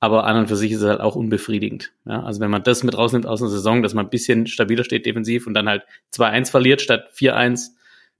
aber 0.00 0.24
an 0.24 0.36
und 0.36 0.48
für 0.48 0.56
sich 0.56 0.72
ist 0.72 0.82
es 0.82 0.88
halt 0.88 1.00
auch 1.00 1.16
unbefriedigend. 1.16 1.92
Ja, 2.04 2.22
also 2.22 2.40
wenn 2.40 2.50
man 2.50 2.62
das 2.62 2.82
mit 2.82 2.96
rausnimmt 2.96 3.26
aus 3.26 3.40
einer 3.40 3.50
Saison, 3.50 3.82
dass 3.82 3.94
man 3.94 4.06
ein 4.06 4.10
bisschen 4.10 4.46
stabiler 4.46 4.84
steht 4.84 5.06
defensiv 5.06 5.46
und 5.46 5.54
dann 5.54 5.68
halt 5.68 5.84
2-1 6.14 6.50
verliert 6.50 6.82
statt 6.82 7.10
4-1, 7.14 7.70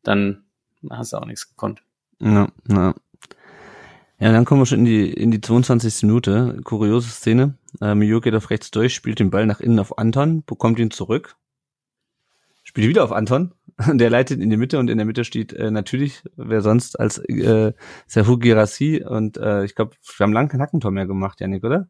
dann 0.02 0.44
hast 0.90 1.12
du 1.12 1.18
auch 1.18 1.26
nichts 1.26 1.48
gekonnt. 1.48 1.82
Ja, 2.20 2.48
ja. 2.68 2.94
Ja, 4.18 4.32
dann 4.32 4.46
kommen 4.46 4.62
wir 4.62 4.66
schon 4.66 4.80
in 4.80 4.84
die, 4.86 5.12
in 5.12 5.30
die 5.30 5.40
22. 5.40 6.02
Minute. 6.02 6.58
Kuriose 6.64 7.10
Szene. 7.10 7.58
Äh, 7.80 7.94
Mio 7.94 8.20
geht 8.20 8.34
auf 8.34 8.50
rechts 8.50 8.70
durch, 8.70 8.94
spielt 8.94 9.18
den 9.18 9.30
Ball 9.30 9.46
nach 9.46 9.60
innen 9.60 9.78
auf 9.78 9.98
Anton, 9.98 10.42
bekommt 10.44 10.78
ihn 10.78 10.90
zurück, 10.90 11.36
spielt 12.62 12.88
wieder 12.88 13.04
auf 13.04 13.12
Anton, 13.12 13.52
der 13.86 14.08
leitet 14.08 14.40
in 14.40 14.48
die 14.48 14.56
Mitte 14.56 14.78
und 14.78 14.88
in 14.88 14.96
der 14.96 15.06
Mitte 15.06 15.24
steht 15.24 15.52
äh, 15.52 15.70
natürlich, 15.70 16.22
wer 16.36 16.62
sonst 16.62 16.98
als 16.98 17.18
äh, 17.18 17.74
Serhu 18.06 18.38
Girassi 18.38 19.04
und 19.06 19.36
äh, 19.36 19.64
ich 19.64 19.74
glaube, 19.74 19.96
wir 20.16 20.24
haben 20.24 20.32
lange 20.32 20.48
kein 20.48 20.62
Hackentor 20.62 20.90
mehr 20.90 21.06
gemacht, 21.06 21.40
Janik, 21.40 21.62
oder? 21.64 21.88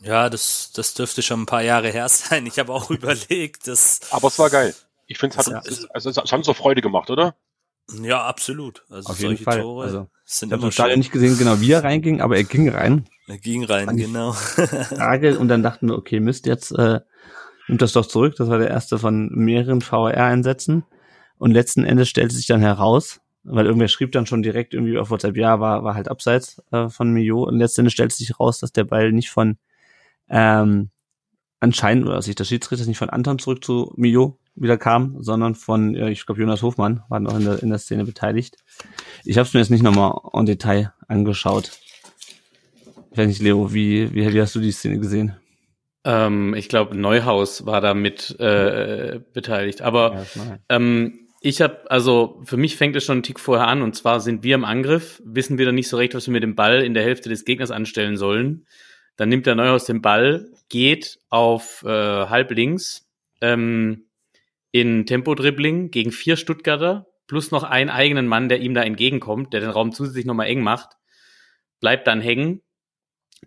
Ja, 0.00 0.28
das, 0.28 0.72
das 0.72 0.92
dürfte 0.92 1.22
schon 1.22 1.42
ein 1.42 1.46
paar 1.46 1.62
Jahre 1.62 1.88
her 1.88 2.08
sein. 2.10 2.44
Ich 2.46 2.58
habe 2.58 2.72
auch 2.72 2.90
überlegt, 2.90 3.66
dass. 3.66 4.00
Aber 4.10 4.28
es 4.28 4.38
war 4.38 4.50
geil. 4.50 4.74
Ich 5.06 5.18
finde, 5.18 5.38
es 5.38 5.46
hat, 5.46 5.52
ja. 5.52 5.86
also, 5.92 6.10
es 6.10 6.16
hat 6.16 6.44
so 6.44 6.54
Freude 6.54 6.82
gemacht, 6.82 7.10
oder? 7.10 7.34
Ja, 8.02 8.24
absolut. 8.24 8.84
Also 8.88 9.10
Auf 9.10 9.20
jeden 9.20 9.36
Fall. 9.36 9.60
Tore 9.60 9.84
also, 9.84 10.08
sind 10.24 10.52
ich 10.52 10.58
habe 10.58 10.72
Stadion 10.72 10.98
nicht 10.98 11.12
gesehen, 11.12 11.36
genau 11.38 11.60
wie 11.60 11.72
er 11.72 11.84
reinging, 11.84 12.20
aber 12.20 12.36
er 12.36 12.44
ging 12.44 12.68
rein. 12.68 13.06
Er 13.26 13.38
ging 13.38 13.64
rein, 13.64 13.96
genau. 13.96 14.32
Frage, 14.32 15.38
und 15.38 15.48
dann 15.48 15.62
dachten 15.62 15.88
wir, 15.88 15.96
okay, 15.96 16.20
Mist, 16.20 16.46
jetzt 16.46 16.72
äh, 16.72 17.00
nimmt 17.68 17.82
das 17.82 17.92
doch 17.92 18.06
zurück. 18.06 18.34
Das 18.36 18.48
war 18.48 18.58
der 18.58 18.70
erste 18.70 18.98
von 18.98 19.28
mehreren 19.28 19.80
VR-Einsätzen. 19.80 20.84
Und 21.36 21.50
letzten 21.50 21.84
Endes 21.84 22.08
stellte 22.08 22.34
sich 22.34 22.46
dann 22.46 22.60
heraus, 22.60 23.20
weil 23.42 23.66
irgendwer 23.66 23.88
schrieb 23.88 24.12
dann 24.12 24.26
schon 24.26 24.42
direkt 24.42 24.72
irgendwie 24.72 24.98
auf 24.98 25.10
WhatsApp, 25.10 25.36
ja, 25.36 25.60
war, 25.60 25.84
war 25.84 25.94
halt 25.94 26.08
abseits 26.08 26.62
äh, 26.70 26.88
von 26.88 27.12
Mio. 27.12 27.42
Und 27.44 27.58
letzten 27.58 27.82
Endes 27.82 27.92
stellte 27.92 28.14
sich 28.14 28.30
heraus, 28.30 28.60
dass 28.60 28.72
der 28.72 28.84
Ball 28.84 29.12
nicht 29.12 29.30
von 29.30 29.58
ähm, 30.30 30.90
anscheinend, 31.60 32.06
oder 32.06 32.22
sich 32.22 32.34
der 32.34 32.44
Schiedsrichter 32.44 32.86
nicht 32.86 32.98
von 32.98 33.10
Anton 33.10 33.38
zurück 33.38 33.62
zu 33.62 33.92
Mio 33.96 34.38
wieder 34.56 34.78
kam, 34.78 35.16
sondern 35.20 35.54
von, 35.54 35.94
ich 35.94 36.26
glaube, 36.26 36.40
Jonas 36.40 36.62
Hofmann 36.62 37.02
war 37.08 37.20
noch 37.20 37.36
in 37.36 37.44
der, 37.44 37.62
in 37.62 37.70
der 37.70 37.78
Szene 37.78 38.04
beteiligt. 38.04 38.56
Ich 39.24 39.38
habe 39.38 39.46
es 39.46 39.54
mir 39.54 39.60
jetzt 39.60 39.70
nicht 39.70 39.82
nochmal 39.82 40.18
en 40.32 40.46
Detail 40.46 40.92
angeschaut. 41.08 41.72
Ich 43.10 43.18
weiß 43.18 43.28
nicht, 43.28 43.42
Leo, 43.42 43.72
wie, 43.72 44.12
wie, 44.14 44.32
wie 44.32 44.40
hast 44.40 44.54
du 44.54 44.60
die 44.60 44.72
Szene 44.72 44.98
gesehen? 44.98 45.36
Ähm, 46.04 46.54
ich 46.54 46.68
glaube, 46.68 46.96
Neuhaus 46.96 47.66
war 47.66 47.80
da 47.80 47.94
mit 47.94 48.38
äh, 48.38 49.20
beteiligt. 49.32 49.82
Aber 49.82 50.24
ja, 50.34 50.58
ähm, 50.68 51.24
ich 51.40 51.60
habe, 51.60 51.90
also 51.90 52.40
für 52.44 52.56
mich 52.56 52.76
fängt 52.76 52.96
es 52.96 53.04
schon 53.04 53.16
einen 53.16 53.22
Tick 53.22 53.38
vorher 53.38 53.68
an 53.68 53.82
und 53.82 53.94
zwar 53.94 54.20
sind 54.20 54.42
wir 54.42 54.54
im 54.54 54.64
Angriff, 54.64 55.20
wissen 55.24 55.58
wir 55.58 55.66
dann 55.66 55.74
nicht 55.74 55.88
so 55.88 55.96
recht, 55.96 56.14
was 56.14 56.26
wir 56.26 56.32
mit 56.32 56.42
dem 56.42 56.54
Ball 56.54 56.82
in 56.82 56.94
der 56.94 57.02
Hälfte 57.02 57.28
des 57.28 57.44
Gegners 57.44 57.70
anstellen 57.70 58.16
sollen. 58.16 58.66
Dann 59.16 59.28
nimmt 59.28 59.46
der 59.46 59.54
Neuhaus 59.54 59.84
den 59.84 60.00
Ball, 60.02 60.48
geht 60.68 61.18
auf 61.28 61.82
äh, 61.84 61.88
halb 61.88 62.50
links 62.50 63.06
ähm, 63.40 64.06
in 64.74 65.06
Tempo-Dribbling 65.06 65.92
gegen 65.92 66.10
vier 66.10 66.36
Stuttgarter 66.36 67.06
plus 67.28 67.52
noch 67.52 67.62
einen 67.62 67.90
eigenen 67.90 68.26
Mann, 68.26 68.48
der 68.48 68.58
ihm 68.58 68.74
da 68.74 68.82
entgegenkommt, 68.82 69.52
der 69.52 69.60
den 69.60 69.70
Raum 69.70 69.92
zusätzlich 69.92 70.24
nochmal 70.24 70.48
eng 70.48 70.62
macht, 70.62 70.96
bleibt 71.78 72.08
dann 72.08 72.20
hängen. 72.20 72.60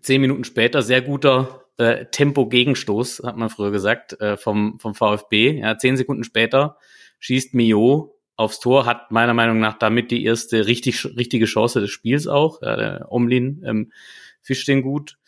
Zehn 0.00 0.22
Minuten 0.22 0.44
später 0.44 0.80
sehr 0.80 1.02
guter 1.02 1.66
äh, 1.76 2.06
Tempo-Gegenstoß, 2.06 3.24
hat 3.26 3.36
man 3.36 3.50
früher 3.50 3.70
gesagt, 3.70 4.18
äh, 4.22 4.38
vom, 4.38 4.80
vom 4.80 4.94
VfB. 4.94 5.58
Ja, 5.60 5.76
zehn 5.76 5.98
Sekunden 5.98 6.24
später 6.24 6.78
schießt 7.18 7.52
Mio 7.52 8.18
aufs 8.36 8.58
Tor, 8.58 8.86
hat 8.86 9.10
meiner 9.10 9.34
Meinung 9.34 9.60
nach 9.60 9.78
damit 9.78 10.10
die 10.10 10.24
erste 10.24 10.66
richtig, 10.66 11.04
richtige 11.04 11.44
Chance 11.44 11.82
des 11.82 11.90
Spiels 11.90 12.26
auch. 12.26 12.62
Ja, 12.62 12.74
der 12.74 13.12
Omlin 13.12 13.62
ähm, 13.66 13.92
fischt 14.40 14.66
den 14.66 14.80
gut. 14.80 15.18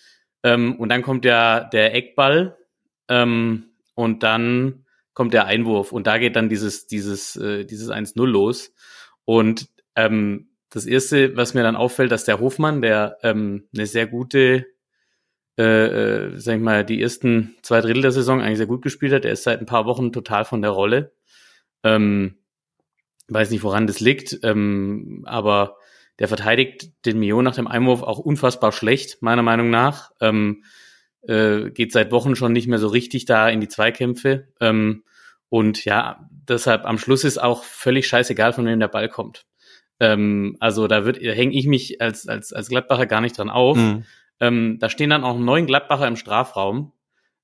Ähm, 0.44 0.76
und 0.76 0.88
dann 0.88 1.02
kommt 1.02 1.26
der, 1.26 1.64
der 1.64 1.94
Eckball 1.94 2.56
ähm, 3.08 3.66
und 3.94 4.22
dann 4.22 4.86
kommt 5.14 5.34
der 5.34 5.46
Einwurf 5.46 5.92
und 5.92 6.06
da 6.06 6.18
geht 6.18 6.36
dann 6.36 6.48
dieses, 6.48 6.86
dieses, 6.86 7.36
äh, 7.36 7.64
dieses 7.64 7.90
1-0 7.90 8.24
los. 8.26 8.72
Und 9.24 9.68
ähm, 9.96 10.50
das 10.70 10.86
erste, 10.86 11.36
was 11.36 11.54
mir 11.54 11.62
dann 11.62 11.76
auffällt, 11.76 12.12
dass 12.12 12.24
der 12.24 12.40
Hofmann, 12.40 12.80
der 12.80 13.18
ähm, 13.22 13.68
eine 13.74 13.86
sehr 13.86 14.06
gute 14.06 14.66
äh, 15.60 15.62
äh, 15.62 16.38
sag 16.38 16.56
ich 16.56 16.62
mal, 16.62 16.86
die 16.86 17.02
ersten 17.02 17.54
zwei 17.60 17.82
Drittel 17.82 18.00
der 18.00 18.12
Saison 18.12 18.40
eigentlich 18.40 18.56
sehr 18.56 18.66
gut 18.66 18.80
gespielt 18.80 19.12
hat. 19.12 19.26
Er 19.26 19.32
ist 19.32 19.42
seit 19.42 19.60
ein 19.60 19.66
paar 19.66 19.84
Wochen 19.84 20.10
total 20.10 20.46
von 20.46 20.62
der 20.62 20.70
Rolle. 20.70 21.12
Ähm, 21.84 22.38
weiß 23.28 23.50
nicht, 23.50 23.62
woran 23.62 23.86
das 23.86 24.00
liegt, 24.00 24.40
ähm, 24.42 25.22
aber 25.26 25.76
der 26.18 26.28
verteidigt 26.28 26.92
den 27.04 27.18
Mio 27.18 27.42
nach 27.42 27.54
dem 27.54 27.66
Einwurf 27.66 28.02
auch 28.02 28.18
unfassbar 28.18 28.72
schlecht, 28.72 29.20
meiner 29.20 29.42
Meinung 29.42 29.68
nach. 29.68 30.12
Ähm, 30.22 30.64
äh, 31.22 31.70
geht 31.70 31.92
seit 31.92 32.12
Wochen 32.12 32.36
schon 32.36 32.52
nicht 32.52 32.68
mehr 32.68 32.78
so 32.78 32.88
richtig 32.88 33.24
da 33.24 33.48
in 33.48 33.60
die 33.60 33.68
Zweikämpfe. 33.68 34.48
Ähm, 34.60 35.04
und 35.48 35.84
ja, 35.84 36.28
deshalb 36.30 36.84
am 36.84 36.98
Schluss 36.98 37.24
ist 37.24 37.38
auch 37.38 37.64
völlig 37.64 38.06
scheißegal, 38.06 38.52
von 38.52 38.66
wem 38.66 38.80
der 38.80 38.88
Ball 38.88 39.08
kommt. 39.08 39.46
Ähm, 39.98 40.56
also 40.60 40.86
da 40.86 41.04
wird, 41.04 41.20
hänge 41.20 41.56
ich 41.56 41.66
mich 41.66 42.00
als, 42.00 42.26
als, 42.26 42.52
als 42.52 42.68
Gladbacher 42.68 43.06
gar 43.06 43.20
nicht 43.20 43.36
dran 43.36 43.50
auf. 43.50 43.76
Mhm. 43.76 44.04
Ähm, 44.40 44.78
da 44.80 44.88
stehen 44.88 45.10
dann 45.10 45.24
auch 45.24 45.38
neun 45.38 45.66
Gladbacher 45.66 46.08
im 46.08 46.16
Strafraum. 46.16 46.92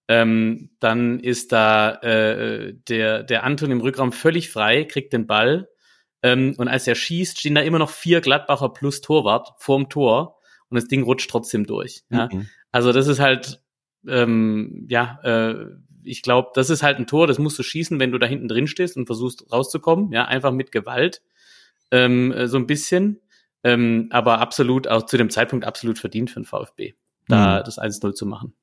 Ähm, 0.08 0.70
dann 0.78 1.20
ist 1.20 1.52
da 1.52 1.96
äh, 1.96 2.74
der, 2.88 3.24
der 3.24 3.44
Anton 3.44 3.70
im 3.70 3.80
Rückraum 3.80 4.12
völlig 4.12 4.50
frei, 4.50 4.84
kriegt 4.84 5.12
den 5.12 5.26
Ball. 5.26 5.68
Ähm, 6.22 6.54
und 6.56 6.68
als 6.68 6.86
er 6.86 6.94
schießt, 6.94 7.38
stehen 7.38 7.54
da 7.54 7.60
immer 7.60 7.78
noch 7.78 7.90
vier 7.90 8.20
Gladbacher 8.20 8.70
plus 8.70 9.00
Torwart 9.00 9.54
vorm 9.58 9.88
Tor 9.88 10.38
und 10.70 10.76
das 10.76 10.88
Ding 10.88 11.02
rutscht 11.02 11.30
trotzdem 11.30 11.66
durch. 11.66 12.04
Ja? 12.08 12.28
Mhm. 12.32 12.48
Also 12.72 12.92
das 12.92 13.08
ist 13.08 13.20
halt, 13.20 13.62
ähm, 14.08 14.86
ja, 14.88 15.18
äh, 15.22 15.66
ich 16.02 16.22
glaube, 16.22 16.50
das 16.54 16.70
ist 16.70 16.82
halt 16.82 16.98
ein 16.98 17.06
Tor, 17.06 17.26
das 17.26 17.38
musst 17.38 17.58
du 17.58 17.62
schießen, 17.62 17.98
wenn 17.98 18.12
du 18.12 18.18
da 18.18 18.26
hinten 18.26 18.48
drin 18.48 18.68
stehst 18.68 18.96
und 18.96 19.06
versuchst 19.06 19.52
rauszukommen, 19.52 20.12
ja, 20.12 20.24
einfach 20.24 20.52
mit 20.52 20.72
Gewalt, 20.72 21.22
ähm, 21.90 22.32
äh, 22.32 22.48
so 22.48 22.56
ein 22.56 22.66
bisschen, 22.66 23.20
ähm, 23.64 24.08
aber 24.10 24.40
absolut, 24.40 24.86
auch 24.88 25.06
zu 25.06 25.16
dem 25.16 25.30
Zeitpunkt 25.30 25.64
absolut 25.64 25.98
verdient 25.98 26.30
für 26.30 26.40
den 26.40 26.46
VfB, 26.46 26.94
da 27.28 27.60
mhm. 27.60 27.64
das 27.64 27.78
1-0 27.78 28.14
zu 28.14 28.26
machen. 28.26 28.54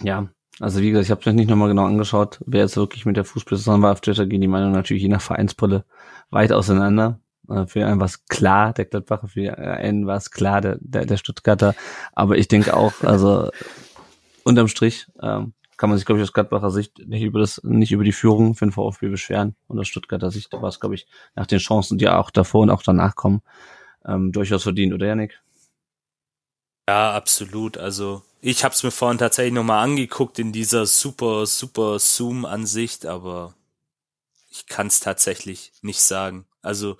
Ja, 0.00 0.30
also 0.60 0.80
wie 0.80 0.90
gesagt, 0.90 1.06
ich 1.06 1.10
habe 1.10 1.22
mir 1.26 1.34
nicht 1.34 1.50
nochmal 1.50 1.68
genau 1.68 1.86
angeschaut, 1.86 2.40
wer 2.46 2.62
jetzt 2.62 2.76
wirklich 2.76 3.04
mit 3.06 3.16
der 3.16 3.24
Fußballsaison 3.24 3.82
war. 3.82 3.92
Auf 3.92 4.00
Twitter 4.00 4.26
gehen 4.26 4.40
die 4.40 4.48
Meinungen 4.48 4.72
natürlich 4.72 5.02
je 5.02 5.08
nach 5.08 5.20
Vereinsbrille 5.20 5.84
weit 6.30 6.52
auseinander. 6.52 7.20
Äh, 7.48 7.66
für 7.66 7.86
einen 7.86 8.00
war 8.00 8.06
es 8.06 8.26
klar, 8.26 8.72
der 8.72 8.84
Gladbacher, 8.84 9.28
für 9.28 9.58
einen 9.58 10.06
war 10.06 10.16
es 10.16 10.30
klar, 10.30 10.60
der, 10.60 10.78
der, 10.80 11.06
der 11.06 11.16
Stuttgarter. 11.16 11.74
Aber 12.12 12.38
ich 12.38 12.48
denke 12.48 12.76
auch, 12.76 12.92
also 13.02 13.50
unterm 14.48 14.68
Strich 14.68 15.06
ähm, 15.20 15.52
kann 15.76 15.90
man 15.90 15.98
sich, 15.98 16.06
glaube 16.06 16.20
ich, 16.20 16.24
aus 16.24 16.32
Gladbacher 16.32 16.70
Sicht 16.70 17.06
nicht 17.06 17.22
über 17.22 17.38
das, 17.38 17.62
nicht 17.62 17.92
über 17.92 18.02
die 18.02 18.12
Führung 18.12 18.54
für 18.56 18.66
den 18.66 18.72
VfB 18.72 19.08
beschweren. 19.08 19.54
Und 19.68 19.78
aus 19.78 19.86
Stuttgarter 19.86 20.30
Sicht 20.30 20.52
war 20.52 20.68
es, 20.68 20.80
glaube 20.80 20.96
ich, 20.96 21.06
nach 21.36 21.46
den 21.46 21.60
Chancen, 21.60 21.98
die 21.98 22.08
auch 22.08 22.30
davor 22.30 22.62
und 22.62 22.70
auch 22.70 22.82
danach 22.82 23.14
kommen, 23.14 23.42
ähm, 24.04 24.32
durchaus 24.32 24.64
verdient, 24.64 24.92
oder 24.92 25.06
Janik? 25.06 25.40
Ja, 26.88 27.14
absolut. 27.14 27.78
Also 27.78 28.22
ich 28.40 28.64
habe 28.64 28.74
es 28.74 28.82
mir 28.82 28.90
vorhin 28.90 29.18
tatsächlich 29.18 29.54
nochmal 29.54 29.84
angeguckt 29.84 30.38
in 30.40 30.52
dieser 30.52 30.86
super, 30.86 31.46
super 31.46 31.98
Zoom-Ansicht, 32.00 33.06
aber 33.06 33.54
ich 34.50 34.66
kann 34.66 34.88
es 34.88 34.98
tatsächlich 34.98 35.72
nicht 35.82 36.00
sagen. 36.00 36.47
Also 36.62 36.96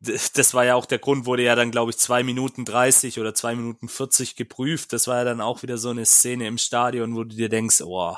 das 0.00 0.54
war 0.54 0.64
ja 0.64 0.74
auch 0.74 0.86
der 0.86 0.98
Grund, 0.98 1.26
wurde 1.26 1.44
ja 1.44 1.54
dann, 1.54 1.70
glaube 1.70 1.90
ich, 1.90 1.98
zwei 1.98 2.22
Minuten 2.22 2.64
dreißig 2.64 3.20
oder 3.20 3.34
zwei 3.34 3.54
Minuten 3.54 3.88
vierzig 3.88 4.36
geprüft. 4.36 4.92
Das 4.92 5.06
war 5.06 5.18
ja 5.18 5.24
dann 5.24 5.40
auch 5.40 5.62
wieder 5.62 5.78
so 5.78 5.90
eine 5.90 6.04
Szene 6.06 6.46
im 6.46 6.58
Stadion, 6.58 7.14
wo 7.14 7.24
du 7.24 7.36
dir 7.36 7.48
denkst, 7.48 7.80
oh, 7.82 8.16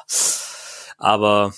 aber 0.97 1.55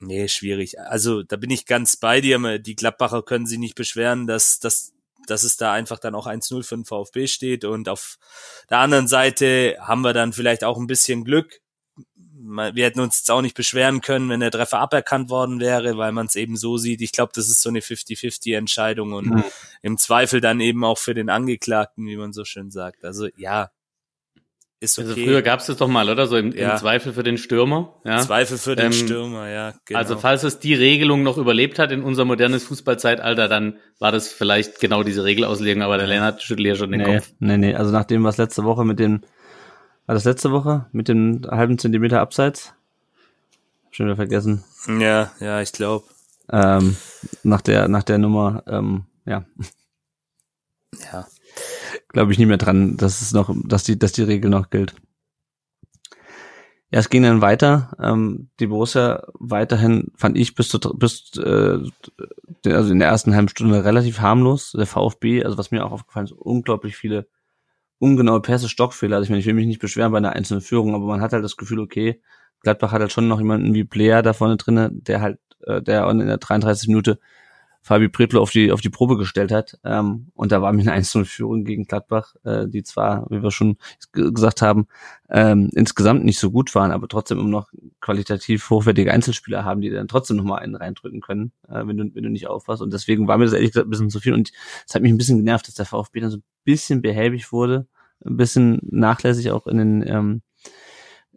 nee, 0.00 0.28
schwierig. 0.28 0.80
Also 0.80 1.22
da 1.22 1.36
bin 1.36 1.50
ich 1.50 1.66
ganz 1.66 1.96
bei 1.96 2.20
dir. 2.20 2.58
Die 2.58 2.76
Gladbacher 2.76 3.22
können 3.22 3.46
sich 3.46 3.58
nicht 3.58 3.74
beschweren, 3.74 4.26
dass, 4.26 4.58
dass 4.58 4.92
dass 5.26 5.44
es 5.44 5.56
da 5.56 5.72
einfach 5.72 5.98
dann 5.98 6.14
auch 6.14 6.26
1-0 6.26 6.62
für 6.62 6.74
den 6.74 6.84
VfB 6.84 7.26
steht. 7.26 7.64
Und 7.64 7.88
auf 7.88 8.18
der 8.70 8.78
anderen 8.78 9.08
Seite 9.08 9.76
haben 9.80 10.02
wir 10.02 10.12
dann 10.12 10.32
vielleicht 10.32 10.64
auch 10.64 10.78
ein 10.78 10.86
bisschen 10.86 11.24
Glück. 11.24 11.60
Wir 12.44 12.84
hätten 12.84 13.00
uns 13.00 13.18
jetzt 13.18 13.30
auch 13.30 13.42
nicht 13.42 13.56
beschweren 13.56 14.00
können, 14.00 14.28
wenn 14.28 14.40
der 14.40 14.50
Treffer 14.50 14.80
aberkannt 14.80 15.30
worden 15.30 15.60
wäre, 15.60 15.96
weil 15.96 16.12
man 16.12 16.26
es 16.26 16.36
eben 16.36 16.56
so 16.56 16.76
sieht. 16.76 17.00
Ich 17.00 17.12
glaube, 17.12 17.32
das 17.34 17.48
ist 17.48 17.62
so 17.62 17.68
eine 17.68 17.80
50-50-Entscheidung 17.80 19.12
und 19.12 19.26
mhm. 19.26 19.44
im 19.82 19.96
Zweifel 19.98 20.40
dann 20.40 20.60
eben 20.60 20.84
auch 20.84 20.98
für 20.98 21.14
den 21.14 21.30
Angeklagten, 21.30 22.06
wie 22.06 22.16
man 22.16 22.32
so 22.32 22.44
schön 22.44 22.70
sagt. 22.70 23.04
Also 23.04 23.28
ja, 23.36 23.70
ist 24.82 24.98
also 24.98 25.12
okay. 25.12 25.20
Also 25.20 25.30
früher 25.30 25.42
gab 25.42 25.60
es 25.60 25.66
das 25.66 25.76
doch 25.76 25.86
mal, 25.86 26.10
oder? 26.10 26.26
So 26.26 26.36
im, 26.36 26.50
ja. 26.56 26.72
im, 26.72 26.76
Zweifel 26.76 27.12
für 27.12 27.22
den 27.22 27.38
Stürmer. 27.38 27.94
Ja? 28.04 28.18
Zweifel 28.18 28.58
für 28.58 28.74
den 28.74 28.86
ähm, 28.86 28.92
Stürmer, 28.92 29.48
ja. 29.48 29.74
Genau. 29.84 29.96
Also 29.96 30.16
falls 30.16 30.42
es 30.42 30.58
die 30.58 30.74
Regelung 30.74 31.22
noch 31.22 31.38
überlebt 31.38 31.78
hat 31.78 31.92
in 31.92 32.02
unser 32.02 32.24
modernes 32.24 32.64
Fußballzeitalter, 32.64 33.46
dann 33.46 33.78
war 34.00 34.10
das 34.10 34.26
vielleicht 34.26 34.80
genau 34.80 35.04
diese 35.04 35.22
Regelauslegung, 35.22 35.84
aber 35.84 35.98
der 35.98 36.08
Lennart 36.08 36.42
schüttelt 36.42 36.66
ja 36.66 36.74
schon 36.74 36.90
den 36.90 37.02
nee, 37.02 37.14
Kopf. 37.14 37.30
Nee, 37.38 37.58
nee, 37.58 37.74
also 37.76 37.92
nachdem 37.92 38.24
was 38.24 38.38
letzte 38.38 38.64
Woche 38.64 38.84
mit 38.84 38.98
dem, 38.98 39.20
war 40.06 40.14
das 40.14 40.24
letzte 40.24 40.50
Woche 40.52 40.86
mit 40.92 41.08
dem 41.08 41.42
halben 41.50 41.78
Zentimeter 41.78 42.20
Abseits? 42.20 42.74
Schon 43.90 44.06
wieder 44.06 44.16
vergessen. 44.16 44.64
Ja, 44.86 45.30
ja, 45.40 45.60
ich 45.60 45.72
glaube. 45.72 46.04
Ähm, 46.50 46.96
nach 47.42 47.60
der, 47.60 47.88
nach 47.88 48.02
der 48.02 48.18
Nummer, 48.18 48.62
ähm, 48.66 49.04
ja. 49.24 49.44
Ja 51.12 51.26
glaube 52.08 52.32
ich 52.32 52.38
nicht 52.38 52.48
mehr 52.48 52.58
dran, 52.58 52.96
dass 52.96 53.22
es 53.22 53.32
noch, 53.32 53.54
dass 53.64 53.84
die, 53.84 53.98
dass 53.98 54.12
die 54.12 54.22
Regel 54.22 54.50
noch 54.50 54.70
gilt. 54.70 54.94
Ja, 56.90 56.98
es 56.98 57.08
ging 57.08 57.22
dann 57.22 57.40
weiter. 57.40 57.96
Ähm, 57.98 58.50
die 58.60 58.66
Borussia 58.66 59.26
weiterhin 59.34 60.12
fand 60.14 60.36
ich 60.36 60.54
bis 60.54 60.68
zu, 60.68 60.78
bis 60.78 61.32
äh, 61.38 61.78
also 62.66 62.92
in 62.92 62.98
der 62.98 63.08
ersten 63.08 63.34
halben 63.34 63.48
Stunde 63.48 63.84
relativ 63.84 64.20
harmlos. 64.20 64.72
Der 64.72 64.86
VfB, 64.86 65.42
also 65.42 65.56
was 65.56 65.70
mir 65.70 65.86
auch 65.86 65.92
aufgefallen 65.92 66.26
ist, 66.26 66.32
unglaublich 66.32 66.96
viele 66.96 67.26
ungenaue 68.02 68.42
Pässe, 68.42 68.68
Stockfehler. 68.68 69.16
Also 69.16 69.24
ich 69.24 69.30
meine, 69.30 69.40
ich 69.40 69.46
will 69.46 69.54
mich 69.54 69.66
nicht 69.66 69.80
beschweren 69.80 70.10
bei 70.10 70.18
einer 70.18 70.32
einzelnen 70.32 70.60
Führung, 70.60 70.94
aber 70.94 71.06
man 71.06 71.20
hat 71.20 71.32
halt 71.32 71.44
das 71.44 71.56
Gefühl, 71.56 71.78
okay, 71.78 72.20
Gladbach 72.60 72.90
hat 72.90 73.00
halt 73.00 73.12
schon 73.12 73.28
noch 73.28 73.38
jemanden 73.38 73.74
wie 73.74 73.84
Player 73.84 74.22
da 74.22 74.32
vorne 74.32 74.56
drinne, 74.56 74.90
der 74.92 75.20
halt, 75.20 75.38
äh, 75.60 75.80
der 75.80 76.08
in 76.10 76.18
der 76.18 76.38
33 76.38 76.88
Minute 76.88 77.20
Fabi 77.82 78.08
Pretlo 78.08 78.40
auf 78.40 78.52
die, 78.52 78.70
auf 78.70 78.80
die 78.80 78.90
Probe 78.90 79.16
gestellt 79.16 79.50
hat. 79.50 79.78
Ähm, 79.84 80.28
und 80.34 80.52
da 80.52 80.62
war 80.62 80.72
mir 80.72 80.82
eine 80.82 81.02
1-0-Führung 81.02 81.64
gegen 81.64 81.84
Gladbach, 81.84 82.34
äh, 82.44 82.68
die 82.68 82.84
zwar, 82.84 83.26
wie 83.28 83.42
wir 83.42 83.50
schon 83.50 83.76
gesagt 84.12 84.62
haben, 84.62 84.86
ähm, 85.28 85.68
insgesamt 85.74 86.24
nicht 86.24 86.38
so 86.38 86.52
gut 86.52 86.74
waren, 86.76 86.92
aber 86.92 87.08
trotzdem 87.08 87.40
immer 87.40 87.48
noch 87.48 87.72
qualitativ 88.00 88.70
hochwertige 88.70 89.12
Einzelspieler 89.12 89.64
haben, 89.64 89.80
die 89.80 89.90
dann 89.90 90.06
trotzdem 90.06 90.36
nochmal 90.36 90.60
einen 90.60 90.76
reindrücken 90.76 91.20
können, 91.20 91.52
äh, 91.68 91.86
wenn, 91.86 91.96
du, 91.96 92.14
wenn 92.14 92.22
du 92.22 92.30
nicht 92.30 92.46
aufpasst. 92.46 92.82
Und 92.82 92.92
deswegen 92.92 93.26
war 93.26 93.36
mir 93.36 93.46
das 93.46 93.54
ehrlich 93.54 93.72
gesagt 93.72 93.88
ein 93.88 93.90
bisschen 93.90 94.10
zu 94.10 94.20
viel. 94.20 94.34
Und 94.34 94.52
es 94.86 94.94
hat 94.94 95.02
mich 95.02 95.12
ein 95.12 95.18
bisschen 95.18 95.38
genervt, 95.38 95.66
dass 95.66 95.74
der 95.74 95.86
VfB 95.86 96.20
dann 96.20 96.30
so 96.30 96.36
ein 96.38 96.44
bisschen 96.64 97.02
behäbig 97.02 97.50
wurde, 97.50 97.88
ein 98.24 98.36
bisschen 98.36 98.78
nachlässig 98.82 99.50
auch 99.50 99.66
in 99.66 99.78
den 99.78 100.04
ähm, 100.06 100.42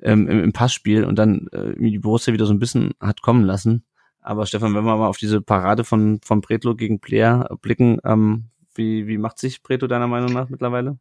ähm, 0.01 0.27
im, 0.27 0.43
im 0.43 0.53
Passspiel 0.53 1.05
und 1.05 1.17
dann 1.17 1.47
äh, 1.51 1.73
die 1.77 1.99
Borussia 1.99 2.33
wieder 2.33 2.45
so 2.45 2.53
ein 2.53 2.59
bisschen 2.59 2.91
hat 2.99 3.21
kommen 3.21 3.43
lassen. 3.43 3.85
Aber 4.25 4.47
Stefan, 4.47 4.73
wenn 4.73 4.83
wir 4.83 4.97
mal 4.97 5.07
auf 5.07 5.19
diese 5.19 5.39
Parade 5.39 5.83
von, 5.83 6.19
von 6.23 6.41
Bretlo 6.41 6.75
gegen 6.75 6.99
Player 6.99 7.47
blicken, 7.61 7.99
ähm, 8.03 8.45
wie, 8.73 9.07
wie 9.07 9.19
macht 9.19 9.37
sich 9.37 9.61
Bretlo 9.61 9.87
deiner 9.87 10.07
Meinung 10.07 10.33
nach 10.33 10.49
mittlerweile? 10.49 10.97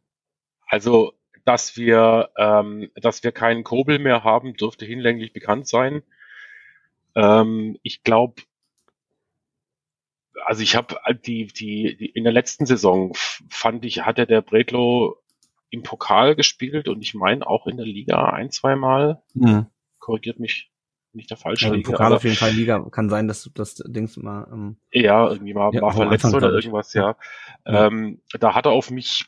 Also, 0.67 1.13
dass 1.43 1.75
wir, 1.75 2.29
ähm, 2.37 2.91
dass 2.93 3.23
wir 3.23 3.31
keinen 3.31 3.63
Kobel 3.63 3.97
mehr 3.97 4.23
haben, 4.23 4.53
dürfte 4.53 4.85
hinlänglich 4.85 5.33
bekannt 5.33 5.67
sein. 5.67 6.03
Ähm, 7.15 7.79
ich 7.81 8.03
glaube, 8.03 8.43
also 10.45 10.61
ich 10.61 10.75
habe 10.75 10.95
die, 11.25 11.47
die, 11.47 11.97
die, 11.97 12.05
in 12.05 12.25
der 12.25 12.33
letzten 12.33 12.67
Saison 12.67 13.13
fand 13.49 13.85
ich, 13.85 14.05
hatte 14.05 14.27
der 14.27 14.43
Bretlo 14.43 15.17
im 15.71 15.81
Pokal 15.81 16.35
gespielt 16.35 16.87
und 16.87 17.01
ich 17.01 17.15
meine 17.15 17.47
auch 17.47 17.65
in 17.65 17.77
der 17.77 17.87
Liga 17.87 18.29
ein, 18.29 18.51
zwei 18.51 18.75
Mal. 18.75 19.23
Mhm. 19.33 19.65
Korrigiert 19.97 20.39
mich 20.39 20.71
nicht 21.15 21.29
der 21.29 21.37
falsche 21.37 21.69
also 21.69 21.81
Pokal 21.81 22.13
auf 22.13 22.23
jeden 22.23 22.35
Fall 22.35 22.51
Liga. 22.51 22.79
Kann 22.91 23.09
sein, 23.09 23.27
dass 23.27 23.43
du 23.43 23.49
das 23.53 23.75
Dings 23.75 24.17
mal. 24.17 24.47
Ähm, 24.51 24.77
ja, 24.91 25.29
irgendwie 25.29 25.53
mal, 25.53 25.73
ja, 25.73 25.81
mal 25.81 25.91
verletzt 25.91 26.25
Anfang, 26.25 26.43
oder 26.43 26.53
irgendwas, 26.53 26.93
ja. 26.93 27.15
ja. 27.65 27.87
Ähm, 27.87 28.21
da 28.39 28.53
hat 28.53 28.65
er 28.65 28.71
auf 28.71 28.91
mich 28.91 29.25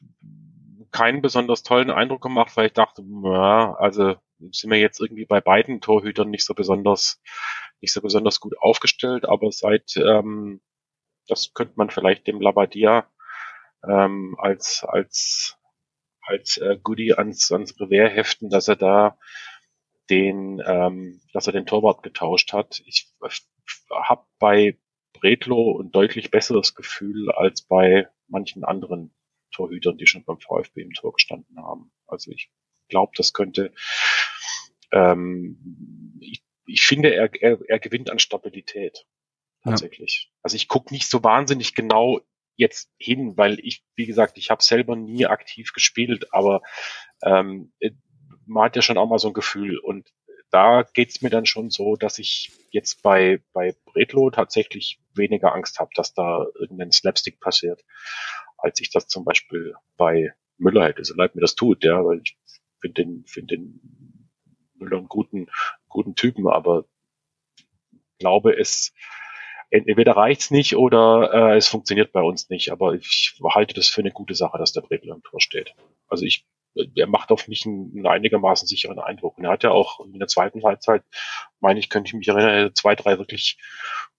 keinen 0.91 1.21
besonders 1.21 1.63
tollen 1.63 1.91
Eindruck 1.91 2.21
gemacht, 2.21 2.55
weil 2.55 2.67
ich 2.67 2.73
dachte, 2.73 3.03
ja, 3.23 3.75
also 3.75 4.15
sind 4.51 4.71
wir 4.71 4.79
jetzt 4.79 4.99
irgendwie 4.99 5.25
bei 5.25 5.41
beiden 5.41 5.81
Torhütern 5.81 6.29
nicht 6.29 6.45
so 6.45 6.53
besonders, 6.53 7.21
nicht 7.81 7.93
so 7.93 8.01
besonders 8.01 8.39
gut 8.39 8.55
aufgestellt, 8.59 9.25
aber 9.25 9.51
seit, 9.51 9.97
ähm, 9.97 10.61
das 11.27 11.53
könnte 11.53 11.73
man 11.75 11.89
vielleicht 11.89 12.27
dem 12.27 12.39
Labadia 12.39 13.07
ähm, 13.87 14.35
als, 14.39 14.85
als, 14.87 15.57
als 16.21 16.57
äh, 16.57 16.77
Goodie 16.81 17.13
ans, 17.13 17.51
ans 17.51 17.79
Revers 17.79 18.13
heften, 18.13 18.49
dass 18.49 18.67
er 18.67 18.75
da 18.75 19.17
den, 20.09 20.61
ähm, 20.65 21.21
dass 21.33 21.47
er 21.47 21.53
den 21.53 21.65
Torwart 21.65 22.03
getauscht 22.03 22.53
hat. 22.53 22.81
Ich 22.85 23.11
habe 23.91 24.25
bei 24.39 24.77
Bredlo 25.13 25.79
ein 25.79 25.91
deutlich 25.91 26.31
besseres 26.31 26.75
Gefühl 26.75 27.31
als 27.31 27.61
bei 27.61 28.07
manchen 28.27 28.63
anderen 28.63 29.13
Torhütern, 29.51 29.97
die 29.97 30.07
schon 30.07 30.23
beim 30.23 30.39
VfB 30.39 30.81
im 30.81 30.93
Tor 30.93 31.13
gestanden 31.13 31.57
haben. 31.57 31.91
Also 32.05 32.31
ich 32.31 32.51
glaube, 32.89 33.11
das 33.15 33.33
könnte, 33.33 33.73
ähm, 34.91 36.17
ich, 36.21 36.43
ich 36.65 36.85
finde, 36.85 37.13
er, 37.13 37.29
er, 37.41 37.59
er 37.67 37.79
gewinnt 37.79 38.09
an 38.09 38.19
Stabilität 38.19 39.05
tatsächlich. 39.63 40.29
Ja. 40.29 40.39
Also 40.43 40.55
ich 40.55 40.67
gucke 40.67 40.93
nicht 40.93 41.09
so 41.09 41.23
wahnsinnig 41.23 41.75
genau 41.75 42.21
jetzt 42.55 42.91
hin, 42.97 43.37
weil 43.37 43.59
ich, 43.59 43.83
wie 43.95 44.05
gesagt, 44.05 44.37
ich 44.37 44.49
habe 44.49 44.63
selber 44.63 44.95
nie 44.95 45.25
aktiv 45.27 45.73
gespielt, 45.73 46.33
aber 46.33 46.61
ähm, 47.23 47.71
man 48.47 48.65
hat 48.65 48.75
ja 48.75 48.81
schon 48.81 48.97
auch 48.97 49.07
mal 49.07 49.19
so 49.19 49.29
ein 49.29 49.33
Gefühl 49.33 49.77
und 49.79 50.11
da 50.49 50.83
geht's 50.93 51.21
mir 51.21 51.29
dann 51.29 51.45
schon 51.45 51.69
so, 51.69 51.95
dass 51.95 52.19
ich 52.19 52.51
jetzt 52.71 53.03
bei, 53.03 53.41
bei 53.53 53.75
Bredlo 53.85 54.29
tatsächlich 54.29 54.99
weniger 55.13 55.53
Angst 55.53 55.79
habe, 55.79 55.89
dass 55.95 56.13
da 56.13 56.45
irgendein 56.55 56.91
Slapstick 56.91 57.39
passiert. 57.39 57.83
als 58.57 58.79
ich 58.79 58.89
das 58.89 59.07
zum 59.07 59.23
Beispiel 59.25 59.75
bei 59.97 60.33
Müller 60.57 60.85
hätte, 60.85 61.03
so 61.05 61.13
leid 61.15 61.35
mir 61.35 61.41
das 61.41 61.55
tut, 61.55 61.83
ja, 61.83 62.03
weil 62.03 62.21
ich 62.23 62.37
finde 62.81 63.03
den, 63.03 63.25
finde 63.27 63.57
den 63.57 64.29
Müller 64.75 64.97
einen 64.97 65.07
guten, 65.07 65.47
guten 65.89 66.15
Typen, 66.15 66.47
aber 66.47 66.85
glaube 68.19 68.57
es, 68.57 68.93
entweder 69.69 70.13
reicht's 70.13 70.51
nicht 70.51 70.75
oder 70.75 71.33
äh, 71.33 71.57
es 71.57 71.67
funktioniert 71.67 72.11
bei 72.11 72.21
uns 72.21 72.49
nicht. 72.49 72.71
Aber 72.71 72.93
ich 72.93 73.37
halte 73.43 73.73
das 73.73 73.87
für 73.87 74.01
eine 74.01 74.11
gute 74.11 74.35
Sache, 74.35 74.57
dass 74.57 74.73
der 74.73 74.81
Bredel 74.81 75.11
am 75.11 75.23
Tor 75.23 75.41
steht. 75.41 75.75
Also 76.07 76.25
ich, 76.25 76.45
er 76.95 77.07
macht 77.07 77.31
auf 77.31 77.47
mich 77.47 77.65
einen, 77.65 77.91
einen 77.95 78.07
einigermaßen 78.07 78.67
sicheren 78.67 78.99
Eindruck. 78.99 79.37
Und 79.37 79.45
er 79.45 79.51
hat 79.51 79.63
ja 79.63 79.71
auch 79.71 79.99
in 80.05 80.19
der 80.19 80.27
zweiten 80.27 80.63
Halbzeit, 80.63 81.03
meine 81.59 81.79
ich, 81.79 81.89
könnte 81.89 82.09
ich 82.09 82.13
mich 82.13 82.27
erinnern, 82.27 82.71
zwei, 82.75 82.95
drei 82.95 83.17
wirklich 83.17 83.57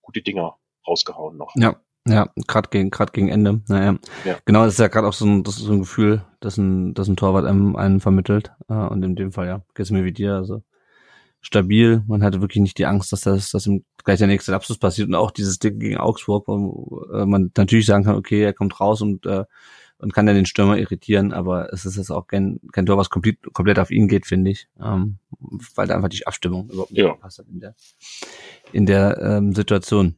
gute 0.00 0.22
Dinger 0.22 0.56
rausgehauen 0.86 1.36
noch. 1.36 1.54
Ja, 1.56 1.76
ja, 2.06 2.28
gerade 2.46 2.70
gegen, 2.70 2.90
gerade 2.90 3.12
gegen 3.12 3.28
Ende. 3.28 3.60
Naja. 3.68 3.96
Ja. 4.24 4.38
Genau, 4.44 4.64
das 4.64 4.74
ist 4.74 4.80
ja 4.80 4.88
gerade 4.88 5.06
auch 5.06 5.12
so 5.12 5.26
ein, 5.26 5.42
das 5.44 5.56
ist 5.56 5.64
so 5.64 5.72
ein 5.72 5.80
Gefühl, 5.80 6.24
dass 6.40 6.56
ein, 6.56 6.94
dass 6.94 7.08
ein 7.08 7.16
Torwart 7.16 7.44
einem, 7.44 7.76
einen 7.76 8.00
vermittelt. 8.00 8.52
Äh, 8.68 8.74
und 8.74 9.02
in 9.02 9.14
dem 9.14 9.32
Fall, 9.32 9.46
ja, 9.46 9.62
geht's 9.74 9.90
mir 9.90 10.04
wie 10.04 10.12
dir. 10.12 10.34
Also 10.34 10.62
stabil. 11.40 12.02
Man 12.06 12.22
hatte 12.22 12.40
wirklich 12.40 12.62
nicht 12.62 12.78
die 12.78 12.86
Angst, 12.86 13.12
dass 13.12 13.22
das, 13.22 13.50
dass 13.50 13.66
ihm 13.66 13.84
gleich 14.04 14.18
der 14.18 14.26
nächste 14.26 14.54
Abschluss 14.54 14.78
passiert. 14.78 15.08
Und 15.08 15.14
auch 15.14 15.30
dieses 15.30 15.58
Ding 15.58 15.78
gegen 15.78 15.98
Augsburg, 15.98 16.48
wo 16.48 17.04
äh, 17.12 17.26
man 17.26 17.52
natürlich 17.56 17.86
sagen 17.86 18.04
kann, 18.04 18.16
okay, 18.16 18.42
er 18.42 18.54
kommt 18.54 18.80
raus 18.80 19.02
und, 19.02 19.26
äh, 19.26 19.44
und 19.98 20.12
kann 20.12 20.26
dann 20.26 20.36
den 20.36 20.46
Stürmer 20.46 20.78
irritieren, 20.78 21.32
aber 21.32 21.72
es 21.72 21.84
ist 21.84 21.96
jetzt 21.96 22.10
auch 22.10 22.26
kein, 22.26 22.60
kein 22.72 22.86
Tor, 22.86 22.96
was 22.96 23.10
komplett, 23.10 23.38
komplett 23.52 23.78
auf 23.78 23.90
ihn 23.90 24.08
geht, 24.08 24.26
finde 24.26 24.50
ich. 24.50 24.68
Ähm, 24.80 25.18
weil 25.74 25.86
da 25.86 25.96
einfach 25.96 26.08
die 26.08 26.26
Abstimmung 26.26 26.68
überhaupt 26.70 26.92
nicht 26.92 27.00
ja. 27.00 27.12
gepasst 27.12 27.38
hat 27.38 27.46
in 27.48 27.60
der, 27.60 27.74
in 28.72 28.86
der 28.86 29.18
ähm, 29.20 29.54
Situation. 29.54 30.16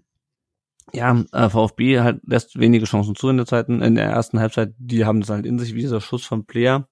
Ja, 0.93 1.25
äh, 1.33 1.49
VfB 1.49 2.01
halt 2.01 2.21
lässt 2.27 2.59
wenige 2.59 2.85
Chancen 2.85 3.15
zu 3.15 3.29
in 3.29 3.37
der 3.37 3.47
zweiten, 3.47 3.81
in 3.81 3.95
der 3.95 4.07
ersten 4.07 4.41
Halbzeit. 4.41 4.75
Die 4.79 5.05
haben 5.05 5.21
das 5.21 5.31
halt 5.31 5.47
in 5.47 5.59
sich, 5.59 5.75
wie 5.75 5.81
dieser 5.81 6.01
Schuss 6.01 6.25
von 6.25 6.45
Player. 6.45 6.89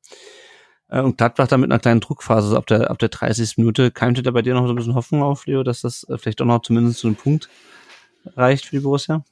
Äh, 0.89 1.03
und 1.03 1.19
Gladbach 1.19 1.49
da 1.49 1.59
mit 1.59 1.71
einer 1.71 1.81
kleinen 1.81 2.01
Druckphase, 2.01 2.57
ab 2.57 2.67
der, 2.67 2.91
ab 2.91 2.99
der 2.99 3.09
30. 3.09 3.59
Minute, 3.59 3.91
keimte 3.91 4.23
da 4.23 4.31
bei 4.31 4.43
dir 4.43 4.55
noch 4.55 4.67
so 4.67 4.73
ein 4.73 4.77
bisschen 4.77 4.95
Hoffnung 4.95 5.23
auf, 5.23 5.47
Leo, 5.47 5.63
dass 5.63 5.83
das 5.83 6.05
äh, 6.09 6.17
vielleicht 6.17 6.41
doch 6.41 6.47
noch 6.47 6.63
zumindest 6.63 7.01
zu 7.01 7.09
einem 7.09 7.17
Punkt 7.17 7.49
reicht 8.37 8.67
für 8.67 8.77
die 8.77 8.83
Borussia? 8.83 9.25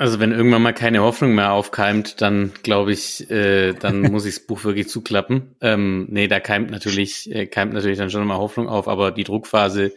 Also 0.00 0.18
wenn 0.18 0.32
irgendwann 0.32 0.62
mal 0.62 0.72
keine 0.72 1.02
Hoffnung 1.02 1.34
mehr 1.34 1.52
aufkeimt, 1.52 2.22
dann 2.22 2.52
glaube 2.62 2.90
ich, 2.90 3.30
äh, 3.30 3.74
dann 3.74 4.00
muss 4.10 4.24
ich 4.24 4.36
das 4.36 4.46
Buch 4.46 4.64
wirklich 4.64 4.88
zuklappen. 4.88 5.54
Ähm, 5.60 6.06
nee, 6.08 6.26
da 6.26 6.40
keimt 6.40 6.70
natürlich, 6.70 7.30
äh, 7.30 7.46
keimt 7.46 7.74
natürlich 7.74 7.98
dann 7.98 8.08
schon 8.08 8.26
mal 8.26 8.38
Hoffnung 8.38 8.66
auf, 8.66 8.88
aber 8.88 9.10
die 9.10 9.24
Druckphase, 9.24 9.92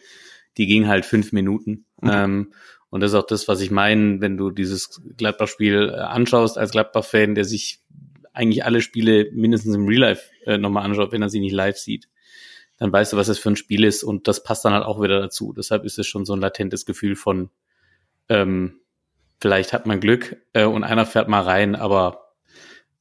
die 0.58 0.68
ging 0.68 0.90
halt 0.90 1.06
fünf 1.06 1.32
Minuten. 1.32 1.86
Mhm. 2.02 2.10
Ähm, 2.12 2.54
und 2.90 3.00
das 3.00 3.12
ist 3.12 3.16
auch 3.16 3.26
das, 3.26 3.48
was 3.48 3.62
ich 3.62 3.72
meine, 3.72 4.20
wenn 4.20 4.36
du 4.36 4.52
dieses 4.52 5.02
Gladbach-Spiel 5.16 5.94
äh, 5.96 6.02
anschaust 6.02 6.58
als 6.58 6.72
Gladbach-Fan, 6.72 7.34
der 7.34 7.46
sich 7.46 7.80
eigentlich 8.34 8.66
alle 8.66 8.82
Spiele 8.82 9.30
mindestens 9.32 9.74
im 9.74 9.88
Real 9.88 10.02
Life 10.02 10.32
äh, 10.46 10.58
nochmal 10.58 10.84
anschaut, 10.84 11.14
wenn 11.14 11.22
er 11.22 11.30
sie 11.30 11.40
nicht 11.40 11.54
live 11.54 11.78
sieht, 11.78 12.10
dann 12.78 12.92
weißt 12.92 13.14
du, 13.14 13.16
was 13.16 13.28
das 13.28 13.40
für 13.40 13.52
ein 13.52 13.56
Spiel 13.56 13.86
ist 13.86 14.04
und 14.04 14.28
das 14.28 14.44
passt 14.44 14.66
dann 14.66 14.74
halt 14.74 14.84
auch 14.84 15.02
wieder 15.02 15.22
dazu. 15.22 15.54
Deshalb 15.56 15.86
ist 15.86 15.98
es 15.98 16.08
schon 16.08 16.26
so 16.26 16.34
ein 16.34 16.42
latentes 16.42 16.86
Gefühl 16.86 17.16
von, 17.16 17.52
ähm, 18.28 18.82
vielleicht 19.40 19.74
hat 19.74 19.86
man 19.86 20.00
Glück 20.00 20.38
äh, 20.54 20.66
und 20.66 20.84
einer 20.84 21.06
fährt 21.06 21.28
mal 21.28 21.42
rein, 21.42 21.76
aber 21.76 22.34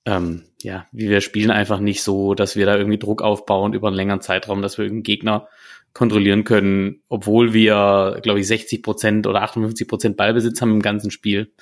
ähm, 0.04 0.44
ja, 0.62 0.86
wir 0.92 1.20
spielen 1.20 1.50
einfach 1.50 1.78
nicht 1.78 2.02
so, 2.02 2.34
dass 2.34 2.56
wir 2.56 2.66
da 2.66 2.76
irgendwie 2.76 2.98
Druck 2.98 3.22
aufbauen 3.22 3.72
über 3.72 3.88
einen 3.88 3.96
längeren 3.96 4.20
Zeitraum, 4.20 4.62
dass 4.62 4.78
wir 4.78 4.84
irgendeinen 4.84 5.04
Gegner 5.04 5.48
kontrollieren 5.92 6.44
können, 6.44 7.02
obwohl 7.08 7.52
wir, 7.52 8.18
glaube 8.22 8.40
ich, 8.40 8.46
60 8.46 8.82
Prozent 8.82 9.26
oder 9.26 9.42
58 9.42 9.86
Prozent 9.86 10.16
Ballbesitz 10.16 10.60
haben 10.60 10.72
im 10.72 10.82
ganzen 10.82 11.10
Spiel. 11.10 11.52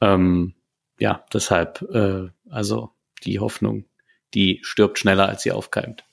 Ähm, 0.00 0.54
ja, 0.98 1.24
deshalb, 1.32 1.82
äh, 1.92 2.28
also 2.50 2.90
die 3.24 3.40
Hoffnung, 3.40 3.86
die 4.34 4.60
stirbt 4.62 4.98
schneller, 4.98 5.28
als 5.28 5.42
sie 5.42 5.52
aufkeimt. 5.52 6.04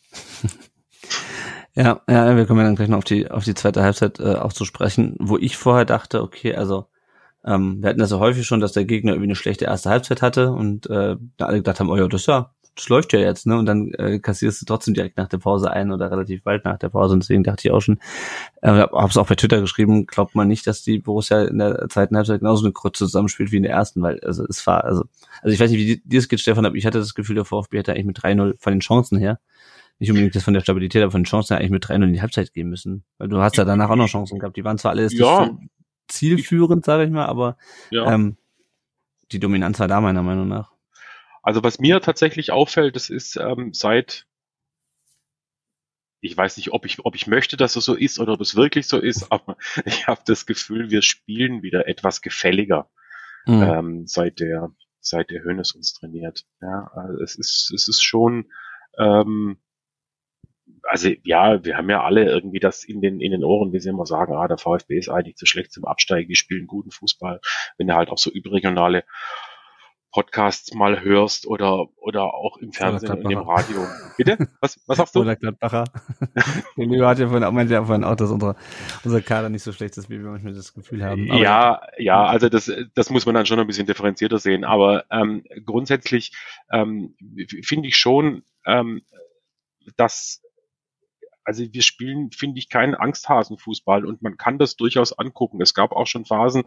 Ja, 1.76 2.02
ja, 2.10 2.36
wir 2.36 2.46
kommen 2.46 2.60
ja 2.60 2.66
dann 2.66 2.76
gleich 2.76 2.90
noch 2.90 2.98
auf 2.98 3.04
die, 3.06 3.32
auf 3.32 3.46
die 3.46 3.54
zweite 3.54 3.84
Halbzeit 3.84 4.20
äh, 4.20 4.36
auch 4.36 4.52
zu 4.52 4.66
sprechen, 4.66 5.16
wo 5.18 5.38
ich 5.38 5.56
vorher 5.56 5.86
dachte, 5.86 6.22
okay, 6.22 6.54
also 6.54 6.88
ähm, 7.46 7.82
wir 7.82 7.90
hatten 7.90 8.00
das 8.00 8.12
ja 8.12 8.20
häufig 8.20 8.46
schon, 8.46 8.60
dass 8.60 8.74
der 8.74 8.86
Gegner 8.86 9.14
irgendwie 9.14 9.28
eine 9.28 9.36
schlechte 9.36 9.66
erste 9.66 9.90
Halbzeit 9.90 10.22
hatte 10.22 10.52
und 10.52 10.90
äh, 10.90 11.16
da 11.38 11.46
alle 11.46 11.58
gedacht 11.58 11.80
haben, 11.80 11.90
oh 11.90 11.96
ja, 11.96 12.08
das 12.08 12.26
ja, 12.26 12.52
das 12.76 12.88
läuft 12.88 13.12
ja 13.14 13.20
jetzt, 13.20 13.46
ne? 13.46 13.58
Und 13.58 13.66
dann 13.66 13.92
äh, 13.94 14.20
kassierst 14.20 14.62
du 14.62 14.66
trotzdem 14.66 14.94
direkt 14.94 15.18
nach 15.18 15.28
der 15.28 15.38
Pause 15.38 15.70
ein 15.72 15.92
oder 15.92 16.10
relativ 16.12 16.44
bald 16.44 16.64
nach 16.64 16.78
der 16.78 16.90
Pause. 16.90 17.14
Und 17.14 17.24
deswegen 17.24 17.44
dachte 17.44 17.68
ich 17.68 17.74
auch 17.74 17.82
schon, 17.82 18.00
äh, 18.62 18.70
habe 18.70 19.08
es 19.08 19.18
auch 19.18 19.28
bei 19.28 19.36
Twitter 19.36 19.60
geschrieben, 19.60 20.06
glaubt 20.06 20.34
man 20.34 20.48
nicht, 20.48 20.66
dass 20.66 20.82
die 20.82 21.00
Borussia 21.00 21.44
in 21.44 21.58
der 21.58 21.88
zweiten 21.90 22.16
Halbzeit 22.16 22.40
genauso 22.40 22.66
eine 22.66 22.74
Krütze 22.74 23.06
zusammenspielt 23.06 23.52
wie 23.52 23.58
in 23.58 23.64
der 23.64 23.74
ersten, 23.74 24.02
weil 24.02 24.20
also 24.22 24.46
es 24.48 24.66
war, 24.66 24.86
also, 24.86 25.04
also 25.42 25.54
ich 25.54 25.60
weiß 25.60 25.72
nicht, 25.72 25.80
wie 25.80 26.02
dir 26.06 26.20
es 26.20 26.30
geht, 26.30 26.40
Stefan, 26.40 26.66
aber 26.66 26.76
ich 26.76 26.86
hatte 26.86 27.00
das 27.00 27.16
Gefühl, 27.16 27.36
der 27.36 27.46
VfB 27.46 27.80
hätte 27.80 27.94
eigentlich 27.94 28.06
mit 28.06 28.20
3-0 28.20 28.56
von 28.58 28.74
den 28.74 28.80
Chancen 28.80 29.18
her, 29.18 29.40
nicht 30.00 30.10
unbedingt 30.10 30.36
das 30.36 30.44
von 30.44 30.54
der 30.54 30.62
Stabilität, 30.62 31.02
aber 31.04 31.12
von 31.12 31.22
den 31.22 31.28
Chancen 31.28 31.54
her 31.54 31.60
eigentlich 31.60 31.72
mit 31.72 31.86
3-0 31.86 32.04
in 32.04 32.14
die 32.14 32.22
Halbzeit 32.22 32.54
gehen 32.54 32.70
müssen. 32.70 33.04
Weil 33.18 33.28
du 33.28 33.42
hast 33.42 33.58
ja 33.58 33.66
danach 33.66 33.90
auch 33.90 33.98
noch 33.98 34.08
Chancen 34.08 34.40
gehabt. 34.40 34.56
Die 34.56 34.64
waren 34.64 34.78
zwar 34.78 34.92
alles 34.92 35.12
ja. 35.12 35.50
Zielführend, 36.10 36.86
sage 36.86 37.06
ich 37.06 37.10
mal, 37.10 37.26
aber 37.26 37.58
ja. 37.92 38.14
ähm, 38.14 38.38
die 39.32 39.40
Dominanz 39.40 39.80
war 39.80 39.88
da 39.88 40.02
meiner 40.02 40.24
Meinung 40.24 40.48
nach. 40.48 40.74
Also 41.42 41.64
was 41.64 41.80
mir 41.80 42.02
tatsächlich 42.02 42.52
auffällt, 42.52 42.96
das 42.96 43.10
ist 43.10 43.38
ähm, 43.38 43.74
seit, 43.74 44.28
ich 46.20 46.36
weiß 46.36 46.58
nicht, 46.58 46.74
ob 46.74 46.86
ich, 46.86 47.06
ob 47.06 47.16
ich 47.16 47.28
möchte, 47.28 47.56
dass 47.56 47.76
es 47.76 47.86
so 47.86 47.96
ist 47.96 48.20
oder 48.20 48.34
ob 48.34 48.42
es 48.42 48.56
wirklich 48.56 48.88
so 48.88 49.00
ist, 49.00 49.28
aber 49.32 49.58
ich 49.86 50.08
habe 50.08 50.22
das 50.26 50.46
Gefühl, 50.46 50.90
wir 50.90 51.02
spielen 51.02 51.64
wieder 51.64 51.88
etwas 51.88 52.22
gefälliger 52.22 52.90
mhm. 53.46 53.64
ähm, 53.64 54.08
seit 54.08 54.40
der 54.40 54.72
seit 55.02 55.30
der 55.30 55.44
Hönes 55.44 55.72
uns 55.74 55.94
trainiert. 55.94 56.46
Ja, 56.62 56.92
also 56.94 57.24
es 57.24 57.36
ist 57.36 57.72
es 57.74 57.88
ist 57.88 58.02
schon 58.04 58.52
ähm, 58.98 59.60
also 60.90 61.10
ja, 61.24 61.64
wir 61.64 61.78
haben 61.78 61.90
ja 61.90 62.04
alle 62.04 62.26
irgendwie 62.26 62.60
das 62.60 62.84
in 62.84 63.00
den 63.00 63.22
in 63.22 63.32
den 63.32 63.44
Ohren, 63.44 63.72
wie 63.72 63.80
sie 63.80 63.90
immer 63.90 64.08
sagen, 64.08 64.34
ah, 64.34 64.48
der 64.48 64.58
VfB 64.58 64.98
ist 64.98 65.10
eigentlich 65.10 65.36
zu 65.36 65.46
schlecht 65.46 65.72
zum 65.72 65.86
Absteigen, 65.86 66.28
die 66.28 66.36
spielen 66.36 66.66
guten 66.66 66.90
Fußball, 66.90 67.42
wenn 67.78 67.90
er 67.90 67.96
halt 67.96 68.10
auch 68.10 68.18
so 68.18 68.32
überregionale 68.32 69.04
Podcasts 70.12 70.74
mal 70.74 71.04
hörst 71.04 71.46
oder 71.46 71.86
oder 71.98 72.34
auch 72.34 72.58
im 72.58 72.72
Fernsehen 72.72 73.24
und 73.24 73.30
im 73.30 73.38
Radio. 73.38 73.86
Bitte? 74.18 74.48
Was, 74.62 74.80
was 74.88 74.98
sagst 74.98 75.16
du? 75.16 75.20
Oder 75.20 75.36
Gladbacher. 75.36 75.84
Leo 76.76 77.06
hat 77.06 77.20
ja 77.20 77.28
vorhin 77.28 77.44
auch, 77.44 77.52
meinte 77.52 77.74
ja 77.74 77.86
vorhin 77.86 78.04
auch, 78.04 78.16
dass 78.16 78.32
unser, 78.32 78.56
unser 79.04 79.22
Kader 79.22 79.50
nicht 79.50 79.62
so 79.62 79.72
schlecht 79.72 79.96
ist, 79.98 80.10
wie 80.10 80.20
wir 80.20 80.32
manchmal 80.32 80.54
das 80.54 80.74
Gefühl 80.74 81.06
haben. 81.06 81.30
Aber 81.30 81.40
ja, 81.40 81.82
ja, 82.00 82.26
also 82.26 82.50
das, 82.50 82.72
das 82.96 83.12
muss 83.12 83.28
man 83.28 83.36
dann 83.36 83.46
schon 83.46 83.60
ein 83.60 83.68
bisschen 83.68 83.86
differenzierter 83.86 84.40
sehen. 84.40 84.64
Aber 84.64 85.06
ähm, 85.12 85.44
grundsätzlich 85.64 86.34
ähm, 86.72 87.16
finde 87.64 87.90
ich 87.90 87.98
schon, 87.98 88.42
ähm, 88.66 89.04
dass 89.96 90.42
also 91.50 91.64
wir 91.74 91.82
spielen, 91.82 92.30
finde 92.30 92.60
ich, 92.60 92.70
keinen 92.70 92.94
Angsthasenfußball 92.94 94.06
und 94.06 94.22
man 94.22 94.38
kann 94.38 94.60
das 94.60 94.76
durchaus 94.76 95.18
angucken. 95.18 95.60
Es 95.64 95.74
gab 95.74 95.94
auch 95.94 96.06
schon 96.06 96.26
Phasen, 96.26 96.62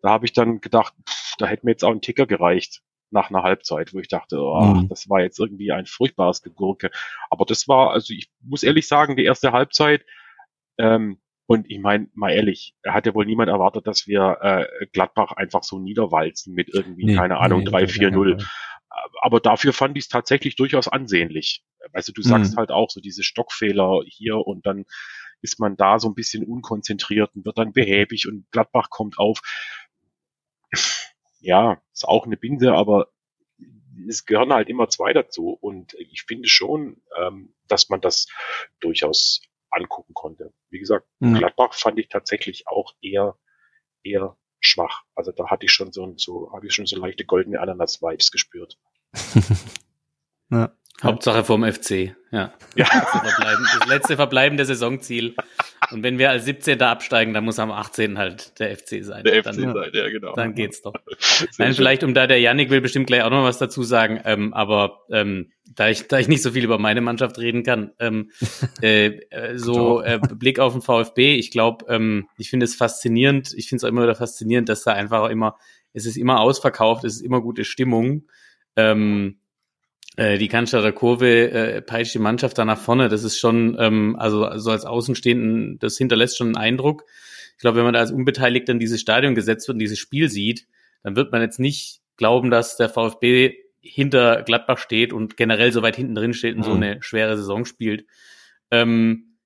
da 0.00 0.10
habe 0.10 0.26
ich 0.26 0.32
dann 0.32 0.60
gedacht, 0.60 0.94
pff, 1.08 1.34
da 1.38 1.46
hätte 1.46 1.66
mir 1.66 1.72
jetzt 1.72 1.82
auch 1.82 1.90
ein 1.90 2.02
Ticker 2.02 2.26
gereicht 2.26 2.82
nach 3.10 3.30
einer 3.30 3.42
Halbzeit, 3.42 3.92
wo 3.92 3.98
ich 3.98 4.06
dachte, 4.06 4.38
oh, 4.40 4.62
mhm. 4.62 4.88
das 4.88 5.10
war 5.10 5.22
jetzt 5.22 5.40
irgendwie 5.40 5.72
ein 5.72 5.86
furchtbares 5.86 6.40
Gegurke. 6.40 6.92
Aber 7.30 7.44
das 7.44 7.66
war, 7.66 7.90
also 7.90 8.14
ich 8.14 8.30
muss 8.40 8.62
ehrlich 8.62 8.86
sagen, 8.86 9.16
die 9.16 9.24
erste 9.24 9.50
Halbzeit, 9.50 10.04
ähm, 10.78 11.18
und 11.46 11.68
ich 11.68 11.80
meine, 11.80 12.06
mal 12.14 12.30
ehrlich, 12.30 12.76
hat 12.86 13.06
ja 13.06 13.14
wohl 13.14 13.26
niemand 13.26 13.48
erwartet, 13.48 13.88
dass 13.88 14.06
wir 14.06 14.38
äh, 14.40 14.86
Gladbach 14.92 15.32
einfach 15.32 15.64
so 15.64 15.80
niederwalzen 15.80 16.54
mit 16.54 16.72
irgendwie, 16.72 17.06
nee, 17.06 17.16
keine 17.16 17.38
Ahnung, 17.38 17.64
nee, 17.64 17.70
3-4-0 17.70 18.46
aber 19.20 19.40
dafür 19.40 19.72
fand 19.72 19.96
ich 19.96 20.04
es 20.04 20.08
tatsächlich 20.08 20.56
durchaus 20.56 20.88
ansehnlich. 20.88 21.64
Also 21.92 22.12
du 22.12 22.22
sagst 22.22 22.54
mhm. 22.54 22.58
halt 22.58 22.70
auch 22.70 22.90
so 22.90 23.00
diese 23.00 23.22
Stockfehler 23.22 24.02
hier 24.06 24.36
und 24.38 24.66
dann 24.66 24.84
ist 25.40 25.58
man 25.58 25.76
da 25.76 25.98
so 25.98 26.08
ein 26.08 26.14
bisschen 26.14 26.44
unkonzentriert 26.44 27.34
und 27.34 27.44
wird 27.44 27.58
dann 27.58 27.72
behäbig 27.72 28.28
und 28.28 28.50
Gladbach 28.50 28.90
kommt 28.90 29.18
auf. 29.18 29.40
Ja, 31.40 31.82
ist 31.92 32.06
auch 32.06 32.24
eine 32.24 32.36
Binde, 32.36 32.74
aber 32.74 33.08
es 34.08 34.24
gehören 34.24 34.52
halt 34.52 34.68
immer 34.68 34.88
zwei 34.88 35.12
dazu 35.12 35.50
und 35.60 35.94
ich 35.94 36.22
finde 36.22 36.48
schon, 36.48 37.02
ähm, 37.18 37.54
dass 37.66 37.88
man 37.88 38.00
das 38.00 38.28
durchaus 38.80 39.42
angucken 39.70 40.14
konnte. 40.14 40.52
Wie 40.70 40.78
gesagt, 40.78 41.06
mhm. 41.18 41.34
Gladbach 41.34 41.74
fand 41.74 41.98
ich 41.98 42.08
tatsächlich 42.08 42.68
auch 42.68 42.94
eher 43.00 43.36
eher 44.04 44.36
schwach. 44.60 45.02
Also 45.14 45.32
da 45.32 45.50
hatte 45.50 45.66
ich 45.66 45.72
schon 45.72 45.92
so, 45.92 46.14
so 46.16 46.52
habe 46.52 46.66
ich 46.66 46.74
schon 46.74 46.86
so 46.86 46.96
leichte 46.96 47.24
goldene 47.24 47.60
Ananas-Vibes 47.60 48.30
gespürt. 48.30 48.78
ja. 50.50 50.72
Hauptsache 51.02 51.42
vom 51.42 51.64
FC, 51.64 52.14
ja. 52.30 52.52
ja. 52.76 52.86
Das 53.16 53.88
letzte 53.88 54.16
verbleibende 54.16 54.64
Saisonziel. 54.64 55.34
Und 55.90 56.04
wenn 56.04 56.18
wir 56.18 56.30
als 56.30 56.44
17. 56.44 56.80
absteigen, 56.80 57.34
dann 57.34 57.44
muss 57.44 57.58
am 57.58 57.72
18. 57.72 58.18
halt 58.18 58.58
der 58.60 58.76
FC 58.76 59.04
sein. 59.04 59.24
Der 59.24 59.42
dann, 59.42 59.54
FC 59.54 59.60
sein, 59.62 59.90
ja, 59.92 60.08
genau. 60.10 60.34
Dann 60.34 60.54
geht's 60.54 60.80
doch. 60.80 60.94
Nein, 61.58 61.74
vielleicht, 61.74 62.04
um 62.04 62.14
da 62.14 62.28
der 62.28 62.40
Yannick 62.40 62.70
will 62.70 62.80
bestimmt 62.80 63.08
gleich 63.08 63.22
auch 63.24 63.30
noch 63.30 63.42
was 63.42 63.58
dazu 63.58 63.82
sagen, 63.82 64.20
ähm, 64.24 64.54
aber 64.54 65.00
ähm, 65.10 65.50
da 65.74 65.88
ich, 65.88 66.06
da 66.06 66.18
ich 66.18 66.28
nicht 66.28 66.42
so 66.42 66.52
viel 66.52 66.64
über 66.64 66.78
meine 66.78 67.00
Mannschaft 67.00 67.38
reden 67.38 67.64
kann, 67.64 67.92
ähm, 67.98 68.30
äh, 68.82 69.06
äh, 69.30 69.58
so 69.58 70.02
äh, 70.02 70.20
Blick 70.20 70.60
auf 70.60 70.72
den 70.72 70.82
VfB, 70.82 71.34
ich 71.34 71.50
glaube, 71.50 71.86
ähm, 71.88 72.28
ich 72.38 72.48
finde 72.48 72.64
es 72.64 72.76
faszinierend, 72.76 73.52
ich 73.56 73.68
finde 73.68 73.80
es 73.80 73.84
auch 73.84 73.88
immer 73.88 74.02
wieder 74.02 74.14
faszinierend, 74.14 74.68
dass 74.68 74.84
da 74.84 74.92
einfach 74.92 75.28
immer, 75.30 75.58
es 75.92 76.06
ist 76.06 76.16
immer 76.16 76.40
ausverkauft, 76.40 77.04
es 77.04 77.16
ist 77.16 77.22
immer 77.22 77.40
gute 77.40 77.64
Stimmung 77.64 78.28
Ähm, 78.76 79.38
äh, 80.16 80.38
die 80.38 80.48
Cannstatter 80.48 80.92
Kurve 80.92 81.50
äh, 81.50 81.82
peitscht 81.82 82.14
die 82.14 82.18
Mannschaft 82.18 82.58
da 82.58 82.64
nach 82.64 82.78
vorne. 82.78 83.08
Das 83.08 83.24
ist 83.24 83.38
schon, 83.38 83.76
ähm, 83.78 84.16
also, 84.18 84.44
also 84.44 84.70
als 84.70 84.84
Außenstehenden, 84.84 85.78
das 85.78 85.96
hinterlässt 85.96 86.36
schon 86.36 86.48
einen 86.48 86.56
Eindruck. 86.56 87.04
Ich 87.56 87.60
glaube, 87.60 87.78
wenn 87.78 87.84
man 87.84 87.94
da 87.94 88.00
als 88.00 88.12
Unbeteiligter 88.12 88.72
in 88.72 88.78
dieses 88.78 89.00
Stadion 89.00 89.34
gesetzt 89.34 89.68
wird 89.68 89.76
und 89.76 89.80
dieses 89.80 89.98
Spiel 89.98 90.28
sieht, 90.28 90.66
dann 91.02 91.16
wird 91.16 91.32
man 91.32 91.40
jetzt 91.40 91.58
nicht 91.58 92.00
glauben, 92.16 92.50
dass 92.50 92.76
der 92.76 92.88
VfB 92.88 93.54
hinter 93.80 94.42
Gladbach 94.42 94.78
steht 94.78 95.12
und 95.12 95.36
generell 95.36 95.72
so 95.72 95.82
weit 95.82 95.96
hinten 95.96 96.14
drin 96.14 96.34
steht 96.34 96.54
und 96.54 96.60
mhm. 96.60 96.64
so 96.64 96.72
eine 96.72 97.02
schwere 97.02 97.36
Saison 97.36 97.64
spielt. 97.64 98.06
Ähm, 98.70 99.36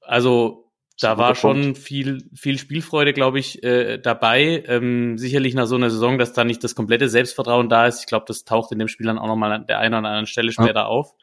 also 0.00 0.63
da 1.00 1.18
war 1.18 1.34
schon 1.34 1.74
viel, 1.74 2.28
viel 2.34 2.58
Spielfreude, 2.58 3.12
glaube 3.12 3.38
ich, 3.40 3.62
äh, 3.64 3.98
dabei. 3.98 4.62
Ähm, 4.66 5.18
sicherlich 5.18 5.54
nach 5.54 5.66
so 5.66 5.74
einer 5.74 5.90
Saison, 5.90 6.18
dass 6.18 6.32
da 6.32 6.44
nicht 6.44 6.62
das 6.62 6.74
komplette 6.74 7.08
Selbstvertrauen 7.08 7.68
da 7.68 7.86
ist. 7.86 8.00
Ich 8.00 8.06
glaube, 8.06 8.26
das 8.28 8.44
taucht 8.44 8.70
in 8.72 8.78
dem 8.78 8.88
Spiel 8.88 9.06
dann 9.06 9.18
auch 9.18 9.26
nochmal 9.26 9.52
an 9.52 9.66
der 9.66 9.80
einen 9.80 9.94
oder 9.94 10.08
anderen 10.08 10.26
Stelle 10.26 10.52
später 10.52 10.80
ja. 10.80 10.86
auf. 10.86 11.14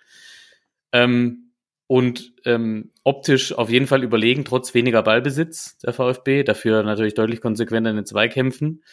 Ähm, 0.91 1.53
und 1.87 2.33
ähm, 2.45 2.91
optisch 3.03 3.53
auf 3.53 3.69
jeden 3.69 3.87
Fall 3.87 4.03
überlegen, 4.03 4.45
trotz 4.45 4.73
weniger 4.73 5.03
Ballbesitz 5.03 5.77
der 5.79 5.93
VfB. 5.93 6.43
Dafür 6.43 6.83
natürlich 6.83 7.15
deutlich 7.15 7.41
konsequenter 7.41 7.89
in 7.89 7.97
den 7.97 8.05
Zweikämpfen. 8.05 8.83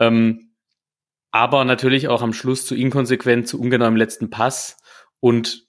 Ähm, 0.00 0.52
aber 1.30 1.64
natürlich 1.64 2.08
auch 2.08 2.22
am 2.22 2.32
Schluss 2.32 2.66
zu 2.66 2.74
inkonsequent, 2.74 3.46
zu 3.46 3.60
ungenau 3.60 3.86
im 3.86 3.96
letzten 3.96 4.30
Pass 4.30 4.76
und 5.20 5.67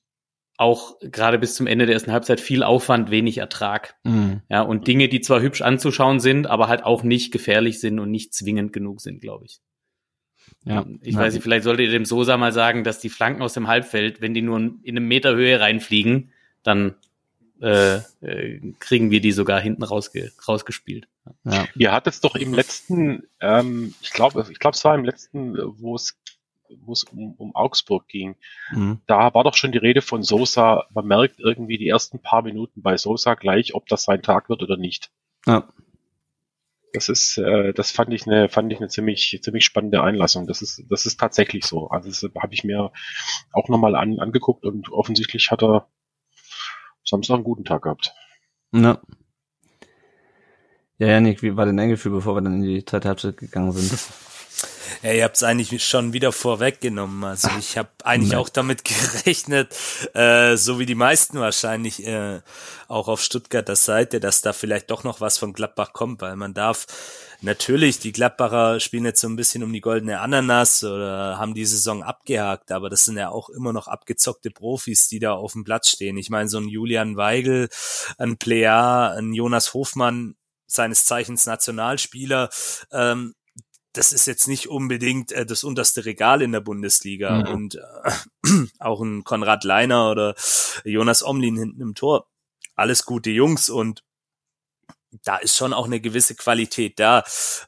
auch 0.60 1.00
gerade 1.00 1.40
bis 1.40 1.56
zum 1.56 1.68
Ende 1.68 1.86
der 1.86 1.94
ersten 1.94 2.12
Halbzeit 2.12 2.42
viel 2.42 2.64
Aufwand, 2.64 3.12
wenig 3.12 3.38
Ertrag. 3.38 3.96
Mhm. 4.04 4.42
Ja, 4.50 4.62
und 4.62 4.88
Dinge, 4.88 5.08
die 5.08 5.22
zwar 5.22 5.42
hübsch 5.42 5.62
anzuschauen 5.62 6.20
sind, 6.20 6.48
aber 6.48 6.68
halt 6.68 6.84
auch 6.84 7.02
nicht 7.02 7.32
gefährlich 7.32 7.80
sind 7.80 7.98
und 7.98 8.12
nicht 8.12 8.34
zwingend 8.34 8.74
genug 8.74 9.00
sind, 9.00 9.22
glaube 9.22 9.46
ich. 9.46 9.62
Ja, 10.66 10.86
ich 11.02 11.14
ja. 11.14 11.22
weiß 11.22 11.34
nicht, 11.34 11.44
vielleicht 11.44 11.64
solltet 11.64 11.86
ihr 11.86 11.92
dem 11.92 12.04
Sosa 12.04 12.36
mal 12.36 12.52
sagen, 12.52 12.84
dass 12.84 13.00
die 13.00 13.10
Flanken 13.10 13.42
aus 13.42 13.54
dem 13.54 13.70
Halbfeld, 13.70 14.20
wenn 14.20 14.34
die 14.34 14.42
nur 14.42 14.60
in 14.60 14.82
einem 14.86 15.08
Meter 15.08 15.34
Höhe 15.34 15.62
reinfliegen, 15.62 16.32
dann 16.64 16.96
äh, 17.62 18.00
äh, 18.22 18.74
kriegen 18.80 19.12
wir 19.12 19.22
die 19.22 19.32
sogar 19.32 19.62
hinten 19.62 19.84
rausge 19.84 20.34
rausgespielt. 20.46 21.08
Ja. 21.46 21.68
Ihr 21.76 21.92
hattet 21.94 22.22
doch 22.24 22.36
im 22.36 22.54
letzten, 22.54 23.24
ähm, 23.40 23.94
ich 24.02 24.12
glaube, 24.12 24.46
ich 24.52 24.60
glaube, 24.60 24.76
es 24.76 24.84
war 24.84 24.96
im 24.96 25.06
letzten, 25.06 25.56
wo 25.80 25.96
es 25.96 26.18
wo 26.82 26.94
es 26.94 27.04
um, 27.04 27.34
um 27.38 27.56
Augsburg 27.56 28.08
ging, 28.08 28.36
mhm. 28.72 29.02
da 29.08 29.34
war 29.34 29.44
doch 29.44 29.56
schon 29.56 29.72
die 29.72 29.78
Rede 29.78 30.02
von 30.02 30.24
Sosa. 30.24 30.86
Man 30.94 31.08
merkt 31.08 31.40
irgendwie 31.40 31.78
die 31.78 31.88
ersten 31.88 32.20
paar 32.20 32.42
Minuten 32.42 32.82
bei 32.82 32.98
Sosa 32.98 33.36
gleich, 33.36 33.74
ob 33.76 33.88
das 33.88 34.04
sein 34.04 34.22
Tag 34.22 34.50
wird 34.50 34.64
oder 34.64 34.78
nicht. 34.78 35.12
Ja. 35.46 35.68
Das 36.94 37.08
ist, 37.08 37.38
äh, 37.38 37.74
das 37.74 37.92
fand 37.92 38.14
ich 38.14 38.26
eine, 38.26 38.50
fand 38.50 38.72
ich 38.74 38.80
eine 38.80 38.88
ziemlich, 38.88 39.40
ziemlich 39.42 39.64
spannende 39.64 40.02
Einlassung. 40.02 40.48
Das 40.48 40.62
ist, 40.62 40.84
das 40.90 41.06
ist 41.06 41.20
tatsächlich 41.20 41.66
so. 41.66 41.90
Also 41.90 42.10
das 42.10 42.24
habe 42.42 42.54
ich 42.54 42.64
mir 42.64 42.92
auch 43.54 43.70
nochmal 43.70 43.96
an, 43.96 44.20
angeguckt 44.20 44.66
und 44.66 44.92
offensichtlich 44.92 45.52
hat 45.52 45.62
er 45.62 45.88
Samstag 47.04 47.36
einen 47.36 47.44
guten 47.44 47.66
Tag 47.66 47.84
gehabt. 47.84 48.14
Ja. 48.72 49.00
Ja, 50.98 51.08
Janik, 51.08 51.42
wie 51.42 51.56
war 51.56 51.66
dein 51.66 51.80
Engefühl, 51.80 52.12
bevor 52.12 52.36
wir 52.36 52.42
dann 52.42 52.56
in 52.56 52.64
die 52.64 52.84
zweite 52.84 53.08
Halbzeit 53.08 53.38
gegangen 53.38 53.72
sind? 53.72 53.98
Ja, 55.02 55.14
ihr 55.14 55.24
habt 55.24 55.38
es 55.38 55.44
eigentlich 55.44 55.86
schon 55.86 56.14
wieder 56.14 56.32
vorweggenommen. 56.32 57.24
Also 57.24 57.50
ich 57.58 57.78
habe 57.78 57.90
eigentlich 58.04 58.32
Nein. 58.32 58.40
auch 58.40 58.50
damit 58.50 58.84
gerechnet, 59.24 59.76
äh, 60.14 60.56
so 60.58 60.80
wie 60.80 60.86
die 60.86 60.96
meisten 60.96 61.40
wahrscheinlich 61.40 62.06
äh, 62.06 62.42
auch 62.88 63.08
auf 63.08 63.22
Stuttgarter 63.22 63.76
Seite, 63.76 64.20
dass 64.20 64.42
da 64.42 64.54
vielleicht 64.54 64.92
doch 64.92 65.04
noch 65.04 65.22
was 65.22 65.38
von 65.38 65.54
Gladbach 65.54 65.94
kommt, 65.94 66.22
weil 66.22 66.36
man 66.36 66.54
darf 66.54 66.88
natürlich, 67.42 68.00
die 68.00 68.12
Gladbacher 68.12 68.80
spielen 68.80 69.06
jetzt 69.06 69.22
so 69.22 69.28
ein 69.28 69.36
bisschen 69.36 69.64
um 69.64 69.72
die 69.72 69.82
goldene 69.82 70.20
Ananas 70.20 70.84
oder 70.84 71.38
haben 71.38 71.54
die 71.54 71.66
Saison 71.66 72.04
abgehakt, 72.04 72.72
aber 72.72 72.90
das 72.90 73.06
sind 73.06 73.18
ja 73.18 73.30
auch 73.30 73.50
immer 73.50 73.74
noch 73.74 73.88
abgezockte 73.88 74.52
Profis, 74.52 75.08
die 75.08 75.20
da 75.20 75.34
auf 75.34 75.54
dem 75.54 75.64
Platz 75.64 75.90
stehen. 75.90 76.18
Ich 76.18 76.30
meine, 76.30 76.50
so 76.50 76.58
ein 76.58 76.68
Julian 76.68 77.18
Weigel, 77.18 77.70
ein 78.18 78.38
Plea, 78.38 79.14
ein 79.16 79.34
Jonas 79.34 79.74
Hofmann, 79.74 80.36
seines 80.68 81.06
Zeichens 81.06 81.46
Nationalspieler, 81.46 82.50
ähm, 82.92 83.34
das 83.94 84.12
ist 84.12 84.28
jetzt 84.28 84.48
nicht 84.48 84.68
unbedingt 84.68 85.32
äh, 85.32 85.46
das 85.46 85.64
unterste 85.64 86.06
Regal 86.06 86.42
in 86.42 86.52
der 86.52 86.62
Bundesliga. 86.62 87.44
Mhm. 87.44 87.48
Und 87.48 87.76
äh, 87.76 88.68
auch 88.80 89.02
ein 89.02 89.24
Konrad 89.24 89.64
Leiner 89.64 90.12
oder 90.12 90.36
Jonas 90.84 91.24
Omlin 91.24 91.58
hinten 91.58 91.82
im 91.82 91.96
Tor. 91.96 92.28
Alles 92.76 93.06
gute 93.06 93.30
Jungs 93.30 93.70
und 93.70 94.04
da 95.24 95.38
ist 95.38 95.58
schon 95.58 95.74
auch 95.74 95.86
eine 95.86 96.00
gewisse 96.00 96.36
Qualität 96.36 97.00
da. 97.00 97.24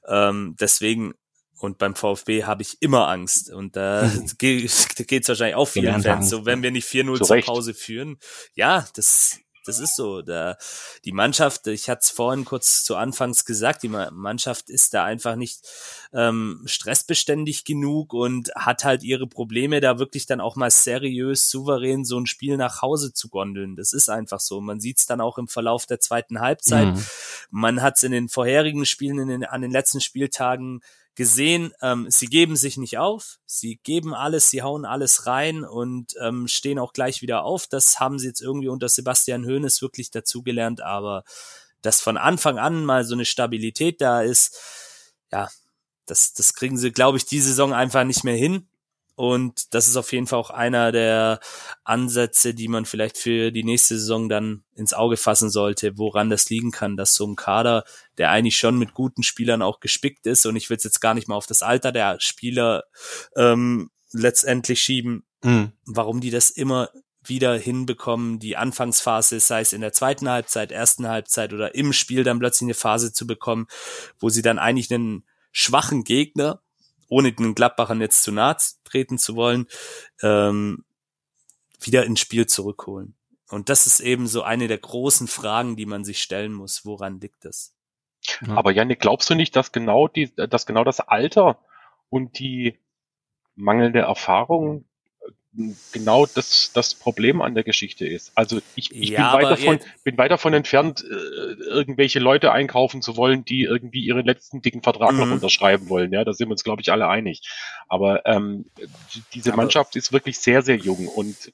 Ähm, 0.07 0.55
deswegen 0.59 1.15
und 1.61 1.77
beim 1.77 1.95
VfB 1.95 2.45
habe 2.45 2.63
ich 2.63 2.81
immer 2.81 3.07
Angst. 3.07 3.51
Und 3.51 3.75
da 3.75 4.03
mhm. 4.03 4.31
geht 4.37 4.65
es 4.65 5.27
wahrscheinlich 5.27 5.55
auch 5.55 5.67
vielen 5.67 6.01
Fans 6.01 6.29
so, 6.29 6.45
wenn 6.45 6.63
wir 6.63 6.71
nicht 6.71 6.87
4-0 6.87 7.23
zur 7.23 7.41
Pause 7.41 7.73
führen. 7.73 8.17
Ja, 8.55 8.87
das 8.95 9.39
das 9.65 9.79
ist 9.79 9.95
so. 9.95 10.21
Da, 10.21 10.57
die 11.05 11.11
Mannschaft, 11.11 11.67
ich 11.67 11.89
hatte 11.89 12.01
es 12.03 12.09
vorhin 12.09 12.45
kurz 12.45 12.83
zu 12.83 12.95
Anfangs 12.95 13.45
gesagt, 13.45 13.83
die 13.83 13.89
Mannschaft 13.89 14.69
ist 14.69 14.93
da 14.93 15.03
einfach 15.05 15.35
nicht 15.35 15.61
ähm, 16.13 16.61
stressbeständig 16.65 17.65
genug 17.65 18.13
und 18.13 18.51
hat 18.55 18.83
halt 18.83 19.03
ihre 19.03 19.27
Probleme, 19.27 19.79
da 19.79 19.99
wirklich 19.99 20.25
dann 20.25 20.41
auch 20.41 20.55
mal 20.55 20.71
seriös, 20.71 21.49
souverän 21.49 22.05
so 22.05 22.19
ein 22.19 22.25
Spiel 22.25 22.57
nach 22.57 22.81
Hause 22.81 23.13
zu 23.13 23.29
gondeln. 23.29 23.75
Das 23.75 23.93
ist 23.93 24.09
einfach 24.09 24.39
so. 24.39 24.61
Man 24.61 24.79
sieht 24.79 24.97
es 24.97 25.05
dann 25.05 25.21
auch 25.21 25.37
im 25.37 25.47
Verlauf 25.47 25.85
der 25.85 25.99
zweiten 25.99 26.39
Halbzeit. 26.39 26.87
Mhm. 26.87 27.05
Man 27.49 27.81
hat 27.81 27.97
es 27.97 28.03
in 28.03 28.11
den 28.11 28.29
vorherigen 28.29 28.85
Spielen, 28.85 29.19
in 29.19 29.27
den, 29.27 29.45
an 29.45 29.61
den 29.61 29.71
letzten 29.71 30.01
Spieltagen 30.01 30.81
gesehen, 31.15 31.73
ähm, 31.81 32.07
sie 32.09 32.27
geben 32.27 32.55
sich 32.55 32.77
nicht 32.77 32.97
auf, 32.97 33.39
sie 33.45 33.79
geben 33.83 34.13
alles, 34.13 34.49
sie 34.49 34.61
hauen 34.61 34.85
alles 34.85 35.27
rein 35.27 35.63
und 35.63 36.13
ähm, 36.21 36.47
stehen 36.47 36.79
auch 36.79 36.93
gleich 36.93 37.21
wieder 37.21 37.43
auf. 37.43 37.67
Das 37.67 37.99
haben 37.99 38.17
sie 38.17 38.27
jetzt 38.27 38.41
irgendwie 38.41 38.69
unter 38.69 38.89
Sebastian 38.89 39.45
Hoeneß 39.45 39.81
wirklich 39.81 40.11
dazugelernt, 40.11 40.81
aber 40.81 41.23
dass 41.81 42.01
von 42.01 42.17
Anfang 42.17 42.59
an 42.59 42.85
mal 42.85 43.03
so 43.03 43.13
eine 43.13 43.25
Stabilität 43.25 44.01
da 44.01 44.21
ist, 44.21 44.57
ja, 45.31 45.49
das, 46.05 46.33
das 46.33 46.53
kriegen 46.53 46.77
sie, 46.77 46.91
glaube 46.91 47.17
ich, 47.17 47.25
die 47.25 47.41
Saison 47.41 47.73
einfach 47.73 48.03
nicht 48.03 48.23
mehr 48.23 48.35
hin. 48.35 48.67
Und 49.21 49.75
das 49.75 49.87
ist 49.87 49.97
auf 49.97 50.11
jeden 50.13 50.25
Fall 50.25 50.39
auch 50.39 50.49
einer 50.49 50.91
der 50.91 51.41
Ansätze, 51.83 52.55
die 52.55 52.67
man 52.67 52.85
vielleicht 52.85 53.19
für 53.19 53.51
die 53.51 53.63
nächste 53.63 53.99
Saison 53.99 54.29
dann 54.29 54.63
ins 54.73 54.93
Auge 54.93 55.15
fassen 55.15 55.51
sollte, 55.51 55.95
woran 55.99 56.31
das 56.31 56.49
liegen 56.49 56.71
kann, 56.71 56.97
dass 56.97 57.13
so 57.13 57.27
ein 57.27 57.35
Kader, 57.35 57.83
der 58.17 58.31
eigentlich 58.31 58.57
schon 58.57 58.79
mit 58.79 58.95
guten 58.95 59.21
Spielern 59.21 59.61
auch 59.61 59.79
gespickt 59.79 60.25
ist, 60.25 60.47
und 60.47 60.55
ich 60.55 60.71
will 60.71 60.77
es 60.77 60.83
jetzt 60.85 61.01
gar 61.01 61.13
nicht 61.13 61.27
mal 61.27 61.35
auf 61.35 61.45
das 61.45 61.61
Alter 61.61 61.91
der 61.91 62.19
Spieler 62.19 62.85
ähm, 63.35 63.91
letztendlich 64.11 64.81
schieben, 64.81 65.23
mhm. 65.43 65.73
warum 65.85 66.19
die 66.19 66.31
das 66.31 66.49
immer 66.49 66.89
wieder 67.23 67.55
hinbekommen, 67.55 68.39
die 68.39 68.57
Anfangsphase, 68.57 69.39
sei 69.39 69.61
es 69.61 69.71
in 69.71 69.81
der 69.81 69.93
zweiten 69.93 70.29
Halbzeit, 70.29 70.71
ersten 70.71 71.07
Halbzeit 71.07 71.53
oder 71.53 71.75
im 71.75 71.93
Spiel 71.93 72.23
dann 72.23 72.39
plötzlich 72.39 72.65
eine 72.65 72.73
Phase 72.73 73.13
zu 73.13 73.27
bekommen, 73.27 73.67
wo 74.17 74.29
sie 74.29 74.41
dann 74.41 74.57
eigentlich 74.57 74.91
einen 74.91 75.27
schwachen 75.51 76.03
Gegner 76.03 76.63
ohne 77.11 77.33
den 77.33 77.53
Gladbachern 77.53 77.99
jetzt 77.99 78.23
zu 78.23 78.31
nahe 78.31 78.55
treten 78.85 79.17
zu 79.17 79.35
wollen, 79.35 79.67
ähm, 80.23 80.85
wieder 81.79 82.05
ins 82.05 82.21
Spiel 82.21 82.47
zurückholen. 82.47 83.15
Und 83.49 83.67
das 83.67 83.85
ist 83.85 83.99
eben 83.99 84.27
so 84.27 84.43
eine 84.43 84.69
der 84.69 84.77
großen 84.77 85.27
Fragen, 85.27 85.75
die 85.75 85.85
man 85.85 86.05
sich 86.05 86.21
stellen 86.21 86.53
muss. 86.53 86.85
Woran 86.85 87.19
liegt 87.19 87.43
das? 87.43 87.75
Aber 88.55 88.71
Janik, 88.71 89.01
glaubst 89.01 89.29
du 89.29 89.35
nicht, 89.35 89.55
dass 89.57 89.73
genau 89.73 90.07
die, 90.07 90.33
dass 90.35 90.65
genau 90.65 90.85
das 90.85 91.01
Alter 91.01 91.59
und 92.09 92.39
die 92.39 92.79
mangelnde 93.55 93.99
Erfahrung 93.99 94.85
genau 95.91 96.25
das, 96.25 96.71
das 96.73 96.93
Problem 96.93 97.41
an 97.41 97.55
der 97.55 97.63
Geschichte 97.63 98.07
ist. 98.07 98.31
Also 98.35 98.61
ich, 98.75 98.95
ich 98.95 99.09
ja, 99.09 99.35
bin, 99.35 99.45
weit 99.45 99.51
davon, 99.51 99.79
bin 100.03 100.17
weit 100.17 100.31
davon 100.31 100.53
entfernt, 100.53 101.03
äh, 101.03 101.53
irgendwelche 101.63 102.19
Leute 102.19 102.51
einkaufen 102.51 103.01
zu 103.01 103.17
wollen, 103.17 103.43
die 103.43 103.63
irgendwie 103.63 104.01
ihren 104.01 104.25
letzten 104.25 104.61
dicken 104.61 104.81
Vertrag 104.81 105.11
mhm. 105.11 105.19
noch 105.19 105.31
unterschreiben 105.31 105.89
wollen. 105.89 106.13
Ja, 106.13 106.23
da 106.23 106.33
sind 106.33 106.47
wir 106.47 106.53
uns, 106.53 106.63
glaube 106.63 106.81
ich, 106.81 106.91
alle 106.91 107.07
einig. 107.07 107.41
Aber 107.89 108.25
ähm, 108.25 108.65
diese 109.33 109.51
aber 109.51 109.63
Mannschaft 109.63 109.95
ist 109.95 110.13
wirklich 110.13 110.39
sehr, 110.39 110.61
sehr 110.61 110.77
jung 110.77 111.07
und 111.07 111.51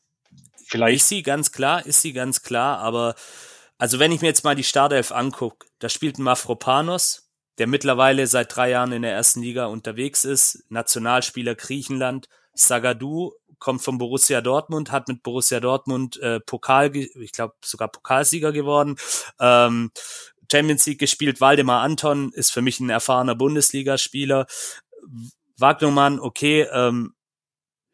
vielleicht. 0.63 0.97
Ist 0.97 1.09
sie 1.09 1.23
ganz 1.23 1.51
klar, 1.51 1.85
ist 1.85 2.01
sie 2.01 2.13
ganz 2.13 2.43
klar, 2.43 2.79
aber 2.79 3.15
also 3.79 3.99
wenn 3.99 4.11
ich 4.11 4.21
mir 4.21 4.27
jetzt 4.27 4.43
mal 4.43 4.55
die 4.55 4.63
Startelf 4.63 5.11
angucke, 5.11 5.67
da 5.79 5.89
spielt 5.89 6.19
ein 6.19 6.23
Mafropanos, 6.23 7.31
der 7.57 7.67
mittlerweile 7.67 8.27
seit 8.27 8.55
drei 8.55 8.69
Jahren 8.69 8.91
in 8.91 9.01
der 9.01 9.13
ersten 9.13 9.41
Liga 9.41 9.65
unterwegs 9.65 10.25
ist, 10.25 10.65
Nationalspieler 10.69 11.55
Griechenland, 11.55 12.27
Sagadu 12.53 13.33
kommt 13.59 13.81
von 13.81 13.97
Borussia 13.97 14.41
Dortmund, 14.41 14.91
hat 14.91 15.07
mit 15.07 15.23
Borussia 15.23 15.59
Dortmund 15.59 16.17
äh, 16.17 16.39
Pokal, 16.39 16.95
ich 16.95 17.31
glaube 17.31 17.55
sogar 17.63 17.89
Pokalsieger 17.89 18.51
geworden. 18.51 18.97
Ähm, 19.39 19.91
Champions 20.51 20.85
League 20.85 20.99
gespielt. 20.99 21.41
Waldemar 21.41 21.81
Anton 21.81 22.31
ist 22.33 22.51
für 22.51 22.61
mich 22.61 22.79
ein 22.79 22.89
erfahrener 22.89 23.35
Bundesligaspieler. 23.35 24.47
Wagnermann, 25.57 26.19
okay, 26.19 26.67
ähm, 26.71 27.15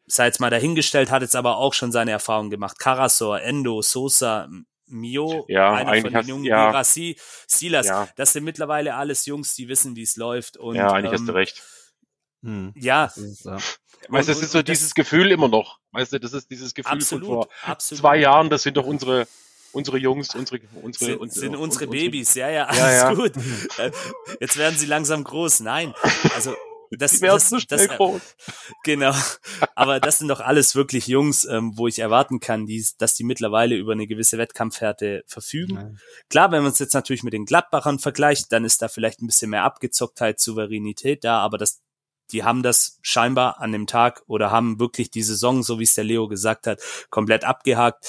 sei 0.06 0.26
jetzt 0.26 0.40
mal 0.40 0.50
dahingestellt, 0.50 1.10
hat 1.10 1.22
jetzt 1.22 1.36
aber 1.36 1.56
auch 1.56 1.74
schon 1.74 1.92
seine 1.92 2.10
Erfahrungen 2.10 2.50
gemacht. 2.50 2.78
Karasor, 2.78 3.40
Endo, 3.40 3.82
Sosa, 3.82 4.48
Mio, 4.86 5.46
ja, 5.48 5.72
einer 5.72 6.00
von 6.02 6.12
den 6.12 6.28
jungen 6.28 6.44
ja. 6.44 6.70
Rassi, 6.70 7.16
Silas, 7.46 7.86
ja. 7.86 8.06
das 8.16 8.34
sind 8.34 8.44
mittlerweile 8.44 8.94
alles 8.94 9.24
Jungs, 9.24 9.54
die 9.54 9.68
wissen, 9.68 9.96
wie 9.96 10.02
es 10.02 10.16
läuft. 10.16 10.58
Und, 10.58 10.76
ja, 10.76 10.92
eigentlich 10.92 11.12
ähm, 11.12 11.18
hast 11.20 11.28
du 11.28 11.32
recht 11.32 11.62
Hm. 12.44 12.72
Ja. 12.76 13.06
Das 13.06 13.16
ist, 13.16 13.44
ja. 13.46 13.56
Weißt 14.08 14.28
du, 14.28 14.32
das 14.32 14.42
ist 14.42 14.52
so 14.52 14.62
dieses 14.62 14.94
Gefühl 14.94 15.30
immer 15.30 15.48
noch. 15.48 15.78
Weißt 15.92 16.12
du, 16.12 16.20
das 16.20 16.32
ist 16.32 16.50
dieses 16.50 16.74
Gefühl 16.74 16.92
absolut, 16.92 17.26
von 17.26 17.34
vor 17.34 17.48
absolut. 17.64 18.00
zwei 18.00 18.16
Jahren, 18.18 18.50
das 18.50 18.62
sind 18.62 18.76
doch 18.76 18.86
unsere, 18.86 19.26
unsere 19.72 19.98
Jungs, 19.98 20.34
unsere, 20.34 20.60
unsere, 20.82 21.04
sind, 21.12 21.20
unsere, 21.20 21.40
sind 21.40 21.56
unsere 21.56 21.86
Babys, 21.86 22.34
ja, 22.34 22.48
ja, 22.50 22.64
alles 22.66 22.78
ja, 22.78 22.92
ja. 22.92 23.14
gut. 23.14 23.32
Äh, 23.78 23.90
jetzt 24.40 24.56
werden 24.56 24.78
sie 24.78 24.86
langsam 24.86 25.24
groß. 25.24 25.60
Nein, 25.60 25.94
also 26.34 26.54
das, 26.90 27.12
die 27.12 27.20
werden 27.22 27.36
das, 27.36 27.48
so 27.48 27.58
schnell 27.58 27.88
das, 27.88 27.96
groß. 27.96 28.22
Genau. 28.84 29.12
Aber 29.74 30.00
das 30.00 30.18
sind 30.18 30.28
doch 30.28 30.40
alles 30.40 30.74
wirklich 30.74 31.06
Jungs, 31.06 31.44
ähm, 31.44 31.76
wo 31.76 31.86
ich 31.88 31.98
erwarten 31.98 32.40
kann, 32.40 32.66
die, 32.66 32.84
dass 32.98 33.14
die 33.14 33.24
mittlerweile 33.24 33.74
über 33.76 33.92
eine 33.92 34.06
gewisse 34.06 34.38
Wettkampfhärte 34.38 35.24
verfügen. 35.26 35.74
Nein. 35.74 36.00
Klar, 36.28 36.52
wenn 36.52 36.62
man 36.62 36.72
es 36.72 36.78
jetzt 36.78 36.94
natürlich 36.94 37.22
mit 37.22 37.32
den 37.32 37.46
Gladbachern 37.46 37.98
vergleicht, 37.98 38.52
dann 38.52 38.64
ist 38.64 38.82
da 38.82 38.88
vielleicht 38.88 39.22
ein 39.22 39.26
bisschen 39.26 39.50
mehr 39.50 39.64
Abgezocktheit, 39.64 40.40
Souveränität 40.40 41.24
da, 41.24 41.38
aber 41.38 41.58
das 41.58 41.80
die 42.32 42.44
haben 42.44 42.62
das 42.62 42.98
scheinbar 43.02 43.60
an 43.60 43.72
dem 43.72 43.86
Tag 43.86 44.22
oder 44.26 44.50
haben 44.50 44.80
wirklich 44.80 45.10
die 45.10 45.22
Saison, 45.22 45.62
so 45.62 45.78
wie 45.78 45.84
es 45.84 45.94
der 45.94 46.04
Leo 46.04 46.28
gesagt 46.28 46.66
hat, 46.66 46.80
komplett 47.10 47.44
abgehakt 47.44 48.06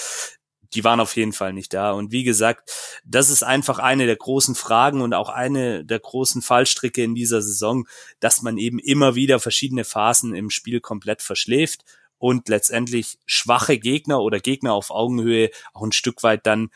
die 0.75 0.83
waren 0.83 0.99
auf 0.99 1.15
jeden 1.15 1.33
Fall 1.33 1.53
nicht 1.53 1.73
da. 1.73 1.91
Und 1.91 2.11
wie 2.11 2.23
gesagt, 2.23 3.01
das 3.05 3.29
ist 3.29 3.43
einfach 3.43 3.79
eine 3.79 4.05
der 4.05 4.17
großen 4.17 4.55
Fragen 4.55 5.01
und 5.01 5.13
auch 5.13 5.29
eine 5.29 5.85
der 5.85 5.99
großen 5.99 6.41
Fallstricke 6.41 7.01
in 7.03 7.15
dieser 7.15 7.41
Saison, 7.41 7.87
dass 8.19 8.41
man 8.41 8.57
eben 8.57 8.79
immer 8.79 9.15
wieder 9.15 9.39
verschiedene 9.39 9.85
Phasen 9.85 10.35
im 10.35 10.49
Spiel 10.49 10.81
komplett 10.81 11.21
verschläft 11.21 11.83
und 12.17 12.49
letztendlich 12.49 13.17
schwache 13.25 13.79
Gegner 13.79 14.21
oder 14.21 14.39
Gegner 14.39 14.73
auf 14.73 14.91
Augenhöhe 14.91 15.49
auch 15.73 15.83
ein 15.83 15.91
Stück 15.91 16.23
weit 16.23 16.45
dann 16.45 16.69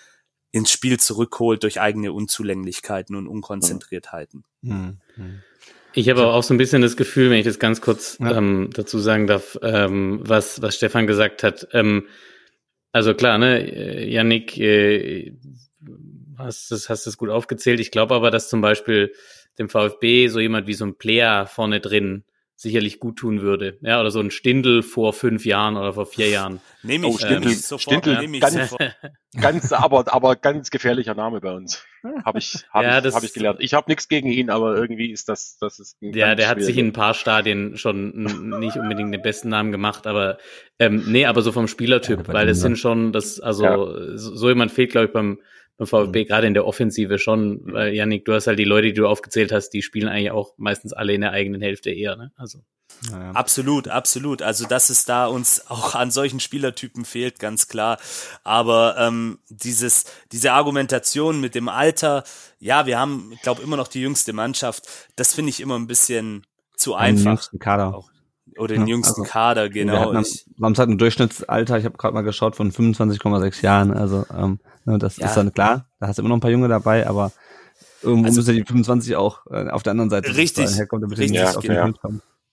ins 0.52 0.72
Spiel 0.72 1.00
zurückholt 1.00 1.64
durch 1.64 1.80
eigene 1.80 2.12
Unzulänglichkeiten 2.12 3.16
und 3.16 3.28
Unkonzentriertheiten. 3.28 4.46
Mhm. 4.62 5.00
Ich 5.94 6.10
habe 6.10 6.22
aber 6.22 6.34
auch 6.34 6.44
so 6.44 6.54
ein 6.54 6.58
bisschen 6.58 6.82
das 6.82 6.98
Gefühl, 6.98 7.30
wenn 7.30 7.40
ich 7.40 7.46
das 7.46 7.60
ganz 7.60 7.82
kurz 7.82 8.18
ja. 8.20 8.38
ähm, 8.38 8.70
dazu 8.74 9.00
sagen 9.00 9.28
darf, 9.28 9.58
ähm, 9.62 10.20
was, 10.24 10.62
was 10.62 10.76
Stefan 10.76 11.08
gesagt 11.08 11.44
hat, 11.44 11.68
ähm, 11.74 12.08
also 12.92 13.14
klar, 13.14 13.38
ne, 13.38 14.08
Yannick, 14.08 14.58
äh, 14.58 15.34
hast 16.38 16.72
das 16.72 16.90
hast 16.90 17.06
das 17.06 17.18
gut 17.18 17.30
aufgezählt. 17.30 17.80
Ich 17.80 17.92
glaube 17.92 18.16
aber, 18.16 18.32
dass 18.32 18.50
zum 18.50 18.62
Beispiel 18.62 19.14
dem 19.58 19.70
VfB 19.70 20.28
so 20.28 20.40
jemand 20.40 20.68
wie 20.68 20.74
so 20.74 20.86
ein 20.86 20.98
Player 20.98 21.46
vorne 21.46 21.80
drin 21.80 22.24
sicherlich 22.60 23.00
gut 23.00 23.16
tun 23.16 23.42
würde. 23.42 23.78
Ja, 23.80 24.02
oder 24.02 24.12
so 24.12 24.20
ein 24.20 24.32
Stindel 24.32 24.84
vor 24.84 25.14
fünf 25.14 25.46
Jahren 25.46 25.78
oder 25.78 25.94
vor 25.94 26.06
vier 26.06 26.28
Jahren. 26.28 26.60
Nehme 26.84 27.08
ich, 27.08 27.14
oh, 27.14 27.18
Stindel, 27.18 27.54
ähm, 27.54 27.58
sofort, 27.58 28.04
Stindel, 28.04 28.16
ja. 28.16 28.30
ich 28.30 28.42
ganz, 28.42 28.76
ganz, 29.42 29.72
aber, 29.72 30.14
aber 30.14 30.36
ganz 30.36 30.70
gefährlicher 30.70 31.16
Name 31.16 31.40
bei 31.40 31.54
uns. 31.54 31.86
Habe 32.26 32.40
ich, 32.40 32.66
hab 32.72 32.84
ja, 32.84 33.04
ich, 33.04 33.16
hab 33.16 33.24
ich 33.24 33.34
gelernt. 33.34 33.60
Ich 33.62 33.74
habe 33.74 33.90
nichts 33.90 34.10
gegen 34.10 34.30
ihn, 34.30 34.50
aber 34.50 34.76
irgendwie 34.76 35.10
ist 35.10 35.30
das, 35.30 35.58
das 35.62 35.80
ist 35.80 35.96
Ja, 36.02 36.36
der 36.36 36.50
hat 36.50 36.62
sich 36.62 36.78
in 36.78 36.88
ein 36.88 36.94
paar 36.94 37.14
Stadien 37.14 37.78
schon 37.78 38.60
nicht 38.60 38.76
unbedingt 38.76 39.14
den 39.14 39.22
besten 39.22 39.48
Namen 39.48 39.72
gemacht, 39.72 40.06
aber 40.06 40.38
ähm, 40.80 41.06
nee, 41.08 41.26
aber 41.26 41.42
so 41.42 41.54
vom 41.54 41.70
Spielertyp, 41.70 42.28
ja, 42.28 42.34
weil 42.34 42.46
das 42.46 42.60
sind 42.60 42.78
schon, 42.78 43.14
das, 43.14 43.40
also 43.40 43.64
ja. 43.64 44.18
so 44.18 44.50
jemand 44.50 44.72
fehlt, 44.72 44.92
glaube 44.92 45.08
ich, 45.08 45.14
beim 45.14 45.40
beim 45.80 45.88
VfB, 45.88 46.24
mhm. 46.24 46.28
gerade 46.28 46.48
in 46.48 46.54
der 46.54 46.68
Offensive 46.68 47.18
schon, 47.18 47.62
weil 47.64 47.94
Yannick, 47.94 48.26
du 48.26 48.34
hast 48.34 48.48
halt 48.48 48.60
die 48.60 48.66
Leute, 48.66 48.88
die 48.88 48.94
du 48.94 49.08
aufgezählt 49.08 49.52
hast, 49.52 49.70
die 49.70 49.82
spielen 49.82 50.10
eigentlich 50.10 50.32
auch 50.32 50.54
meistens 50.58 50.94
alle 50.94 51.14
in 51.14 51.22
der 51.22 51.32
eigenen 51.32 51.62
Hälfte 51.62 51.90
eher, 51.90 52.16
ne? 52.16 52.32
Also. 52.36 52.60
Naja. 53.10 53.32
Absolut, 53.32 53.88
absolut. 53.88 54.42
Also 54.42 54.68
dass 54.68 54.90
es 54.90 55.06
da 55.06 55.28
uns 55.28 55.64
auch 55.70 55.96
an 55.96 56.12
solchen 56.12 56.42
Spielertypen 56.42 57.06
fehlt, 57.06 57.40
ganz 57.40 57.70
klar. 57.70 57.98
Aber 58.44 58.96
ähm, 58.98 59.40
dieses, 59.48 60.06
diese 60.34 60.52
Argumentation 60.52 61.40
mit 61.40 61.56
dem 61.56 61.70
Alter, 61.70 62.24
ja, 62.60 62.86
wir 62.86 63.00
haben, 63.00 63.32
ich 63.32 63.42
glaube, 63.42 63.62
immer 63.62 63.78
noch 63.78 63.88
die 63.88 64.02
jüngste 64.02 64.34
Mannschaft. 64.34 64.84
Das 65.16 65.34
finde 65.34 65.52
ich 65.52 65.62
immer 65.62 65.80
ein 65.80 65.88
bisschen 65.88 66.46
zu 66.76 66.96
einfach. 66.96 67.48
Kader. 67.60 67.96
Auch. 67.96 68.10
Oder 68.58 68.76
den 68.76 68.82
ja, 68.88 68.96
jüngsten 68.96 69.22
also, 69.22 69.32
Kader, 69.32 69.70
genau. 69.70 70.12
Wir 70.12 70.24
haben 70.66 70.78
halt 70.78 70.90
ein 70.90 70.98
Durchschnittsalter, 70.98 71.78
ich 71.78 71.86
habe 71.86 71.98
gerade 71.98 72.14
mal 72.14 72.22
geschaut, 72.22 72.56
von 72.56 72.72
25,6 72.72 73.64
Jahren. 73.64 73.94
Also 73.94 74.26
ähm, 74.36 74.60
Ne, 74.90 74.98
das 74.98 75.18
ja. 75.18 75.28
ist 75.28 75.36
dann 75.36 75.54
klar, 75.54 75.86
da 76.00 76.08
hast 76.08 76.18
du 76.18 76.22
immer 76.22 76.30
noch 76.30 76.38
ein 76.38 76.42
paar 76.42 76.50
Junge 76.50 76.68
dabei, 76.68 77.06
aber 77.06 77.32
irgendwo 78.02 78.26
also, 78.26 78.40
müssen 78.40 78.56
die 78.56 78.64
25 78.64 79.16
auch 79.16 79.46
äh, 79.52 79.70
auf 79.70 79.84
der 79.84 79.92
anderen 79.92 80.10
Seite 80.10 80.36
richtig, 80.36 80.76
herkommen, 80.76 81.04
damit 81.04 81.20
richtig, 81.20 81.44
auf 81.44 81.64
genau. 81.64 81.92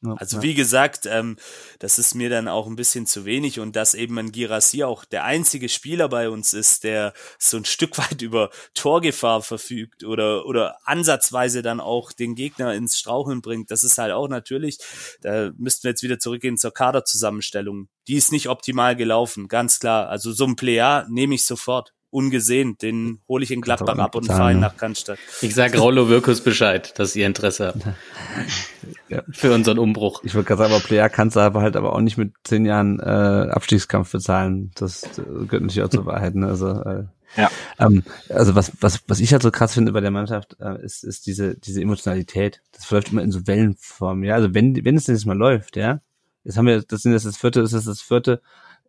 Also 0.02 0.36
ja. 0.36 0.42
wie 0.42 0.54
gesagt, 0.54 1.06
ähm, 1.06 1.36
das 1.78 1.98
ist 1.98 2.14
mir 2.14 2.28
dann 2.28 2.48
auch 2.48 2.66
ein 2.66 2.76
bisschen 2.76 3.06
zu 3.06 3.24
wenig 3.24 3.60
und 3.60 3.76
dass 3.76 3.94
eben 3.94 4.18
ein 4.18 4.30
Girassi 4.30 4.84
auch 4.84 5.04
der 5.04 5.24
einzige 5.24 5.68
Spieler 5.68 6.08
bei 6.08 6.28
uns 6.28 6.52
ist, 6.52 6.84
der 6.84 7.12
so 7.38 7.56
ein 7.56 7.64
Stück 7.76 7.98
weit 7.98 8.22
über 8.22 8.50
Torgefahr 8.74 9.42
verfügt 9.42 10.04
oder 10.04 10.46
oder 10.46 10.76
ansatzweise 10.84 11.62
dann 11.62 11.80
auch 11.80 12.12
den 12.12 12.34
Gegner 12.34 12.74
ins 12.74 12.98
Straucheln 12.98 13.40
bringt, 13.40 13.70
das 13.70 13.84
ist 13.84 13.98
halt 13.98 14.12
auch 14.12 14.28
natürlich, 14.28 14.78
da 15.22 15.50
müssten 15.56 15.84
wir 15.84 15.90
jetzt 15.90 16.02
wieder 16.02 16.18
zurückgehen 16.18 16.58
zur 16.58 16.72
Kaderzusammenstellung. 16.72 17.88
Die 18.08 18.14
ist 18.14 18.32
nicht 18.32 18.48
optimal 18.48 18.96
gelaufen, 18.96 19.48
ganz 19.48 19.80
klar. 19.80 20.08
Also 20.08 20.32
so 20.32 20.44
ein 20.44 20.56
Player 20.56 21.06
nehme 21.08 21.34
ich 21.34 21.44
sofort 21.44 21.92
ungesehen. 22.10 22.78
Den 22.78 23.20
hole 23.28 23.44
ich 23.44 23.50
in 23.50 23.60
Gladbach 23.60 23.98
ab 23.98 24.14
und 24.14 24.26
fahre 24.26 24.54
nach 24.54 24.76
Cannstatt. 24.76 25.18
Ich 25.42 25.54
sage 25.54 25.78
Rollo 25.78 26.08
Wirkus 26.08 26.40
Bescheid, 26.40 26.98
dass 26.98 27.16
ihr 27.16 27.26
Interesse 27.26 27.66
habt. 27.66 27.82
ja. 29.08 29.22
Für 29.30 29.54
unseren 29.54 29.78
Umbruch. 29.78 30.22
Ich 30.24 30.34
würde 30.34 30.46
gerade 30.46 30.62
sagen, 30.62 30.74
aber 30.74 30.82
Player 30.82 31.08
kannst 31.08 31.36
du 31.36 31.40
aber 31.40 31.60
halt 31.60 31.76
aber 31.76 31.92
auch 31.92 32.00
nicht 32.00 32.18
mit 32.18 32.32
zehn 32.44 32.64
Jahren 32.64 32.98
äh, 33.00 33.50
Abstiegskampf 33.50 34.10
bezahlen. 34.12 34.72
Das 34.74 35.04
äh, 35.18 35.22
gehört 35.22 35.62
natürlich 35.62 35.82
auch 35.82 35.88
zur 35.88 36.06
Wahrheit. 36.06 36.34
Ne? 36.34 36.46
Also, 36.46 36.68
äh, 36.68 37.04
ja. 37.36 37.50
Ähm, 37.78 38.02
also 38.28 38.54
was, 38.54 38.72
was, 38.80 39.02
was 39.08 39.20
ich 39.20 39.32
halt 39.32 39.42
so 39.42 39.50
krass 39.50 39.74
finde 39.74 39.92
bei 39.92 40.00
der 40.00 40.10
Mannschaft, 40.10 40.56
äh, 40.60 40.82
ist, 40.82 41.04
ist 41.04 41.26
diese, 41.26 41.56
diese 41.56 41.82
Emotionalität. 41.82 42.62
Das 42.72 42.84
verläuft 42.84 43.12
immer 43.12 43.22
in 43.22 43.32
so 43.32 43.46
Wellenform. 43.46 44.24
Ja, 44.24 44.34
also 44.34 44.54
wenn, 44.54 44.84
wenn 44.84 44.96
es 44.96 45.04
denn 45.04 45.14
jetzt 45.14 45.26
mal 45.26 45.36
läuft, 45.36 45.76
ja, 45.76 46.00
jetzt 46.44 46.56
haben 46.56 46.66
wir, 46.66 46.82
das 46.82 47.02
sind 47.02 47.12
jetzt 47.12 47.26
das 47.26 47.36
vierte, 47.36 47.62
das 47.62 47.72
ist 47.72 47.86
das 47.86 48.00
vierte 48.00 48.40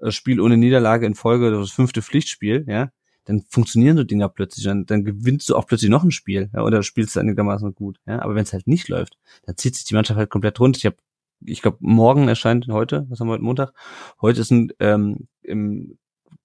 äh, 0.02 0.12
Spiel 0.12 0.40
ohne 0.40 0.58
Niederlage 0.58 1.06
in 1.06 1.16
Folge, 1.16 1.52
das 1.52 1.72
fünfte 1.72 2.02
Pflichtspiel, 2.02 2.66
ja 2.68 2.90
dann 3.28 3.44
funktionieren 3.50 3.98
so 3.98 4.04
Dinger 4.04 4.30
plötzlich, 4.30 4.66
dann, 4.66 4.86
dann 4.86 5.04
gewinnst 5.04 5.50
du 5.50 5.56
auch 5.56 5.68
plötzlich 5.68 5.92
noch 5.92 6.04
ein 6.04 6.12
Spiel, 6.12 6.50
ja, 6.54 6.64
oder 6.64 6.82
spielst 6.82 7.16
du 7.16 7.20
einigermaßen 7.20 7.76
gut, 7.76 8.00
ja, 8.08 8.22
aber 8.22 8.36
wenn 8.36 8.44
es 8.44 8.54
halt 8.54 8.68
nicht 8.68 8.88
läuft, 8.88 9.18
dann 9.46 9.58
zieht 9.58 9.76
sich 9.76 9.86
die 9.86 9.94
Mannschaft 9.94 10.18
halt 10.18 10.30
komplett 10.30 10.60
runter. 10.60 10.78
Ich 10.78 10.86
habe 10.86 10.98
ich 11.46 11.62
glaube, 11.62 11.78
morgen 11.82 12.28
erscheint 12.28 12.68
heute, 12.68 13.06
was 13.10 13.20
haben 13.20 13.28
wir 13.28 13.34
heute 13.34 13.44
Montag? 13.44 13.74
Heute 14.22 14.42
ist 14.42 14.50
ein 14.50 14.72
ähm, 14.80 15.28
im 15.44 16.00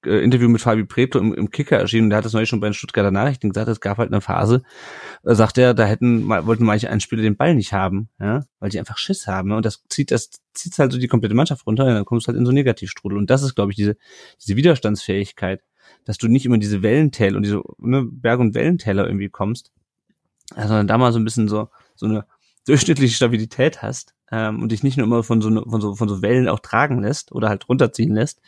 äh, 0.05 0.18
Interview 0.18 0.49
mit 0.49 0.61
Fabi 0.61 0.85
Preto 0.85 1.18
im, 1.18 1.33
im 1.33 1.51
Kicker 1.51 1.78
erschienen, 1.78 2.11
der 2.11 2.18
hat 2.18 2.24
das 2.24 2.33
neulich 2.33 2.49
schon 2.49 2.61
bei 2.61 2.68
den 2.68 2.74
Stuttgarter 2.74 3.11
Nachrichten 3.11 3.51
gesagt, 3.51 3.68
es 3.68 3.80
gab 3.80 3.99
halt 3.99 4.12
eine 4.12 4.20
Phase, 4.20 4.62
äh, 5.24 5.35
sagt 5.35 5.59
er, 5.59 5.74
da 5.74 5.85
hätten 5.85 6.28
wollten 6.28 6.64
manche 6.64 6.91
einen 6.91 7.01
Spieler 7.01 7.22
den 7.22 7.37
Ball 7.37 7.55
nicht 7.55 7.72
haben, 7.72 8.09
ja, 8.20 8.45
weil 8.59 8.70
die 8.70 8.78
einfach 8.78 8.99
Schiss 8.99 9.26
haben, 9.26 9.51
ja? 9.51 9.57
und 9.57 9.64
das 9.64 9.83
zieht 9.89 10.11
das 10.11 10.30
zieht 10.53 10.78
halt 10.78 10.93
so 10.93 10.99
die 10.99 11.09
komplette 11.09 11.35
Mannschaft 11.35 11.66
runter, 11.66 11.85
und 11.85 11.95
dann 11.95 12.05
kommst 12.05 12.26
du 12.26 12.28
halt 12.28 12.39
in 12.39 12.45
so 12.45 12.53
Negativstrudel 12.53 13.16
und 13.16 13.30
das 13.30 13.43
ist 13.43 13.55
glaube 13.55 13.72
ich 13.72 13.76
diese 13.76 13.97
diese 14.43 14.57
Widerstandsfähigkeit, 14.57 15.62
dass 16.05 16.18
du 16.18 16.28
nicht 16.28 16.47
immer 16.47 16.59
diese 16.59 16.82
Wellentäler 16.82 17.36
und 17.36 17.45
diese 17.45 17.62
ne, 17.78 18.05
Berg- 18.05 18.40
und 18.40 18.55
Wellentäler 18.55 19.07
irgendwie 19.07 19.28
kommst, 19.28 19.72
sondern 20.55 20.86
da 20.86 20.99
mal 20.99 21.12
so 21.12 21.18
ein 21.18 21.24
bisschen 21.24 21.49
so, 21.49 21.68
so 21.95 22.07
eine 22.07 22.26
durchschnittliche 22.66 23.14
Stabilität 23.14 23.82
hast 23.82 24.14
ähm, 24.30 24.62
und 24.62 24.72
dich 24.72 24.82
nicht 24.82 24.97
nur 24.97 25.07
immer 25.07 25.22
von 25.22 25.40
so, 25.40 25.51
von 25.51 25.80
so 25.80 25.95
von 25.95 26.09
so 26.09 26.22
Wellen 26.22 26.49
auch 26.49 26.61
tragen 26.61 27.03
lässt 27.03 27.32
oder 27.32 27.49
halt 27.49 27.68
runterziehen 27.68 28.14
lässt. 28.14 28.40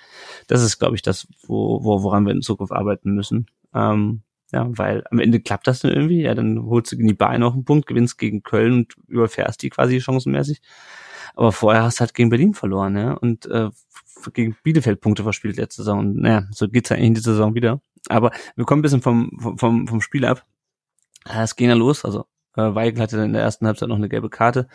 Das 0.47 0.63
ist, 0.63 0.79
glaube 0.79 0.97
ich, 0.97 1.03
das, 1.03 1.27
wo, 1.47 1.83
wo, 1.85 2.03
woran 2.03 2.25
wir 2.25 2.33
in 2.33 2.43
Zukunft 2.43 2.73
arbeiten 2.73 3.13
müssen. 3.15 3.47
Ähm, 3.75 4.23
ja, 4.53 4.67
weil 4.71 5.03
am 5.11 5.19
Ende 5.19 5.41
klappt 5.41 5.67
das 5.67 5.81
dann 5.81 5.91
irgendwie, 5.91 6.23
ja, 6.23 6.35
dann 6.35 6.65
holst 6.65 6.93
du 6.93 6.97
in 6.97 7.09
die 7.09 7.15
Bayern 7.15 7.41
noch 7.41 7.55
einen 7.55 7.65
Punkt, 7.65 7.87
gewinnst 7.87 8.19
gegen 8.19 8.43
Köln 8.43 8.73
und 8.73 8.95
überfährst 9.09 9.63
die 9.63 9.71
quasi 9.71 10.01
chancenmäßig. 10.01 10.63
Aber 11.35 11.51
vorher 11.51 11.83
hast 11.83 11.99
du 11.99 12.01
halt 12.03 12.15
gegen 12.15 12.31
Berlin 12.31 12.55
verloren, 12.55 12.97
ja, 12.97 13.13
und 13.15 13.47
äh, 13.47 13.71
gegen 14.33 14.57
Bielefeld 14.63 15.01
Punkte 15.01 15.23
verspielt 15.23 15.57
letzte 15.57 15.83
Saison. 15.83 15.99
Und, 16.01 16.17
naja, 16.17 16.47
so 16.51 16.69
geht's 16.69 16.91
ja 16.91 16.97
eigentlich 16.97 17.09
in 17.09 17.15
dieser 17.15 17.33
Saison 17.33 17.55
wieder. 17.55 17.81
Aber 18.09 18.33
wir 18.57 18.65
kommen 18.65 18.81
ein 18.81 18.83
bisschen 18.83 19.03
vom, 19.03 19.57
vom, 19.57 19.89
vom 19.89 20.01
Spiel 20.01 20.25
ab. 20.25 20.45
Es 21.25 21.57
ging 21.57 21.69
ja 21.69 21.75
los, 21.75 22.05
also 22.05 22.27
äh, 22.57 22.75
Weigel 22.75 23.03
hatte 23.03 23.19
in 23.19 23.33
der 23.33 23.43
ersten 23.43 23.67
Halbzeit 23.67 23.89
noch 23.89 23.97
eine 23.97 24.09
gelbe 24.09 24.31
Karte. 24.31 24.69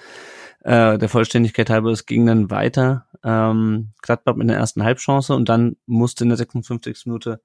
Äh, 0.62 0.98
der 0.98 1.10
Vollständigkeit 1.10 1.70
halber, 1.70 1.92
es 1.92 2.06
ging 2.06 2.26
dann 2.26 2.50
weiter. 2.50 3.06
Ähm, 3.24 3.92
Gladbach 4.02 4.36
mit 4.36 4.50
der 4.50 4.58
ersten 4.58 4.84
Halbchance 4.84 5.34
und 5.36 5.50
dann 5.50 5.78
musste 5.86 6.24
in 6.24 6.30
der 6.30 6.38
56. 6.38 7.06
Minute 7.06 7.42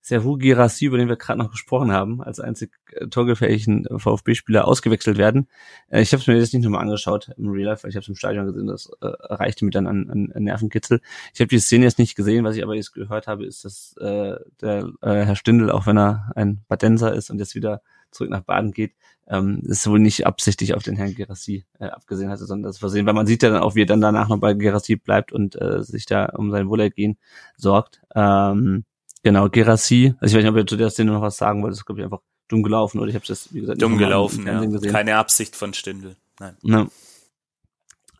Serhu 0.00 0.38
Girassi, 0.38 0.86
über 0.86 0.98
den 0.98 1.08
wir 1.08 1.16
gerade 1.16 1.38
noch 1.38 1.50
gesprochen 1.50 1.92
haben, 1.92 2.22
als 2.22 2.40
einzig 2.40 2.72
äh, 2.92 3.08
torgefährlichen 3.08 3.86
äh, 3.86 3.98
VfB-Spieler 3.98 4.66
ausgewechselt 4.66 5.18
werden. 5.18 5.48
Äh, 5.88 6.02
ich 6.02 6.12
habe 6.12 6.20
es 6.20 6.26
mir 6.26 6.36
jetzt 6.36 6.54
nicht 6.54 6.64
nochmal 6.64 6.82
angeschaut 6.82 7.30
im 7.36 7.50
Real 7.50 7.66
Life, 7.66 7.82
weil 7.82 7.90
ich 7.90 7.96
habe 7.96 8.02
es 8.02 8.08
im 8.08 8.14
Stadion 8.14 8.46
gesehen, 8.46 8.66
das 8.66 8.90
äh, 9.00 9.06
reichte 9.06 9.64
mir 9.64 9.70
dann 9.70 9.86
an, 9.86 10.08
an, 10.10 10.32
an 10.34 10.42
Nervenkitzel. 10.44 11.00
Ich 11.34 11.40
habe 11.40 11.48
die 11.48 11.58
Szene 11.58 11.84
jetzt 11.84 11.98
nicht 11.98 12.16
gesehen, 12.16 12.44
was 12.44 12.56
ich 12.56 12.62
aber 12.62 12.74
jetzt 12.74 12.92
gehört 12.92 13.26
habe, 13.26 13.44
ist, 13.44 13.64
dass 13.64 13.96
äh, 13.98 14.36
der 14.60 14.90
äh, 15.02 15.24
Herr 15.24 15.36
Stindl, 15.36 15.70
auch 15.70 15.86
wenn 15.86 15.98
er 15.98 16.32
ein 16.36 16.64
Badenser 16.68 17.12
ist 17.14 17.30
und 17.30 17.38
jetzt 17.38 17.54
wieder 17.54 17.82
zurück 18.10 18.30
nach 18.30 18.42
Baden 18.42 18.72
geht, 18.72 18.92
ähm, 19.28 19.60
ist 19.64 19.86
wohl 19.86 19.98
nicht 19.98 20.26
absichtlich 20.26 20.74
auf 20.74 20.82
den 20.82 20.96
Herrn 20.96 21.14
Gerassi 21.14 21.66
äh, 21.78 21.86
abgesehen 21.86 22.30
hatte, 22.30 22.46
sondern 22.46 22.70
das 22.70 22.78
Versehen, 22.78 23.06
weil 23.06 23.14
man 23.14 23.26
sieht 23.26 23.42
ja 23.42 23.50
dann 23.50 23.62
auch, 23.62 23.74
wie 23.74 23.82
er 23.82 23.86
dann 23.86 24.00
danach 24.00 24.28
noch 24.28 24.38
bei 24.38 24.54
Gerassi 24.54 24.96
bleibt 24.96 25.32
und 25.32 25.60
äh, 25.60 25.82
sich 25.82 26.06
da 26.06 26.26
um 26.26 26.50
sein 26.50 26.68
Wohlergehen 26.68 27.18
sorgt. 27.56 28.00
Ähm, 28.14 28.84
Genau, 29.28 29.50
Gerassi. 29.50 30.14
Also 30.20 30.32
ich 30.32 30.38
weiß 30.38 30.42
nicht, 30.44 30.50
ob 30.50 30.56
ihr 30.56 30.66
zu 30.66 30.78
der 30.78 30.88
Szene 30.88 31.12
noch 31.12 31.20
was 31.20 31.36
sagen 31.36 31.62
wollt. 31.62 31.72
Das 31.72 31.80
ist, 31.80 31.84
glaube 31.84 32.00
ich, 32.00 32.04
einfach 32.06 32.22
dumm 32.48 32.62
gelaufen. 32.62 32.98
Oder 32.98 33.10
ich 33.10 33.14
habe 33.14 33.26
das, 33.26 33.52
wie 33.52 33.60
gesagt, 33.60 33.82
dumm 33.82 33.98
gelaufen, 33.98 34.46
ja. 34.46 34.64
Gesehen. 34.64 34.90
Keine 34.90 35.16
Absicht 35.16 35.54
von 35.54 35.74
Stindl. 35.74 36.16
Nein. 36.40 36.56
Ne. 36.62 36.88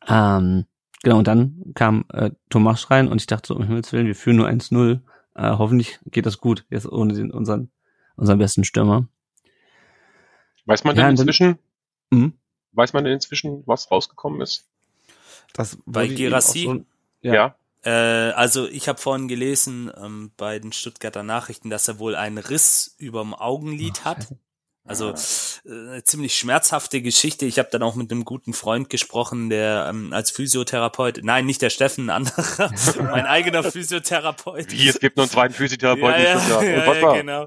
Ähm, 0.06 0.66
genau, 1.02 1.16
und 1.16 1.26
dann 1.26 1.72
kam 1.74 2.04
äh, 2.12 2.32
Thomas 2.50 2.90
rein 2.90 3.08
und 3.08 3.22
ich 3.22 3.26
dachte 3.26 3.48
so, 3.48 3.56
um 3.56 3.62
Himmels 3.62 3.90
Willen, 3.90 4.06
wir 4.06 4.14
führen 4.14 4.36
nur 4.36 4.48
1-0. 4.48 5.00
Äh, 5.34 5.56
hoffentlich 5.56 5.98
geht 6.04 6.26
das 6.26 6.36
gut, 6.36 6.66
jetzt 6.68 6.86
ohne 6.86 7.14
den, 7.14 7.30
unseren, 7.30 7.70
unseren 8.16 8.38
besten 8.38 8.64
Stürmer. 8.64 9.08
Weiß 10.66 10.84
man 10.84 10.94
denn 10.94 11.08
inzwischen, 11.08 11.58
hm? 12.12 12.34
weiß 12.72 12.92
man 12.92 13.04
denn 13.04 13.14
inzwischen, 13.14 13.62
was 13.64 13.90
rausgekommen 13.90 14.42
ist? 14.42 14.68
Das 15.54 15.78
Bei 15.86 16.06
Gerassi? 16.06 16.64
So, 16.64 16.84
ja. 17.22 17.32
ja. 17.32 17.57
Äh, 17.84 17.90
also 17.90 18.66
ich 18.66 18.88
habe 18.88 19.00
vorhin 19.00 19.28
gelesen 19.28 19.90
ähm, 19.96 20.32
bei 20.36 20.58
den 20.58 20.72
Stuttgarter 20.72 21.22
Nachrichten, 21.22 21.70
dass 21.70 21.88
er 21.88 21.98
wohl 21.98 22.16
einen 22.16 22.38
Riss 22.38 22.94
überm 22.98 23.34
Augenlid 23.34 24.00
Ach, 24.00 24.06
hat. 24.06 24.28
Also 24.88 25.10
äh, 25.10 25.70
eine 25.70 26.04
ziemlich 26.04 26.36
schmerzhafte 26.36 27.02
Geschichte. 27.02 27.44
Ich 27.44 27.58
habe 27.58 27.68
dann 27.70 27.82
auch 27.82 27.94
mit 27.94 28.10
einem 28.10 28.24
guten 28.24 28.54
Freund 28.54 28.88
gesprochen, 28.88 29.50
der 29.50 29.86
ähm, 29.90 30.14
als 30.14 30.30
Physiotherapeut, 30.30 31.20
nein, 31.22 31.44
nicht 31.44 31.60
der 31.60 31.68
Steffen, 31.68 32.08
ein 32.08 32.26
anderer, 32.26 32.72
mein 33.02 33.26
eigener 33.26 33.62
Physiotherapeut. 33.62 34.72
Wie, 34.72 34.88
es 34.88 34.98
gibt 34.98 35.18
nur 35.18 35.24
einen 35.24 35.30
zweiten 35.30 35.54
Physiotherapeuten. 35.54 36.22
Ja, 36.22 36.48
ja, 36.48 36.62
ja, 36.62 36.94
ja 36.94 37.12
genau. 37.12 37.46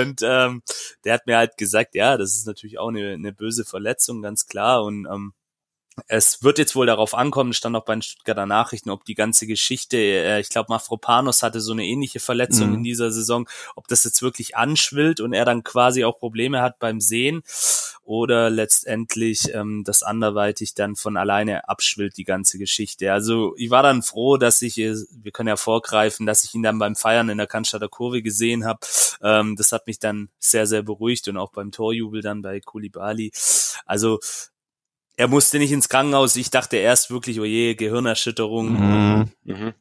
Und 0.00 0.20
ähm, 0.22 0.62
der 1.04 1.14
hat 1.14 1.26
mir 1.26 1.36
halt 1.36 1.58
gesagt, 1.58 1.94
ja, 1.94 2.16
das 2.16 2.32
ist 2.32 2.46
natürlich 2.46 2.78
auch 2.78 2.88
eine, 2.88 3.12
eine 3.12 3.32
böse 3.34 3.66
Verletzung, 3.66 4.22
ganz 4.22 4.46
klar. 4.46 4.84
Und 4.84 5.06
ähm, 5.06 5.34
es 6.06 6.42
wird 6.42 6.58
jetzt 6.58 6.74
wohl 6.74 6.86
darauf 6.86 7.14
ankommen, 7.14 7.52
stand 7.52 7.76
auch 7.76 7.84
bei 7.84 7.94
den 7.94 8.02
Stuttgarter 8.02 8.46
Nachrichten, 8.46 8.90
ob 8.90 9.04
die 9.04 9.14
ganze 9.14 9.46
Geschichte, 9.46 9.96
äh, 9.98 10.40
ich 10.40 10.48
glaube, 10.48 10.66
Mafropanos 10.70 11.42
hatte 11.42 11.60
so 11.60 11.72
eine 11.72 11.84
ähnliche 11.84 12.20
Verletzung 12.20 12.68
mhm. 12.68 12.74
in 12.76 12.84
dieser 12.84 13.12
Saison, 13.12 13.48
ob 13.76 13.88
das 13.88 14.04
jetzt 14.04 14.22
wirklich 14.22 14.56
anschwillt 14.56 15.20
und 15.20 15.32
er 15.32 15.44
dann 15.44 15.62
quasi 15.62 16.04
auch 16.04 16.18
Probleme 16.18 16.62
hat 16.62 16.78
beim 16.78 17.00
Sehen 17.00 17.42
oder 18.04 18.50
letztendlich 18.50 19.54
ähm, 19.54 19.84
das 19.84 20.02
anderweitig 20.02 20.74
dann 20.74 20.96
von 20.96 21.16
alleine 21.16 21.68
abschwillt, 21.68 22.16
die 22.16 22.24
ganze 22.24 22.58
Geschichte. 22.58 23.12
Also 23.12 23.54
ich 23.56 23.70
war 23.70 23.82
dann 23.82 24.02
froh, 24.02 24.36
dass 24.38 24.60
ich, 24.62 24.78
äh, 24.78 24.94
wir 25.10 25.32
können 25.32 25.48
ja 25.48 25.56
vorgreifen, 25.56 26.26
dass 26.26 26.44
ich 26.44 26.54
ihn 26.54 26.62
dann 26.62 26.78
beim 26.78 26.96
Feiern 26.96 27.28
in 27.28 27.38
der 27.38 27.46
Cannstatter 27.46 27.88
Kurve 27.88 28.22
gesehen 28.22 28.64
habe. 28.64 28.80
Ähm, 29.22 29.56
das 29.56 29.72
hat 29.72 29.86
mich 29.86 29.98
dann 29.98 30.30
sehr, 30.38 30.66
sehr 30.66 30.82
beruhigt 30.82 31.28
und 31.28 31.36
auch 31.36 31.52
beim 31.52 31.70
Torjubel 31.70 32.22
dann 32.22 32.42
bei 32.42 32.60
Kulibali. 32.60 33.30
Also 33.86 34.20
er 35.16 35.28
musste 35.28 35.58
nicht 35.58 35.72
ins 35.72 35.88
Krankenhaus. 35.88 36.36
Ich 36.36 36.50
dachte 36.50 36.76
erst 36.76 37.10
wirklich, 37.10 37.40
oh 37.40 37.44
je, 37.44 37.74
Gehirnerschütterung. 37.74 38.72
Mhm. 38.72 39.30
Mhm. 39.44 39.74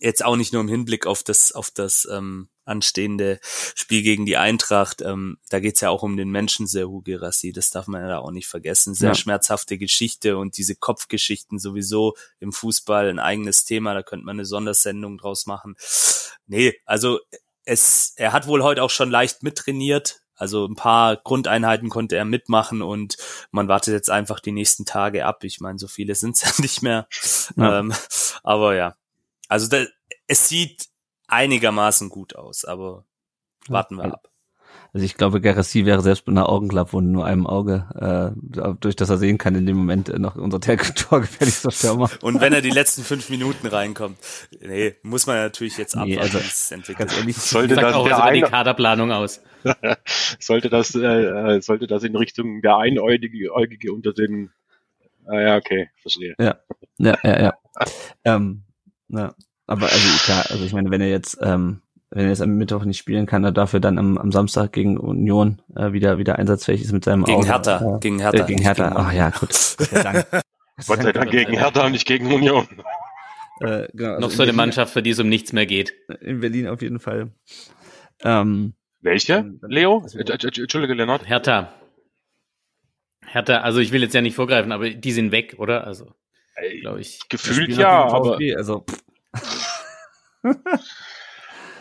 Jetzt 0.00 0.24
auch 0.24 0.36
nicht 0.36 0.52
nur 0.52 0.62
im 0.62 0.68
Hinblick 0.68 1.06
auf 1.06 1.22
das, 1.22 1.52
auf 1.52 1.70
das 1.70 2.08
ähm, 2.10 2.48
anstehende 2.64 3.40
Spiel 3.42 4.02
gegen 4.02 4.24
die 4.24 4.36
Eintracht. 4.36 5.02
Ähm, 5.02 5.38
da 5.50 5.60
geht's 5.60 5.80
ja 5.80 5.90
auch 5.90 6.02
um 6.02 6.16
den 6.16 6.30
Menschen 6.30 6.66
Serhu 6.66 7.02
Gerassi. 7.02 7.52
Das 7.52 7.70
darf 7.70 7.88
man 7.88 8.08
ja 8.08 8.18
auch 8.18 8.30
nicht 8.30 8.48
vergessen. 8.48 8.94
Sehr 8.94 9.10
ja. 9.10 9.14
schmerzhafte 9.14 9.78
Geschichte 9.78 10.38
und 10.38 10.56
diese 10.56 10.76
Kopfgeschichten 10.76 11.58
sowieso 11.58 12.14
im 12.40 12.52
Fußball 12.52 13.10
ein 13.10 13.18
eigenes 13.18 13.64
Thema. 13.64 13.94
Da 13.94 14.02
könnte 14.02 14.24
man 14.24 14.36
eine 14.36 14.46
Sondersendung 14.46 15.18
draus 15.18 15.46
machen. 15.46 15.76
Nee, 16.46 16.74
also 16.86 17.20
es, 17.64 18.14
er 18.16 18.32
hat 18.32 18.46
wohl 18.46 18.62
heute 18.62 18.82
auch 18.82 18.90
schon 18.90 19.10
leicht 19.10 19.42
mittrainiert. 19.42 20.21
Also 20.42 20.66
ein 20.66 20.74
paar 20.74 21.14
Grundeinheiten 21.18 21.88
konnte 21.88 22.16
er 22.16 22.24
mitmachen 22.24 22.82
und 22.82 23.16
man 23.52 23.68
wartet 23.68 23.94
jetzt 23.94 24.10
einfach 24.10 24.40
die 24.40 24.50
nächsten 24.50 24.84
Tage 24.84 25.24
ab. 25.24 25.44
Ich 25.44 25.60
meine, 25.60 25.78
so 25.78 25.86
viele 25.86 26.16
sind 26.16 26.34
es 26.34 26.42
ja 26.42 26.50
nicht 26.60 26.82
mehr. 26.82 27.06
Ja. 27.54 27.78
Ähm, 27.78 27.94
aber 28.42 28.74
ja, 28.74 28.96
also 29.46 29.68
da, 29.68 29.84
es 30.26 30.48
sieht 30.48 30.88
einigermaßen 31.28 32.08
gut 32.08 32.34
aus, 32.34 32.64
aber 32.64 33.04
warten 33.68 33.94
wir 33.94 34.12
ab. 34.12 34.31
Also 34.94 35.06
ich 35.06 35.16
glaube, 35.16 35.40
Gerassi 35.40 35.86
wäre 35.86 36.02
selbst 36.02 36.26
mit 36.26 36.36
einer 36.36 36.50
Augenklappe 36.50 36.98
und 36.98 37.10
nur 37.10 37.24
einem 37.24 37.46
Auge, 37.46 38.34
äh, 38.34 38.74
durch 38.78 38.94
das 38.94 39.08
er 39.08 39.16
sehen 39.16 39.38
kann, 39.38 39.54
in 39.54 39.64
dem 39.64 39.78
Moment 39.78 40.10
äh, 40.10 40.18
noch 40.18 40.36
unser 40.36 40.60
torgefährlichster 40.60 41.70
Stürmer. 41.70 42.10
Und 42.20 42.42
wenn 42.42 42.52
er 42.52 42.60
die 42.60 42.70
letzten 42.70 43.02
fünf 43.02 43.30
Minuten 43.30 43.66
reinkommt, 43.66 44.18
nee, 44.60 44.94
muss 45.02 45.26
man 45.26 45.36
natürlich 45.36 45.78
jetzt 45.78 45.94
abwarten, 45.94 46.12
nee, 46.12 46.18
also, 46.18 46.38
wie 46.38 46.46
es 46.46 46.70
entwickelt. 46.70 47.08
Ganz 47.08 47.18
ehrlich, 47.18 47.36
sollte 47.38 47.74
das 47.74 47.94
auch 47.94 48.06
über 48.06 48.32
die 48.32 48.42
Kaderplanung 48.42 49.12
aus. 49.12 49.40
sollte 50.38 50.68
das, 50.68 50.94
äh, 50.94 51.60
sollte 51.62 51.86
das 51.86 52.02
in 52.02 52.14
Richtung 52.14 52.60
der 52.60 52.76
Einäugige 52.76 53.54
Äugige 53.54 53.94
unter 53.94 54.12
den, 54.12 54.50
ah 55.24 55.40
ja, 55.40 55.56
okay, 55.56 55.88
verstehe. 56.02 56.34
Ja, 56.38 56.58
ja, 56.98 57.16
ja, 57.22 57.42
ja. 57.42 57.54
ähm, 58.24 58.64
ja. 59.08 59.34
Aber 59.66 59.86
also 59.86 60.24
klar, 60.24 60.44
also 60.50 60.64
ich 60.66 60.74
meine, 60.74 60.90
wenn 60.90 61.00
er 61.00 61.08
jetzt 61.08 61.38
ähm, 61.40 61.80
wenn 62.14 62.24
er 62.24 62.28
jetzt 62.28 62.42
am 62.42 62.56
Mittwoch 62.56 62.84
nicht 62.84 62.98
spielen 62.98 63.24
kann, 63.24 63.42
er 63.42 63.52
dafür 63.52 63.80
dann 63.80 63.98
am, 63.98 64.18
am 64.18 64.32
Samstag 64.32 64.72
gegen 64.72 64.98
Union 64.98 65.62
äh, 65.74 65.92
wieder 65.92 66.18
wieder 66.18 66.38
einsatzfähig 66.38 66.82
ist 66.82 66.92
mit 66.92 67.04
seinem 67.04 67.24
gegen 67.24 67.38
Auge. 67.38 67.48
Hertha, 67.48 67.96
äh, 67.96 68.00
gegen 68.00 68.18
Hertha, 68.18 68.44
äh, 68.44 68.46
gegen 68.46 68.62
Hertha. 68.62 68.92
Ach 68.94 69.08
oh, 69.08 69.16
ja, 69.16 69.30
gut. 69.30 69.48
Gott 70.86 71.02
sei 71.02 71.12
Dank 71.12 71.30
gegen 71.30 71.52
Hertha 71.54 71.86
und 71.86 71.92
nicht 71.92 72.06
gegen 72.06 72.30
Union. 72.30 72.68
Äh, 73.60 73.88
genau, 73.94 74.10
also 74.10 74.20
Noch 74.20 74.30
so 74.30 74.42
eine 74.42 74.52
Mannschaft, 74.52 74.92
für 74.92 75.02
die 75.02 75.10
es 75.10 75.20
um 75.20 75.28
nichts 75.28 75.52
mehr 75.52 75.64
geht. 75.64 75.94
In 76.20 76.40
Berlin 76.40 76.68
auf 76.68 76.82
jeden 76.82 77.00
Fall. 77.00 77.30
Ähm, 78.22 78.74
Welche? 79.00 79.54
Leo? 79.62 80.04
Entschuldige, 80.14 80.94
Lennart. 80.94 81.26
Hertha. 81.26 81.72
Hertha, 83.26 83.58
also 83.58 83.78
ich 83.78 83.90
will 83.90 84.02
jetzt 84.02 84.14
ja 84.14 84.20
nicht 84.20 84.36
vorgreifen, 84.36 84.72
aber 84.72 84.90
die 84.90 85.12
sind 85.12 85.32
weg, 85.32 85.54
oder? 85.56 85.86
Also, 85.86 86.12
glaube 86.82 87.00
ich. 87.00 87.20
Gefühlt 87.30 87.70
ja, 87.78 88.04
aber. 88.04 88.38
Also, 88.56 88.84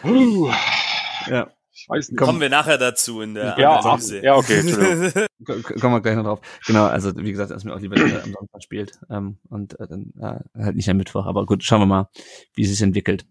ja. 0.04 1.50
Ich 1.74 1.88
weiß 1.88 2.10
nicht. 2.10 2.20
Kommen 2.20 2.42
wir 2.42 2.50
nachher 2.50 2.78
dazu 2.78 3.22
in 3.22 3.34
der 3.34 3.56
ja, 3.58 3.80
Analyse. 3.80 4.22
Ja, 4.22 4.36
okay. 4.36 4.62
Kommen 5.46 5.94
wir 5.94 6.02
gleich 6.02 6.16
noch 6.16 6.24
drauf. 6.24 6.42
Genau, 6.68 6.86
also 6.86 7.16
wie 7.16 7.32
gesagt, 7.32 7.50
dass 7.50 7.64
mir 7.64 7.74
auch 7.74 7.80
lieber 7.80 7.96
am 7.96 8.34
Sonntag 8.34 8.62
spielt 8.62 9.00
ähm, 9.10 9.38
und 9.50 9.80
äh, 9.80 9.88
dann 9.88 10.14
äh, 10.20 10.64
halt 10.64 10.76
nicht 10.76 10.90
am 10.90 10.98
Mittwoch. 10.98 11.26
Aber 11.26 11.46
gut, 11.46 11.64
schauen 11.64 11.82
wir 11.82 11.86
mal, 11.86 12.10
wie 12.54 12.64
es 12.64 12.70
sich 12.70 12.82
entwickelt. 12.82 13.26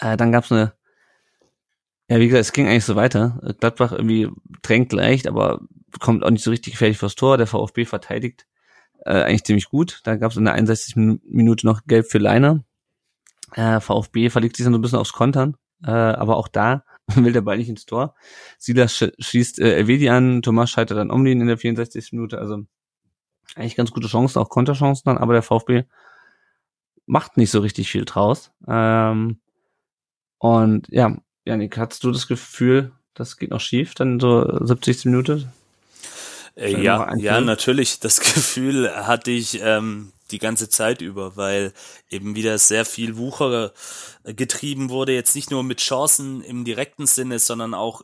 Äh, 0.00 0.16
dann 0.16 0.30
gab's 0.30 0.52
eine 0.52 0.74
ja, 2.10 2.18
wie 2.20 2.26
gesagt, 2.26 2.40
es 2.40 2.52
ging 2.52 2.66
eigentlich 2.66 2.86
so 2.86 2.96
weiter. 2.96 3.38
Gladbach 3.60 3.92
irgendwie 3.92 4.30
drängt 4.62 4.92
leicht, 4.92 5.26
aber 5.26 5.60
kommt 6.00 6.24
auch 6.24 6.30
nicht 6.30 6.42
so 6.42 6.50
richtig 6.50 6.72
gefährlich 6.72 6.96
vors 6.96 7.16
Tor. 7.16 7.36
Der 7.36 7.46
VfB 7.46 7.84
verteidigt 7.84 8.46
äh, 9.04 9.22
eigentlich 9.22 9.44
ziemlich 9.44 9.66
gut. 9.66 10.00
Da 10.04 10.16
gab 10.16 10.30
es 10.30 10.38
in 10.38 10.44
der 10.44 10.54
61. 10.54 11.20
Minute 11.24 11.66
noch 11.66 11.84
Gelb 11.86 12.06
für 12.10 12.18
Leiner. 12.18 12.64
Äh, 13.52 13.80
VfB 13.80 14.30
verlegt 14.30 14.56
sich 14.56 14.64
dann 14.64 14.72
so 14.72 14.78
ein 14.78 14.82
bisschen 14.82 14.98
aufs 14.98 15.12
Kontern 15.12 15.56
äh, 15.84 15.90
aber 15.90 16.36
auch 16.36 16.48
da 16.48 16.84
will 17.14 17.32
der 17.32 17.42
Ball 17.42 17.58
nicht 17.58 17.68
ins 17.68 17.86
Tor. 17.86 18.14
Silas 18.58 18.96
sch 18.96 19.10
schießt 19.18 19.60
äh, 19.60 19.76
Elvedi 19.76 20.08
an, 20.08 20.42
Thomas 20.42 20.70
scheitert 20.70 20.98
dann 20.98 21.10
Omlin 21.10 21.40
in 21.40 21.46
der 21.46 21.58
64. 21.58 22.12
Minute, 22.12 22.38
also 22.38 22.64
eigentlich 23.54 23.76
ganz 23.76 23.90
gute 23.90 24.08
Chancen, 24.08 24.38
auch 24.38 24.50
Konterchancen 24.50 25.04
dann, 25.06 25.18
aber 25.18 25.32
der 25.32 25.42
VfB 25.42 25.84
macht 27.06 27.36
nicht 27.36 27.50
so 27.50 27.60
richtig 27.60 27.90
viel 27.90 28.04
draus. 28.04 28.52
Ähm, 28.68 29.40
und 30.38 30.86
ja, 30.90 31.16
Janik, 31.44 31.78
hattest 31.78 32.04
du 32.04 32.10
das 32.10 32.28
Gefühl, 32.28 32.92
das 33.14 33.36
geht 33.36 33.50
noch 33.50 33.60
schief, 33.60 33.94
dann 33.94 34.20
so 34.20 34.64
70. 34.64 35.06
Minute? 35.06 35.50
Äh, 36.54 36.82
ja, 36.82 37.16
ja, 37.16 37.40
natürlich. 37.40 38.00
Das 38.00 38.20
Gefühl 38.34 38.94
hatte 38.94 39.30
ich 39.30 39.60
ähm, 39.62 40.12
die 40.30 40.38
ganze 40.38 40.68
Zeit 40.68 41.00
über, 41.00 41.36
weil 41.36 41.72
eben 42.08 42.34
wieder 42.34 42.58
sehr 42.58 42.84
viel 42.84 43.16
Wucher 43.16 43.72
äh, 44.24 44.34
getrieben 44.34 44.90
wurde, 44.90 45.12
jetzt 45.12 45.34
nicht 45.34 45.50
nur 45.50 45.62
mit 45.62 45.80
Chancen 45.80 46.42
im 46.42 46.64
direkten 46.64 47.06
Sinne, 47.06 47.38
sondern 47.38 47.74
auch, 47.74 48.02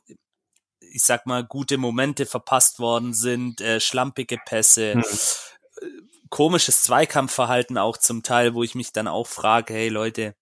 ich 0.80 1.02
sag 1.02 1.26
mal, 1.26 1.44
gute 1.44 1.78
Momente 1.78 2.26
verpasst 2.26 2.78
worden 2.78 3.14
sind, 3.14 3.60
äh, 3.60 3.80
schlampige 3.80 4.38
Pässe, 4.38 4.94
hm. 4.94 5.01
Äh, 5.01 5.86
komisches 6.30 6.82
Zweikampfverhalten 6.82 7.78
auch 7.78 7.96
zum 7.96 8.22
Teil, 8.22 8.55
wo 8.55 8.62
ich 8.62 8.74
mich 8.74 8.92
dann 8.92 9.06
auch 9.09 9.26
frage, 9.26 9.74
hey 9.74 9.88
Leute, 9.88 10.34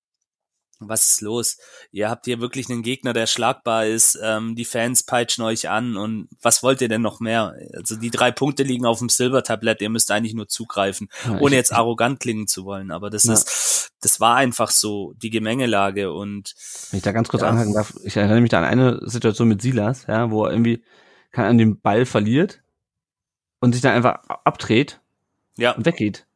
was 0.88 1.12
ist 1.12 1.20
los? 1.20 1.59
Ihr 1.90 2.10
habt 2.10 2.24
hier 2.24 2.40
wirklich 2.40 2.70
einen 2.70 2.82
Gegner, 2.82 3.12
der 3.12 3.26
schlagbar 3.26 3.86
ist. 3.86 4.18
Ähm, 4.22 4.54
die 4.54 4.64
Fans 4.64 5.02
peitschen 5.02 5.44
euch 5.44 5.68
an 5.68 5.96
und 5.96 6.28
was 6.40 6.62
wollt 6.62 6.80
ihr 6.80 6.88
denn 6.88 7.02
noch 7.02 7.20
mehr? 7.20 7.54
Also 7.74 7.96
die 7.96 8.10
drei 8.10 8.30
Punkte 8.30 8.62
liegen 8.62 8.86
auf 8.86 8.98
dem 8.98 9.09
Silbertablett. 9.09 9.80
Ihr 9.80 9.90
müsst 9.90 10.10
eigentlich 10.10 10.34
nur 10.34 10.48
zugreifen, 10.48 11.09
ja, 11.24 11.38
ohne 11.38 11.56
jetzt 11.56 11.72
arrogant 11.72 12.20
klingen 12.20 12.46
zu 12.46 12.64
wollen. 12.64 12.90
Aber 12.90 13.10
das 13.10 13.24
ja. 13.24 13.34
ist, 13.34 13.92
das 14.00 14.20
war 14.20 14.36
einfach 14.36 14.70
so 14.70 15.14
die 15.16 15.30
Gemengelage 15.30 16.12
und. 16.12 16.54
Wenn 16.90 16.98
ich 16.98 17.04
da 17.04 17.12
ganz 17.12 17.28
kurz 17.28 17.42
ja. 17.42 17.48
anhaken 17.48 17.74
darf, 17.74 17.94
ich 18.04 18.16
erinnere 18.16 18.40
mich 18.40 18.50
da 18.50 18.59
an 18.59 18.64
eine 18.64 19.00
Situation 19.09 19.48
mit 19.48 19.62
Silas, 19.62 20.06
ja, 20.06 20.30
wo 20.30 20.44
er 20.44 20.52
irgendwie 20.52 20.82
kann 21.30 21.46
an 21.46 21.59
den 21.59 21.80
Ball 21.80 22.04
verliert 22.04 22.62
und 23.60 23.72
sich 23.72 23.82
dann 23.82 23.94
einfach 23.94 24.22
abdreht 24.44 25.00
ja. 25.56 25.72
und 25.72 25.86
weggeht. 25.86 26.26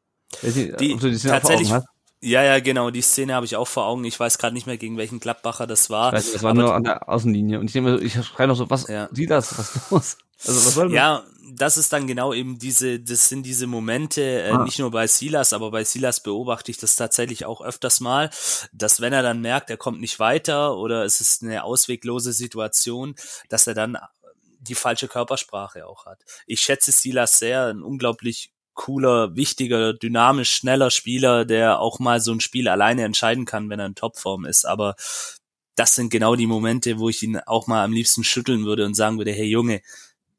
Nicht, 0.43 0.81
die, 0.81 0.97
tatsächlich, 0.97 1.73
ja, 2.21 2.43
ja, 2.43 2.61
genau. 2.61 2.91
Die 2.91 3.03
Szene 3.03 3.35
habe 3.35 3.47
ich 3.47 3.57
auch 3.57 3.69
vor 3.69 3.87
Augen. 3.87 4.05
Ich 4.05 4.19
weiß 4.19 4.39
gerade 4.39 4.55
nicht 4.55 4.67
mehr, 4.67 4.79
gegen 4.79 4.97
welchen 4.97 5.21
Gladbacher 5.21 5.67
das 5.67 5.91
war. 5.91 6.13
Ich 6.13 6.19
weiß, 6.19 6.33
das 6.33 6.43
war 6.43 6.55
nur 6.55 6.75
an 6.75 6.85
der 6.85 7.09
Außenlinie. 7.09 7.61
Und 7.61 7.67
ich 7.67 7.73
denke 7.73 7.99
ich 7.99 8.15
schreie 8.25 8.47
noch 8.47 8.57
so, 8.57 8.71
was, 8.71 8.89
ja. 8.89 9.09
sieh 9.13 9.27
das, 9.27 9.59
was 9.59 9.77
ist 9.77 9.91
los? 9.91 10.19
Also, 10.45 10.67
was 10.67 10.75
soll 10.75 10.89
das? 10.89 10.95
Ja, 10.95 11.25
das 11.53 11.77
ist 11.77 11.93
dann 11.93 12.07
genau 12.07 12.33
eben 12.33 12.59
diese, 12.59 13.01
das 13.01 13.29
sind 13.29 13.45
diese 13.45 13.67
Momente, 13.67 14.23
äh, 14.23 14.51
ah. 14.51 14.65
nicht 14.65 14.79
nur 14.79 14.91
bei 14.91 15.07
Silas, 15.07 15.53
aber 15.53 15.71
bei 15.71 15.85
Silas 15.85 16.21
beobachte 16.21 16.71
ich 16.71 16.79
das 16.79 16.97
tatsächlich 16.97 17.45
auch 17.45 17.61
öfters 17.61 18.01
mal, 18.01 18.31
dass 18.73 19.01
wenn 19.01 19.13
er 19.13 19.23
dann 19.23 19.41
merkt, 19.41 19.71
er 19.71 19.77
kommt 19.77 20.01
nicht 20.01 20.19
weiter 20.19 20.77
oder 20.77 21.05
es 21.05 21.21
ist 21.21 21.43
eine 21.43 21.65
ausweglose 21.65 22.33
Situation, 22.33 23.15
dass 23.49 23.67
er 23.67 23.75
dann 23.75 23.97
die 24.61 24.75
falsche 24.75 25.09
Körpersprache 25.09 25.87
auch 25.87 26.07
hat. 26.07 26.19
Ich 26.47 26.61
schätze 26.61 26.93
Silas 26.93 27.39
sehr, 27.39 27.67
ein 27.67 27.83
unglaublich 27.83 28.51
cooler, 28.77 29.35
wichtiger, 29.35 29.93
dynamisch, 29.93 30.51
schneller 30.53 30.93
Spieler, 30.93 31.45
der 31.45 31.81
auch 31.81 31.99
mal 31.99 32.21
so 32.21 32.33
ein 32.33 32.41
Spiel 32.41 32.69
alleine 32.69 33.03
entscheiden 33.03 33.45
kann, 33.45 33.69
wenn 33.69 33.81
er 33.81 33.87
in 33.87 33.97
Topform 33.97 34.45
ist. 34.45 34.65
Aber 34.65 34.95
das 35.75 35.95
sind 35.95 36.11
genau 36.11 36.37
die 36.37 36.47
Momente, 36.47 36.99
wo 36.99 37.09
ich 37.09 37.23
ihn 37.23 37.39
auch 37.39 37.67
mal 37.67 37.83
am 37.83 37.93
liebsten 37.93 38.23
schütteln 38.23 38.65
würde 38.65 38.87
und 38.87 38.95
sagen 38.95 39.19
würde, 39.19 39.33
hey 39.33 39.47
Junge, 39.47 39.83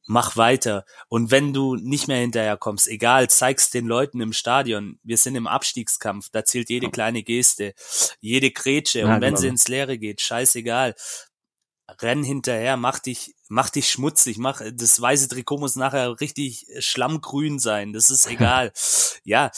mach 0.06 0.38
weiter. 0.38 0.86
Und 1.10 1.32
wenn 1.32 1.54
du 1.54 1.76
nicht 1.76 2.08
mehr 2.08 2.20
hinterher 2.20 2.58
kommst, 2.58 2.88
egal, 2.88 3.30
zeig's 3.30 3.70
den 3.70 3.86
Leuten 3.86 4.22
im 4.22 4.34
Stadion. 4.34 5.00
Wir 5.04 5.18
sind 5.18 5.36
im 5.36 5.48
Abstiegskampf, 5.48 6.30
da 6.32 6.46
zählt 6.46 6.70
jede 6.70 6.90
kleine 6.90 7.24
Geste, 7.24 7.74
jede 8.22 8.52
Grätsche. 8.52 9.06
Und 9.06 9.22
wenn 9.22 9.34
genau. 9.34 9.38
sie 9.38 9.48
ins 9.50 9.68
Leere 9.68 9.98
geht, 9.98 10.22
scheißegal 10.22 10.96
renn 12.02 12.24
hinterher, 12.24 12.78
mach 12.78 13.00
dich, 13.00 13.36
mach 13.48 13.70
dich 13.70 13.90
schmutzig, 13.90 14.38
mach, 14.38 14.62
das 14.74 15.00
weiße 15.00 15.30
Trikot 15.30 15.58
muss 15.58 15.76
nachher 15.76 16.20
richtig 16.20 16.68
schlammgrün 16.80 17.60
sein, 17.60 17.94
das 17.94 18.10
ist 18.10 18.28
egal. 18.32 18.72
ja, 19.24 19.52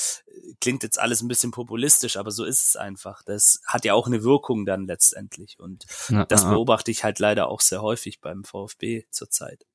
klingt 0.61 0.83
jetzt 0.83 0.99
alles 0.99 1.21
ein 1.21 1.27
bisschen 1.27 1.51
populistisch, 1.51 2.17
aber 2.17 2.31
so 2.31 2.45
ist 2.45 2.67
es 2.67 2.75
einfach. 2.75 3.23
Das 3.23 3.61
hat 3.65 3.85
ja 3.85 3.93
auch 3.93 4.07
eine 4.07 4.23
Wirkung 4.23 4.65
dann 4.65 4.85
letztendlich 4.85 5.59
und 5.59 5.85
Na, 6.09 6.25
das 6.25 6.43
beobachte 6.43 6.91
ich 6.91 7.03
halt 7.03 7.19
leider 7.19 7.49
auch 7.49 7.61
sehr 7.61 7.81
häufig 7.81 8.21
beim 8.21 8.43
VfB 8.43 9.05
zurzeit. 9.09 9.65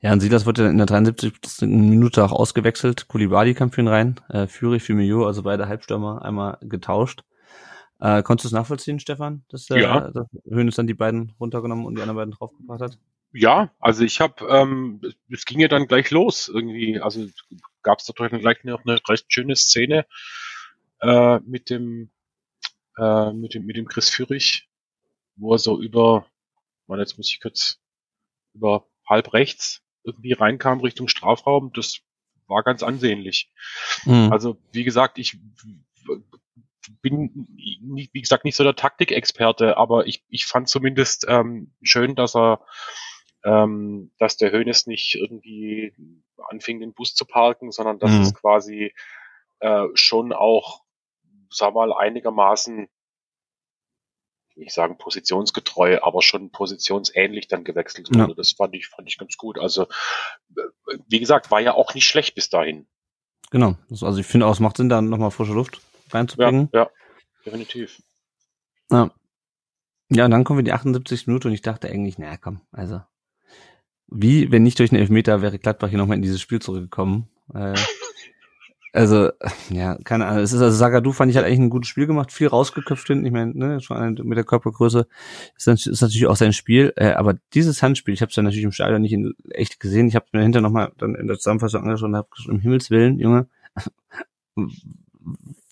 Ja, 0.00 0.12
und 0.12 0.20
Silas 0.20 0.46
wurde 0.46 0.66
in 0.66 0.78
der 0.78 0.86
73. 0.86 1.32
Minute 1.60 2.24
auch 2.24 2.32
ausgewechselt. 2.32 3.06
Kulibali 3.06 3.54
kam 3.54 3.70
für 3.70 3.82
ihn 3.82 3.88
rein, 3.88 4.20
äh, 4.30 4.46
Führig 4.46 4.82
für 4.82 4.94
Mio, 4.94 5.26
also 5.26 5.42
beide 5.42 5.68
Halbstürmer 5.68 6.22
einmal 6.22 6.58
getauscht. 6.62 7.22
Äh, 8.02 8.24
konntest 8.24 8.46
du 8.46 8.48
es 8.48 8.52
nachvollziehen, 8.52 8.98
Stefan, 8.98 9.44
dass, 9.48 9.70
äh, 9.70 9.80
ja. 9.80 10.10
dass 10.10 10.26
Hönes 10.50 10.74
dann 10.74 10.88
die 10.88 10.94
beiden 10.94 11.34
runtergenommen 11.38 11.86
und 11.86 11.94
die 11.94 12.02
anderen 12.02 12.16
beiden 12.16 12.32
draufgebracht 12.32 12.80
hat? 12.80 12.98
Ja, 13.32 13.70
also 13.78 14.02
ich 14.02 14.20
habe, 14.20 14.44
ähm, 14.48 15.00
es 15.30 15.44
ging 15.44 15.60
ja 15.60 15.68
dann 15.68 15.86
gleich 15.86 16.10
los 16.10 16.48
irgendwie. 16.48 16.98
Also 16.98 17.28
gab 17.82 18.00
es 18.00 18.06
da 18.06 18.12
gleich 18.26 18.64
noch 18.64 18.84
eine 18.84 18.98
recht 19.08 19.32
schöne 19.32 19.54
Szene 19.54 20.04
äh, 21.00 21.38
mit 21.46 21.70
dem 21.70 22.10
äh, 22.98 23.32
mit 23.32 23.54
dem 23.54 23.66
mit 23.66 23.76
dem 23.76 23.86
Chris 23.86 24.10
Führig, 24.10 24.68
wo 25.36 25.52
er 25.52 25.58
so 25.58 25.80
über, 25.80 26.26
man 26.88 26.98
jetzt 26.98 27.16
muss 27.18 27.30
ich 27.30 27.40
kurz 27.40 27.78
über 28.52 28.84
halb 29.08 29.32
rechts 29.32 29.80
irgendwie 30.02 30.32
reinkam 30.32 30.80
Richtung 30.80 31.06
Strafraum. 31.06 31.72
Das 31.72 32.00
war 32.48 32.64
ganz 32.64 32.82
ansehnlich. 32.82 33.52
Mhm. 34.04 34.32
Also 34.32 34.58
wie 34.72 34.82
gesagt, 34.82 35.18
ich 35.18 35.38
bin, 37.00 37.46
wie 37.56 38.20
gesagt, 38.20 38.44
nicht 38.44 38.56
so 38.56 38.64
der 38.64 38.76
Taktikexperte, 38.76 39.76
aber 39.76 40.06
ich, 40.06 40.24
ich 40.28 40.46
fand 40.46 40.68
zumindest 40.68 41.26
ähm, 41.28 41.72
schön, 41.82 42.14
dass 42.14 42.34
er, 42.34 42.64
ähm, 43.44 44.10
dass 44.18 44.36
der 44.36 44.52
Hönes 44.52 44.86
nicht 44.86 45.14
irgendwie 45.14 45.94
anfing, 46.48 46.80
den 46.80 46.94
Bus 46.94 47.14
zu 47.14 47.24
parken, 47.24 47.70
sondern 47.70 47.98
dass 47.98 48.10
mhm. 48.10 48.22
es 48.22 48.34
quasi 48.34 48.94
äh, 49.60 49.86
schon 49.94 50.32
auch, 50.32 50.82
sag 51.50 51.74
mal, 51.74 51.92
einigermaßen 51.92 52.88
ich 54.54 54.74
sagen 54.74 54.98
positionsgetreu, 54.98 56.00
aber 56.02 56.20
schon 56.20 56.50
positionsähnlich 56.50 57.48
dann 57.48 57.64
gewechselt 57.64 58.10
wurde. 58.10 58.32
Ja. 58.32 58.34
Das 58.34 58.52
fand 58.52 58.74
ich, 58.74 58.86
fand 58.86 59.08
ich 59.08 59.16
ganz 59.16 59.38
gut. 59.38 59.58
Also, 59.58 59.84
äh, 60.56 60.98
wie 61.08 61.20
gesagt, 61.20 61.50
war 61.50 61.60
ja 61.60 61.72
auch 61.72 61.94
nicht 61.94 62.06
schlecht 62.06 62.34
bis 62.34 62.50
dahin. 62.50 62.86
Genau. 63.50 63.76
Also 63.88 64.18
ich 64.18 64.26
finde 64.26 64.46
auch, 64.46 64.52
es 64.52 64.60
macht 64.60 64.76
Sinn, 64.76 64.90
da 64.90 65.00
nochmal 65.00 65.30
frische 65.30 65.54
Luft 65.54 65.80
reinzubringen. 66.14 66.68
Ja, 66.72 66.82
ja 66.82 66.90
definitiv. 67.44 68.02
Ja. 68.90 69.10
Ja, 70.10 70.26
und 70.26 70.30
dann 70.30 70.44
kommen 70.44 70.58
wir 70.58 70.64
die 70.64 70.72
78 70.72 71.26
Minuten 71.26 71.48
und 71.48 71.54
ich 71.54 71.62
dachte 71.62 71.88
eigentlich, 71.88 72.18
naja, 72.18 72.36
komm, 72.36 72.60
also 72.70 73.00
wie, 74.14 74.50
wenn 74.52 74.62
nicht 74.62 74.78
durch 74.78 74.92
einen 74.92 75.00
Elfmeter 75.00 75.42
wäre 75.42 75.58
Gladbach 75.58 75.88
hier 75.88 75.98
nochmal 75.98 76.16
in 76.16 76.22
dieses 76.22 76.40
Spiel 76.40 76.60
zurückgekommen. 76.60 77.28
Äh, 77.54 77.74
also, 78.92 79.30
ja, 79.70 79.96
keine 80.04 80.26
Ahnung. 80.26 80.42
Es 80.42 80.52
ist 80.52 80.60
also 80.60 80.76
Sagadu 80.76 81.12
fand 81.12 81.30
ich 81.30 81.36
hat 81.36 81.44
eigentlich 81.44 81.60
ein 81.60 81.70
gutes 81.70 81.88
Spiel 81.88 82.06
gemacht, 82.06 82.30
viel 82.30 82.48
rausgeköpft 82.48 83.06
hinten. 83.06 83.24
Ich 83.24 83.32
meine, 83.32 83.56
ne, 83.56 83.80
schon 83.80 84.14
mit 84.24 84.36
der 84.36 84.44
Körpergröße 84.44 85.06
ist, 85.56 85.66
dann, 85.66 85.74
ist 85.74 86.02
natürlich 86.02 86.26
auch 86.26 86.36
sein 86.36 86.52
Spiel. 86.52 86.92
Äh, 86.96 87.12
aber 87.12 87.34
dieses 87.54 87.82
Handspiel, 87.82 88.12
ich 88.12 88.20
habe 88.20 88.30
es 88.30 88.36
ja 88.36 88.42
natürlich 88.42 88.64
im 88.64 88.72
Stadion 88.72 89.00
nicht 89.00 89.12
in 89.12 89.34
echt 89.50 89.80
gesehen. 89.80 90.08
Ich 90.08 90.14
habe 90.14 90.26
mir 90.32 90.42
hinterher 90.42 90.62
nochmal 90.62 90.92
dann 90.98 91.14
in 91.14 91.26
der 91.26 91.36
Zusammenfassung 91.36 91.82
angeschaut 91.82 92.08
und 92.08 92.16
habe 92.16 92.28
gesagt, 92.30 92.50
um 92.50 92.60
Himmels 92.60 92.90
Willen, 92.90 93.18
Junge, 93.18 93.48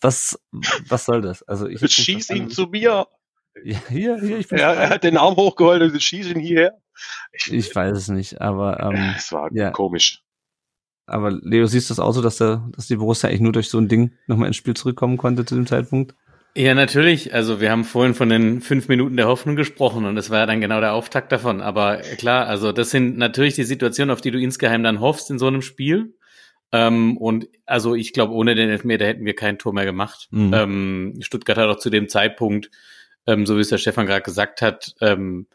was, 0.00 0.38
was 0.88 1.04
soll 1.04 1.22
das? 1.22 1.42
Also 1.42 1.66
ich 1.66 1.80
schieß 1.80 2.30
ihn 2.30 2.50
zu 2.50 2.66
mir. 2.66 3.06
Ja, 3.64 3.78
hier, 3.88 4.18
hier, 4.20 4.38
ich 4.38 4.48
bin 4.48 4.58
ja, 4.58 4.72
er 4.72 4.90
hat 4.90 5.04
den 5.04 5.16
Arm 5.16 5.36
hochgeholt 5.36 5.82
und 5.82 6.02
schieß 6.02 6.28
ihn 6.28 6.38
hierher. 6.40 6.78
Ich, 7.32 7.52
ich 7.52 7.74
weiß 7.74 7.96
es 7.96 8.08
nicht, 8.08 8.40
aber 8.40 8.80
ähm, 8.80 9.14
es 9.16 9.32
war 9.32 9.52
ja. 9.52 9.70
komisch. 9.70 10.22
Aber 11.06 11.32
Leo, 11.32 11.66
siehst 11.66 11.90
du 11.90 11.92
das 11.92 11.98
auch 11.98 12.12
so, 12.12 12.22
dass 12.22 12.36
der, 12.36 12.68
dass 12.70 12.86
die 12.86 12.96
Borussia 12.96 13.28
eigentlich 13.28 13.40
nur 13.40 13.52
durch 13.52 13.68
so 13.68 13.78
ein 13.78 13.88
Ding 13.88 14.12
nochmal 14.26 14.46
ins 14.46 14.56
Spiel 14.56 14.74
zurückkommen 14.74 15.16
konnte 15.16 15.44
zu 15.44 15.56
dem 15.56 15.66
Zeitpunkt? 15.66 16.14
Ja, 16.56 16.74
natürlich. 16.74 17.34
Also 17.34 17.60
wir 17.60 17.70
haben 17.70 17.84
vorhin 17.84 18.14
von 18.14 18.28
den 18.28 18.60
fünf 18.60 18.88
Minuten 18.88 19.16
der 19.16 19.28
Hoffnung 19.28 19.56
gesprochen 19.56 20.04
und 20.04 20.16
das 20.16 20.30
war 20.30 20.38
ja 20.38 20.46
dann 20.46 20.60
genau 20.60 20.80
der 20.80 20.94
Auftakt 20.94 21.32
davon. 21.32 21.60
Aber 21.60 21.98
klar, 22.18 22.46
also 22.46 22.72
das 22.72 22.90
sind 22.90 23.16
natürlich 23.18 23.54
die 23.54 23.64
Situationen, 23.64 24.12
auf 24.12 24.20
die 24.20 24.30
du 24.30 24.38
insgeheim 24.38 24.82
dann 24.82 25.00
hoffst 25.00 25.30
in 25.30 25.38
so 25.38 25.46
einem 25.46 25.62
Spiel. 25.62 26.14
Ähm, 26.72 27.16
und 27.16 27.48
also 27.66 27.94
ich 27.94 28.12
glaube, 28.12 28.32
ohne 28.32 28.54
den 28.54 28.68
Elfmeter 28.68 29.06
hätten 29.06 29.24
wir 29.24 29.34
kein 29.34 29.58
Tor 29.58 29.72
mehr 29.72 29.84
gemacht. 29.84 30.28
Mhm. 30.30 30.54
Ähm, 30.54 31.14
Stuttgart 31.20 31.58
hat 31.58 31.68
auch 31.68 31.78
zu 31.78 31.90
dem 31.90 32.08
Zeitpunkt, 32.08 32.70
ähm, 33.26 33.46
so 33.46 33.56
wie 33.56 33.60
es 33.60 33.68
der 33.68 33.78
Stefan 33.78 34.06
gerade 34.06 34.22
gesagt 34.22 34.62
hat, 34.62 34.94
ähm, 35.00 35.46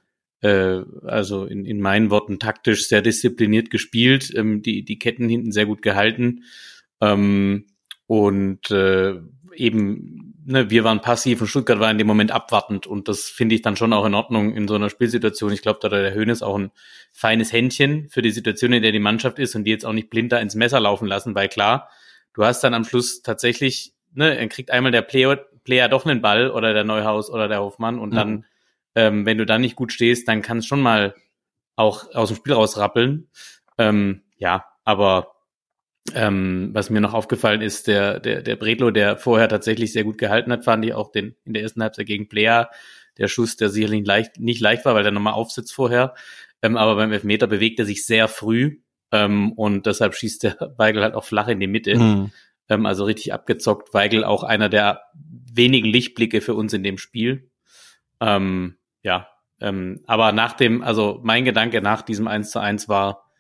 äh, 0.41 0.81
also 1.05 1.45
in, 1.45 1.65
in 1.65 1.79
meinen 1.79 2.09
Worten 2.09 2.39
taktisch 2.39 2.87
sehr 2.87 3.01
diszipliniert 3.01 3.69
gespielt, 3.71 4.31
ähm, 4.35 4.61
die, 4.61 4.83
die 4.83 4.99
Ketten 4.99 5.29
hinten 5.29 5.51
sehr 5.51 5.65
gut 5.65 5.81
gehalten. 5.81 6.43
Ähm, 7.01 7.65
und 8.07 8.69
äh, 8.71 9.15
eben, 9.55 10.34
ne, 10.45 10.69
wir 10.69 10.83
waren 10.83 11.01
passiv 11.01 11.41
und 11.41 11.47
Stuttgart 11.47 11.79
war 11.79 11.91
in 11.91 11.97
dem 11.97 12.07
Moment 12.07 12.31
abwartend 12.31 12.87
und 12.87 13.07
das 13.07 13.23
finde 13.23 13.55
ich 13.55 13.61
dann 13.61 13.75
schon 13.75 13.93
auch 13.93 14.05
in 14.05 14.13
Ordnung 14.13 14.53
in 14.53 14.67
so 14.67 14.75
einer 14.75 14.89
Spielsituation. 14.89 15.51
Ich 15.51 15.61
glaube, 15.61 15.79
da 15.81 15.87
hat 15.87 15.93
der 15.93 16.13
Höhnes 16.13 16.41
auch 16.41 16.57
ein 16.57 16.71
feines 17.11 17.51
Händchen 17.51 18.07
für 18.09 18.21
die 18.21 18.31
Situation, 18.31 18.73
in 18.73 18.83
der 18.83 18.91
die 18.91 18.99
Mannschaft 18.99 19.39
ist 19.39 19.55
und 19.55 19.63
die 19.65 19.71
jetzt 19.71 19.85
auch 19.85 19.93
nicht 19.93 20.09
blind 20.09 20.31
da 20.31 20.37
ins 20.37 20.55
Messer 20.55 20.79
laufen 20.79 21.07
lassen, 21.07 21.35
weil 21.35 21.49
klar, 21.49 21.89
du 22.33 22.45
hast 22.45 22.63
dann 22.63 22.73
am 22.73 22.85
Schluss 22.85 23.21
tatsächlich, 23.21 23.93
ne, 24.13 24.37
er 24.37 24.47
kriegt 24.47 24.71
einmal 24.71 24.91
der 24.91 25.01
Player, 25.01 25.37
Player 25.63 25.89
doch 25.89 26.05
einen 26.05 26.21
Ball 26.21 26.51
oder 26.51 26.73
der 26.73 26.83
Neuhaus 26.83 27.29
oder 27.29 27.47
der 27.47 27.61
Hofmann 27.61 27.99
und 27.99 28.11
mhm. 28.11 28.15
dann, 28.15 28.45
ähm, 28.93 29.25
wenn 29.25 29.37
du 29.37 29.45
dann 29.45 29.61
nicht 29.61 29.75
gut 29.75 29.91
stehst, 29.91 30.27
dann 30.27 30.41
kann 30.41 30.59
es 30.59 30.65
schon 30.65 30.81
mal 30.81 31.15
auch 31.75 32.13
aus 32.13 32.29
dem 32.29 32.37
Spiel 32.37 32.53
rausrappeln. 32.53 33.29
Ähm, 33.77 34.21
ja, 34.37 34.65
aber 34.85 35.34
ähm, 36.13 36.69
was 36.73 36.89
mir 36.89 37.01
noch 37.01 37.13
aufgefallen 37.13 37.61
ist, 37.61 37.87
der, 37.87 38.19
der, 38.19 38.41
der 38.41 38.55
Bredlo, 38.55 38.91
der 38.91 39.17
vorher 39.17 39.49
tatsächlich 39.49 39.91
sehr 39.91 40.03
gut 40.03 40.17
gehalten 40.17 40.51
hat, 40.51 40.63
fand 40.63 40.85
ich 40.85 40.93
auch 40.93 41.11
den, 41.11 41.35
in 41.45 41.53
der 41.53 41.63
ersten 41.63 41.81
Halbzeit 41.81 42.05
gegen 42.05 42.29
Player, 42.29 42.69
der 43.17 43.27
Schuss, 43.27 43.55
der 43.55 43.69
sicherlich 43.69 44.05
leicht, 44.05 44.39
nicht 44.39 44.61
leicht 44.61 44.85
war, 44.85 44.93
weil 44.93 45.03
der 45.03 45.11
nochmal 45.11 45.33
aufsitzt 45.33 45.73
vorher. 45.73 46.13
Ähm, 46.61 46.77
aber 46.77 46.95
beim 46.95 47.11
Elfmeter 47.11 47.47
bewegt 47.47 47.79
er 47.79 47.85
sich 47.85 48.05
sehr 48.05 48.27
früh 48.27 48.79
ähm, 49.11 49.53
und 49.53 49.85
deshalb 49.85 50.15
schießt 50.15 50.43
der 50.43 50.73
Weigel 50.77 51.01
halt 51.01 51.15
auch 51.15 51.23
flach 51.23 51.47
in 51.47 51.59
die 51.59 51.67
Mitte. 51.67 51.97
Mhm. 51.97 52.31
Also 52.67 53.05
richtig 53.05 53.31
abgezockt. 53.31 53.93
Weigel 53.93 54.23
auch 54.23 54.43
einer 54.43 54.69
der 54.69 55.01
wenigen 55.13 55.87
Lichtblicke 55.87 56.41
für 56.41 56.55
uns 56.55 56.73
in 56.73 56.83
dem 56.83 56.97
Spiel. 56.97 57.49
Ähm, 58.19 58.77
ja, 59.03 59.27
ähm, 59.61 60.01
aber 60.07 60.31
nach 60.31 60.53
dem, 60.53 60.81
also 60.81 61.19
mein 61.23 61.45
Gedanke 61.45 61.81
nach 61.81 62.01
diesem 62.01 62.27
1 62.27 62.49
zu 62.51 62.59
1 62.59 62.89
war, 62.89 63.31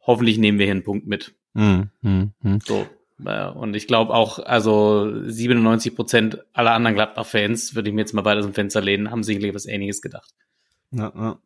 hoffentlich 0.00 0.38
nehmen 0.38 0.58
wir 0.58 0.66
hier 0.66 0.74
einen 0.74 0.84
Punkt 0.84 1.06
mit. 1.06 1.34
Mhm. 1.54 1.90
Mhm. 2.02 2.60
So. 2.64 2.86
Äh, 3.24 3.50
und 3.50 3.74
ich 3.74 3.86
glaube 3.86 4.14
auch, 4.14 4.38
also 4.38 5.10
97 5.24 5.94
Prozent 5.94 6.38
aller 6.52 6.72
anderen 6.72 6.94
Gladbach-Fans, 6.94 7.74
würde 7.74 7.88
ich 7.88 7.94
mir 7.94 8.02
jetzt 8.02 8.14
mal 8.14 8.24
weiter 8.24 8.40
aus 8.40 8.46
dem 8.46 8.54
Fenster 8.54 8.80
lehnen, 8.80 9.10
haben 9.10 9.22
sicherlich 9.22 9.54
was 9.54 9.66
Ähnliches 9.66 10.00
gedacht. 10.00 10.32
Ja, 10.92 11.12
ja. 11.14 11.38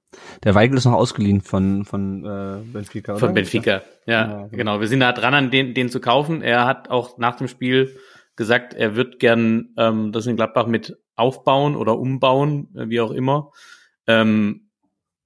Der 0.43 0.55
Weigel 0.55 0.79
ist 0.79 0.87
noch 0.87 0.95
ausgeliehen 0.95 1.43
von, 1.43 1.85
von 1.85 2.25
äh, 2.25 2.63
Benfica, 2.73 3.13
oder? 3.13 3.21
Von 3.21 3.35
Benfica, 3.35 3.83
ja, 4.07 4.13
ja 4.13 4.27
genau. 4.27 4.49
genau. 4.51 4.81
Wir 4.81 4.89
sind 4.89 5.01
da 5.01 5.13
dran, 5.13 5.35
an 5.35 5.51
den, 5.51 5.75
den 5.75 5.91
zu 5.91 6.01
kaufen. 6.01 6.41
Er 6.41 6.65
hat 6.67 6.89
auch 6.89 7.19
nach 7.19 7.37
dem 7.37 7.49
Spiel 7.49 7.99
gesagt, 8.37 8.73
er 8.75 8.97
wird 8.97 9.19
gern 9.19 9.75
ähm, 9.77 10.13
das 10.13 10.27
in 10.27 10.37
Gladbach 10.37 10.67
mit 10.67 10.97
aufbauen 11.15 11.77
oder 11.77 11.99
umbauen, 11.99 12.69
äh, 12.75 12.89
wie 12.89 13.01
auch 13.01 13.11
immer. 13.11 13.53
Ähm, 14.07 14.71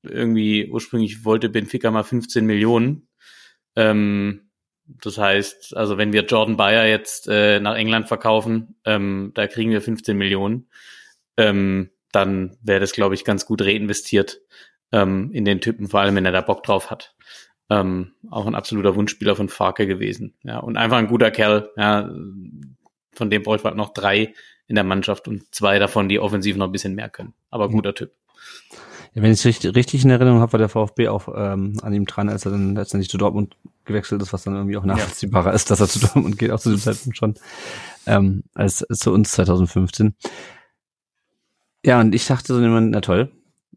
irgendwie 0.02 0.68
ursprünglich 0.70 1.24
wollte 1.24 1.48
Benfica 1.48 1.90
mal 1.90 2.02
15 2.02 2.44
Millionen. 2.44 3.08
Ähm, 3.76 4.47
das 4.88 5.18
heißt, 5.18 5.76
also 5.76 5.98
wenn 5.98 6.12
wir 6.12 6.24
Jordan 6.24 6.56
Bayer 6.56 6.86
jetzt 6.86 7.28
äh, 7.28 7.60
nach 7.60 7.76
England 7.76 8.08
verkaufen, 8.08 8.76
ähm, 8.84 9.32
da 9.34 9.46
kriegen 9.46 9.70
wir 9.70 9.82
15 9.82 10.16
Millionen, 10.16 10.68
ähm, 11.36 11.90
dann 12.10 12.56
wäre 12.62 12.80
das, 12.80 12.92
glaube 12.92 13.14
ich, 13.14 13.24
ganz 13.24 13.44
gut 13.44 13.62
reinvestiert 13.62 14.40
ähm, 14.92 15.30
in 15.32 15.44
den 15.44 15.60
Typen, 15.60 15.88
vor 15.88 16.00
allem 16.00 16.16
wenn 16.16 16.24
er 16.24 16.32
da 16.32 16.40
Bock 16.40 16.62
drauf 16.62 16.90
hat. 16.90 17.14
Ähm, 17.70 18.14
auch 18.30 18.46
ein 18.46 18.54
absoluter 18.54 18.96
Wunschspieler 18.96 19.36
von 19.36 19.50
Farke 19.50 19.86
gewesen. 19.86 20.34
Ja, 20.42 20.58
und 20.58 20.78
einfach 20.78 20.96
ein 20.96 21.06
guter 21.06 21.30
Kerl. 21.30 21.70
Ja, 21.76 22.10
von 23.12 23.30
dem 23.30 23.42
bräuchte 23.42 23.68
man 23.68 23.76
noch 23.76 23.92
drei 23.92 24.32
in 24.66 24.74
der 24.74 24.84
Mannschaft 24.84 25.28
und 25.28 25.54
zwei 25.54 25.78
davon, 25.78 26.08
die 26.08 26.18
offensiv 26.18 26.56
noch 26.56 26.66
ein 26.66 26.72
bisschen 26.72 26.94
mehr 26.94 27.10
können. 27.10 27.34
Aber 27.50 27.68
guter 27.68 27.94
Typ. 27.94 28.12
Wenn 29.22 29.32
ich 29.32 29.40
es 29.40 29.44
richtig, 29.44 29.74
richtig 29.74 30.04
in 30.04 30.10
Erinnerung 30.10 30.40
habe, 30.40 30.52
war 30.52 30.58
der 30.58 30.68
VfB 30.68 31.08
auch 31.08 31.28
ähm, 31.34 31.78
an 31.82 31.92
ihm 31.92 32.04
dran, 32.04 32.28
als 32.28 32.44
er 32.44 32.52
dann 32.52 32.74
letztendlich 32.74 33.10
zu 33.10 33.18
Dortmund 33.18 33.56
gewechselt 33.84 34.22
ist, 34.22 34.32
was 34.32 34.44
dann 34.44 34.54
irgendwie 34.54 34.76
auch 34.76 34.84
nachvollziehbarer 34.84 35.48
ja. 35.48 35.54
ist, 35.54 35.70
dass 35.70 35.80
er 35.80 35.88
zu 35.88 35.98
Dortmund 35.98 36.38
geht, 36.38 36.50
auch 36.50 36.60
zu 36.60 36.70
dem 36.70 36.78
Zeitpunkt 36.78 37.16
schon, 37.16 37.34
ähm, 38.06 38.44
als, 38.54 38.84
als 38.84 39.00
zu 39.00 39.12
uns 39.12 39.32
2015. 39.32 40.14
Ja, 41.84 42.00
und 42.00 42.14
ich 42.14 42.26
dachte 42.26 42.54
so, 42.54 42.60
na 42.60 43.00
toll, 43.00 43.32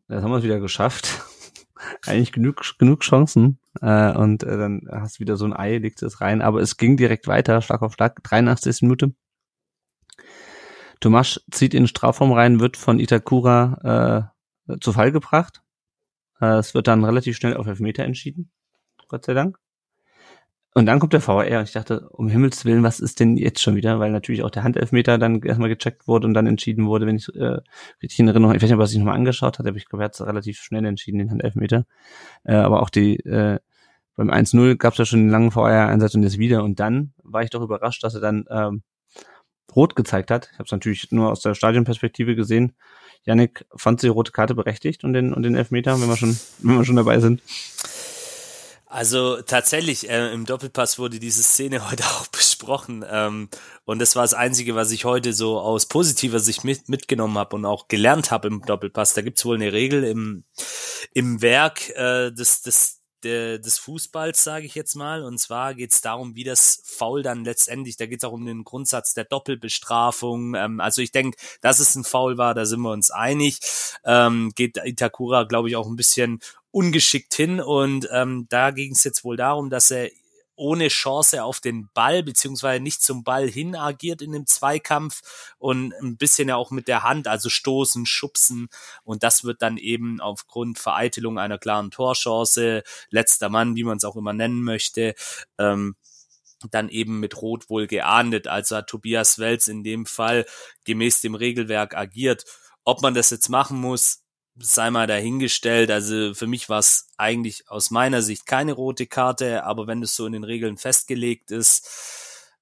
das 0.08 0.24
haben 0.24 0.32
wir 0.32 0.38
es 0.38 0.44
wieder 0.44 0.60
geschafft. 0.60 1.22
Eigentlich 2.06 2.32
genug, 2.32 2.62
genug 2.78 3.02
Chancen. 3.02 3.60
Äh, 3.82 4.12
und 4.12 4.44
äh, 4.44 4.58
dann 4.58 4.88
hast 4.92 5.16
du 5.16 5.20
wieder 5.22 5.38
so 5.38 5.46
ein 5.46 5.54
Ei, 5.54 5.78
legst 5.78 6.04
es 6.04 6.22
rein. 6.22 6.42
Aber 6.42 6.60
es 6.62 6.78
ging 6.78 6.98
direkt 6.98 7.28
weiter, 7.28 7.62
Schlag 7.62 7.82
auf 7.82 7.94
Schlag, 7.94 8.22
83. 8.24 8.82
Minute. 8.82 9.14
Tomasch 11.00 11.40
zieht 11.50 11.74
in 11.74 11.84
den 11.84 11.88
Strafraum 11.88 12.32
rein, 12.32 12.60
wird 12.60 12.78
von 12.78 13.00
Itakura 13.00 14.30
äh, 14.30 14.41
zu 14.80 14.94
Fall 14.94 15.12
gebracht. 15.12 15.62
Äh, 16.40 16.58
es 16.58 16.74
wird 16.74 16.88
dann 16.88 17.04
relativ 17.04 17.38
schnell 17.38 17.58
auf 17.58 17.68
Elfmeter 17.68 18.04
entschieden. 18.04 18.52
Gott 19.08 19.26
sei 19.26 19.34
Dank. 19.34 19.58
Und 20.74 20.86
dann 20.86 21.00
kommt 21.00 21.12
der 21.12 21.20
VR 21.20 21.60
und 21.60 21.66
ich 21.66 21.74
dachte, 21.74 22.08
um 22.12 22.30
Himmels 22.30 22.64
Willen, 22.64 22.82
was 22.82 23.02
ist 23.02 23.20
denn 23.20 23.36
jetzt 23.36 23.62
schon 23.62 23.76
wieder? 23.76 24.00
Weil 24.00 24.12
natürlich 24.12 24.42
auch 24.42 24.50
der 24.50 24.64
Handelfmeter 24.64 25.18
dann 25.18 25.42
erstmal 25.42 25.68
gecheckt 25.68 26.08
wurde 26.08 26.28
und 26.28 26.34
dann 26.34 26.48
entschieden 26.48 26.88
wurde, 26.88 27.06
wenn 27.06 27.18
ich 27.18 27.28
äh, 27.36 27.58
richtig 28.02 28.20
in 28.20 28.30
Erinnerung, 28.30 28.56
ich 28.56 28.62
weiß 28.62 28.70
nicht, 28.70 28.80
was 28.80 28.94
ich 28.94 28.98
nochmal 28.98 29.16
angeschaut 29.16 29.60
hatte, 29.60 29.68
aber 29.68 29.78
ich 29.78 29.86
glaube, 29.86 30.04
er 30.04 30.06
hat 30.06 30.14
es 30.14 30.26
relativ 30.26 30.60
schnell 30.60 30.86
entschieden, 30.86 31.20
den 31.20 31.30
Handelfmeter. 31.30 31.86
Äh, 32.46 32.54
aber 32.54 32.82
auch 32.82 32.90
die, 32.90 33.18
äh, 33.18 33.60
beim 34.16 34.30
1-0 34.30 34.78
gab 34.78 34.94
es 34.94 35.00
ja 35.00 35.06
schon 35.06 35.20
einen 35.20 35.30
langen 35.30 35.52
VR-Einsatz 35.52 36.16
und 36.16 36.24
jetzt 36.24 36.38
wieder. 36.38 36.64
Und 36.64 36.80
dann 36.80 37.14
war 37.22 37.44
ich 37.44 37.50
doch 37.50 37.62
überrascht, 37.62 38.04
dass 38.06 38.16
er 38.16 38.22
dann 38.22 38.46
ähm, 38.50 38.84
rot 39.76 39.98
gezeigt 39.98 40.32
hat. 40.32 40.50
Ich 40.54 40.60
habe 40.60 40.66
es 40.66 40.72
natürlich 40.72 41.12
nur 41.12 41.32
aus 41.32 41.42
der 41.42 41.54
Stadionperspektive 41.54 42.36
gesehen. 42.36 42.76
Yannick 43.26 43.66
fand 43.76 44.02
die 44.02 44.08
rote 44.08 44.32
Karte 44.32 44.56
berechtigt 44.56 45.04
und 45.04 45.14
den, 45.14 45.34
und 45.34 45.44
den 45.44 45.56
Elfmeter, 45.56 46.00
wenn 46.02 46.10
wir 46.10 46.18
schon, 46.18 46.40
wenn 46.60 46.78
wir 46.78 46.86
schon 46.86 46.96
dabei 46.96 47.20
sind. 47.20 47.42
Also 48.92 49.42
tatsächlich, 49.42 50.10
äh, 50.10 50.34
im 50.34 50.46
Doppelpass 50.46 51.00
wurde 51.00 51.18
diese 51.18 51.44
Szene 51.44 51.90
heute 51.92 52.04
auch 52.04 52.28
besprochen. 52.28 53.06
Ähm, 53.10 53.48
und 53.86 54.00
das 54.00 54.18
war 54.18 54.24
das 54.24 54.34
Einzige, 54.34 54.76
was 54.76 54.92
ich 54.92 55.06
heute 55.06 55.32
so 55.32 55.60
aus 55.60 55.86
positiver 55.86 56.40
Sicht 56.40 56.66
mit, 56.66 56.90
mitgenommen 56.90 57.38
habe 57.38 57.56
und 57.56 57.66
auch 57.66 57.88
gelernt 57.88 58.32
habe 58.32 58.50
im 58.50 58.62
Doppelpass. 58.62 59.14
Da 59.14 59.22
gibt's 59.22 59.46
wohl 59.46 59.56
eine 59.56 59.72
Regel 59.72 60.04
im, 60.04 60.44
im 61.14 61.42
Werk 61.42 61.90
äh, 61.92 62.32
des, 62.32 62.64
des, 62.64 63.01
de, 63.24 63.60
des 63.60 63.78
Fußballs, 63.78 64.44
sage 64.44 64.66
ich 64.66 64.76
jetzt 64.76 64.96
mal. 64.96 65.24
Und 65.24 65.40
zwar 65.40 65.74
geht 65.74 65.92
es 65.92 66.02
darum, 66.02 66.36
wie 66.36 66.44
das 66.44 66.82
Foul 66.84 67.24
dann 67.24 67.44
letztendlich, 67.44 67.98
da 67.98 68.06
geht 68.06 68.20
es 68.20 68.24
auch 68.24 68.34
um 68.34 68.46
den 68.46 68.64
Grundsatz 68.64 69.14
der 69.14 69.26
Doppelbestrafung. 69.26 70.56
Ähm, 70.56 70.80
also 70.80 71.02
ich 71.02 71.12
denke, 71.12 71.38
dass 71.62 71.80
es 71.80 71.96
ein 71.96 72.04
Foul 72.04 72.38
war, 72.38 72.54
da 72.54 72.66
sind 72.66 72.82
wir 72.82 72.92
uns 72.92 73.12
einig. 73.12 73.60
Ähm, 74.04 74.52
geht 74.56 74.78
Itakura, 74.84 75.44
glaube 75.44 75.70
ich, 75.70 75.76
auch 75.76 75.88
ein 75.88 75.96
bisschen 75.96 76.40
ungeschickt 76.72 77.34
hin. 77.34 77.60
Und 77.60 78.08
ähm, 78.12 78.48
da 78.50 78.72
ging 78.72 78.94
es 78.94 79.04
jetzt 79.04 79.24
wohl 79.24 79.38
darum, 79.38 79.70
dass 79.70 79.92
er 79.92 80.10
ohne 80.62 80.90
Chance 80.90 81.44
auf 81.44 81.60
den 81.60 81.90
Ball, 81.96 82.22
beziehungsweise 82.22 82.82
nicht 82.82 83.02
zum 83.02 83.24
Ball 83.24 83.50
hin 83.50 83.76
agiert 83.76 84.22
in 84.22 84.32
dem 84.32 84.46
Zweikampf 84.46 85.54
und 85.58 85.92
ein 85.96 86.18
bisschen 86.18 86.50
ja 86.50 86.56
auch 86.56 86.70
mit 86.70 86.88
der 86.88 87.02
Hand, 87.02 87.28
also 87.28 87.50
stoßen, 87.50 88.06
schubsen. 88.06 88.70
Und 89.04 89.24
das 89.24 89.44
wird 89.44 89.64
dann 89.64 89.78
eben 89.78 90.22
aufgrund 90.22 90.78
Vereitelung 90.78 91.40
einer 91.40 91.58
klaren 91.58 91.90
Torchance, 91.90 92.84
letzter 93.10 93.50
Mann, 93.50 93.76
wie 93.76 93.84
man 93.84 93.98
es 93.98 94.06
auch 94.06 94.16
immer 94.16 94.34
nennen 94.34 94.62
möchte, 94.62 95.16
ähm, 95.58 95.96
dann 96.70 96.90
eben 96.90 97.20
mit 97.20 97.42
Rot 97.42 97.68
wohl 97.72 97.88
geahndet. 97.88 98.48
Also 98.48 98.78
hat 98.78 98.88
Tobias 98.88 99.40
Welz 99.40 99.68
in 99.68 99.84
dem 99.84 100.06
Fall 100.06 100.46
gemäß 100.84 101.22
dem 101.22 101.34
Regelwerk 101.34 101.98
agiert. 101.98 102.46
Ob 102.84 103.02
man 103.02 103.16
das 103.16 103.32
jetzt 103.32 103.50
machen 103.50 103.82
muss, 103.82 104.21
sei 104.62 104.90
mal 104.92 105.08
dahingestellt. 105.08 105.92
Also 105.92 106.34
für 106.34 106.48
mich 106.48 106.70
war 106.70 106.80
es 106.80 107.08
eigentlich 107.18 107.70
aus 107.70 107.92
meiner 107.92 108.22
Sicht 108.22 108.46
keine 108.46 108.74
rote 108.74 109.08
Karte, 109.08 109.64
aber 109.64 109.88
wenn 109.88 110.04
es 110.04 110.16
so 110.16 110.26
in 110.26 110.34
den 110.34 110.44
Regeln 110.44 110.78
festgelegt 110.78 111.52
ist, 111.52 111.88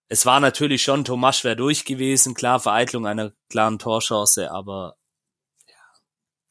es 0.07 0.26
war 0.26 0.39
natürlich 0.39 0.84
schon, 0.84 1.05
Tomasch 1.05 1.43
wäre 1.43 1.55
durch 1.55 1.85
gewesen, 1.85 2.34
klar, 2.34 2.59
Vereitlung 2.59 3.05
einer 3.05 3.31
klaren 3.47 3.77
Torchance, 3.77 4.51
aber 4.51 4.95
ja, 5.67 5.76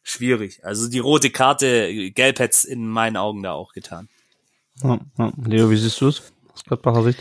schwierig. 0.03 0.65
Also 0.65 0.89
die 0.89 1.01
rote 1.01 1.31
Karte, 1.31 2.13
gelb 2.13 2.39
hätte 2.39 2.69
in 2.69 2.87
meinen 2.87 3.17
Augen 3.17 3.43
da 3.43 3.53
auch 3.53 3.73
getan. 3.73 4.09
Ja, 4.83 5.01
ja. 5.19 5.33
Leo, 5.45 5.71
wie 5.71 5.77
siehst 5.77 6.01
du 6.01 6.09
es 6.09 6.23
aus 6.55 6.65
Gladbacher 6.65 7.03
Sicht? 7.03 7.19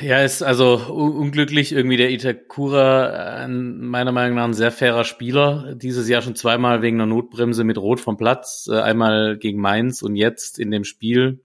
Ja, 0.00 0.22
ist 0.22 0.42
also 0.42 0.76
unglücklich 0.76 1.72
irgendwie 1.72 1.96
der 1.96 2.10
Itakura, 2.10 3.44
äh, 3.44 3.48
meiner 3.48 4.12
Meinung 4.12 4.36
nach 4.36 4.44
ein 4.44 4.54
sehr 4.54 4.70
fairer 4.70 5.04
Spieler. 5.04 5.74
Dieses 5.74 6.08
Jahr 6.08 6.22
schon 6.22 6.36
zweimal 6.36 6.82
wegen 6.82 7.00
einer 7.00 7.06
Notbremse 7.06 7.64
mit 7.64 7.78
Rot 7.78 8.00
vom 8.00 8.16
Platz, 8.16 8.68
äh, 8.70 8.80
einmal 8.80 9.38
gegen 9.38 9.60
Mainz 9.60 10.02
und 10.02 10.16
jetzt 10.16 10.58
in 10.58 10.70
dem 10.70 10.84
Spiel. 10.84 11.42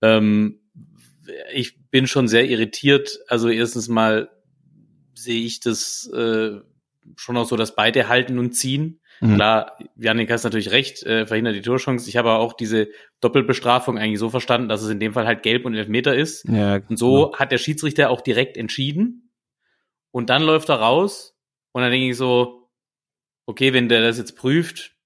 Ähm, 0.00 0.60
ich 1.54 1.78
bin 1.90 2.06
schon 2.06 2.26
sehr 2.26 2.48
irritiert. 2.48 3.20
Also 3.28 3.48
erstens 3.48 3.88
mal 3.88 4.30
sehe 5.14 5.44
ich 5.44 5.60
das 5.60 6.10
äh, 6.12 6.58
schon 7.16 7.36
auch 7.36 7.46
so, 7.46 7.56
dass 7.56 7.76
beide 7.76 8.08
halten 8.08 8.38
und 8.38 8.52
ziehen. 8.52 9.00
Mhm. 9.22 9.36
Klar, 9.36 9.78
Janik 9.96 10.32
hast 10.32 10.42
natürlich 10.42 10.72
recht, 10.72 11.04
äh, 11.04 11.26
verhindert 11.26 11.54
die 11.54 11.62
Torchance. 11.62 12.08
Ich 12.08 12.16
habe 12.16 12.30
aber 12.30 12.40
auch 12.40 12.54
diese 12.54 12.88
Doppelbestrafung 13.20 13.96
eigentlich 13.96 14.18
so 14.18 14.30
verstanden, 14.30 14.68
dass 14.68 14.82
es 14.82 14.90
in 14.90 14.98
dem 14.98 15.12
Fall 15.12 15.26
halt 15.26 15.44
gelb 15.44 15.64
und 15.64 15.76
Elfmeter 15.76 16.12
ist. 16.12 16.44
Ja, 16.48 16.80
und 16.88 16.98
so 16.98 17.26
genau. 17.26 17.38
hat 17.38 17.52
der 17.52 17.58
Schiedsrichter 17.58 18.10
auch 18.10 18.20
direkt 18.20 18.56
entschieden. 18.56 19.30
Und 20.10 20.28
dann 20.28 20.42
läuft 20.42 20.68
er 20.70 20.76
raus 20.76 21.36
und 21.70 21.82
dann 21.82 21.92
denke 21.92 22.10
ich 22.10 22.16
so, 22.16 22.68
okay, 23.46 23.72
wenn 23.72 23.88
der 23.88 24.02
das 24.02 24.18
jetzt 24.18 24.36
prüft, 24.36 24.96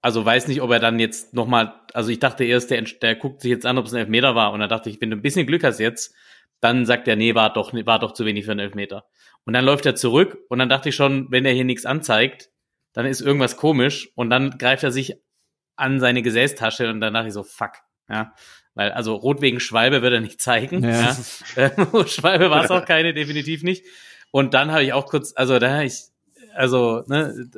also 0.00 0.24
weiß 0.24 0.48
nicht, 0.48 0.62
ob 0.62 0.70
er 0.70 0.80
dann 0.80 0.98
jetzt 0.98 1.34
nochmal, 1.34 1.74
also 1.92 2.10
ich 2.10 2.20
dachte 2.20 2.44
erst, 2.44 2.70
der, 2.70 2.80
der 2.80 3.16
guckt 3.16 3.42
sich 3.42 3.50
jetzt 3.50 3.66
an, 3.66 3.76
ob 3.76 3.84
es 3.84 3.92
ein 3.92 3.98
Elfmeter 3.98 4.34
war. 4.34 4.52
Und 4.52 4.60
dann 4.60 4.70
dachte 4.70 4.88
ich, 4.88 4.98
wenn 5.02 5.10
du 5.10 5.16
ein 5.16 5.22
bisschen 5.22 5.46
Glück 5.46 5.62
hast 5.62 5.78
jetzt, 5.78 6.14
dann 6.60 6.86
sagt 6.86 7.06
er, 7.06 7.16
nee, 7.16 7.34
war 7.34 7.52
doch, 7.52 7.74
war 7.74 7.98
doch 7.98 8.12
zu 8.12 8.24
wenig 8.24 8.46
für 8.46 8.52
einen 8.52 8.60
Elfmeter. 8.60 9.04
Und 9.44 9.52
dann 9.52 9.64
läuft 9.64 9.84
er 9.84 9.94
zurück 9.94 10.38
und 10.48 10.58
dann 10.58 10.70
dachte 10.70 10.88
ich 10.88 10.94
schon, 10.94 11.30
wenn 11.30 11.44
er 11.44 11.52
hier 11.52 11.64
nichts 11.64 11.84
anzeigt, 11.84 12.51
dann 12.92 13.06
ist 13.06 13.20
irgendwas 13.20 13.56
komisch 13.56 14.10
und 14.14 14.30
dann 14.30 14.58
greift 14.58 14.82
er 14.82 14.92
sich 14.92 15.16
an 15.76 16.00
seine 16.00 16.22
Gesäßtasche 16.22 16.88
und 16.90 17.00
danach 17.00 17.26
ich 17.26 17.32
so, 17.32 17.42
fuck, 17.42 17.72
ja. 18.08 18.34
Weil, 18.74 18.92
also 18.92 19.14
rot 19.14 19.42
wegen 19.42 19.60
Schwalbe 19.60 20.00
wird 20.00 20.14
er 20.14 20.20
nicht 20.20 20.40
zeigen. 20.40 20.82
Ja. 20.82 21.16
ja. 21.56 22.06
Schwalbe 22.06 22.50
war 22.50 22.64
es 22.64 22.70
auch 22.70 22.84
keine, 22.84 23.12
definitiv 23.12 23.62
nicht. 23.62 23.84
Und 24.30 24.54
dann 24.54 24.72
habe 24.72 24.82
ich 24.82 24.94
auch 24.94 25.06
kurz, 25.06 25.34
also 25.36 25.58
da 25.58 25.82
ich, 25.82 26.04
also, 26.54 27.04
ne, 27.06 27.50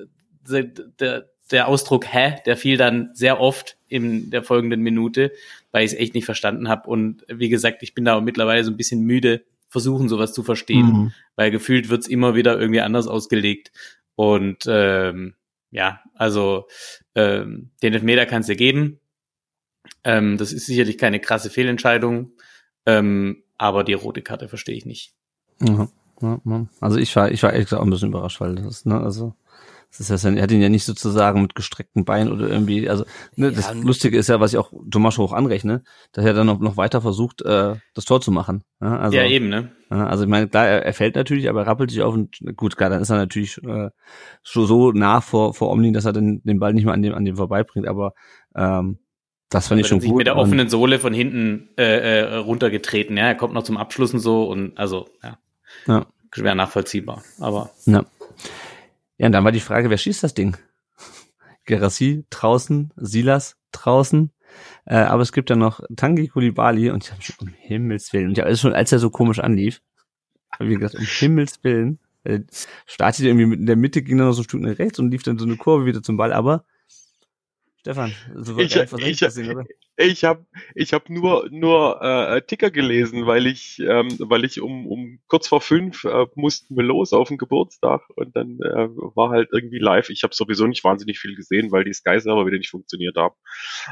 der, 0.99 1.29
der 1.51 1.69
Ausdruck 1.69 2.13
hä, 2.13 2.37
der 2.47 2.57
fiel 2.57 2.77
dann 2.77 3.11
sehr 3.15 3.41
oft 3.41 3.77
in 3.89 4.31
der 4.31 4.43
folgenden 4.43 4.81
Minute, 4.81 5.33
weil 5.71 5.85
ich 5.85 5.93
es 5.93 5.99
echt 5.99 6.15
nicht 6.15 6.25
verstanden 6.25 6.69
habe. 6.69 6.89
Und 6.89 7.25
wie 7.29 7.49
gesagt, 7.49 7.83
ich 7.83 7.95
bin 7.95 8.05
da 8.05 8.21
mittlerweile 8.21 8.65
so 8.65 8.71
ein 8.71 8.77
bisschen 8.77 9.03
müde, 9.03 9.45
versuchen 9.69 10.09
sowas 10.09 10.33
zu 10.33 10.43
verstehen, 10.43 10.87
mhm. 10.87 11.13
weil 11.37 11.51
gefühlt 11.51 11.91
wird's 11.91 12.07
immer 12.07 12.35
wieder 12.35 12.59
irgendwie 12.59 12.81
anders 12.81 13.07
ausgelegt. 13.07 13.73
Und 14.17 14.65
ähm, 14.69 15.35
ja, 15.71 16.01
also 16.15 16.67
ähm, 17.15 17.71
den 17.83 17.95
Elfmeter 17.95 18.27
kannst 18.27 18.49
du 18.49 18.57
geben. 18.57 19.01
Ähm, 20.05 20.37
das 20.39 20.53
ist 20.53 20.67
sicherlich 20.67 20.99
keine 20.99 21.21
krasse 21.21 21.51
Fehlentscheidung, 21.51 22.33
ähm, 22.87 23.43
aber 23.59 23.85
die 23.85 23.93
rote 23.95 24.23
Karte 24.23 24.49
verstehe 24.49 24.77
ich 24.77 24.87
nicht. 24.87 25.15
Ja, 25.61 26.41
also 26.81 26.99
ich 26.99 27.15
war, 27.17 27.31
ich 27.31 27.43
war 27.43 27.53
ehrlich 27.53 27.67
gesagt 27.67 27.81
auch 27.81 27.87
ein 27.87 27.91
bisschen 27.91 28.09
überrascht, 28.09 28.41
weil 28.41 28.55
das, 28.55 28.87
ne, 28.87 29.01
also 29.01 29.35
das 29.97 30.23
ja, 30.23 30.31
er 30.31 30.43
hat 30.43 30.51
ihn 30.51 30.61
ja 30.61 30.69
nicht 30.69 30.85
sozusagen 30.85 31.43
mit 31.43 31.55
gestreckten 31.55 32.05
Beinen 32.05 32.33
oder 32.33 32.49
irgendwie, 32.49 32.89
also 32.89 33.05
ne, 33.37 33.53
das 33.53 33.69
ja, 33.69 33.75
Lustige 33.75 34.19
ist 34.19 34.29
ja, 34.29 34.41
was 34.41 34.53
ich 34.53 34.59
auch 34.59 34.73
Tomasch 34.91 35.19
hoch 35.19 35.33
anrechne, 35.33 35.85
dass 36.13 36.25
er 36.25 36.35
dann 36.35 36.47
noch, 36.47 36.59
noch 36.59 36.77
weiter 36.77 37.01
versucht, 37.01 37.43
äh, 37.43 37.77
das 37.95 38.05
Tor 38.05 38.21
zu 38.21 38.33
machen. 38.33 38.65
Ja, 38.81 38.99
also, 38.99 39.17
ja 39.17 39.25
eben, 39.25 39.49
ne? 39.49 39.71
Also 39.91 40.25
ich 40.25 40.31
meine, 40.31 40.49
klar, 40.49 40.67
er, 40.67 40.85
er 40.85 40.95
fällt 40.95 41.15
natürlich, 41.15 41.49
aber 41.49 41.61
er 41.61 41.67
rappelt 41.69 41.91
sich 41.91 42.03
auf 42.03 42.15
und 42.15 42.39
gut, 42.57 42.77
klar, 42.77 42.91
dann 42.91 43.03
ist 43.03 43.11
er 43.11 43.17
natürlich 43.17 43.59
äh, 43.63 43.91
so, 44.43 44.67
so 44.67 44.91
nah 44.91 45.21
vor, 45.21 45.55
vor 45.55 45.71
Omni, 45.71 45.93
dass 45.93 46.05
er 46.05 46.13
den, 46.13 46.43
den 46.43 46.59
Ball 46.59 46.75
nicht 46.75 46.85
mehr 46.85 46.95
an 46.95 47.03
dem, 47.03 47.15
an 47.15 47.25
dem 47.25 47.37
vorbeibringt, 47.37 47.87
aber 47.87 48.15
ähm, 48.57 48.99
das 49.51 49.69
fand 49.69 49.81
ich 49.81 49.87
schon 49.87 50.01
sich 50.01 50.11
gut. 50.11 50.19
mit 50.19 50.27
der 50.27 50.37
offenen 50.37 50.69
Sohle 50.69 50.99
von 50.99 51.15
hinten 51.15 51.69
äh, 51.79 52.23
äh, 52.23 52.35
runtergetreten, 52.37 53.17
ja, 53.17 53.29
er 53.29 53.35
kommt 53.37 53.55
noch 53.55 53.63
zum 53.63 53.77
Abschluss 53.77 54.13
und 54.13 54.21
so 54.21 54.51
und 54.51 54.77
also, 54.77 55.07
ja. 55.23 55.39
ja. 55.87 56.07
Schwer 56.33 56.57
nachvollziehbar, 56.57 57.23
aber. 57.39 57.71
Ja. 57.87 58.05
Ja, 59.19 59.27
und 59.27 59.33
dann 59.33 59.45
war 59.45 59.53
die 59.53 59.61
Frage, 59.61 59.91
wer 59.91 59.99
schießt 59.99 60.23
das 60.23 60.35
Ding? 60.35 60.57
Gerassi 61.65 62.25
draußen, 62.31 62.93
Silas 62.97 63.57
draußen, 63.73 64.33
äh, 64.87 64.97
aber 64.97 65.23
es 65.23 65.33
gibt 65.33 65.51
ja 65.51 65.57
noch 65.57 65.81
Tangi 65.97 66.29
Kulibali 66.29 66.91
und 66.91 67.05
ich 67.05 67.13
habe 67.13 67.23
schon 67.23 67.49
um 67.49 67.55
Himmels 67.57 68.13
Willen, 68.13 68.29
und 68.29 68.39
ja, 68.39 68.45
also 68.45 68.61
schon 68.61 68.75
als 68.75 68.93
er 68.93 68.99
so 68.99 69.11
komisch 69.11 69.39
anlief, 69.39 69.81
habe 70.53 70.73
ich 70.73 70.79
gesagt, 70.79 70.97
um 70.97 71.05
Himmels 71.05 71.63
Willen, 71.63 71.99
äh, 72.25 72.41
startete 72.87 73.29
irgendwie 73.29 73.47
mit 73.47 73.61
in 73.61 73.67
der 73.67 73.77
Mitte, 73.77 74.03
ging 74.03 74.19
dann 74.19 74.27
noch 74.27 74.35
so 74.35 74.43
ein 74.43 74.45
Stück 74.45 74.61
nach 74.61 74.79
rechts 74.79 74.99
und 74.99 75.11
lief 75.11 75.23
dann 75.23 75.39
so 75.39 75.45
eine 75.45 75.57
Kurve 75.57 75.87
wieder 75.87 76.03
zum 76.03 76.17
Ball, 76.17 76.33
aber 76.33 76.65
Stefan, 77.85 78.15
so 78.35 78.57
ich, 78.57 78.75
ich, 78.77 78.93
ich, 78.95 79.21
gesehen, 79.21 79.69
ich 79.99 80.25
habe 80.25 80.47
ich 80.75 80.95
hab 80.95 81.11
nur 81.11 81.51
nur 81.51 82.01
äh, 82.01 82.41
Ticker 82.41 82.71
gelesen, 82.71 83.27
weil 83.27 83.47
ich 83.47 83.79
ähm, 83.79 84.09
weil 84.21 84.47
ich 84.47 84.63
um 84.63 84.87
um 84.87 85.21
kurz 85.27 85.49
vor 85.49 85.61
fünf 85.61 86.05
äh, 86.05 86.25
mussten 86.35 86.77
wir 86.77 86.83
los 86.83 87.13
auf 87.13 87.29
den 87.29 87.37
Geburtstag 87.37 88.01
und 88.17 88.35
dann 88.35 88.59
äh, 88.63 88.89
war 88.89 89.29
halt 89.29 89.51
irgendwie 89.53 89.81
live. 89.81 90.09
Ich 90.09 90.23
habe 90.23 90.35
sowieso 90.35 90.67
nicht 90.67 90.83
wahnsinnig 90.83 91.19
viel 91.19 91.37
gesehen, 91.37 91.73
weil 91.73 91.85
die 91.85 91.93
Sky 91.93 92.19
Server 92.19 92.47
wieder 92.47 92.57
nicht 92.57 92.71
funktioniert 92.71 93.19
haben. 93.19 93.35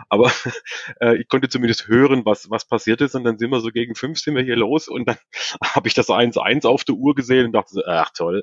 Aber 0.08 0.32
äh, 1.02 1.18
ich 1.18 1.28
konnte 1.28 1.50
zumindest 1.50 1.86
hören, 1.86 2.24
was 2.24 2.48
was 2.48 2.66
passiert 2.66 3.02
ist 3.02 3.14
und 3.14 3.24
dann 3.24 3.36
sind 3.36 3.50
wir 3.50 3.60
so 3.60 3.68
gegen 3.68 3.94
fünf 3.94 4.18
sind 4.20 4.36
wir 4.36 4.42
hier 4.42 4.56
los 4.56 4.88
und 4.88 5.06
dann 5.06 5.18
habe 5.62 5.86
ich 5.86 5.92
das 5.92 6.08
1-1 6.08 6.66
auf 6.66 6.84
der 6.84 6.94
Uhr 6.94 7.14
gesehen 7.14 7.44
und 7.44 7.52
dachte 7.52 7.74
so, 7.74 7.82
ach 7.84 8.08
toll. 8.14 8.42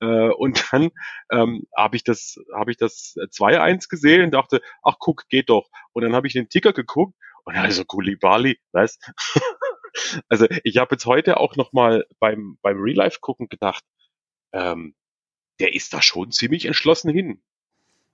Äh, 0.00 0.30
und 0.30 0.72
dann 0.72 0.90
ähm, 1.30 1.66
habe 1.76 1.96
ich 1.96 2.04
das, 2.04 2.38
habe 2.54 2.70
ich 2.70 2.76
das 2.76 3.14
2-1 3.16 3.88
gesehen 3.88 4.24
und 4.24 4.30
dachte, 4.32 4.60
ach 4.82 4.96
guck, 4.98 5.28
geht 5.28 5.48
doch. 5.48 5.68
Und 5.92 6.02
dann 6.02 6.14
habe 6.14 6.26
ich 6.26 6.32
den 6.32 6.48
Ticker 6.48 6.72
geguckt 6.72 7.14
und 7.44 7.56
also 7.56 7.84
Kulibali, 7.84 8.58
was? 8.72 8.98
also 10.28 10.46
ich 10.64 10.78
habe 10.78 10.94
jetzt 10.94 11.06
heute 11.06 11.38
auch 11.38 11.56
noch 11.56 11.72
mal 11.72 12.06
beim 12.18 12.58
beim 12.62 12.80
Real 12.80 12.96
Life 12.96 13.18
gucken 13.20 13.48
gedacht, 13.48 13.84
ähm, 14.52 14.94
der 15.60 15.74
ist 15.74 15.92
da 15.92 16.02
schon 16.02 16.32
ziemlich 16.32 16.64
entschlossen 16.64 17.10
hin. 17.10 17.42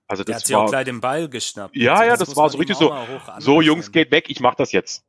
Also 0.07 0.23
das 0.23 0.25
der 0.25 0.35
hat 0.35 0.41
war, 0.41 0.47
sich 0.47 0.55
auch 0.55 0.69
gleich 0.69 0.85
den 0.85 1.01
Ball 1.01 1.29
geschnappt. 1.29 1.75
Ja, 1.75 1.93
also 1.93 2.03
ja, 2.03 2.17
das, 2.17 2.27
das 2.27 2.37
war 2.37 2.49
so 2.49 2.57
richtig 2.57 2.77
so. 2.77 2.93
So 3.39 3.61
Jungs, 3.61 3.91
geht 3.91 4.11
weg, 4.11 4.29
ich 4.29 4.41
mach 4.41 4.55
das 4.55 4.73
jetzt. 4.73 5.05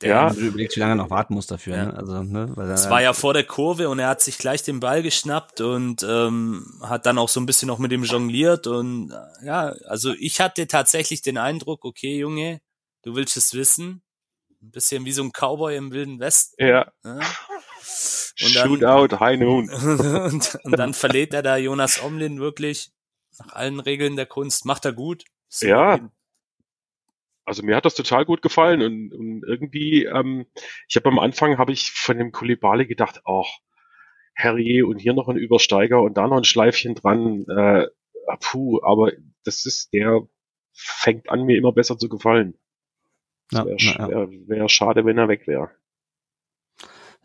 Der 0.00 0.08
ja. 0.08 0.30
Du 0.30 0.40
überlegst, 0.40 0.76
wie 0.76 0.80
lange 0.80 0.92
er 0.92 0.96
noch 0.96 1.10
warten 1.10 1.34
muss 1.34 1.46
dafür. 1.46 1.76
Ja. 1.76 1.84
Ne? 1.86 1.96
Also, 1.96 2.22
ne? 2.22 2.52
Weil 2.56 2.70
es 2.70 2.90
war 2.90 3.00
ja 3.00 3.12
vor 3.12 3.32
der 3.32 3.44
Kurve 3.44 3.88
und 3.88 3.98
er 4.00 4.08
hat 4.08 4.20
sich 4.20 4.38
gleich 4.38 4.62
den 4.62 4.80
Ball 4.80 5.02
geschnappt 5.02 5.60
und 5.60 6.02
ähm, 6.02 6.80
hat 6.82 7.06
dann 7.06 7.18
auch 7.18 7.28
so 7.28 7.40
ein 7.40 7.46
bisschen 7.46 7.68
noch 7.68 7.78
mit 7.78 7.92
ihm 7.92 8.02
jongliert. 8.02 8.66
Und 8.66 9.12
äh, 9.12 9.46
ja, 9.46 9.74
also 9.86 10.12
ich 10.18 10.40
hatte 10.40 10.66
tatsächlich 10.66 11.22
den 11.22 11.38
Eindruck, 11.38 11.84
okay, 11.84 12.18
Junge, 12.18 12.60
du 13.02 13.14
willst 13.14 13.36
es 13.36 13.54
wissen. 13.54 14.02
Ein 14.62 14.70
bisschen 14.72 15.04
wie 15.04 15.12
so 15.12 15.22
ein 15.22 15.30
Cowboy 15.30 15.76
im 15.76 15.92
Wilden 15.92 16.18
Westen. 16.18 16.56
Ja. 16.58 16.90
ja? 17.04 17.20
Und 18.42 18.56
dann, 18.56 18.68
Shootout, 18.68 19.20
High 19.20 19.38
Noon. 19.38 19.70
und, 20.24 20.58
und 20.64 20.72
dann 20.72 20.92
verlädt 20.92 21.34
er 21.34 21.42
da 21.42 21.56
Jonas 21.56 22.02
Omlin 22.02 22.40
wirklich 22.40 22.90
nach 23.38 23.52
allen 23.52 23.78
Regeln 23.78 24.16
der 24.16 24.26
Kunst. 24.26 24.64
Macht 24.64 24.84
er 24.84 24.92
gut. 24.92 25.24
So 25.48 25.66
ja, 25.66 26.00
also 27.44 27.62
mir 27.62 27.76
hat 27.76 27.84
das 27.84 27.94
total 27.94 28.24
gut 28.24 28.42
gefallen 28.42 28.82
und, 28.82 29.12
und 29.12 29.44
irgendwie, 29.46 30.04
ähm, 30.04 30.46
ich 30.88 30.96
habe 30.96 31.08
am 31.08 31.18
Anfang 31.18 31.58
habe 31.58 31.72
ich 31.72 31.92
von 31.92 32.18
dem 32.18 32.32
Kulibali 32.32 32.86
gedacht, 32.86 33.20
ach, 33.24 33.58
Harry 34.36 34.82
und 34.82 34.98
hier 34.98 35.12
noch 35.12 35.28
ein 35.28 35.36
Übersteiger 35.36 36.02
und 36.02 36.16
da 36.16 36.26
noch 36.26 36.38
ein 36.38 36.44
Schleifchen 36.44 36.94
dran, 36.94 37.44
äh, 37.48 37.86
puh, 38.40 38.80
aber 38.82 39.12
das 39.44 39.66
ist, 39.66 39.92
der 39.92 40.22
fängt 40.72 41.30
an, 41.30 41.44
mir 41.44 41.56
immer 41.56 41.72
besser 41.72 41.98
zu 41.98 42.08
gefallen. 42.08 42.54
Ja, 43.52 43.64
wäre 43.66 43.76
ja. 43.78 44.08
wär, 44.08 44.28
wär 44.46 44.68
schade, 44.68 45.04
wenn 45.04 45.18
er 45.18 45.28
weg 45.28 45.46
wäre. 45.46 45.70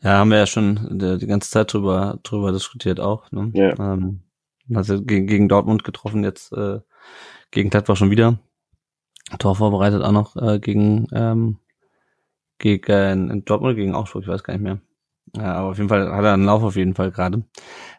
Ja, 0.01 0.17
haben 0.17 0.29
wir 0.29 0.37
ja 0.37 0.45
schon 0.45 0.99
die, 0.99 1.17
die 1.17 1.27
ganze 1.27 1.49
Zeit 1.49 1.73
drüber, 1.73 2.19
drüber 2.23 2.51
diskutiert 2.51 2.99
auch. 2.99 3.31
Ne? 3.31 3.51
Ja. 3.53 3.93
Ähm, 3.93 4.21
also 4.73 5.01
gegen, 5.01 5.27
gegen 5.27 5.49
Dortmund 5.49 5.83
getroffen, 5.83 6.23
jetzt 6.23 6.53
äh, 6.53 6.79
gegen 7.51 7.69
Gladbach 7.69 7.97
schon 7.97 8.11
wieder. 8.11 8.39
Tor 9.37 9.55
vorbereitet 9.55 10.01
auch 10.01 10.11
noch 10.11 10.35
äh, 10.35 10.59
gegen 10.59 11.07
ähm, 11.11 11.57
gegen 12.57 13.29
in 13.29 13.45
Dortmund 13.45 13.75
gegen 13.75 13.95
Augsburg, 13.95 14.23
ich 14.23 14.27
weiß 14.27 14.43
gar 14.43 14.53
nicht 14.53 14.63
mehr. 14.63 14.79
Ja, 15.35 15.53
aber 15.55 15.69
auf 15.69 15.77
jeden 15.77 15.89
Fall 15.89 16.11
hat 16.11 16.25
er 16.25 16.33
einen 16.33 16.45
Lauf 16.45 16.63
auf 16.63 16.75
jeden 16.75 16.95
Fall 16.95 17.11
gerade. 17.11 17.43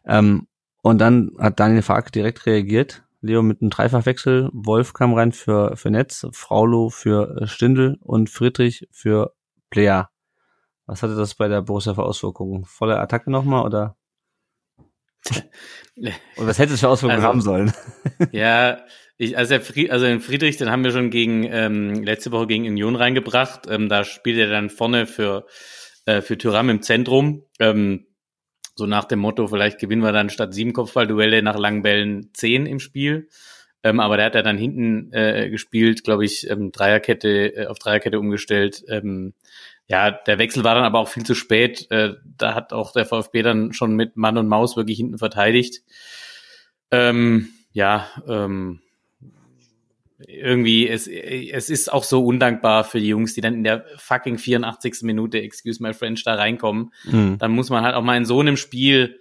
Ähm, 0.05 0.47
und 0.82 0.98
dann 0.98 1.32
hat 1.39 1.61
Daniel 1.61 1.82
Fark 1.82 2.12
direkt 2.12 2.47
reagiert. 2.47 3.05
Leo 3.20 3.43
mit 3.43 3.61
einem 3.61 3.70
Dreifachwechsel. 3.70 4.48
Wolf 4.52 4.94
kam 4.94 5.15
rein 5.15 5.32
für, 5.32 5.77
für 5.77 5.90
Netz, 5.90 6.27
Fraulo 6.32 6.89
für 6.89 7.47
Stindel 7.47 7.98
und 8.01 8.31
Friedrich 8.31 8.89
für 8.90 9.35
Player. 9.69 10.11
Was 10.86 11.02
hatte 11.02 11.15
das 11.16 11.35
bei 11.35 11.47
der 11.48 11.62
Borussia 11.62 11.94
für 11.94 12.02
Auswirkungen? 12.02 12.65
Volle 12.65 12.98
Attacke 12.98 13.31
nochmal 13.31 13.65
oder? 13.65 13.97
und 15.97 16.47
was 16.47 16.59
hätte 16.59 16.75
es 16.75 16.81
für 16.81 16.89
Auswirkungen 16.89 17.25
also, 17.25 17.29
haben 17.29 17.41
sollen? 17.41 17.73
ja, 18.33 18.85
ich, 19.19 19.37
also, 19.37 19.59
Fried, 19.61 19.91
also 19.91 20.07
den 20.07 20.21
Friedrich, 20.21 20.57
den 20.57 20.71
haben 20.71 20.85
wir 20.85 20.93
schon 20.93 21.11
gegen 21.11 21.45
ähm, 21.45 22.03
letzte 22.05 22.33
Woche 22.33 22.47
gegen 22.47 22.67
Union 22.67 22.97
reingebracht. 22.97 23.67
Ähm, 23.69 23.89
da 23.89 24.05
spielt 24.05 24.39
er 24.39 24.49
dann 24.49 24.71
vorne 24.71 25.07
für 25.07 25.47
äh, 26.07 26.23
für 26.23 26.39
Tyram 26.39 26.71
im 26.71 26.83
Zentrum. 26.83 27.45
Ähm, 27.59 28.07
so 28.75 28.87
nach 28.87 29.05
dem 29.05 29.19
Motto, 29.19 29.47
vielleicht 29.47 29.79
gewinnen 29.79 30.03
wir 30.03 30.13
dann 30.13 30.31
statt 30.31 30.55
sieben 30.55 30.73
Kopfballduelle 30.73 31.43
nach 31.43 31.59
langen 31.59 31.83
Bällen 31.83 32.31
zehn 32.33 32.67
im 32.67 32.81
Spiel. 32.81 33.29
Ähm, 33.83 34.01
aber 34.01 34.17
der 34.17 34.27
hat 34.27 34.35
ja 34.35 34.43
dann 34.43 34.59
hinten 34.59 35.13
äh, 35.13 35.49
gespielt, 35.51 36.05
glaube 36.05 36.25
ich, 36.25 36.49
ähm, 36.51 36.71
Dreierkette 36.71 37.57
äh, 37.57 37.67
auf 37.67 37.79
Dreierkette 37.79 38.19
umgestellt. 38.19 38.83
Ähm, 38.89 39.35
ja, 39.91 40.12
der 40.12 40.39
Wechsel 40.39 40.62
war 40.62 40.77
dann 40.77 40.85
aber 40.85 41.01
auch 41.01 41.09
viel 41.09 41.25
zu 41.25 41.35
spät. 41.35 41.91
Äh, 41.91 42.15
da 42.39 42.55
hat 42.55 42.73
auch 42.73 42.93
der 42.93 43.07
VfB 43.07 43.43
dann 43.43 43.73
schon 43.73 43.97
mit 43.97 44.17
Mann 44.17 44.39
und 44.39 44.47
Maus 44.47 44.77
wirklich 44.77 44.99
hinten 44.99 45.19
verteidigt. 45.19 45.83
Ähm, 46.93 47.49
ja, 47.73 48.07
ähm, 48.29 48.81
irgendwie, 50.25 50.89
es, 50.89 51.09
es 51.09 51.71
ist 51.71 51.93
auch 51.93 52.05
so 52.05 52.25
undankbar 52.25 52.85
für 52.85 53.01
die 53.01 53.09
Jungs, 53.09 53.35
die 53.35 53.41
dann 53.41 53.55
in 53.55 53.65
der 53.65 53.85
fucking 53.97 54.39
84. 54.39 55.03
Minute, 55.03 55.43
excuse 55.43 55.83
my 55.83 55.93
French, 55.93 56.23
da 56.23 56.35
reinkommen. 56.35 56.93
Mhm. 57.07 57.39
Dann 57.39 57.51
muss 57.51 57.69
man 57.69 57.83
halt 57.83 57.97
auch 57.97 58.03
mal 58.05 58.17
in 58.17 58.25
so 58.27 58.39
einem 58.39 58.57
Spiel, 58.57 59.19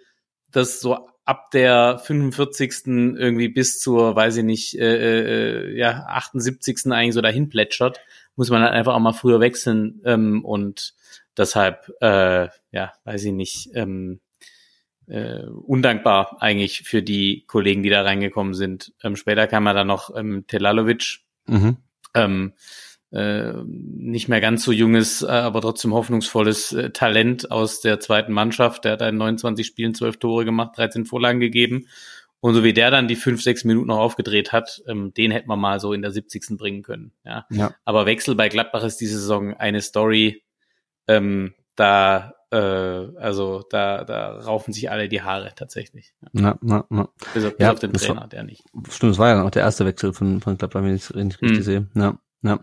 das 0.52 0.82
so 0.82 1.08
ab 1.26 1.50
der 1.50 1.98
45. 1.98 2.86
irgendwie 2.86 3.50
bis 3.50 3.80
zur, 3.80 4.16
weiß 4.16 4.38
ich 4.38 4.44
nicht, 4.44 4.78
äh, 4.78 5.72
äh, 5.72 5.76
ja, 5.76 6.06
78. 6.10 6.92
eigentlich 6.92 7.16
so 7.16 7.22
dahin 7.22 7.50
plätschert, 7.50 8.02
muss 8.40 8.50
man 8.50 8.62
halt 8.62 8.72
einfach 8.72 8.96
auch 8.96 9.00
mal 9.00 9.12
früher 9.12 9.42
wechseln 9.42 10.00
ähm, 10.06 10.46
und 10.46 10.94
deshalb, 11.36 11.92
äh, 12.00 12.48
ja, 12.72 12.94
weiß 13.04 13.26
ich 13.26 13.34
nicht, 13.34 13.70
ähm, 13.74 14.22
äh, 15.08 15.42
undankbar 15.44 16.38
eigentlich 16.40 16.84
für 16.84 17.04
die 17.04 17.44
Kollegen, 17.48 17.84
die 17.84 17.90
da 17.90 18.02
reingekommen 18.02 18.54
sind. 18.54 18.94
Ähm, 19.04 19.18
später 19.18 19.46
kam 19.46 19.68
er 19.68 19.74
dann 19.74 19.88
noch 19.88 20.16
ähm, 20.16 20.46
Telalovic, 20.48 21.20
mhm. 21.48 21.80
ähm, 22.14 22.54
äh, 23.12 23.56
nicht 23.66 24.30
mehr 24.30 24.40
ganz 24.40 24.64
so 24.64 24.72
junges, 24.72 25.22
äh, 25.22 25.28
aber 25.28 25.60
trotzdem 25.60 25.94
hoffnungsvolles 25.94 26.72
äh, 26.72 26.92
Talent 26.92 27.52
aus 27.52 27.82
der 27.82 28.00
zweiten 28.00 28.32
Mannschaft. 28.32 28.86
Der 28.86 28.94
hat 28.94 29.02
in 29.02 29.18
29 29.18 29.68
Spielen 29.68 29.94
12 29.94 30.16
Tore 30.16 30.46
gemacht, 30.46 30.78
13 30.78 31.04
Vorlagen 31.04 31.42
gegeben. 31.42 31.88
Und 32.42 32.54
so 32.54 32.64
wie 32.64 32.74
der 32.74 32.90
dann 32.90 33.08
die 33.08 33.16
fünf, 33.16 33.42
sechs 33.42 33.66
Minuten 33.66 33.88
noch 33.88 33.98
aufgedreht 33.98 34.52
hat, 34.54 34.82
ähm, 34.88 35.14
den 35.14 35.32
hätte 35.32 35.48
man 35.48 35.60
mal 35.60 35.80
so 35.80 35.94
in 35.94 36.02
der 36.02 36.12
70. 36.12 36.58
bringen 36.58 36.84
können. 36.84 37.12
Ja. 37.26 37.46
ja. 37.50 37.72
Aber 37.84 38.06
Wechsel 38.06 38.36
bei 38.36 38.50
Gladbach 38.50 38.84
ist 38.84 38.98
diese 38.98 39.20
Saison 39.20 39.54
eine 39.54 39.82
Story. 39.82 40.44
Ähm, 41.08 41.54
da 41.76 42.34
äh, 42.52 42.58
also 42.58 43.64
da, 43.70 44.04
da 44.04 44.40
raufen 44.40 44.74
sich 44.74 44.90
alle 44.90 45.08
die 45.08 45.22
Haare 45.22 45.54
tatsächlich. 45.56 46.14
Ja, 46.34 46.58
na, 46.62 46.86
na. 46.90 47.10
Bis, 47.34 47.46
auf, 47.46 47.58
bis 47.58 47.64
ja, 47.64 47.72
auf 47.72 47.80
den 47.80 47.94
Trainer, 47.94 48.22
war, 48.22 48.28
der 48.28 48.44
nicht. 48.44 48.64
Stimmt, 48.90 49.12
das 49.12 49.20
war 49.20 49.30
ja 49.30 49.36
dann 49.36 49.46
auch 49.46 49.52
der 49.52 49.64
erste 49.64 49.86
Wechsel 49.86 50.14
von, 50.14 50.42
von 50.42 50.58
Gladbach, 50.58 50.84
wenn 50.84 50.96
ich 50.96 51.04
es 51.04 51.16
richtig 51.16 51.42
mhm. 51.42 51.62
sehe. 51.62 51.88
Ja, 51.94 52.18
ja. 52.42 52.60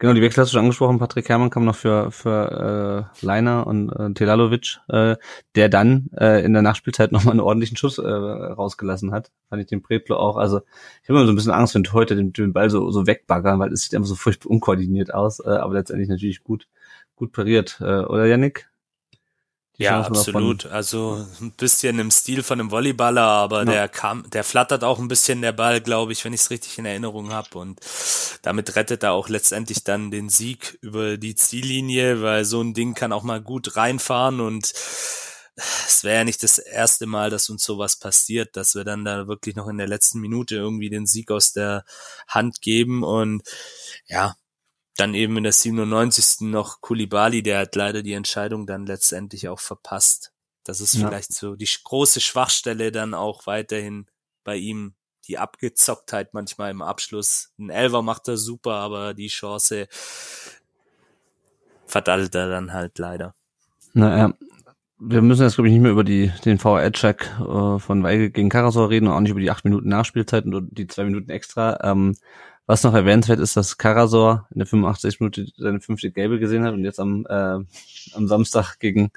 Genau, 0.00 0.14
die 0.14 0.22
Wechsel 0.22 0.40
hast 0.40 0.48
du 0.48 0.52
schon 0.54 0.62
angesprochen. 0.62 0.98
Patrick 0.98 1.28
Herrmann 1.28 1.50
kam 1.50 1.66
noch 1.66 1.76
für, 1.76 2.10
für 2.10 3.06
äh, 3.20 3.24
Leiner 3.26 3.66
und 3.66 3.90
äh, 3.90 4.10
Telalovic, 4.14 4.78
äh, 4.88 5.16
der 5.56 5.68
dann 5.68 6.08
äh, 6.18 6.42
in 6.42 6.54
der 6.54 6.62
Nachspielzeit 6.62 7.12
nochmal 7.12 7.32
einen 7.32 7.40
ordentlichen 7.40 7.76
Schuss 7.76 7.98
äh, 7.98 8.08
rausgelassen 8.08 9.12
hat. 9.12 9.30
Fand 9.50 9.60
ich 9.60 9.68
den 9.68 9.82
Pretlo 9.82 10.16
auch. 10.16 10.38
Also 10.38 10.62
ich 11.02 11.10
habe 11.10 11.18
immer 11.18 11.26
so 11.26 11.32
ein 11.32 11.36
bisschen 11.36 11.52
Angst, 11.52 11.74
wenn 11.74 11.84
heute 11.92 12.16
den, 12.16 12.32
den 12.32 12.54
Ball 12.54 12.70
so, 12.70 12.90
so 12.90 13.06
wegbaggern, 13.06 13.58
weil 13.58 13.74
es 13.74 13.82
sieht 13.82 13.94
einfach 13.94 14.08
so 14.08 14.14
furchtbar 14.14 14.50
unkoordiniert 14.50 15.12
aus, 15.12 15.38
äh, 15.40 15.50
aber 15.50 15.74
letztendlich 15.74 16.08
natürlich 16.08 16.42
gut, 16.44 16.66
gut 17.14 17.32
pariert. 17.32 17.76
Äh, 17.82 18.04
oder 18.04 18.24
Yannick? 18.24 18.69
Ja, 19.84 20.02
absolut. 20.02 20.66
Also 20.66 21.26
ein 21.40 21.52
bisschen 21.52 21.98
im 21.98 22.10
Stil 22.10 22.42
von 22.42 22.60
einem 22.60 22.70
Volleyballer, 22.70 23.22
aber 23.22 23.60
ja. 23.60 23.64
der 23.64 23.88
kam, 23.88 24.28
der 24.30 24.44
flattert 24.44 24.84
auch 24.84 24.98
ein 24.98 25.08
bisschen 25.08 25.40
der 25.40 25.52
Ball, 25.52 25.80
glaube 25.80 26.12
ich, 26.12 26.24
wenn 26.24 26.32
ich 26.32 26.42
es 26.42 26.50
richtig 26.50 26.78
in 26.78 26.84
Erinnerung 26.84 27.32
habe. 27.32 27.58
Und 27.58 27.80
damit 28.42 28.76
rettet 28.76 29.02
er 29.02 29.12
auch 29.12 29.28
letztendlich 29.28 29.82
dann 29.82 30.10
den 30.10 30.28
Sieg 30.28 30.78
über 30.82 31.16
die 31.16 31.34
Ziellinie, 31.34 32.20
weil 32.22 32.44
so 32.44 32.60
ein 32.60 32.74
Ding 32.74 32.94
kann 32.94 33.12
auch 33.12 33.22
mal 33.22 33.40
gut 33.40 33.76
reinfahren 33.76 34.40
und 34.40 34.72
es 35.86 36.04
wäre 36.04 36.18
ja 36.18 36.24
nicht 36.24 36.42
das 36.42 36.58
erste 36.58 37.06
Mal, 37.06 37.30
dass 37.30 37.50
uns 37.50 37.64
sowas 37.64 37.96
passiert, 37.96 38.56
dass 38.56 38.74
wir 38.74 38.84
dann 38.84 39.04
da 39.04 39.28
wirklich 39.28 39.56
noch 39.56 39.68
in 39.68 39.78
der 39.78 39.88
letzten 39.88 40.20
Minute 40.20 40.56
irgendwie 40.56 40.90
den 40.90 41.06
Sieg 41.06 41.30
aus 41.30 41.52
der 41.52 41.84
Hand 42.28 42.60
geben 42.60 43.02
und 43.02 43.42
ja, 44.06 44.36
dann 44.96 45.14
eben 45.14 45.36
in 45.36 45.44
der 45.44 45.52
97. 45.52 46.42
noch 46.48 46.80
Kulibali, 46.80 47.42
der 47.42 47.60
hat 47.60 47.74
leider 47.74 48.02
die 48.02 48.12
Entscheidung 48.12 48.66
dann 48.66 48.86
letztendlich 48.86 49.48
auch 49.48 49.60
verpasst. 49.60 50.32
Das 50.64 50.80
ist 50.80 50.94
ja. 50.94 51.08
vielleicht 51.08 51.32
so 51.32 51.56
die 51.56 51.68
große 51.84 52.20
Schwachstelle 52.20 52.92
dann 52.92 53.14
auch 53.14 53.46
weiterhin 53.46 54.06
bei 54.44 54.56
ihm. 54.56 54.94
Die 55.26 55.38
Abgezocktheit 55.38 56.34
manchmal 56.34 56.70
im 56.70 56.82
Abschluss. 56.82 57.52
Ein 57.58 57.70
Elver 57.70 58.02
macht 58.02 58.26
er 58.26 58.36
super, 58.36 58.74
aber 58.74 59.14
die 59.14 59.28
Chance 59.28 59.86
verdattelt 61.86 62.34
er 62.34 62.48
dann 62.48 62.72
halt 62.72 62.98
leider. 62.98 63.34
Naja, 63.92 64.32
wir 64.98 65.22
müssen 65.22 65.42
jetzt, 65.42 65.54
glaube 65.54 65.68
ich, 65.68 65.72
nicht 65.72 65.82
mehr 65.82 65.92
über 65.92 66.04
die, 66.04 66.30
den 66.44 66.58
VR-Check 66.58 67.22
äh, 67.40 67.78
von 67.78 68.02
Weigel 68.02 68.30
gegen 68.30 68.50
Karasor 68.50 68.90
reden 68.90 69.06
und 69.06 69.14
auch 69.14 69.20
nicht 69.20 69.30
über 69.30 69.40
die 69.40 69.50
acht 69.50 69.64
Minuten 69.64 69.88
Nachspielzeit 69.88 70.44
und 70.44 70.76
die 70.76 70.86
zwei 70.86 71.04
Minuten 71.04 71.30
extra. 71.30 71.78
Ähm, 71.82 72.16
Was 72.66 72.84
noch 72.84 72.94
erwähnenswert 72.94 73.40
ist, 73.40 73.56
dass 73.56 73.78
Karasor 73.78 74.46
in 74.52 74.58
der 74.58 74.66
85. 74.66 75.20
Minute 75.20 75.46
seine 75.56 75.80
fünfte 75.80 76.12
Gelbe 76.12 76.38
gesehen 76.38 76.64
hat 76.64 76.74
und 76.74 76.84
jetzt 76.84 77.00
am, 77.00 77.26
äh, 77.28 77.58
am 78.14 78.28
Samstag 78.28 78.78
gegen 78.78 79.10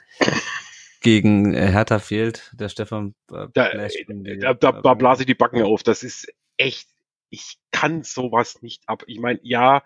gegen 1.04 1.54
äh, 1.54 1.72
Hertha 1.72 2.00
fehlt. 2.00 2.52
Der 2.56 2.70
Stefan 2.70 3.14
äh, 3.32 3.48
da, 3.54 3.70
die, 3.70 4.40
da, 4.40 4.56
da, 4.56 4.72
da 4.72 4.94
blase 4.96 5.22
ich 5.22 5.28
die 5.28 5.36
Backen 5.36 5.62
auf. 5.62 5.84
Das 5.84 6.02
ist 6.02 6.34
echt, 6.58 6.90
ich 7.30 7.60
kann 7.72 8.02
sowas 8.02 8.64
nicht 8.64 8.88
ab. 8.88 9.04
Ich 9.06 9.20
meine, 9.20 9.40
ja, 9.44 9.84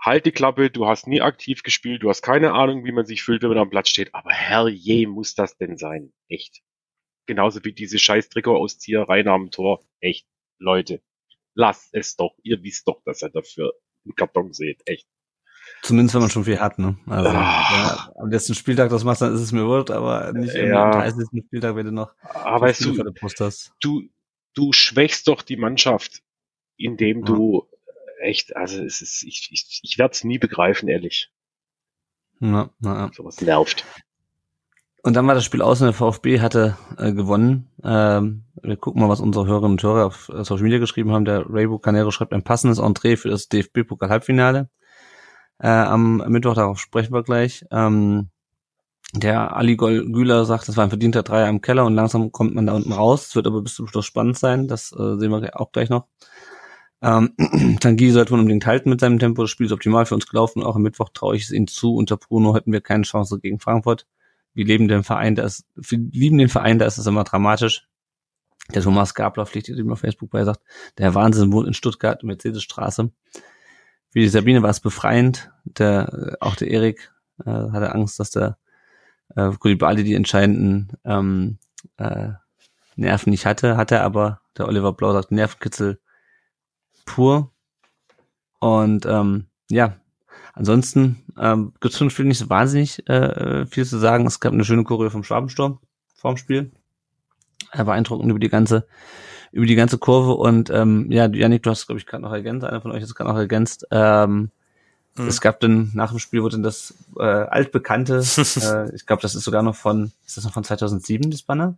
halt 0.00 0.26
die 0.26 0.32
Klappe, 0.32 0.70
du 0.70 0.86
hast 0.86 1.06
nie 1.06 1.20
aktiv 1.20 1.62
gespielt, 1.62 2.02
du 2.02 2.08
hast 2.08 2.22
keine 2.22 2.52
Ahnung, 2.54 2.84
wie 2.84 2.92
man 2.92 3.06
sich 3.06 3.22
fühlt, 3.22 3.42
wenn 3.42 3.50
man 3.50 3.58
am 3.58 3.70
Platz 3.70 3.90
steht, 3.90 4.14
aber 4.14 4.30
herrje 4.30 5.06
muss 5.06 5.34
das 5.34 5.56
denn 5.56 5.76
sein. 5.76 6.12
Echt. 6.28 6.62
Genauso 7.26 7.62
wie 7.64 7.72
diese 7.72 7.98
scheiß 7.98 8.30
Trikot-Auszieherei 8.30 9.24
am 9.26 9.50
Tor. 9.50 9.84
Echt. 10.00 10.26
Leute, 10.58 11.00
lasst 11.54 11.94
es 11.94 12.16
doch. 12.16 12.34
Ihr 12.42 12.62
wisst 12.62 12.86
doch, 12.88 13.02
dass 13.04 13.22
ihr 13.22 13.30
dafür 13.30 13.72
einen 14.04 14.14
Karton 14.14 14.52
seht. 14.52 14.82
Echt. 14.86 15.06
Zumindest 15.82 16.14
wenn 16.14 16.22
man 16.22 16.30
schon 16.30 16.44
viel 16.44 16.60
hat, 16.60 16.78
ne? 16.78 16.98
Also 17.06 17.28
ah. 17.28 17.32
ja, 17.32 18.12
am 18.16 18.30
letzten 18.30 18.54
Spieltag 18.54 18.90
das 18.90 19.04
machst, 19.04 19.22
dann 19.22 19.34
ist 19.34 19.40
es 19.40 19.52
mir 19.52 19.66
wurscht, 19.66 19.90
aber 19.90 20.32
nicht 20.32 20.54
ja. 20.54 20.84
am 20.84 20.92
30. 20.92 21.44
Spieltag, 21.46 21.76
wenn 21.76 21.86
du 21.86 21.92
noch 21.92 22.12
aber 22.22 22.66
weißt 22.66 22.84
du, 22.84 22.92
du, 23.80 24.02
du 24.54 24.72
schwächst 24.72 25.28
doch 25.28 25.42
die 25.42 25.56
Mannschaft, 25.56 26.22
indem 26.76 27.24
du 27.24 27.68
echt, 28.20 28.56
also 28.56 28.82
es 28.82 29.00
ist, 29.00 29.22
ich, 29.22 29.48
ich, 29.52 29.80
ich 29.82 29.98
werde 29.98 30.12
es 30.12 30.24
nie 30.24 30.38
begreifen, 30.38 30.88
ehrlich. 30.88 31.30
Na, 32.38 32.70
na, 32.78 33.06
ja. 33.06 33.10
Sowas 33.12 33.40
nervt. 33.40 33.84
Und 35.02 35.16
dann 35.16 35.26
war 35.26 35.34
das 35.34 35.44
Spiel 35.44 35.62
aus 35.62 35.80
und 35.80 35.86
der 35.86 35.94
VfB 35.94 36.40
hatte 36.40 36.76
äh, 36.98 37.12
gewonnen. 37.12 37.68
Ähm, 37.82 38.44
wir 38.62 38.76
gucken 38.76 39.00
mal, 39.00 39.08
was 39.08 39.20
unsere 39.20 39.46
Hörerinnen 39.46 39.72
und 39.72 39.82
Hörer 39.82 40.06
auf 40.06 40.28
äh, 40.28 40.44
Social 40.44 40.64
Media 40.64 40.78
geschrieben 40.78 41.12
haben. 41.12 41.24
Der 41.24 41.46
Raybo 41.48 41.78
Canero 41.78 42.10
schreibt 42.10 42.34
ein 42.34 42.42
passendes 42.42 42.78
Entree 42.78 43.16
für 43.16 43.30
das 43.30 43.48
DFB-Pokal-Halbfinale. 43.48 44.68
Äh, 45.58 45.68
am 45.68 46.18
Mittwoch, 46.28 46.54
darauf 46.54 46.78
sprechen 46.78 47.14
wir 47.14 47.22
gleich. 47.22 47.64
Ähm, 47.70 48.28
der 49.14 49.56
Ali 49.56 49.76
Güler 49.76 50.44
sagt, 50.44 50.68
das 50.68 50.76
war 50.76 50.84
ein 50.84 50.90
verdienter 50.90 51.22
Dreier 51.22 51.48
im 51.48 51.62
Keller 51.62 51.84
und 51.84 51.94
langsam 51.94 52.30
kommt 52.30 52.54
man 52.54 52.66
da 52.66 52.74
unten 52.74 52.92
raus. 52.92 53.28
Es 53.28 53.36
wird 53.36 53.46
aber 53.46 53.62
bis 53.62 53.74
zum 53.74 53.88
Schluss 53.88 54.06
spannend 54.06 54.38
sein. 54.38 54.68
Das 54.68 54.92
äh, 54.92 55.16
sehen 55.16 55.30
wir 55.30 55.60
auch 55.60 55.72
gleich 55.72 55.88
noch. 55.88 56.06
Ähm, 57.02 57.34
Tanguy 57.80 58.10
sollte 58.10 58.32
man 58.32 58.40
unbedingt 58.40 58.66
halten 58.66 58.90
mit 58.90 59.00
seinem 59.00 59.18
Tempo. 59.18 59.42
Das 59.42 59.50
Spiel 59.50 59.66
ist 59.66 59.72
optimal 59.72 60.06
für 60.06 60.14
uns 60.14 60.28
gelaufen. 60.28 60.62
Auch 60.62 60.76
am 60.76 60.82
Mittwoch 60.82 61.08
traue 61.08 61.36
ich 61.36 61.44
es 61.44 61.50
ihnen 61.50 61.66
zu. 61.66 61.94
Unter 61.94 62.18
Bruno 62.18 62.54
hätten 62.54 62.72
wir 62.72 62.82
keine 62.82 63.02
Chance 63.04 63.40
gegen 63.40 63.58
Frankfurt. 63.58 64.06
Wir 64.54 64.64
leben 64.64 64.88
den 64.88 65.04
Verein, 65.04 65.34
da 65.34 65.44
ist, 65.44 65.64
wir 65.74 65.98
lieben 65.98 66.38
den 66.38 66.48
Verein, 66.48 66.78
da 66.78 66.86
ist 66.86 66.98
es 66.98 67.06
immer 67.06 67.24
dramatisch. 67.24 67.86
Der 68.74 68.82
Thomas 68.82 69.14
Gabler 69.14 69.46
pflichtet 69.46 69.78
ihm 69.78 69.90
auf 69.90 70.00
Facebook 70.00 70.30
bei, 70.30 70.44
sagt, 70.44 70.60
der 70.98 71.14
Wahnsinn 71.14 71.52
wohnt 71.52 71.66
in 71.66 71.74
Stuttgart, 71.74 72.22
Mercedesstraße. 72.22 73.10
Für 74.10 74.18
die 74.18 74.28
Sabine 74.28 74.62
war 74.62 74.70
es 74.70 74.80
befreiend. 74.80 75.50
Der, 75.64 76.36
auch 76.40 76.56
der 76.56 76.68
Erik 76.68 77.12
äh, 77.44 77.50
hatte 77.50 77.94
Angst, 77.94 78.18
dass 78.18 78.30
der 78.30 78.58
äh, 79.36 79.50
Kulibali 79.52 80.04
die 80.04 80.14
entscheidenden 80.14 80.92
ähm, 81.04 81.58
äh, 81.96 82.30
Nerven 82.96 83.30
nicht 83.30 83.46
hatte, 83.46 83.76
hatte 83.76 84.02
aber 84.02 84.40
der 84.58 84.68
Oliver 84.68 84.92
Blau 84.92 85.12
sagt 85.12 85.30
Nervenkitzel 85.30 86.00
pur. 87.06 87.52
Und 88.58 89.06
ähm, 89.06 89.46
ja, 89.70 89.96
ansonsten 90.52 91.22
ähm, 91.38 91.72
gibt 91.80 91.92
es 91.92 91.98
zum 91.98 92.10
Spiel 92.10 92.26
nicht 92.26 92.38
so 92.38 92.48
wahnsinnig 92.50 93.06
äh, 93.08 93.66
viel 93.66 93.84
zu 93.84 93.98
sagen. 93.98 94.26
Es 94.26 94.40
gab 94.40 94.52
eine 94.52 94.64
schöne 94.64 94.84
Choreo 94.84 95.10
vom 95.10 95.24
Schwabensturm 95.24 95.78
vorm 96.20 96.36
Spiel. 96.36 96.70
Er 97.72 97.84
beeindruckend 97.84 98.30
über 98.30 98.38
die 98.38 98.48
ganze 98.48 98.86
über 99.52 99.66
die 99.66 99.74
ganze 99.74 99.98
Kurve 99.98 100.34
und 100.34 100.70
ähm, 100.70 101.10
ja, 101.10 101.26
Janik, 101.26 101.64
du 101.64 101.70
hast 101.70 101.86
glaube 101.86 101.98
ich 101.98 102.06
gerade 102.06 102.22
noch 102.22 102.32
ergänzt, 102.32 102.64
einer 102.64 102.80
von 102.80 102.92
euch 102.92 103.02
hat 103.02 103.08
es 103.08 103.14
gerade 103.14 103.30
noch 103.30 103.38
ergänzt. 103.38 103.86
Ähm, 103.90 104.50
mhm. 105.16 105.26
Es 105.26 105.40
gab 105.40 105.58
dann 105.60 105.90
nach 105.92 106.10
dem 106.10 106.20
Spiel 106.20 106.42
wurde 106.42 106.56
dann 106.56 106.62
das 106.62 106.94
äh, 107.18 107.24
altbekannte, 107.24 108.18
äh, 108.62 108.94
ich 108.94 109.06
glaube, 109.06 109.22
das 109.22 109.34
ist 109.34 109.42
sogar 109.42 109.62
noch 109.62 109.74
von, 109.74 110.12
ist 110.24 110.36
das 110.36 110.44
noch 110.44 110.52
von 110.52 110.62
2007 110.62 111.32
das 111.32 111.42
Banner? 111.42 111.76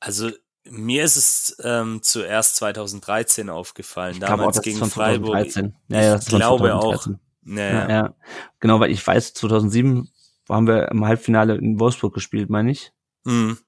Also 0.00 0.30
mir 0.64 1.04
ist 1.04 1.16
es 1.16 1.56
ähm, 1.62 2.00
zuerst 2.02 2.56
2013 2.56 3.50
aufgefallen, 3.50 4.14
ich 4.14 4.20
damals 4.20 4.60
gegen 4.60 4.78
Freiburg. 4.78 5.50
2013. 5.50 5.74
Ja, 5.88 6.02
ja, 6.02 6.16
ich 6.16 6.26
glaube 6.26 6.74
auch. 6.74 7.06
Ja, 7.56 7.88
ja. 7.88 8.14
genau, 8.60 8.80
weil 8.80 8.90
ich 8.90 9.06
weiß, 9.06 9.34
2007 9.34 10.08
haben 10.48 10.66
wir 10.66 10.88
im 10.90 11.04
Halbfinale 11.04 11.56
in 11.56 11.78
Wolfsburg 11.80 12.14
gespielt, 12.14 12.50
meine 12.50 12.70
ich. 12.70 12.92
Mhm. 13.24 13.58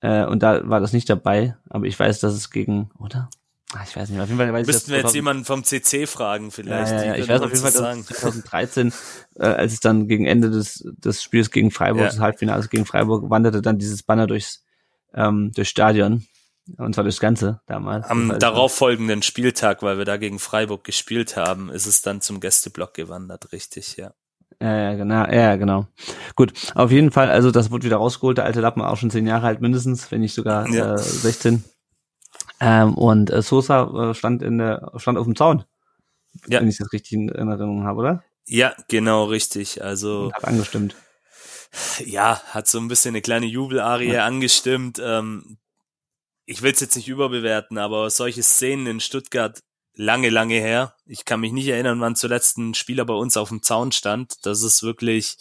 Äh, 0.00 0.24
und 0.26 0.42
da 0.42 0.68
war 0.68 0.80
das 0.80 0.92
nicht 0.92 1.08
dabei, 1.08 1.56
aber 1.68 1.86
ich 1.86 1.98
weiß, 1.98 2.20
dass 2.20 2.34
es 2.34 2.50
gegen, 2.50 2.90
oder? 2.98 3.28
Ach, 3.74 3.84
ich 3.86 3.96
weiß 3.96 4.08
nicht, 4.10 4.20
auf 4.20 4.28
jeden 4.28 4.38
Fall 4.38 4.52
weiß 4.52 4.66
Müssten 4.66 4.90
ich, 4.90 4.96
wir 4.96 5.02
jetzt 5.02 5.14
jemanden 5.14 5.44
vom 5.44 5.64
CC 5.64 6.06
fragen 6.06 6.50
vielleicht. 6.50 6.92
Ja, 6.92 6.98
ja, 6.98 7.04
ja. 7.08 7.14
ich 7.16 7.28
weiß 7.28 7.42
auf 7.42 7.50
jeden 7.50 7.62
Fall, 7.62 7.72
dass 7.72 8.06
2013, 8.06 8.92
äh, 9.34 9.46
als 9.46 9.72
es 9.72 9.80
dann 9.80 10.06
gegen 10.06 10.26
Ende 10.26 10.50
des, 10.50 10.86
des 10.98 11.22
Spiels 11.22 11.50
gegen 11.50 11.70
Freiburg, 11.70 12.02
ja. 12.02 12.08
des 12.08 12.20
Halbfinales 12.20 12.70
gegen 12.70 12.86
Freiburg, 12.86 13.28
wanderte 13.28 13.62
dann 13.62 13.78
dieses 13.78 14.02
Banner 14.02 14.26
durchs 14.26 14.64
ähm, 15.14 15.50
durchs 15.52 15.70
Stadion. 15.70 16.26
Und 16.76 16.94
zwar 16.94 17.04
das 17.04 17.20
Ganze 17.20 17.60
damals. 17.66 18.08
Am 18.08 18.38
darauffolgenden 18.38 19.22
Spieltag, 19.22 19.82
weil 19.82 19.98
wir 19.98 20.04
da 20.04 20.16
gegen 20.16 20.38
Freiburg 20.38 20.84
gespielt 20.84 21.36
haben, 21.36 21.70
ist 21.70 21.86
es 21.86 22.02
dann 22.02 22.20
zum 22.20 22.40
Gästeblock 22.40 22.94
gewandert, 22.94 23.52
richtig, 23.52 23.96
ja. 23.96 24.12
Ja, 24.60 24.76
ja, 24.76 24.94
genau, 24.94 25.26
ja, 25.26 25.56
genau. 25.56 25.86
Gut, 26.34 26.52
auf 26.74 26.90
jeden 26.90 27.12
Fall, 27.12 27.30
also 27.30 27.50
das 27.50 27.70
wurde 27.70 27.84
wieder 27.84 27.98
rausgeholt, 27.98 28.38
der 28.38 28.46
alte 28.46 28.60
Lappen 28.60 28.82
auch 28.82 28.96
schon 28.96 29.10
zehn 29.10 29.26
Jahre 29.26 29.46
alt 29.46 29.60
mindestens, 29.60 30.10
wenn 30.10 30.20
nicht 30.20 30.34
sogar 30.34 30.68
ja. 30.70 30.94
äh, 30.94 30.98
16. 30.98 31.62
Ähm, 32.60 32.94
und 32.94 33.30
äh, 33.30 33.42
Sosa 33.42 34.10
äh, 34.10 34.14
stand 34.14 34.42
in 34.42 34.58
der, 34.58 34.92
stand 34.96 35.18
auf 35.18 35.26
dem 35.26 35.36
Zaun. 35.36 35.64
Ja. 36.46 36.60
Wenn 36.60 36.68
ich 36.68 36.78
das 36.78 36.92
richtig 36.92 37.12
in 37.12 37.28
Erinnerung 37.28 37.84
habe, 37.84 37.98
oder? 37.98 38.24
Ja, 38.46 38.74
genau, 38.88 39.24
richtig. 39.24 39.82
Also. 39.82 40.26
Und 40.26 40.34
hat 40.34 40.44
angestimmt 40.44 40.96
ja, 42.04 42.40
hat 42.46 42.66
so 42.66 42.78
ein 42.78 42.88
bisschen 42.88 43.10
eine 43.10 43.22
kleine 43.22 43.46
Jubelarie 43.46 44.12
ja. 44.12 44.24
angestimmt. 44.24 45.00
Ähm, 45.02 45.58
ich 46.46 46.62
will 46.62 46.72
es 46.72 46.80
jetzt 46.80 46.96
nicht 46.96 47.08
überbewerten, 47.08 47.76
aber 47.76 48.08
solche 48.08 48.42
Szenen 48.42 48.86
in 48.86 49.00
Stuttgart 49.00 49.62
lange, 49.94 50.30
lange 50.30 50.54
her. 50.54 50.94
Ich 51.04 51.24
kann 51.24 51.40
mich 51.40 51.52
nicht 51.52 51.68
erinnern, 51.68 52.00
wann 52.00 52.16
zuletzt 52.16 52.56
ein 52.56 52.74
Spieler 52.74 53.04
bei 53.04 53.14
uns 53.14 53.36
auf 53.36 53.48
dem 53.48 53.62
Zaun 53.62 53.92
stand. 53.92 54.46
Das 54.46 54.62
ist 54.62 54.82
wirklich 54.82 55.36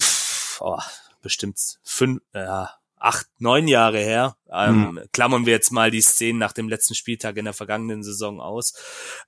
pff, 0.00 0.60
oh, 0.60 0.80
bestimmt 1.22 1.58
fünf, 1.82 2.20
ja, 2.34 2.70
acht, 2.96 3.26
neun 3.38 3.68
Jahre 3.68 3.98
her. 3.98 4.36
Ähm, 4.50 4.92
mhm. 4.92 5.02
Klammern 5.12 5.46
wir 5.46 5.52
jetzt 5.52 5.72
mal 5.72 5.90
die 5.90 6.02
Szenen 6.02 6.38
nach 6.38 6.52
dem 6.52 6.68
letzten 6.68 6.94
Spieltag 6.94 7.36
in 7.36 7.46
der 7.46 7.54
vergangenen 7.54 8.02
Saison 8.02 8.40
aus. 8.40 8.74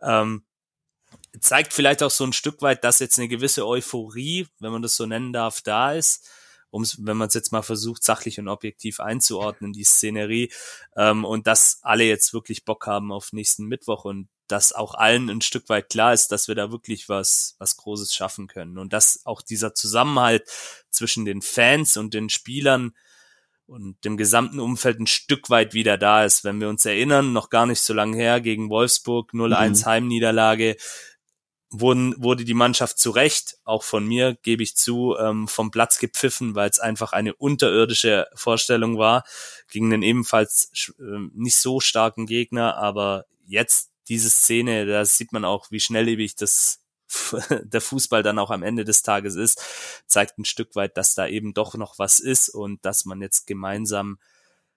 Ähm, 0.02 0.44
zeigt 1.40 1.72
vielleicht 1.72 2.02
auch 2.02 2.10
so 2.10 2.24
ein 2.24 2.32
Stück 2.32 2.60
weit, 2.62 2.84
dass 2.84 2.98
jetzt 2.98 3.18
eine 3.18 3.28
gewisse 3.28 3.66
Euphorie, 3.66 4.46
wenn 4.60 4.72
man 4.72 4.82
das 4.82 4.96
so 4.96 5.06
nennen 5.06 5.32
darf, 5.32 5.62
da 5.62 5.92
ist. 5.92 6.28
Um, 6.74 6.84
wenn 6.98 7.16
man 7.16 7.28
es 7.28 7.34
jetzt 7.34 7.52
mal 7.52 7.62
versucht, 7.62 8.02
sachlich 8.02 8.40
und 8.40 8.48
objektiv 8.48 8.98
einzuordnen, 8.98 9.72
die 9.72 9.84
Szenerie, 9.84 10.50
ähm, 10.96 11.24
und 11.24 11.46
dass 11.46 11.78
alle 11.82 12.02
jetzt 12.02 12.34
wirklich 12.34 12.64
Bock 12.64 12.88
haben 12.88 13.12
auf 13.12 13.32
nächsten 13.32 13.66
Mittwoch 13.66 14.04
und 14.04 14.28
dass 14.48 14.72
auch 14.72 14.94
allen 14.94 15.30
ein 15.30 15.40
Stück 15.40 15.68
weit 15.68 15.88
klar 15.88 16.12
ist, 16.12 16.32
dass 16.32 16.48
wir 16.48 16.56
da 16.56 16.72
wirklich 16.72 17.08
was, 17.08 17.54
was 17.58 17.76
Großes 17.76 18.12
schaffen 18.12 18.48
können 18.48 18.76
und 18.78 18.92
dass 18.92 19.24
auch 19.24 19.40
dieser 19.40 19.72
Zusammenhalt 19.74 20.50
zwischen 20.90 21.24
den 21.24 21.42
Fans 21.42 21.96
und 21.96 22.12
den 22.12 22.28
Spielern 22.28 22.92
und 23.66 24.04
dem 24.04 24.16
gesamten 24.16 24.58
Umfeld 24.58 24.98
ein 24.98 25.06
Stück 25.06 25.50
weit 25.50 25.74
wieder 25.74 25.96
da 25.96 26.24
ist. 26.24 26.42
Wenn 26.42 26.60
wir 26.60 26.68
uns 26.68 26.84
erinnern, 26.84 27.32
noch 27.32 27.50
gar 27.50 27.66
nicht 27.66 27.82
so 27.82 27.94
lange 27.94 28.16
her 28.16 28.40
gegen 28.40 28.68
Wolfsburg, 28.68 29.32
0-1 29.32 29.68
mhm. 29.80 29.86
Heimniederlage, 29.86 30.76
wurden, 31.80 32.14
wurde 32.22 32.44
die 32.44 32.54
Mannschaft 32.54 32.98
zu 32.98 33.10
Recht, 33.10 33.58
auch 33.64 33.82
von 33.82 34.06
mir, 34.06 34.36
gebe 34.42 34.62
ich 34.62 34.76
zu, 34.76 35.16
ähm, 35.18 35.48
vom 35.48 35.70
Platz 35.70 35.98
gepfiffen, 35.98 36.54
weil 36.54 36.70
es 36.70 36.78
einfach 36.78 37.12
eine 37.12 37.34
unterirdische 37.34 38.28
Vorstellung 38.34 38.98
war, 38.98 39.24
gegen 39.70 39.90
den 39.90 40.02
ebenfalls 40.02 40.70
äh, 40.98 41.02
nicht 41.34 41.56
so 41.56 41.80
starken 41.80 42.26
Gegner, 42.26 42.76
aber 42.76 43.26
jetzt 43.46 43.90
diese 44.08 44.30
Szene, 44.30 44.86
da 44.86 45.04
sieht 45.04 45.32
man 45.32 45.44
auch, 45.44 45.70
wie 45.70 45.80
schnelllebig 45.80 46.36
das 46.36 46.80
der 47.50 47.80
Fußball 47.80 48.22
dann 48.22 48.38
auch 48.38 48.50
am 48.50 48.62
Ende 48.62 48.84
des 48.84 49.02
Tages 49.02 49.34
ist, 49.34 49.62
zeigt 50.06 50.38
ein 50.38 50.44
Stück 50.44 50.74
weit, 50.74 50.96
dass 50.96 51.14
da 51.14 51.26
eben 51.26 51.54
doch 51.54 51.74
noch 51.74 51.98
was 51.98 52.20
ist 52.20 52.48
und 52.48 52.84
dass 52.84 53.04
man 53.04 53.20
jetzt 53.20 53.46
gemeinsam 53.46 54.18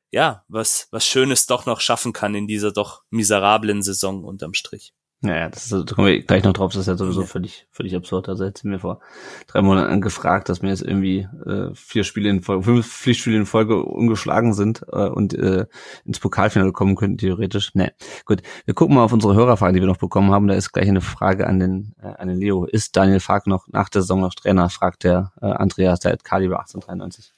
ja, 0.09 0.45
was, 0.47 0.87
was 0.91 1.05
Schönes 1.05 1.47
doch 1.47 1.65
noch 1.65 1.81
schaffen 1.81 2.13
kann 2.13 2.33
in 2.33 2.47
dieser 2.47 2.71
doch 2.71 3.03
miserablen 3.09 3.83
Saison 3.83 4.23
unterm 4.23 4.53
Strich. 4.53 4.93
Naja, 5.19 5.49
das 5.49 5.71
ist, 5.71 5.89
da 5.89 5.95
kommen 5.95 6.07
wir 6.07 6.21
gleich 6.21 6.43
noch 6.43 6.53
drauf, 6.53 6.73
das 6.73 6.81
ist 6.81 6.87
ja 6.87 6.95
sowieso 6.95 7.23
völlig, 7.23 7.65
völlig 7.71 7.95
absurd. 7.95 8.29
Also 8.29 8.45
hätte 8.45 8.61
sie 8.61 8.67
mir 8.67 8.77
vor 8.77 8.99
drei 9.47 9.63
Monaten 9.63 9.99
gefragt, 9.99 10.47
dass 10.47 10.61
mir 10.61 10.69
jetzt 10.69 10.83
irgendwie 10.83 11.27
äh, 11.43 11.73
vier 11.73 12.03
Spiele 12.03 12.29
in 12.29 12.43
Folge, 12.43 12.63
fünf 12.63 12.87
Pflichtspiele 12.87 13.37
in 13.37 13.47
Folge 13.47 13.83
ungeschlagen 13.83 14.53
sind 14.53 14.83
äh, 14.91 15.07
und 15.07 15.33
äh, 15.33 15.65
ins 16.05 16.19
Pokalfinale 16.19 16.71
kommen 16.71 16.95
könnten, 16.95 17.17
theoretisch. 17.17 17.71
Nee. 17.73 17.89
Gut, 18.25 18.43
wir 18.65 18.75
gucken 18.75 18.95
mal 18.95 19.03
auf 19.03 19.11
unsere 19.11 19.33
Hörerfragen, 19.33 19.73
die 19.73 19.81
wir 19.81 19.87
noch 19.87 19.97
bekommen 19.97 20.29
haben. 20.29 20.47
Da 20.47 20.53
ist 20.53 20.71
gleich 20.71 20.87
eine 20.87 21.01
Frage 21.01 21.47
an 21.47 21.59
den, 21.59 21.95
äh, 21.99 22.09
an 22.09 22.27
den 22.27 22.37
Leo. 22.37 22.65
Ist 22.65 22.95
Daniel 22.95 23.19
Fark 23.19 23.47
noch 23.47 23.67
nach 23.69 23.89
der 23.89 24.03
Saison 24.03 24.21
noch 24.21 24.35
Trainer? 24.35 24.69
fragt 24.69 25.03
der 25.03 25.31
äh, 25.41 25.47
Andreas, 25.47 26.01
der 26.01 26.11
hat 26.11 26.23
Kaliber 26.23 26.59
1893. 26.59 27.33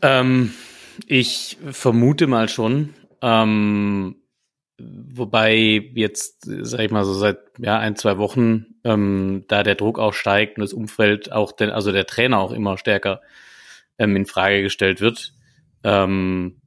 Ähm, 0.00 0.52
ich 1.06 1.58
vermute 1.72 2.28
mal 2.28 2.48
schon. 2.48 2.94
Ähm, 3.20 4.16
wobei 4.78 5.90
jetzt, 5.94 6.42
sag 6.44 6.80
ich 6.80 6.90
mal 6.90 7.04
so 7.04 7.14
seit 7.14 7.38
ja, 7.58 7.78
ein, 7.78 7.96
zwei 7.96 8.18
Wochen 8.18 8.66
ähm, 8.84 9.44
da 9.48 9.62
der 9.62 9.76
Druck 9.76 9.98
auch 9.98 10.14
steigt 10.14 10.58
und 10.58 10.62
das 10.62 10.72
Umfeld 10.72 11.32
auch, 11.32 11.52
den, 11.52 11.70
also 11.70 11.92
der 11.92 12.06
Trainer 12.06 12.38
auch 12.38 12.52
immer 12.52 12.76
stärker 12.76 13.20
ähm, 13.98 14.16
in 14.16 14.26
Frage 14.26 14.62
gestellt 14.62 15.00
wird. 15.00 15.32
Ähm, 15.84 16.60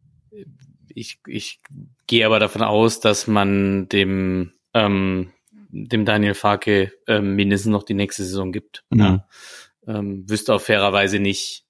ich, 0.87 1.19
ich 1.27 1.59
gehe 2.07 2.25
aber 2.25 2.39
davon 2.39 2.63
aus, 2.63 2.99
dass 2.99 3.27
man 3.27 3.87
dem, 3.89 4.53
ähm, 4.73 5.33
dem 5.69 6.05
Daniel 6.05 6.33
Farke 6.33 6.93
ähm, 7.07 7.35
mindestens 7.35 7.71
noch 7.71 7.83
die 7.83 7.93
nächste 7.93 8.23
Saison 8.23 8.51
gibt. 8.51 8.83
Ja. 8.93 9.27
Ähm, 9.85 10.29
wüsste 10.29 10.53
auch 10.53 10.61
fairerweise 10.61 11.19
nicht, 11.19 11.65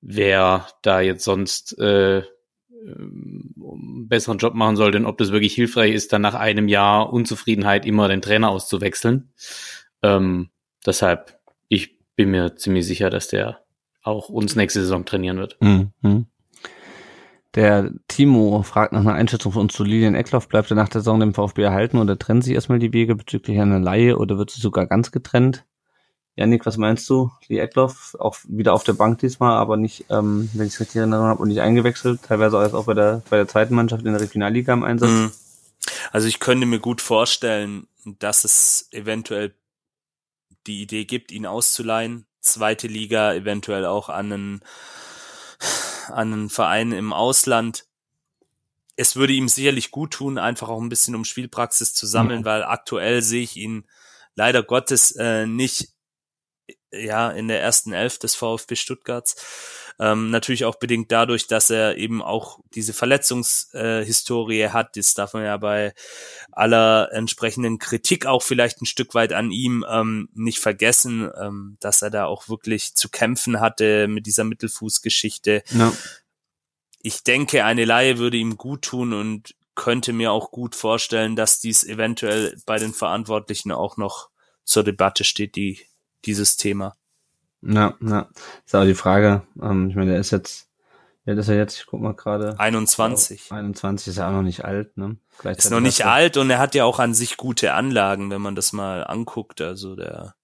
wer 0.00 0.68
da 0.82 1.00
jetzt 1.00 1.24
sonst 1.24 1.78
äh, 1.78 2.22
einen 2.86 4.08
besseren 4.08 4.38
Job 4.38 4.54
machen 4.54 4.76
soll, 4.76 4.90
denn 4.90 5.06
ob 5.06 5.18
das 5.18 5.32
wirklich 5.32 5.54
hilfreich 5.54 5.92
ist, 5.92 6.12
dann 6.12 6.22
nach 6.22 6.34
einem 6.34 6.68
Jahr 6.68 7.12
Unzufriedenheit 7.12 7.86
immer 7.86 8.08
den 8.08 8.22
Trainer 8.22 8.50
auszuwechseln. 8.50 9.32
Ähm, 10.02 10.50
deshalb, 10.84 11.38
ich 11.68 11.98
bin 12.16 12.30
mir 12.30 12.56
ziemlich 12.56 12.86
sicher, 12.86 13.10
dass 13.10 13.28
der 13.28 13.60
auch 14.02 14.28
uns 14.28 14.56
nächste 14.56 14.80
Saison 14.80 15.04
trainieren 15.04 15.38
wird. 15.38 15.56
Mhm. 15.60 16.26
Der 17.54 17.92
Timo 18.08 18.62
fragt 18.62 18.92
nach 18.92 19.00
einer 19.00 19.14
Einschätzung 19.14 19.52
von 19.52 19.62
uns 19.62 19.74
zu 19.74 19.84
Lilian 19.84 20.14
Eckloff. 20.14 20.48
Bleibt 20.48 20.70
er 20.70 20.76
nach 20.76 20.88
der 20.88 21.02
Saison 21.02 21.20
dem 21.20 21.34
VfB 21.34 21.62
erhalten 21.62 21.98
oder 21.98 22.18
trennen 22.18 22.40
sich 22.40 22.54
erstmal 22.54 22.78
die 22.78 22.94
Wege 22.94 23.14
bezüglich 23.14 23.60
einer 23.60 23.78
Laie 23.78 24.16
oder 24.16 24.38
wird 24.38 24.50
sie 24.50 24.60
sogar 24.60 24.86
ganz 24.86 25.12
getrennt? 25.12 25.66
Janik, 26.34 26.64
was 26.64 26.78
meinst 26.78 27.08
du? 27.10 27.30
Lee 27.48 27.58
Eckloff, 27.58 28.16
auch 28.18 28.38
wieder 28.44 28.72
auf 28.72 28.84
der 28.84 28.94
Bank 28.94 29.18
diesmal, 29.18 29.58
aber 29.58 29.76
nicht, 29.76 30.06
ähm, 30.08 30.48
wenn 30.54 30.66
ich 30.66 30.74
es 30.74 30.80
richtig 30.80 30.96
erinnere 30.96 31.24
habe, 31.24 31.42
und 31.42 31.48
nicht 31.48 31.60
eingewechselt, 31.60 32.22
teilweise 32.22 32.58
auch 32.58 32.86
bei 32.86 32.94
der, 32.94 33.22
bei 33.28 33.36
der 33.36 33.48
zweiten 33.48 33.74
Mannschaft 33.74 34.04
in 34.06 34.12
der 34.12 34.20
Regionalliga 34.20 34.72
im 34.72 34.82
Einsatz. 34.82 35.10
Mhm. 35.10 35.32
Also 36.10 36.28
ich 36.28 36.40
könnte 36.40 36.66
mir 36.66 36.78
gut 36.78 37.00
vorstellen, 37.00 37.86
dass 38.04 38.44
es 38.44 38.88
eventuell 38.92 39.54
die 40.66 40.82
Idee 40.82 41.04
gibt, 41.04 41.32
ihn 41.32 41.46
auszuleihen. 41.46 42.26
Zweite 42.40 42.86
Liga, 42.86 43.34
eventuell 43.34 43.84
auch 43.84 44.08
an 44.08 44.32
einen, 44.32 44.60
an 46.08 46.32
einen 46.32 46.50
Verein 46.50 46.92
im 46.92 47.12
Ausland. 47.12 47.84
Es 48.96 49.16
würde 49.16 49.32
ihm 49.32 49.48
sicherlich 49.48 49.90
gut 49.90 50.12
tun, 50.12 50.38
einfach 50.38 50.68
auch 50.68 50.80
ein 50.80 50.88
bisschen 50.88 51.14
um 51.14 51.24
Spielpraxis 51.24 51.94
zu 51.94 52.06
sammeln, 52.06 52.40
mhm. 52.40 52.44
weil 52.44 52.64
aktuell 52.64 53.22
sehe 53.22 53.42
ich 53.42 53.56
ihn 53.56 53.84
leider 54.34 54.62
Gottes 54.62 55.12
äh, 55.12 55.46
nicht 55.46 55.91
ja 56.90 57.30
in 57.30 57.48
der 57.48 57.60
ersten 57.60 57.92
Elf 57.92 58.18
des 58.18 58.34
VfB 58.34 58.76
Stuttgarts. 58.76 59.36
Ähm, 59.98 60.30
natürlich 60.30 60.64
auch 60.64 60.76
bedingt 60.76 61.12
dadurch, 61.12 61.46
dass 61.46 61.70
er 61.70 61.96
eben 61.96 62.22
auch 62.22 62.60
diese 62.74 62.92
Verletzungshistorie 62.92 64.62
äh, 64.62 64.68
hat. 64.70 64.96
Das 64.96 65.14
darf 65.14 65.34
man 65.34 65.44
ja 65.44 65.56
bei 65.56 65.94
aller 66.50 67.10
entsprechenden 67.12 67.78
Kritik 67.78 68.26
auch 68.26 68.42
vielleicht 68.42 68.80
ein 68.80 68.86
Stück 68.86 69.14
weit 69.14 69.32
an 69.32 69.50
ihm 69.50 69.84
ähm, 69.88 70.28
nicht 70.34 70.60
vergessen, 70.60 71.30
ähm, 71.40 71.76
dass 71.80 72.02
er 72.02 72.10
da 72.10 72.26
auch 72.26 72.48
wirklich 72.48 72.94
zu 72.94 73.10
kämpfen 73.10 73.60
hatte 73.60 74.08
mit 74.08 74.26
dieser 74.26 74.44
Mittelfußgeschichte. 74.44 75.62
Ja. 75.70 75.92
Ich 77.02 77.22
denke, 77.22 77.64
eine 77.64 77.84
Laie 77.84 78.18
würde 78.18 78.36
ihm 78.36 78.56
gut 78.56 78.82
tun 78.82 79.12
und 79.12 79.54
könnte 79.74 80.12
mir 80.12 80.32
auch 80.32 80.50
gut 80.50 80.74
vorstellen, 80.74 81.36
dass 81.36 81.60
dies 81.60 81.84
eventuell 81.84 82.56
bei 82.66 82.78
den 82.78 82.92
Verantwortlichen 82.92 83.72
auch 83.72 83.96
noch 83.96 84.28
zur 84.64 84.84
Debatte 84.84 85.24
steht, 85.24 85.56
die 85.56 85.80
dieses 86.24 86.56
Thema. 86.56 86.96
Ja, 87.62 87.94
ja. 88.00 88.28
Ist 88.64 88.74
aber 88.74 88.86
die 88.86 88.94
Frage, 88.94 89.42
ähm, 89.60 89.88
ich 89.88 89.96
meine, 89.96 90.12
der 90.12 90.20
ist 90.20 90.30
jetzt, 90.30 90.68
ja, 91.24 91.34
ist 91.34 91.48
er 91.48 91.56
jetzt, 91.56 91.78
ich 91.78 91.86
guck 91.86 92.00
mal 92.00 92.14
gerade. 92.14 92.58
21. 92.58 93.52
21 93.52 94.08
ist 94.08 94.16
ja 94.16 94.28
auch 94.28 94.32
noch 94.32 94.42
nicht 94.42 94.64
alt, 94.64 94.96
ne? 94.96 95.16
Ist 95.44 95.70
noch 95.70 95.80
nicht 95.80 96.04
alt 96.04 96.36
und 96.36 96.50
er 96.50 96.58
hat 96.58 96.74
ja 96.74 96.84
auch 96.84 96.98
an 96.98 97.14
sich 97.14 97.36
gute 97.36 97.72
Anlagen, 97.72 98.30
wenn 98.30 98.42
man 98.42 98.54
das 98.54 98.72
mal 98.72 99.04
anguckt. 99.04 99.60
Also 99.60 99.94
der 99.94 100.34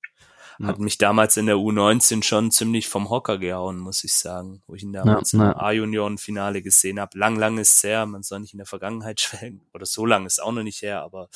ja. 0.58 0.66
hat 0.68 0.78
mich 0.78 0.98
damals 0.98 1.36
in 1.36 1.46
der 1.46 1.56
U19 1.56 2.22
schon 2.22 2.50
ziemlich 2.52 2.88
vom 2.88 3.10
Hocker 3.10 3.38
gehauen, 3.38 3.78
muss 3.78 4.04
ich 4.04 4.14
sagen, 4.14 4.62
wo 4.66 4.74
ich 4.74 4.84
ihn 4.84 4.92
damals 4.92 5.32
ja, 5.32 5.52
im 5.52 5.58
A-Junioren-Finale 5.58 6.62
gesehen 6.62 7.00
habe. 7.00 7.18
Lang, 7.18 7.36
lang 7.36 7.58
ist 7.58 7.76
es 7.76 7.82
her, 7.82 8.06
man 8.06 8.22
soll 8.22 8.40
nicht 8.40 8.54
in 8.54 8.58
der 8.58 8.66
Vergangenheit 8.66 9.20
schwelgen. 9.20 9.66
Oder 9.74 9.86
so 9.86 10.06
lang 10.06 10.26
ist 10.26 10.40
auch 10.40 10.52
noch 10.52 10.62
nicht 10.62 10.82
her, 10.82 11.02
aber 11.02 11.28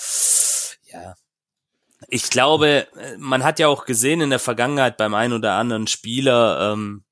ja, 0.93 1.15
ich 2.09 2.31
glaube, 2.31 2.87
man 3.19 3.45
hat 3.45 3.59
ja 3.59 3.69
auch 3.69 3.85
gesehen 3.85 4.21
in 4.21 4.31
der 4.31 4.39
Vergangenheit 4.39 4.97
beim 4.97 5.15
einen 5.15 5.33
oder 5.33 5.55
anderen 5.55 5.87
Spieler, 5.87 6.73
ähm, 6.73 7.05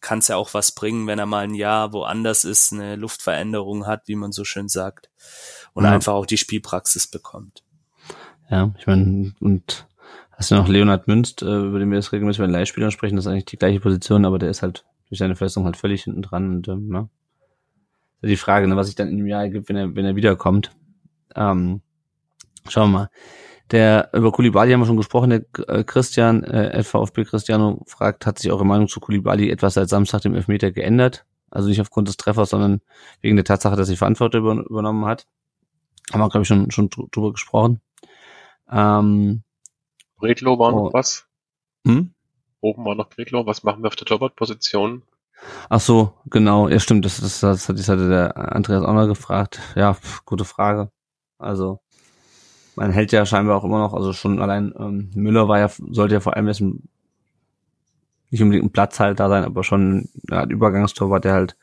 kann 0.00 0.18
es 0.18 0.28
ja 0.28 0.36
auch 0.36 0.52
was 0.52 0.72
bringen, 0.72 1.06
wenn 1.06 1.18
er 1.18 1.26
mal 1.26 1.44
ein 1.44 1.54
Jahr 1.54 1.92
woanders 1.92 2.44
ist, 2.44 2.72
eine 2.72 2.96
Luftveränderung 2.96 3.86
hat, 3.86 4.08
wie 4.08 4.16
man 4.16 4.32
so 4.32 4.44
schön 4.44 4.68
sagt, 4.68 5.10
und 5.72 5.84
ja. 5.84 5.92
einfach 5.92 6.12
auch 6.12 6.26
die 6.26 6.36
Spielpraxis 6.36 7.06
bekommt. 7.06 7.62
Ja, 8.50 8.74
ich 8.78 8.86
meine, 8.86 9.32
und 9.40 9.86
hast 10.32 10.50
du 10.50 10.56
noch 10.56 10.68
Leonhard 10.68 11.06
Münst, 11.06 11.42
äh, 11.42 11.46
über 11.46 11.78
den 11.78 11.90
wir 11.90 11.96
jetzt 11.96 12.12
regelmäßig 12.12 12.40
bei 12.40 12.46
den 12.46 12.52
Leihspielern 12.52 12.90
sprechen, 12.90 13.16
das 13.16 13.26
ist 13.26 13.30
eigentlich 13.30 13.46
die 13.46 13.56
gleiche 13.56 13.80
Position, 13.80 14.24
aber 14.24 14.38
der 14.38 14.50
ist 14.50 14.62
halt 14.62 14.84
durch 15.08 15.18
seine 15.18 15.36
Verletzung 15.36 15.64
halt 15.64 15.76
völlig 15.76 16.04
hinten 16.04 16.22
dran 16.22 16.56
und 16.56 16.68
ähm, 16.68 16.92
ja. 16.92 17.08
Die 18.24 18.36
Frage, 18.36 18.68
ne, 18.68 18.76
was 18.76 18.86
sich 18.86 18.94
dann 18.94 19.08
in 19.08 19.14
einem 19.14 19.26
Jahr 19.26 19.42
ergibt, 19.42 19.68
wenn 19.68 19.76
er, 19.76 19.96
wenn 19.96 20.04
er 20.04 20.14
wiederkommt. 20.14 20.70
Ähm, 21.34 21.80
schauen 22.68 22.92
wir 22.92 22.98
mal. 22.98 23.10
Der 23.70 24.10
über 24.12 24.32
Kulibali 24.32 24.72
haben 24.72 24.80
wir 24.80 24.86
schon 24.86 24.96
gesprochen, 24.96 25.30
der 25.30 25.44
äh, 25.68 25.84
Christian, 25.84 26.44
äh, 26.44 26.82
VfB 26.82 27.24
Cristiano 27.24 27.82
fragt, 27.86 28.26
hat 28.26 28.38
sich 28.38 28.50
eure 28.50 28.66
Meinung 28.66 28.88
zu 28.88 29.00
Kulibali 29.00 29.50
etwas 29.50 29.74
seit 29.74 29.88
Samstag 29.88 30.22
dem 30.22 30.34
Elfmeter 30.34 30.72
geändert? 30.72 31.24
Also 31.50 31.68
nicht 31.68 31.80
aufgrund 31.80 32.08
des 32.08 32.16
Treffers, 32.16 32.50
sondern 32.50 32.80
wegen 33.20 33.36
der 33.36 33.44
Tatsache, 33.44 33.76
dass 33.76 33.88
er 33.88 33.96
Verantwortung 33.96 34.40
über, 34.40 34.64
übernommen 34.68 35.04
hat. 35.04 35.26
Haben 36.12 36.20
wir, 36.20 36.28
glaube 36.28 36.42
ich, 36.42 36.48
schon, 36.48 36.70
schon 36.70 36.88
drüber 36.90 37.32
gesprochen. 37.32 37.80
Ähm, 38.70 39.42
Bredlo 40.16 40.58
war 40.58 40.72
oh. 40.72 40.84
noch 40.84 40.92
was? 40.94 41.26
Hm? 41.86 42.14
Oben 42.60 42.84
war 42.84 42.94
noch 42.94 43.08
Bredlo. 43.08 43.46
Was 43.46 43.62
machen 43.62 43.82
wir 43.82 43.88
auf 43.88 43.96
der 43.96 44.06
Torwartposition? 44.06 45.02
Ach 45.68 45.80
so, 45.80 46.14
genau. 46.26 46.68
Ja, 46.68 46.78
stimmt. 46.78 47.04
Das, 47.04 47.20
das, 47.20 47.40
das, 47.40 47.66
das 47.66 47.88
hatte 47.88 48.08
der 48.08 48.36
Andreas 48.54 48.84
auch 48.84 48.94
noch 48.94 49.06
gefragt. 49.06 49.60
Ja, 49.74 49.96
gute 50.24 50.44
Frage. 50.44 50.90
Also, 51.38 51.80
man 52.76 52.90
hält 52.90 53.12
ja 53.12 53.26
scheinbar 53.26 53.56
auch 53.56 53.64
immer 53.64 53.78
noch, 53.78 53.94
also 53.94 54.12
schon 54.12 54.40
allein 54.40 54.72
ähm, 54.78 55.10
Müller 55.14 55.48
war 55.48 55.58
ja, 55.58 55.68
sollte 55.68 56.14
ja 56.14 56.20
vor 56.20 56.36
allem 56.36 56.48
ein, 56.48 56.88
nicht 58.30 58.42
unbedingt 58.42 58.64
ein 58.64 58.72
Platzhalter 58.72 59.28
sein, 59.28 59.44
aber 59.44 59.62
schon 59.64 60.08
eine 60.28 60.40
Art 60.40 60.50
Übergangstorwart, 60.50 61.24
der 61.24 61.34
halt 61.34 61.56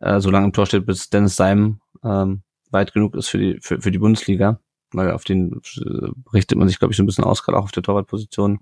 äh, 0.00 0.20
so 0.20 0.30
lange 0.30 0.46
im 0.46 0.52
Tor 0.52 0.66
steht, 0.66 0.86
bis 0.86 1.10
Dennis 1.10 1.36
Seim 1.36 1.80
ähm, 2.02 2.42
weit 2.70 2.92
genug 2.92 3.14
ist 3.14 3.28
für 3.28 3.38
die, 3.38 3.58
für, 3.60 3.80
für 3.80 3.90
die 3.90 3.98
Bundesliga. 3.98 4.60
Weil 4.92 5.12
auf 5.12 5.24
den 5.24 5.60
äh, 5.76 6.08
richtet 6.32 6.58
man 6.58 6.68
sich, 6.68 6.78
glaube 6.78 6.92
ich, 6.92 6.96
so 6.96 7.02
ein 7.02 7.06
bisschen 7.06 7.24
aus, 7.24 7.44
gerade 7.44 7.58
auch 7.58 7.64
auf 7.64 7.70
der 7.70 7.82
Torwartposition. 7.82 8.60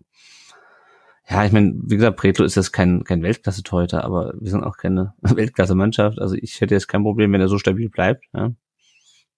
Ja, 1.28 1.44
ich 1.44 1.52
meine, 1.52 1.74
wie 1.84 1.96
gesagt, 1.96 2.16
Pretlo 2.16 2.44
ist 2.44 2.54
jetzt 2.54 2.72
kein, 2.72 3.04
kein 3.04 3.22
Weltklasse-Torhüter, 3.22 4.04
aber 4.04 4.34
wir 4.38 4.50
sind 4.50 4.64
auch 4.64 4.76
keine 4.76 5.14
Weltklasse-Mannschaft. 5.20 6.18
Also 6.18 6.34
ich 6.34 6.60
hätte 6.60 6.74
jetzt 6.74 6.88
kein 6.88 7.02
Problem, 7.02 7.32
wenn 7.32 7.40
er 7.40 7.48
so 7.48 7.58
stabil 7.58 7.88
bleibt. 7.88 8.24
Ja. 8.34 8.52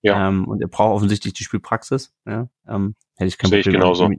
Ja. 0.02 0.28
Ähm, 0.28 0.46
und 0.48 0.60
er 0.62 0.68
braucht 0.68 0.94
offensichtlich 0.94 1.34
die 1.34 1.44
Spielpraxis. 1.44 2.14
Ja. 2.26 2.48
Ähm, 2.66 2.94
hätte 3.16 3.28
ich 3.28 3.38
kein 3.38 3.50
Sehe 3.50 3.62
Problem, 3.62 3.80
ich 3.80 3.82
genauso. 3.82 4.10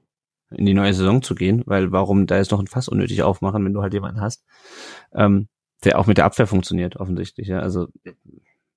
in 0.51 0.65
die 0.65 0.73
neue 0.73 0.93
Saison 0.93 1.21
zu 1.21 1.35
gehen, 1.35 1.63
weil 1.65 1.91
warum 1.91 2.27
da 2.27 2.37
jetzt 2.37 2.51
noch 2.51 2.59
ein 2.59 2.67
Fass 2.67 2.87
unnötig 2.87 3.23
aufmachen, 3.23 3.65
wenn 3.65 3.73
du 3.73 3.81
halt 3.81 3.93
jemanden 3.93 4.21
hast, 4.21 4.43
ähm, 5.13 5.47
der 5.83 5.97
auch 5.97 6.07
mit 6.07 6.17
der 6.17 6.25
Abwehr 6.25 6.47
funktioniert, 6.47 6.97
offensichtlich. 6.97 7.47
Ja. 7.47 7.59
Also 7.59 7.87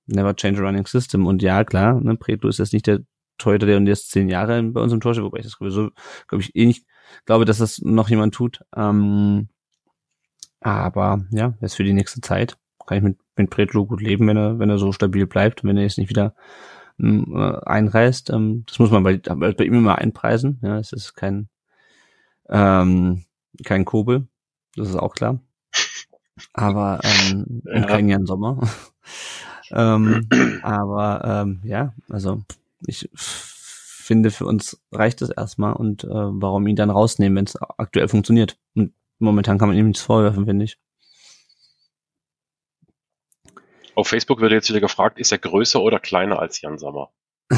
never 0.07 0.35
change 0.35 0.61
a 0.61 0.65
running 0.65 0.87
system. 0.87 1.27
Und 1.27 1.43
ja, 1.43 1.65
klar, 1.65 2.01
ne, 2.01 2.17
Preto 2.17 2.49
ist 2.49 2.59
jetzt 2.59 2.73
nicht 2.73 2.87
der 2.87 3.01
Torhüter, 3.39 3.67
der 3.67 3.81
jetzt 3.81 4.11
zehn 4.11 4.29
Jahre 4.29 4.63
bei 4.63 4.81
uns 4.81 4.93
im 4.93 5.01
Tor 5.01 5.13
steht, 5.13 5.25
wobei 5.25 5.39
ich 5.39 5.45
das 5.45 5.57
sowieso, 5.59 5.91
glaube 6.29 6.43
ich, 6.43 6.55
eh 6.55 6.67
nicht 6.67 6.87
glaube, 7.27 7.45
dass 7.45 7.59
das 7.59 7.81
noch 7.81 8.09
jemand 8.09 8.35
tut. 8.35 8.61
Ähm, 8.77 9.49
aber 10.61 11.25
ja, 11.31 11.55
jetzt 11.61 11.75
für 11.75 11.85
die 11.85 11.93
nächste 11.93 12.21
Zeit 12.21 12.57
kann 12.87 12.99
ich 12.99 13.05
mit, 13.05 13.19
mit 13.37 13.51
Pretlo 13.51 13.87
gut 13.87 14.01
leben, 14.01 14.27
wenn 14.29 14.37
er, 14.37 14.59
wenn 14.59 14.71
er 14.71 14.79
so 14.79 14.93
stabil 14.93 15.27
bleibt, 15.27 15.65
wenn 15.65 15.77
er 15.77 15.83
jetzt 15.83 15.99
nicht 15.99 16.11
wieder 16.11 16.35
äh, 16.99 17.59
einreißt. 17.65 18.31
Ähm, 18.31 18.65
das 18.67 18.79
muss 18.79 18.91
man 18.91 19.03
bei, 19.03 19.17
bei 19.17 19.65
ihm 19.65 19.75
immer 19.75 19.99
einpreisen. 19.99 20.61
Ja, 20.63 20.79
es 20.79 20.93
ist 20.93 21.15
kein, 21.15 21.49
ähm, 22.49 23.25
kein 23.65 23.85
Kobel. 23.85 24.27
Das 24.77 24.89
ist 24.89 24.97
auch 24.97 25.15
klar. 25.15 25.41
Aber 26.53 27.01
ähm, 27.03 27.63
ja. 27.65 27.85
kein 27.85 28.09
Jan 28.09 28.27
Sommer. 28.27 28.61
ähm, 29.71 30.29
aber 30.63 31.23
ähm, 31.25 31.61
ja, 31.65 31.95
also 32.09 32.43
ich 32.87 33.09
finde, 33.15 34.31
für 34.31 34.47
uns 34.47 34.81
reicht 34.93 35.23
es 35.23 35.31
erstmal 35.31 35.73
und 35.73 36.05
äh, 36.05 36.09
warum 36.11 36.67
ihn 36.67 36.77
dann 36.77 36.91
rausnehmen, 36.91 37.37
wenn 37.37 37.47
es 37.47 37.57
aktuell 37.57 38.09
funktioniert. 38.09 38.59
Und 38.75 38.93
momentan 39.19 39.59
kann 39.59 39.69
man 39.69 39.79
ihm 39.79 39.87
nichts 39.87 40.03
vorwerfen, 40.03 40.45
finde 40.47 40.67
ich. 40.67 40.79
Auf 43.95 44.09
Facebook 44.09 44.41
wird 44.41 44.53
jetzt 44.53 44.69
wieder 44.69 44.81
gefragt, 44.81 45.19
ist 45.19 45.33
er 45.33 45.39
größer 45.39 45.81
oder 45.81 45.99
kleiner 46.01 46.39
als 46.39 46.61
Jan 46.61 46.79
Sommer? 46.79 47.11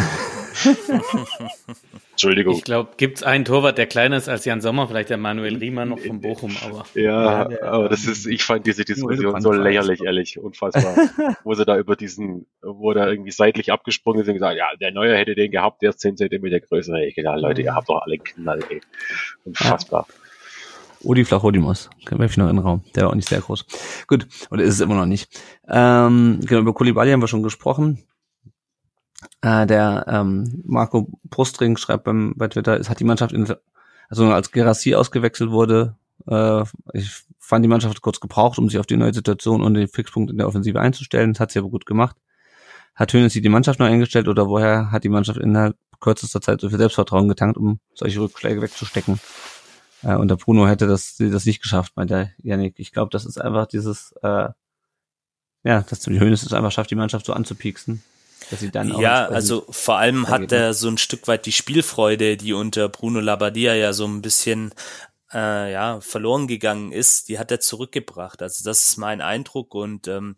Entschuldigung. 2.13 2.55
Ich 2.55 2.65
glaube, 2.65 2.91
gibt 2.97 3.19
es 3.19 3.23
einen 3.23 3.45
Torwart, 3.45 3.79
der 3.79 3.87
kleiner 3.87 4.17
ist 4.17 4.29
als 4.29 4.45
Jan 4.45 4.61
Sommer, 4.61 4.89
vielleicht 4.89 5.11
der 5.11 5.17
Manuel 5.19 5.57
Riemann 5.57 5.91
noch 5.91 5.99
von 5.99 6.21
Bochum, 6.21 6.57
aber. 6.65 6.87
Ja, 6.95 7.51
ja 7.51 7.63
aber 7.63 7.89
das 7.89 8.07
ist, 8.07 8.27
ich 8.27 8.43
fand 8.43 8.67
diese 8.67 8.85
Diskussion 8.85 9.41
so 9.41 9.53
lächerlich, 9.53 10.03
ehrlich, 10.03 10.39
unfassbar. 10.39 10.97
wo 11.45 11.55
sie 11.55 11.65
da 11.65 11.79
über 11.79 11.95
diesen, 11.95 12.47
wo 12.63 12.93
da 12.95 13.09
irgendwie 13.09 13.31
seitlich 13.33 13.71
abgesprungen 13.71 14.25
sind 14.25 14.33
und 14.33 14.41
gesagt, 14.41 14.57
ja, 14.57 14.67
der 14.81 14.93
Neue 14.93 15.17
hätte 15.17 15.35
den 15.35 15.51
gehabt, 15.51 15.83
der 15.83 15.91
ist 15.91 16.01
10 16.01 16.17
Zentimeter 16.17 16.61
größer. 16.61 16.95
Ich 17.03 17.15
gedacht, 17.15 17.39
Leute, 17.39 17.63
ihr 17.63 17.75
habt 17.75 17.89
doch 17.89 18.03
alle 18.03 18.19
Knall, 18.19 18.61
ey. 18.71 18.81
Unfassbar. 19.45 20.07
Ja. 20.09 20.26
Odi 21.07 21.25
Flachodimos, 21.25 21.89
werfe 22.11 22.25
ich 22.25 22.37
noch 22.37 22.49
in 22.49 22.57
den 22.57 22.65
Raum. 22.65 22.83
Der 22.95 23.05
war 23.05 23.11
auch 23.11 23.15
nicht 23.15 23.29
sehr 23.29 23.41
groß. 23.41 23.65
Gut, 24.07 24.27
oder 24.51 24.65
ist 24.65 24.75
es 24.75 24.81
immer 24.81 24.97
noch 24.97 25.07
nicht. 25.07 25.41
Ähm, 25.69 26.41
genau, 26.45 26.61
über 26.61 26.75
Kulibali 26.75 27.13
haben 27.13 27.21
wir 27.21 27.29
schon 27.29 27.43
gesprochen. 27.43 28.03
Äh, 29.41 29.67
der 29.67 30.07
ähm, 30.09 30.63
Marco 30.67 31.09
Brustring 31.25 31.77
schreibt 31.77 32.05
beim, 32.05 32.35
bei 32.37 32.49
Twitter, 32.49 32.79
es 32.79 32.91
hat 32.91 33.01
die 33.01 33.05
Mannschaft, 33.05 33.33
in, 33.33 33.47
also 34.09 34.27
als 34.33 34.51
Gerassi 34.51 34.95
ausgewechselt 34.95 35.51
wurde, 35.51 35.97
äh, 36.27 36.63
ich 36.93 37.11
fand 37.39 37.65
die 37.65 37.69
Mannschaft 37.69 38.03
kurz 38.03 38.21
gebraucht, 38.21 38.59
um 38.59 38.69
sich 38.69 38.79
auf 38.79 38.87
die 38.87 38.97
neue 38.97 39.15
Situation 39.15 39.63
und 39.63 39.75
den 39.75 39.89
Fixpunkt 39.89 40.31
in 40.31 40.39
der 40.39 40.49
Offensive 40.49 40.81
einzustellen. 40.81 41.33
Das 41.33 41.41
hat 41.41 41.53
sie 41.53 41.61
aber 41.61 41.69
gut 41.69 41.87
gemacht. 41.87 42.17
Hat 42.95 43.13
Hönes 43.13 43.35
die 43.35 43.49
Mannschaft 43.49 43.79
neu 43.79 43.87
eingestellt 43.87 44.27
oder 44.27 44.49
woher 44.49 44.91
hat 44.91 45.05
die 45.05 45.09
Mannschaft 45.09 45.39
innerhalb 45.39 45.77
kürzester 46.01 46.41
Zeit 46.41 46.61
so 46.61 46.69
viel 46.69 46.79
Selbstvertrauen 46.79 47.29
getankt, 47.29 47.57
um 47.57 47.79
solche 47.95 48.21
Rückschläge 48.21 48.61
wegzustecken? 48.61 49.21
Äh, 50.03 50.17
und 50.17 50.29
der 50.29 50.37
Bruno 50.37 50.67
hätte 50.67 50.87
das, 50.87 51.17
das 51.19 51.47
nicht 51.47 51.63
geschafft, 51.63 51.93
meint 51.97 52.11
der 52.11 52.31
Janik. 52.43 52.75
Ich 52.79 52.93
glaube, 52.93 53.11
das 53.11 53.25
ist 53.25 53.41
einfach 53.41 53.67
dieses, 53.67 54.13
äh, 54.23 54.49
ja, 55.65 55.83
dass 55.83 56.01
die 56.01 56.21
Hönes 56.21 56.43
es 56.43 56.53
einfach 56.53 56.73
schafft, 56.73 56.91
die 56.91 56.97
Mannschaft 56.97 57.27
so 57.27 57.33
anzupieksen. 57.33 58.03
Dass 58.51 58.61
sie 58.61 58.71
dann 58.71 58.97
ja, 59.01 59.27
also 59.27 59.67
vor 59.71 59.97
allem 59.97 60.29
hat 60.29 60.53
er 60.53 60.75
so 60.75 60.89
ein 60.89 60.99
Stück 60.99 61.27
weit 61.27 61.47
die 61.47 61.53
Spielfreude, 61.53 62.37
die 62.37 62.53
unter 62.53 62.89
Bruno 62.89 63.19
Labbadia 63.19 63.75
ja 63.75 63.93
so 63.93 64.07
ein 64.07 64.23
bisschen 64.23 64.73
äh, 65.33 65.73
ja 65.73 66.01
verloren 66.01 66.47
gegangen 66.47 66.93
ist, 66.93 67.29
die 67.29 67.39
hat 67.39 67.51
er 67.51 67.61
zurückgebracht. 67.61 68.43
Also 68.43 68.63
das 68.63 68.85
ist 68.85 68.99
mein 68.99 69.21
Eindruck 69.21 69.75
und 69.75 70.07
ähm, 70.07 70.37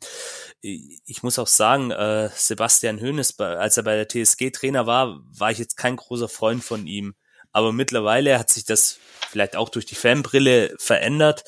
ich 0.60 1.22
muss 1.22 1.38
auch 1.38 1.46
sagen, 1.46 1.90
äh, 1.90 2.30
Sebastian 2.34 3.00
Hoeneß, 3.00 3.38
als 3.40 3.76
er 3.76 3.82
bei 3.82 4.02
der 4.02 4.08
TSG 4.08 4.50
Trainer 4.50 4.86
war, 4.86 5.20
war 5.38 5.50
ich 5.50 5.58
jetzt 5.58 5.76
kein 5.76 5.96
großer 5.96 6.28
Freund 6.28 6.64
von 6.64 6.86
ihm. 6.86 7.14
Aber 7.52 7.72
mittlerweile 7.72 8.38
hat 8.38 8.50
sich 8.50 8.64
das 8.64 8.98
vielleicht 9.28 9.56
auch 9.56 9.68
durch 9.68 9.86
die 9.86 9.94
Fanbrille 9.94 10.74
verändert. 10.78 11.44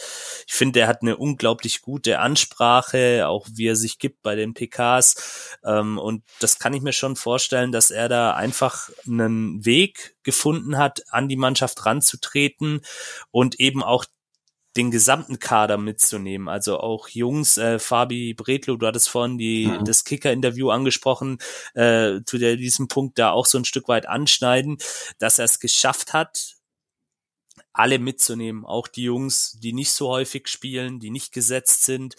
Ich 0.46 0.54
finde, 0.54 0.80
er 0.80 0.86
hat 0.86 1.02
eine 1.02 1.16
unglaublich 1.16 1.82
gute 1.82 2.18
Ansprache, 2.18 3.26
auch 3.26 3.46
wie 3.52 3.68
er 3.68 3.76
sich 3.76 3.98
gibt 3.98 4.22
bei 4.22 4.34
den 4.34 4.54
PKs. 4.54 5.58
Ähm, 5.64 5.98
und 5.98 6.24
das 6.40 6.58
kann 6.58 6.74
ich 6.74 6.82
mir 6.82 6.92
schon 6.92 7.16
vorstellen, 7.16 7.72
dass 7.72 7.90
er 7.90 8.08
da 8.08 8.34
einfach 8.34 8.90
einen 9.06 9.64
Weg 9.64 10.16
gefunden 10.22 10.76
hat, 10.76 11.02
an 11.10 11.28
die 11.28 11.36
Mannschaft 11.36 11.84
ranzutreten 11.86 12.82
und 13.30 13.58
eben 13.58 13.82
auch 13.82 14.04
den 14.76 14.90
gesamten 14.90 15.38
Kader 15.38 15.78
mitzunehmen. 15.78 16.48
Also 16.48 16.78
auch 16.78 17.08
Jungs, 17.08 17.58
äh, 17.58 17.78
Fabi 17.78 18.34
Bredlo, 18.34 18.76
du 18.76 18.86
hattest 18.86 19.08
vorhin 19.08 19.36
die, 19.36 19.66
mhm. 19.66 19.84
das 19.84 20.04
Kicker-Interview 20.04 20.70
angesprochen, 20.70 21.38
äh, 21.74 22.20
zu 22.24 22.38
der, 22.38 22.56
diesem 22.56 22.88
Punkt 22.88 23.18
da 23.18 23.32
auch 23.32 23.46
so 23.46 23.58
ein 23.58 23.64
Stück 23.64 23.88
weit 23.88 24.06
anschneiden, 24.06 24.78
dass 25.18 25.38
er 25.38 25.46
es 25.46 25.58
geschafft 25.58 26.12
hat, 26.12 26.56
alle 27.72 27.98
mitzunehmen, 27.98 28.64
auch 28.64 28.88
die 28.88 29.04
Jungs, 29.04 29.58
die 29.60 29.72
nicht 29.72 29.92
so 29.92 30.08
häufig 30.08 30.48
spielen, 30.48 31.00
die 31.00 31.10
nicht 31.10 31.32
gesetzt 31.32 31.84
sind, 31.84 32.16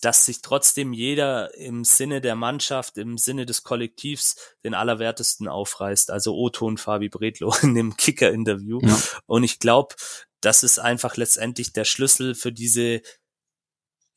dass 0.00 0.24
sich 0.24 0.40
trotzdem 0.40 0.92
jeder 0.92 1.54
im 1.54 1.84
Sinne 1.84 2.20
der 2.20 2.34
Mannschaft, 2.34 2.96
im 2.96 3.18
Sinne 3.18 3.46
des 3.46 3.62
Kollektivs 3.62 4.36
den 4.64 4.74
Allerwertesten 4.74 5.46
aufreißt. 5.46 6.10
Also 6.10 6.34
Oton 6.34 6.78
Fabi 6.78 7.08
Bredlo 7.08 7.54
in 7.62 7.74
dem 7.74 7.96
Kicker-Interview. 7.96 8.80
Ja. 8.82 8.98
Und 9.26 9.44
ich 9.44 9.58
glaube, 9.58 9.94
das 10.40 10.62
ist 10.62 10.78
einfach 10.78 11.16
letztendlich 11.16 11.72
der 11.72 11.84
Schlüssel 11.84 12.34
für 12.34 12.52
diese, 12.52 13.02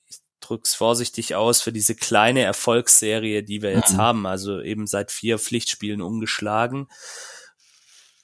ich 0.08 0.18
drück's 0.40 0.76
vorsichtig 0.76 1.36
aus, 1.36 1.62
für 1.62 1.72
diese 1.72 1.96
kleine 1.96 2.42
Erfolgsserie, 2.42 3.44
die 3.44 3.62
wir 3.62 3.72
jetzt 3.72 3.94
mhm. 3.94 3.98
haben. 3.98 4.26
Also 4.26 4.62
eben 4.62 4.88
seit 4.88 5.12
vier 5.12 5.40
Pflichtspielen 5.40 6.02
umgeschlagen. 6.02 6.88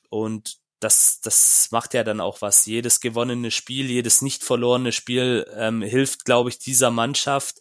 Und 0.09 0.57
das, 0.79 1.19
das 1.21 1.67
macht 1.71 1.93
ja 1.93 2.03
dann 2.03 2.21
auch 2.21 2.41
was. 2.41 2.65
Jedes 2.65 3.01
gewonnene 3.01 3.51
Spiel, 3.51 3.89
jedes 3.89 4.21
nicht 4.21 4.43
verlorene 4.43 4.91
Spiel 4.91 5.45
ähm, 5.55 5.81
hilft, 5.81 6.25
glaube 6.25 6.49
ich, 6.49 6.57
dieser 6.57 6.89
Mannschaft 6.89 7.57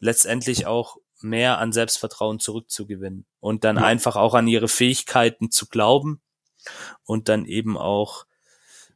letztendlich 0.00 0.66
auch 0.66 0.98
mehr 1.20 1.58
an 1.58 1.72
Selbstvertrauen 1.72 2.38
zurückzugewinnen 2.38 3.26
und 3.40 3.64
dann 3.64 3.76
ja. 3.76 3.82
einfach 3.82 4.16
auch 4.16 4.34
an 4.34 4.46
ihre 4.46 4.68
Fähigkeiten 4.68 5.50
zu 5.50 5.66
glauben 5.66 6.20
und 7.04 7.28
dann 7.28 7.44
eben 7.44 7.76
auch, 7.76 8.26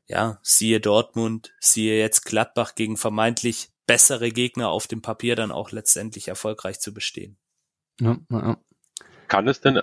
ja, 0.07 0.39
siehe 0.43 0.81
Dortmund, 0.81 1.55
siehe 1.61 1.99
jetzt 1.99 2.25
Gladbach 2.25 2.75
gegen 2.75 2.97
vermeintlich 2.97 3.71
bessere 3.87 4.31
Gegner 4.31 4.71
auf 4.71 4.87
dem 4.87 5.03
Papier 5.03 5.37
dann 5.37 5.51
auch 5.51 5.71
letztendlich 5.71 6.29
erfolgreich 6.29 6.81
zu 6.81 6.95
bestehen. 6.95 7.39
Ja, 8.01 8.19
ja. 8.31 8.59
Kann 9.29 9.49
es 9.49 9.61
denn, 9.61 9.81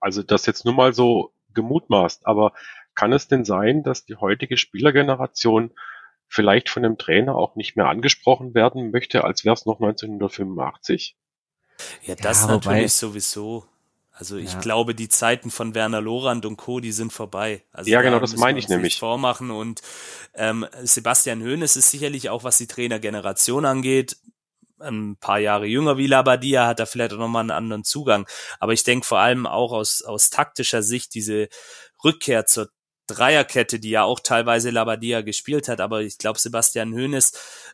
also 0.00 0.22
das 0.22 0.46
jetzt 0.46 0.64
nur 0.64 0.74
mal 0.74 0.92
so 0.92 1.32
gemutmaßt, 1.54 2.26
aber 2.26 2.52
kann 2.94 3.12
es 3.12 3.28
denn 3.28 3.44
sein, 3.44 3.82
dass 3.82 4.04
die 4.04 4.16
heutige 4.16 4.56
Spielergeneration 4.56 5.72
vielleicht 6.28 6.68
von 6.68 6.82
dem 6.82 6.98
Trainer 6.98 7.34
auch 7.34 7.56
nicht 7.56 7.76
mehr 7.76 7.88
angesprochen 7.88 8.54
werden 8.54 8.90
möchte, 8.90 9.24
als 9.24 9.44
wäre 9.44 9.54
es 9.54 9.66
noch 9.66 9.80
1985? 9.80 11.16
Ja, 12.02 12.14
das 12.14 12.42
ja, 12.42 12.48
natürlich 12.48 12.92
sowieso. 12.92 13.66
Also 14.20 14.36
ich 14.36 14.52
ja. 14.52 14.60
glaube, 14.60 14.94
die 14.94 15.08
Zeiten 15.08 15.50
von 15.50 15.74
Werner 15.74 16.02
Lorand 16.02 16.44
und 16.44 16.58
Co., 16.58 16.78
die 16.78 16.92
sind 16.92 17.10
vorbei. 17.10 17.64
Also 17.72 17.90
ja, 17.90 18.02
genau, 18.02 18.16
da 18.16 18.20
das 18.20 18.36
meine 18.36 18.58
ich 18.58 18.68
nämlich. 18.68 18.98
Vormachen 18.98 19.50
und 19.50 19.80
ähm, 20.34 20.66
Sebastian 20.82 21.42
Hoeneß 21.42 21.76
ist 21.76 21.90
sicherlich 21.90 22.28
auch, 22.28 22.44
was 22.44 22.58
die 22.58 22.66
Trainergeneration 22.66 23.64
angeht, 23.64 24.18
ein 24.78 25.16
paar 25.16 25.38
Jahre 25.38 25.64
jünger 25.64 25.96
wie 25.96 26.06
Labadia, 26.06 26.66
hat 26.66 26.80
er 26.80 26.86
vielleicht 26.86 27.14
auch 27.14 27.18
nochmal 27.18 27.40
einen 27.40 27.50
anderen 27.50 27.82
Zugang. 27.82 28.26
Aber 28.58 28.74
ich 28.74 28.84
denke 28.84 29.06
vor 29.06 29.20
allem 29.20 29.46
auch 29.46 29.72
aus, 29.72 30.02
aus 30.02 30.28
taktischer 30.28 30.82
Sicht 30.82 31.14
diese 31.14 31.48
Rückkehr 32.04 32.44
zur 32.44 32.68
Dreierkette, 33.06 33.80
die 33.80 33.90
ja 33.90 34.04
auch 34.04 34.20
teilweise 34.20 34.68
Labadia 34.68 35.22
gespielt 35.22 35.66
hat, 35.66 35.80
aber 35.80 36.02
ich 36.02 36.18
glaube, 36.18 36.38
Sebastian 36.38 36.92
Hoeneß 36.92 37.32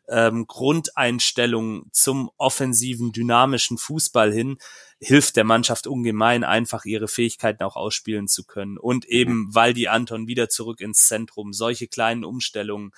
ähm, 0.08 0.46
Grundeinstellung 0.46 1.86
zum 1.90 2.30
offensiven, 2.38 3.10
dynamischen 3.10 3.78
Fußball 3.78 4.32
hin 4.32 4.58
hilft 4.98 5.36
der 5.36 5.44
Mannschaft 5.44 5.86
ungemein, 5.86 6.42
einfach 6.42 6.84
ihre 6.84 7.08
Fähigkeiten 7.08 7.62
auch 7.62 7.76
ausspielen 7.76 8.28
zu 8.28 8.44
können. 8.44 8.78
Und 8.78 9.04
eben, 9.04 9.40
mhm. 9.40 9.54
weil 9.54 9.74
die 9.74 9.88
Anton 9.88 10.26
wieder 10.26 10.48
zurück 10.48 10.80
ins 10.80 11.06
Zentrum, 11.06 11.52
solche 11.52 11.86
kleinen 11.86 12.24
Umstellungen, 12.24 12.92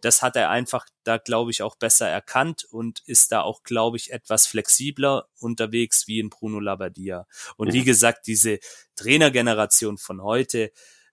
das 0.00 0.20
hat 0.20 0.36
er 0.36 0.50
einfach 0.50 0.86
da, 1.04 1.16
glaube 1.18 1.52
ich, 1.52 1.62
auch 1.62 1.76
besser 1.76 2.08
erkannt 2.08 2.64
und 2.64 3.00
ist 3.06 3.30
da 3.30 3.42
auch, 3.42 3.62
glaube 3.62 3.96
ich, 3.96 4.12
etwas 4.12 4.46
flexibler 4.46 5.28
unterwegs 5.38 6.08
wie 6.08 6.18
in 6.18 6.28
Bruno 6.28 6.58
Labadia. 6.58 7.26
Und 7.56 7.72
wie 7.72 7.84
gesagt, 7.84 8.26
diese 8.26 8.58
Trainergeneration 8.96 9.96
von 9.96 10.22
heute, 10.22 10.72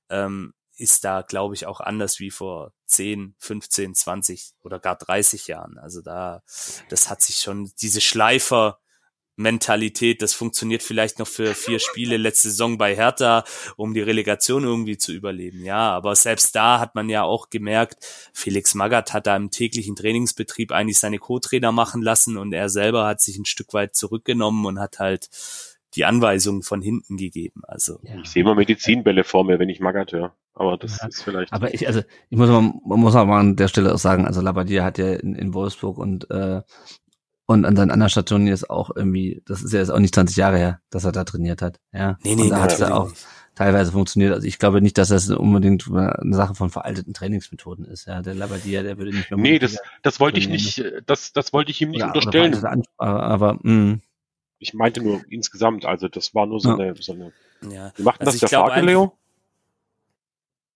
ähm, 0.09 0.53
ist 0.81 1.03
da, 1.03 1.21
glaube 1.21 1.53
ich, 1.53 1.67
auch 1.67 1.79
anders 1.79 2.19
wie 2.19 2.31
vor 2.31 2.73
10, 2.87 3.35
15, 3.37 3.93
20 3.93 4.53
oder 4.63 4.79
gar 4.79 4.95
30 4.95 5.45
Jahren. 5.47 5.77
Also 5.77 6.01
da, 6.01 6.41
das 6.89 7.07
hat 7.07 7.21
sich 7.21 7.35
schon, 7.35 7.71
diese 7.81 8.01
Schleifer, 8.01 8.79
Mentalität, 9.35 10.21
das 10.21 10.33
funktioniert 10.33 10.83
vielleicht 10.83 11.19
noch 11.19 11.27
für 11.27 11.53
vier 11.55 11.79
Spiele 11.79 12.17
letzte 12.17 12.49
Saison 12.49 12.77
bei 12.77 12.95
Hertha, 12.95 13.43
um 13.75 13.93
die 13.93 14.01
Relegation 14.01 14.63
irgendwie 14.63 14.97
zu 14.97 15.13
überleben. 15.13 15.63
Ja, 15.65 15.91
aber 15.91 16.15
selbst 16.15 16.55
da 16.55 16.79
hat 16.79 16.95
man 16.95 17.09
ja 17.09 17.23
auch 17.23 17.49
gemerkt, 17.49 17.97
Felix 18.33 18.75
Magath 18.75 19.13
hat 19.13 19.27
da 19.27 19.35
im 19.35 19.49
täglichen 19.49 19.95
Trainingsbetrieb 19.95 20.71
eigentlich 20.71 20.99
seine 20.99 21.17
Co-Trainer 21.17 21.71
machen 21.71 22.01
lassen 22.01 22.37
und 22.37 22.53
er 22.53 22.69
selber 22.69 23.05
hat 23.05 23.21
sich 23.21 23.37
ein 23.37 23.45
Stück 23.45 23.73
weit 23.73 23.95
zurückgenommen 23.95 24.65
und 24.65 24.79
hat 24.79 24.99
halt 24.99 25.29
die 25.95 26.05
Anweisungen 26.05 26.63
von 26.63 26.81
hinten 26.81 27.17
gegeben. 27.17 27.61
Also 27.67 27.99
ja. 28.03 28.19
ich 28.21 28.29
sehe 28.29 28.43
immer 28.43 28.55
Medizinbälle 28.55 29.23
vor 29.23 29.43
mir, 29.43 29.59
wenn 29.59 29.69
ich 29.69 29.79
Magath 29.79 30.13
höre. 30.13 30.33
Aber 30.53 30.77
das 30.77 30.99
ja. 31.01 31.07
ist 31.07 31.23
vielleicht. 31.23 31.51
Aber 31.53 31.73
ich, 31.73 31.87
also 31.87 32.01
ich 32.29 32.37
muss 32.37 32.49
mal, 32.49 32.73
man 32.85 32.99
muss 32.99 33.15
auch 33.15 33.25
mal 33.25 33.39
an 33.39 33.55
der 33.55 33.67
Stelle 33.67 33.93
auch 33.93 33.97
sagen, 33.97 34.25
also 34.25 34.41
Labadia 34.41 34.83
hat 34.83 34.97
ja 34.97 35.13
in, 35.13 35.35
in 35.35 35.53
Wolfsburg 35.53 35.97
und 35.97 36.29
äh, 36.29 36.61
und 37.51 37.65
an 37.65 37.75
seinen 37.75 37.91
anderen 37.91 38.09
Stationen 38.09 38.47
jetzt 38.47 38.69
auch 38.69 38.91
irgendwie, 38.95 39.41
das 39.45 39.61
ist 39.61 39.73
ja 39.73 39.79
jetzt 39.79 39.91
auch 39.91 39.99
nicht 39.99 40.15
20 40.15 40.35
Jahre 40.37 40.57
her, 40.57 40.81
dass 40.89 41.03
er 41.03 41.11
da 41.11 41.23
trainiert 41.23 41.61
hat. 41.61 41.79
Ja. 41.93 42.17
Nee, 42.23 42.35
nee, 42.35 42.43
und 42.43 42.49
da 42.49 42.61
hat 42.61 42.73
es 42.73 42.81
auch 42.81 43.11
teilweise 43.55 43.91
funktioniert. 43.91 44.33
Also 44.33 44.47
ich 44.47 44.59
glaube 44.59 44.81
nicht, 44.81 44.97
dass 44.97 45.09
das 45.09 45.29
unbedingt 45.29 45.87
eine 45.91 46.35
Sache 46.35 46.55
von 46.55 46.69
veralteten 46.69 47.13
Trainingsmethoden 47.13 47.85
ist. 47.85 48.05
Ja, 48.05 48.21
der 48.21 48.33
Labadia, 48.33 48.83
der 48.83 48.97
würde 48.97 49.11
nicht 49.11 49.29
mehr. 49.29 49.39
Nee, 49.39 49.59
das, 49.59 49.77
das 50.01 50.19
wollte 50.19 50.39
ich 50.39 50.49
nicht, 50.49 50.83
das, 51.05 51.33
das 51.33 51.53
wollte 51.53 51.71
ich 51.71 51.81
ihm 51.81 51.91
nicht 51.91 52.03
oder, 52.03 52.15
unterstellen. 52.15 52.85
Aber, 52.97 53.23
aber 53.23 53.53
mh. 53.61 53.71
Mm. 53.71 54.01
Ich 54.63 54.75
meinte 54.75 55.01
nur 55.01 55.21
insgesamt, 55.27 55.85
also 55.85 56.07
das 56.07 56.35
war 56.35 56.45
nur 56.45 56.59
so 56.59 56.69
ja. 56.69 56.75
eine, 56.75 56.95
so 56.95 57.13
eine. 57.13 57.33
Ja. 57.67 57.91
Wie 57.95 58.03
macht 58.03 58.21
also 58.21 58.31
das 58.31 58.47
der 58.47 58.59
Frage, 58.59 58.85
Leo? 58.85 59.17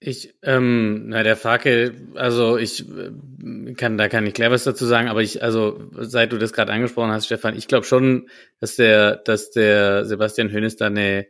Ich, 0.07 0.36
ähm, 0.44 1.07
na, 1.07 1.23
der 1.23 1.36
Farke, 1.36 1.95
also 2.14 2.57
ich 2.57 2.88
äh, 2.88 3.73
kann, 3.73 3.98
da 3.98 4.07
kann 4.07 4.27
ich 4.27 4.36
gleich 4.36 4.52
was 4.52 4.64
dazu 4.64 4.86
sagen, 4.86 5.07
aber 5.07 5.23
ich, 5.23 5.41
also 5.41 5.90
seit 5.94 6.32
du 6.32 6.38
das 6.38 6.53
gerade 6.53 6.72
angesprochen 6.72 7.10
hast, 7.10 7.26
Stefan, 7.26 7.57
ich 7.57 7.68
glaube 7.68 7.88
schon, 7.88 8.30
dass 8.60 8.76
der, 8.76 9.15
dass 9.15 9.49
der 9.49 10.06
Sebastian 10.06 10.52
Hönes 10.52 10.76
da 10.76 10.86
eine, 10.86 11.26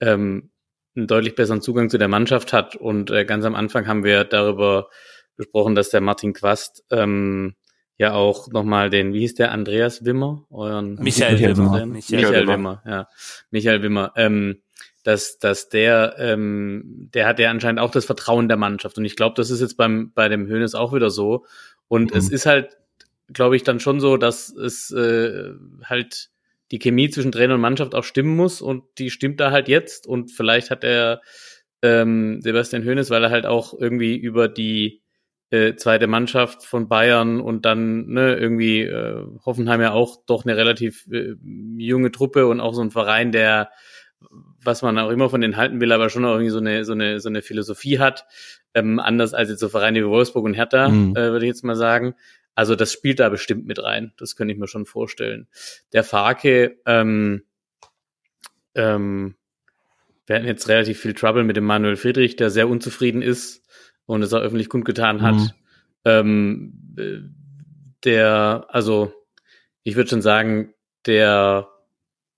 ähm, 0.00 0.50
einen 0.94 1.06
deutlich 1.06 1.34
besseren 1.34 1.62
Zugang 1.62 1.88
zu 1.88 1.96
der 1.96 2.08
Mannschaft 2.08 2.52
hat. 2.52 2.76
Und 2.76 3.10
äh, 3.10 3.24
ganz 3.24 3.46
am 3.46 3.54
Anfang 3.54 3.86
haben 3.86 4.04
wir 4.04 4.24
darüber 4.24 4.90
gesprochen, 5.38 5.74
dass 5.74 5.88
der 5.88 6.02
Martin 6.02 6.34
Quast 6.34 6.84
ähm, 6.90 7.54
ja 7.96 8.12
auch 8.12 8.48
nochmal 8.48 8.90
den, 8.90 9.14
wie 9.14 9.20
hieß 9.20 9.36
der, 9.36 9.50
Andreas 9.50 10.04
Wimmer? 10.04 10.44
Euren 10.50 10.96
Michael, 10.96 11.36
Michael 11.36 11.56
Wimmer. 11.56 11.86
Michael, 11.86 12.20
Michael 12.20 12.48
Wimmer, 12.48 12.82
ja. 12.86 13.08
Michael 13.50 13.82
Wimmer. 13.82 14.12
Ähm, 14.16 14.60
dass, 15.02 15.38
dass 15.38 15.68
der, 15.68 16.16
ähm, 16.18 17.08
der 17.14 17.26
hat 17.26 17.38
ja 17.38 17.50
anscheinend 17.50 17.80
auch 17.80 17.90
das 17.90 18.04
Vertrauen 18.04 18.48
der 18.48 18.56
Mannschaft. 18.56 18.98
Und 18.98 19.04
ich 19.04 19.16
glaube, 19.16 19.34
das 19.36 19.50
ist 19.50 19.60
jetzt 19.60 19.76
beim, 19.76 20.12
bei 20.12 20.28
dem 20.28 20.46
Hönes 20.46 20.74
auch 20.74 20.92
wieder 20.92 21.10
so. 21.10 21.46
Und 21.88 22.12
mhm. 22.12 22.18
es 22.18 22.28
ist 22.30 22.46
halt, 22.46 22.76
glaube 23.32 23.56
ich, 23.56 23.62
dann 23.62 23.80
schon 23.80 24.00
so, 24.00 24.16
dass 24.16 24.50
es 24.50 24.90
äh, 24.90 25.52
halt 25.84 26.30
die 26.70 26.78
Chemie 26.78 27.10
zwischen 27.10 27.32
Trainer 27.32 27.54
und 27.54 27.60
Mannschaft 27.60 27.94
auch 27.94 28.04
stimmen 28.04 28.36
muss 28.36 28.62
und 28.62 28.84
die 28.98 29.10
stimmt 29.10 29.40
da 29.40 29.50
halt 29.50 29.68
jetzt 29.68 30.06
und 30.06 30.30
vielleicht 30.30 30.70
hat 30.70 30.84
er 30.84 31.20
ähm, 31.82 32.40
Sebastian 32.42 32.84
Hoeneß, 32.84 33.10
weil 33.10 33.24
er 33.24 33.30
halt 33.30 33.46
auch 33.46 33.74
irgendwie 33.76 34.16
über 34.16 34.48
die 34.48 35.02
äh, 35.50 35.74
zweite 35.74 36.06
Mannschaft 36.06 36.64
von 36.64 36.88
Bayern 36.88 37.40
und 37.40 37.64
dann 37.64 38.06
ne, 38.06 38.36
irgendwie 38.36 38.82
äh, 38.82 39.24
Hoffenheim 39.44 39.80
ja 39.80 39.92
auch 39.92 40.24
doch 40.26 40.44
eine 40.44 40.56
relativ 40.56 41.08
äh, 41.10 41.34
junge 41.76 42.12
Truppe 42.12 42.46
und 42.46 42.60
auch 42.60 42.74
so 42.74 42.82
ein 42.82 42.92
Verein, 42.92 43.32
der 43.32 43.70
was 44.62 44.82
man 44.82 44.98
auch 44.98 45.10
immer 45.10 45.30
von 45.30 45.40
den 45.40 45.56
halten 45.56 45.80
will, 45.80 45.92
aber 45.92 46.10
schon 46.10 46.24
auch 46.24 46.32
irgendwie 46.32 46.50
so 46.50 46.58
eine 46.58 46.84
so 46.84 46.92
eine 46.92 47.20
so 47.20 47.28
eine 47.28 47.42
Philosophie 47.42 47.98
hat, 47.98 48.26
ähm, 48.74 49.00
anders 49.00 49.34
als 49.34 49.50
jetzt 49.50 49.60
so 49.60 49.68
Vereine 49.68 50.00
wie 50.00 50.08
Wolfsburg 50.08 50.44
und 50.44 50.54
Hertha, 50.54 50.88
mhm. 50.88 51.16
äh, 51.16 51.30
würde 51.30 51.46
ich 51.46 51.50
jetzt 51.50 51.64
mal 51.64 51.76
sagen. 51.76 52.14
Also 52.54 52.76
das 52.76 52.92
spielt 52.92 53.20
da 53.20 53.28
bestimmt 53.28 53.66
mit 53.66 53.82
rein. 53.82 54.12
Das 54.18 54.36
könnte 54.36 54.52
ich 54.52 54.60
mir 54.60 54.68
schon 54.68 54.84
vorstellen. 54.84 55.48
Der 55.92 56.04
Farke, 56.04 56.76
ähm, 56.84 57.44
ähm, 58.74 59.36
wir 60.26 60.36
hatten 60.36 60.46
jetzt 60.46 60.68
relativ 60.68 61.00
viel 61.00 61.14
Trouble 61.14 61.44
mit 61.44 61.56
dem 61.56 61.64
Manuel 61.64 61.96
Friedrich, 61.96 62.36
der 62.36 62.50
sehr 62.50 62.68
unzufrieden 62.68 63.22
ist 63.22 63.66
und 64.04 64.22
es 64.22 64.32
auch 64.34 64.40
öffentlich 64.40 64.68
kundgetan 64.68 65.22
hat. 65.22 65.36
Mhm. 65.36 65.50
Ähm, 66.04 67.34
der, 68.04 68.66
also 68.68 69.12
ich 69.82 69.96
würde 69.96 70.10
schon 70.10 70.22
sagen, 70.22 70.74
der 71.06 71.69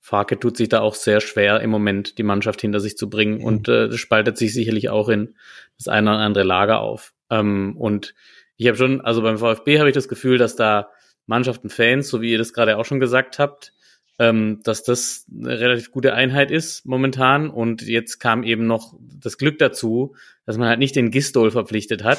Farke 0.04 0.38
tut 0.38 0.56
sich 0.56 0.68
da 0.68 0.80
auch 0.80 0.96
sehr 0.96 1.20
schwer 1.20 1.60
im 1.60 1.70
Moment, 1.70 2.18
die 2.18 2.24
Mannschaft 2.24 2.60
hinter 2.60 2.80
sich 2.80 2.96
zu 2.96 3.08
bringen 3.08 3.38
mhm. 3.38 3.44
und 3.44 3.68
äh, 3.68 3.88
das 3.88 4.00
spaltet 4.00 4.36
sich 4.36 4.52
sicherlich 4.52 4.90
auch 4.90 5.08
in 5.08 5.36
das 5.78 5.86
eine 5.86 6.10
oder 6.10 6.18
andere 6.18 6.44
Lager 6.44 6.80
auf. 6.80 7.14
Ähm, 7.30 7.76
und 7.78 8.12
ich 8.56 8.66
habe 8.66 8.76
schon, 8.76 9.00
also 9.00 9.22
beim 9.22 9.38
VfB 9.38 9.78
habe 9.78 9.88
ich 9.88 9.94
das 9.94 10.08
Gefühl, 10.08 10.38
dass 10.38 10.56
da 10.56 10.90
Mannschaften, 11.26 11.70
Fans, 11.70 12.08
so 12.08 12.20
wie 12.20 12.32
ihr 12.32 12.38
das 12.38 12.52
gerade 12.52 12.76
auch 12.78 12.84
schon 12.84 12.98
gesagt 12.98 13.38
habt, 13.38 13.72
ähm, 14.18 14.60
dass 14.64 14.82
das 14.82 15.24
eine 15.32 15.60
relativ 15.60 15.92
gute 15.92 16.14
Einheit 16.14 16.50
ist 16.50 16.84
momentan. 16.84 17.48
Und 17.48 17.82
jetzt 17.82 18.18
kam 18.18 18.42
eben 18.42 18.66
noch 18.66 18.94
das 18.98 19.38
Glück 19.38 19.58
dazu, 19.58 20.16
dass 20.46 20.58
man 20.58 20.68
halt 20.68 20.80
nicht 20.80 20.96
den 20.96 21.12
Gistol 21.12 21.52
verpflichtet 21.52 22.02
hat, 22.02 22.18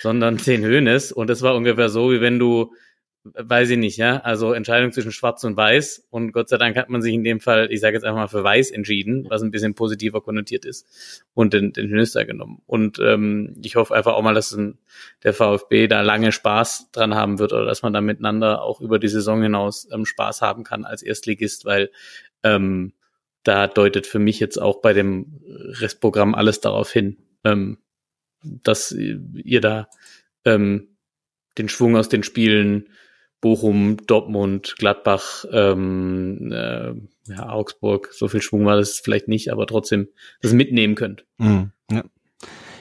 sondern 0.00 0.38
den 0.38 0.64
Hönes. 0.64 1.12
Und 1.12 1.28
das 1.28 1.42
war 1.42 1.54
ungefähr 1.54 1.90
so, 1.90 2.10
wie 2.10 2.22
wenn 2.22 2.38
du 2.38 2.72
weiß 3.24 3.70
ich 3.70 3.78
nicht, 3.78 3.96
ja. 3.96 4.18
Also 4.18 4.52
Entscheidung 4.52 4.92
zwischen 4.92 5.12
Schwarz 5.12 5.44
und 5.44 5.56
Weiß. 5.56 6.06
Und 6.10 6.32
Gott 6.32 6.48
sei 6.48 6.56
Dank 6.56 6.76
hat 6.76 6.88
man 6.88 7.02
sich 7.02 7.14
in 7.14 7.24
dem 7.24 7.40
Fall, 7.40 7.70
ich 7.70 7.80
sage 7.80 7.94
jetzt 7.94 8.04
einfach 8.04 8.18
mal 8.18 8.28
für 8.28 8.44
Weiß 8.44 8.70
entschieden, 8.70 9.26
was 9.28 9.42
ein 9.42 9.50
bisschen 9.50 9.74
positiver 9.74 10.20
konnotiert 10.20 10.64
ist 10.64 11.24
und 11.34 11.52
den, 11.52 11.72
den 11.72 11.88
Hünster 11.88 12.24
genommen. 12.24 12.62
Und 12.66 12.98
ähm, 12.98 13.54
ich 13.62 13.76
hoffe 13.76 13.94
einfach 13.94 14.14
auch 14.14 14.22
mal, 14.22 14.34
dass 14.34 14.52
ein, 14.52 14.78
der 15.22 15.34
VfB 15.34 15.88
da 15.88 16.00
lange 16.00 16.32
Spaß 16.32 16.90
dran 16.92 17.14
haben 17.14 17.38
wird 17.38 17.52
oder 17.52 17.64
dass 17.64 17.82
man 17.82 17.92
da 17.92 18.00
miteinander 18.00 18.62
auch 18.62 18.80
über 18.80 18.98
die 18.98 19.08
Saison 19.08 19.42
hinaus 19.42 19.88
ähm, 19.92 20.06
Spaß 20.06 20.42
haben 20.42 20.64
kann 20.64 20.84
als 20.84 21.02
Erstligist, 21.02 21.64
weil 21.64 21.90
ähm, 22.42 22.92
da 23.42 23.66
deutet 23.66 24.06
für 24.06 24.18
mich 24.18 24.40
jetzt 24.40 24.58
auch 24.60 24.80
bei 24.80 24.92
dem 24.92 25.40
Restprogramm 25.46 26.34
alles 26.34 26.60
darauf 26.60 26.90
hin, 26.90 27.16
ähm, 27.44 27.78
dass 28.42 28.92
ihr 28.92 29.60
da 29.60 29.88
ähm, 30.44 30.96
den 31.56 31.68
Schwung 31.68 31.96
aus 31.96 32.08
den 32.08 32.22
Spielen 32.22 32.88
Bochum, 33.40 33.98
Dortmund, 34.06 34.74
Gladbach, 34.78 35.44
ähm, 35.52 36.50
äh, 36.52 36.92
ja, 37.30 37.48
Augsburg, 37.50 38.08
so 38.12 38.28
viel 38.28 38.42
Schwung 38.42 38.64
war 38.64 38.76
das 38.76 38.98
vielleicht 38.98 39.28
nicht, 39.28 39.52
aber 39.52 39.66
trotzdem 39.66 40.08
das 40.40 40.52
mitnehmen 40.52 40.94
könnt. 40.94 41.24
Mhm, 41.38 41.70
ja. 41.90 42.02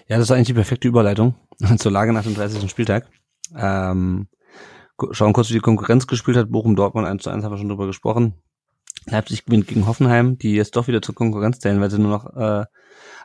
ja, 0.07 0.17
das 0.17 0.21
ist 0.21 0.31
eigentlich 0.31 0.47
die 0.47 0.53
perfekte 0.53 0.87
Überleitung 0.87 1.35
zur 1.77 1.91
Lage 1.91 2.13
nach 2.13 2.23
dem 2.23 2.35
30. 2.35 2.69
Spieltag. 2.69 3.07
Ähm, 3.55 4.27
schauen 5.11 5.33
kurz, 5.33 5.49
wie 5.49 5.55
die 5.55 5.59
Konkurrenz 5.59 6.07
gespielt 6.07 6.37
hat. 6.37 6.51
Bochum, 6.51 6.75
Dortmund 6.75 7.07
1 7.07 7.23
zu 7.23 7.29
1 7.29 7.43
haben 7.43 7.51
wir 7.51 7.57
schon 7.57 7.69
drüber 7.69 7.87
gesprochen. 7.87 8.33
Leipzig 9.05 9.45
gewinnt 9.45 9.67
gegen 9.67 9.87
Hoffenheim, 9.87 10.37
die 10.37 10.53
jetzt 10.53 10.75
doch 10.75 10.87
wieder 10.87 11.01
zur 11.01 11.15
Konkurrenz 11.15 11.59
zählen, 11.59 11.79
weil 11.79 11.91
sie 11.91 11.99
nur 11.99 12.11
noch 12.11 12.35
äh, 12.35 12.65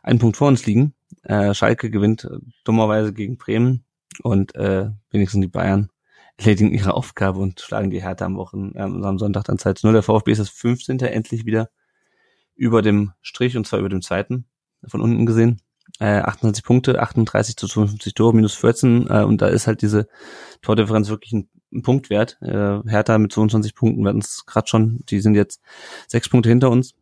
einen 0.03 0.19
Punkt 0.19 0.37
vor 0.37 0.49
uns 0.49 0.67
liegen. 0.67 0.95
Äh, 1.23 1.55
Schalke 1.55 1.91
gewinnt 1.91 2.25
äh, 2.25 2.39
dummerweise 2.65 3.13
gegen 3.13 3.37
Bremen 3.37 3.85
und 4.23 4.55
äh, 4.55 4.91
wenigstens 5.11 5.41
die 5.41 5.49
Bayern 5.49 5.91
erledigen 6.39 6.73
ihre 6.73 6.95
Aufgabe 6.95 7.39
und 7.39 7.61
schlagen 7.61 7.91
die 7.91 8.03
Härte 8.03 8.25
am 8.25 8.37
Wochen, 8.37 8.73
ähm, 8.75 9.05
am 9.05 9.19
Sonntag 9.19 9.45
dann 9.45 9.59
2 9.59 9.75
zu 9.75 9.87
0. 9.87 9.95
Der 9.95 10.03
VfB 10.03 10.33
ist 10.33 10.39
das 10.39 10.49
15. 10.51 10.99
endlich 11.01 11.45
wieder 11.45 11.71
über 12.55 12.83
dem 12.83 13.13
Strich 13.21 13.57
und 13.57 13.67
zwar 13.67 13.79
über 13.79 13.89
dem 13.89 14.03
zweiten 14.03 14.47
von 14.87 15.01
unten 15.01 15.27
gesehen. 15.27 15.61
Äh, 15.99 16.21
28 16.21 16.65
Punkte, 16.65 17.01
38 17.01 17.57
zu 17.57 17.67
52 17.67 18.15
Tore, 18.15 18.35
minus 18.35 18.55
14 18.55 19.07
äh, 19.09 19.23
und 19.25 19.43
da 19.43 19.49
ist 19.49 19.67
halt 19.67 19.83
diese 19.83 20.09
Tordifferenz 20.63 21.09
wirklich 21.09 21.33
ein, 21.33 21.49
ein 21.73 21.83
Punkt. 21.83 22.11
Äh, 22.11 22.27
Hertha 22.41 23.19
mit 23.19 23.33
22 23.33 23.75
Punkten, 23.75 24.03
wir 24.03 24.09
hatten 24.09 24.21
es 24.21 24.45
gerade 24.47 24.69
schon, 24.69 25.01
die 25.09 25.21
sind 25.21 25.35
jetzt 25.35 25.61
sechs 26.09 26.29
Punkte 26.29 26.49
hinter 26.49 26.71
uns. 26.71 26.95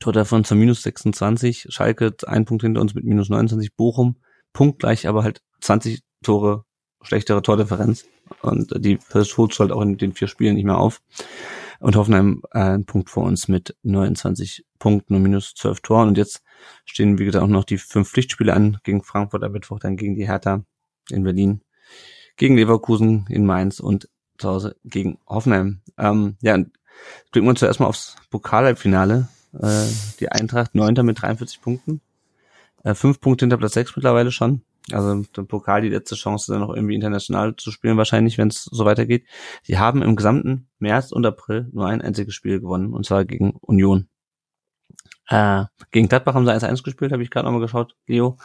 Tordifferenz 0.00 0.48
von 0.48 0.58
minus 0.58 0.82
26, 0.82 1.66
Schalke 1.70 2.14
ein 2.26 2.44
Punkt 2.44 2.62
hinter 2.62 2.80
uns 2.80 2.94
mit 2.94 3.04
minus 3.04 3.30
29, 3.30 3.74
Bochum 3.74 4.16
punktgleich, 4.52 5.06
aber 5.08 5.22
halt 5.22 5.42
20 5.60 6.02
Tore 6.22 6.64
schlechtere 7.02 7.42
Tordifferenz. 7.42 8.06
Und 8.42 8.72
die 8.84 8.98
holst 9.14 9.60
halt 9.60 9.72
auch 9.72 9.80
in 9.82 9.96
den 9.96 10.12
vier 10.12 10.28
Spielen 10.28 10.54
nicht 10.54 10.64
mehr 10.64 10.78
auf. 10.78 11.00
Und 11.80 11.96
Hoffenheim 11.96 12.42
äh, 12.52 12.58
ein 12.58 12.84
Punkt 12.84 13.08
vor 13.08 13.24
uns 13.24 13.48
mit 13.48 13.76
29 13.82 14.64
Punkten 14.78 15.14
und 15.14 15.22
minus 15.22 15.54
12 15.54 15.80
Toren. 15.80 16.08
Und 16.08 16.18
jetzt 16.18 16.42
stehen, 16.84 17.18
wie 17.18 17.24
gesagt, 17.24 17.44
auch 17.44 17.48
noch 17.48 17.64
die 17.64 17.78
fünf 17.78 18.10
Pflichtspiele 18.10 18.52
an 18.52 18.78
gegen 18.82 19.02
Frankfurt 19.02 19.44
am 19.44 19.52
Mittwoch, 19.52 19.78
dann 19.78 19.96
gegen 19.96 20.16
die 20.16 20.26
Hertha 20.26 20.64
in 21.10 21.22
Berlin, 21.22 21.62
gegen 22.36 22.56
Leverkusen 22.56 23.26
in 23.28 23.46
Mainz 23.46 23.80
und 23.80 24.08
zu 24.38 24.48
Hause 24.48 24.76
gegen 24.84 25.18
Hoffenheim. 25.26 25.80
Ähm, 25.96 26.36
ja, 26.40 26.56
blicken 27.32 27.46
wir 27.46 27.50
uns 27.50 27.60
zuerst 27.60 27.80
mal 27.80 27.86
aufs 27.86 28.16
Pokalhalbfinale. 28.30 29.28
Äh, 29.54 29.86
die 30.20 30.30
Eintracht 30.30 30.74
neunter 30.74 31.02
mit 31.02 31.22
43 31.22 31.60
Punkten. 31.60 32.00
Äh, 32.84 32.94
fünf 32.94 33.20
Punkte 33.20 33.44
hinter 33.44 33.56
Platz 33.56 33.74
sechs 33.74 33.96
mittlerweile 33.96 34.32
schon. 34.32 34.62
Also 34.92 35.22
der 35.36 35.42
Pokal 35.42 35.82
die 35.82 35.88
letzte 35.88 36.14
Chance, 36.14 36.52
dann 36.52 36.60
noch 36.60 36.74
irgendwie 36.74 36.94
international 36.94 37.56
zu 37.56 37.70
spielen, 37.70 37.96
wahrscheinlich, 37.96 38.38
wenn 38.38 38.48
es 38.48 38.64
so 38.64 38.84
weitergeht. 38.84 39.24
Die 39.66 39.78
haben 39.78 40.02
im 40.02 40.16
gesamten 40.16 40.68
März 40.78 41.12
und 41.12 41.26
April 41.26 41.68
nur 41.72 41.86
ein 41.86 42.02
einziges 42.02 42.34
Spiel 42.34 42.60
gewonnen, 42.60 42.92
und 42.92 43.06
zwar 43.06 43.24
gegen 43.24 43.52
Union. 43.60 44.08
Äh, 45.28 45.64
gegen 45.90 46.08
Gladbach 46.08 46.34
haben 46.34 46.46
sie 46.46 46.52
1-1 46.52 46.82
gespielt, 46.82 47.12
habe 47.12 47.22
ich 47.22 47.30
gerade 47.30 47.46
nochmal 47.46 47.60
geschaut. 47.60 47.94
Leo, 48.06 48.38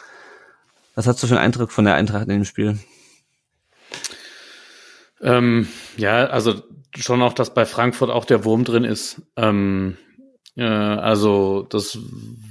was 0.96 1.08
hast 1.08 1.24
du 1.24 1.28
für 1.28 1.36
einen 1.36 1.46
Eindruck 1.46 1.72
von 1.72 1.86
der 1.86 1.96
Eintracht 1.96 2.24
in 2.24 2.30
dem 2.30 2.46
Spiel? 2.46 2.78
Ähm, 5.22 5.68
ja, 5.98 6.26
also 6.26 6.62
schon 6.96 7.22
auch, 7.22 7.34
dass 7.34 7.54
bei 7.54 7.66
Frankfurt 7.66 8.10
auch 8.10 8.26
der 8.26 8.44
Wurm 8.44 8.66
drin 8.66 8.84
ist. 8.84 9.22
Ähm, 9.38 9.98
äh, 10.56 10.64
also 10.64 11.66
das 11.70 11.98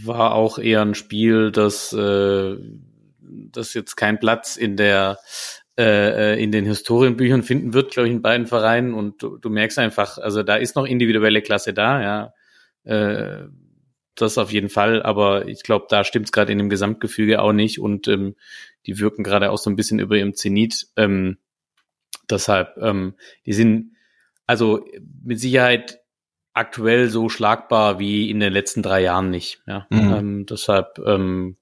war 0.05 0.35
auch 0.35 0.59
eher 0.59 0.83
ein 0.83 0.95
Spiel, 0.95 1.53
das 1.53 1.93
äh, 1.93 2.57
das 3.23 3.75
jetzt 3.75 3.97
keinen 3.97 4.19
Platz 4.19 4.57
in 4.57 4.77
der 4.77 5.19
äh, 5.79 6.35
äh, 6.35 6.43
in 6.43 6.53
den 6.53 6.67
Historienbüchern 6.67 7.43
finden 7.43 7.73
wird, 7.73 7.93
glaube 7.93 8.09
ich, 8.09 8.15
in 8.15 8.21
beiden 8.21 8.47
Vereinen. 8.47 8.93
Und 8.93 9.23
du, 9.23 9.39
du 9.39 9.49
merkst 9.49 9.79
einfach, 9.79 10.19
also 10.19 10.43
da 10.43 10.57
ist 10.57 10.77
noch 10.77 10.85
individuelle 10.85 11.41
Klasse 11.41 11.73
da, 11.73 12.03
ja. 12.03 12.35
Äh, 12.85 13.49
das 14.15 14.37
auf 14.37 14.53
jeden 14.53 14.69
Fall, 14.69 15.03
aber 15.03 15.49
ich 15.49 15.63
glaube, 15.63 15.87
da 15.89 16.05
stimmt 16.05 16.27
es 16.27 16.33
gerade 16.33 16.53
in 16.53 16.59
dem 16.59 16.69
Gesamtgefüge 16.69 17.41
auch 17.41 17.55
nicht 17.55 17.81
und 17.81 18.09
ähm, 18.09 18.37
die 18.85 18.99
wirken 18.99 19.25
gerade 19.25 19.51
auch 19.51 19.57
so 19.57 19.71
ein 19.71 19.77
bisschen 19.77 19.99
über 19.99 20.17
ihrem 20.17 20.35
Zenit. 20.35 20.89
Ähm, 20.97 21.39
deshalb, 22.29 22.77
ähm, 22.77 23.15
die 23.47 23.55
sind 23.55 23.97
also 24.47 24.85
mit 25.25 25.41
Sicherheit 25.41 26.01
aktuell 26.53 27.09
so 27.09 27.31
schlagbar 27.31 27.99
wie 27.99 28.29
in 28.31 28.41
den 28.41 28.53
letzten 28.53 28.83
drei 28.83 29.01
Jahren 29.01 29.31
nicht. 29.31 29.63
Ja? 29.67 29.87
Mhm. 29.89 30.13
Ähm, 30.13 30.47
deshalb 30.47 30.99
ähm, 30.99 31.57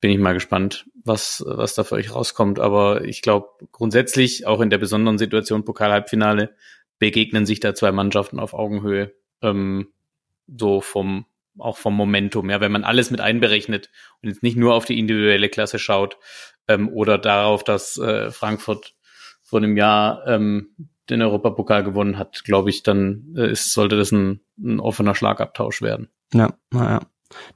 bin 0.00 0.10
ich 0.10 0.18
mal 0.18 0.34
gespannt, 0.34 0.86
was, 1.04 1.44
was 1.46 1.74
da 1.74 1.84
für 1.84 1.96
euch 1.96 2.14
rauskommt. 2.14 2.58
Aber 2.58 3.04
ich 3.04 3.22
glaube, 3.22 3.48
grundsätzlich, 3.72 4.46
auch 4.46 4.60
in 4.60 4.70
der 4.70 4.78
besonderen 4.78 5.18
Situation 5.18 5.64
Pokal-Halbfinale, 5.64 6.54
begegnen 6.98 7.46
sich 7.46 7.60
da 7.60 7.74
zwei 7.74 7.92
Mannschaften 7.92 8.38
auf 8.38 8.54
Augenhöhe. 8.54 9.12
Ähm, 9.42 9.88
so 10.46 10.80
vom, 10.80 11.26
auch 11.58 11.76
vom 11.76 11.94
Momentum, 11.94 12.50
ja, 12.50 12.60
wenn 12.60 12.72
man 12.72 12.84
alles 12.84 13.10
mit 13.10 13.20
einberechnet 13.20 13.90
und 14.22 14.30
jetzt 14.30 14.42
nicht 14.42 14.56
nur 14.56 14.74
auf 14.74 14.84
die 14.84 14.98
individuelle 14.98 15.48
Klasse 15.48 15.78
schaut 15.78 16.18
ähm, 16.68 16.88
oder 16.88 17.18
darauf, 17.18 17.62
dass 17.62 17.96
äh, 17.98 18.30
Frankfurt 18.30 18.94
vor 19.42 19.58
einem 19.58 19.76
Jahr 19.76 20.26
ähm, 20.26 20.74
den 21.08 21.22
Europapokal 21.22 21.82
gewonnen 21.84 22.18
hat, 22.18 22.44
glaube 22.44 22.70
ich, 22.70 22.82
dann 22.82 23.34
äh, 23.36 23.50
ist, 23.50 23.72
sollte 23.72 23.96
das 23.96 24.12
ein, 24.12 24.40
ein 24.58 24.80
offener 24.80 25.14
Schlagabtausch 25.14 25.82
werden. 25.82 26.08
Ja, 26.32 26.54
naja. 26.70 27.00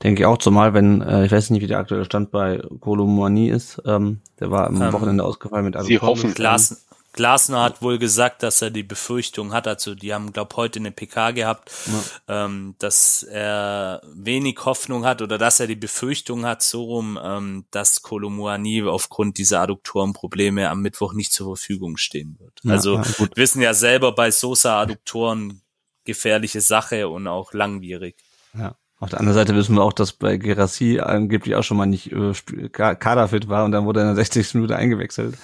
Denke 0.03 0.23
ich 0.23 0.27
auch, 0.27 0.39
zumal 0.39 0.75
wenn, 0.75 1.01
äh, 1.03 1.27
ich 1.27 1.33
weiß 1.33 1.51
nicht, 1.51 1.63
wie 1.63 1.67
der 1.67 1.79
aktuelle 1.79 2.05
Stand 2.05 2.31
bei 2.31 2.63
Kolomani 2.81 3.49
ist, 3.49 3.83
ähm, 3.87 4.21
der 4.41 4.51
war 4.51 4.69
am 4.69 4.81
ähm, 4.81 4.93
Wochenende 4.93 5.25
ausgefallen 5.25 5.65
mit 5.65 5.81
Sie 5.83 5.99
hoffen, 5.99 6.35
Glas, 6.35 6.85
Glasner 7.15 7.63
hat 7.63 7.81
wohl 7.81 7.99
gesagt, 7.99 8.43
dass 8.43 8.61
er 8.61 8.71
die 8.71 8.83
Befürchtung 8.83 9.53
hat, 9.53 9.69
also 9.69 9.95
die 9.95 10.13
haben, 10.13 10.33
glaube 10.33 10.57
heute 10.57 10.81
eine 10.81 10.91
PK 10.91 11.31
gehabt, 11.31 11.71
ja. 11.87 12.45
ähm, 12.45 12.75
dass 12.79 13.23
er 13.23 14.03
wenig 14.13 14.59
Hoffnung 14.65 15.05
hat 15.05 15.23
oder 15.23 15.39
dass 15.39 15.61
er 15.61 15.69
die 15.69 15.77
Befürchtung 15.77 16.45
hat, 16.45 16.63
so 16.63 16.83
rum, 16.83 17.19
ähm, 17.23 17.67
dass 17.71 18.03
Kolomuani 18.03 18.83
aufgrund 18.83 19.39
dieser 19.39 19.61
Adduktorenprobleme 19.61 20.69
am 20.69 20.83
Mittwoch 20.83 21.15
nicht 21.15 21.33
zur 21.33 21.57
Verfügung 21.57 21.97
stehen 21.99 22.37
wird. 22.41 22.61
Ja, 22.65 22.73
also 22.73 22.97
ja, 22.97 23.05
wissen 23.37 23.63
ja 23.63 23.75
selber 23.75 24.13
bei 24.13 24.33
Sosa-Adduktoren 24.33 25.63
gefährliche 26.05 26.61
Sache 26.61 27.09
und 27.09 27.29
auch 27.29 27.53
langwierig. 27.53 28.17
Ja. 28.55 28.77
Auf 29.01 29.11
der 29.11 29.19
anderen 29.19 29.35
Seite 29.35 29.55
wissen 29.55 29.75
wir 29.75 29.83
auch, 29.83 29.93
dass 29.93 30.13
bei 30.13 30.37
Gerassi 30.37 31.01
angeblich 31.01 31.57
auch 31.57 31.65
schon 31.65 31.77
mal 31.77 31.87
nicht 31.87 32.13
äh, 32.13 32.33
kaderfit 32.69 33.49
war 33.49 33.65
und 33.65 33.73
dann 33.73 33.87
wurde 33.87 34.01
er 34.01 34.11
in 34.11 34.17
der 34.17 34.25
60. 34.25 34.55
Minute 34.55 34.77
eingewechselt. 34.77 35.37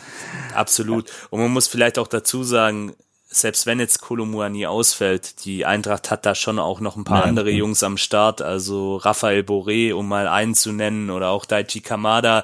Absolut. 0.55 1.11
Und 1.31 1.41
man 1.41 1.51
muss 1.51 1.67
vielleicht 1.67 1.99
auch 1.99 2.07
dazu 2.07 2.45
sagen, 2.45 2.95
selbst 3.33 3.65
wenn 3.65 3.79
jetzt 3.79 4.01
Kolomuani 4.01 4.67
ausfällt, 4.67 5.45
die 5.45 5.65
Eintracht 5.65 6.11
hat 6.11 6.27
da 6.27 6.35
schon 6.35 6.59
auch 6.59 6.81
noch 6.81 6.97
ein 6.97 7.05
paar 7.05 7.21
ja, 7.21 7.27
andere 7.27 7.51
ja. 7.51 7.59
Jungs 7.59 7.83
am 7.85 7.97
Start, 7.97 8.43
also 8.43 8.97
Raphael 8.97 9.43
Boré, 9.43 9.95
um 9.95 10.09
mal 10.09 10.27
einen 10.27 10.55
zu 10.55 10.73
nennen, 10.73 11.11
oder 11.11 11.31
auch 11.31 11.45
Daichi 11.45 11.81
Kamada, 11.81 12.43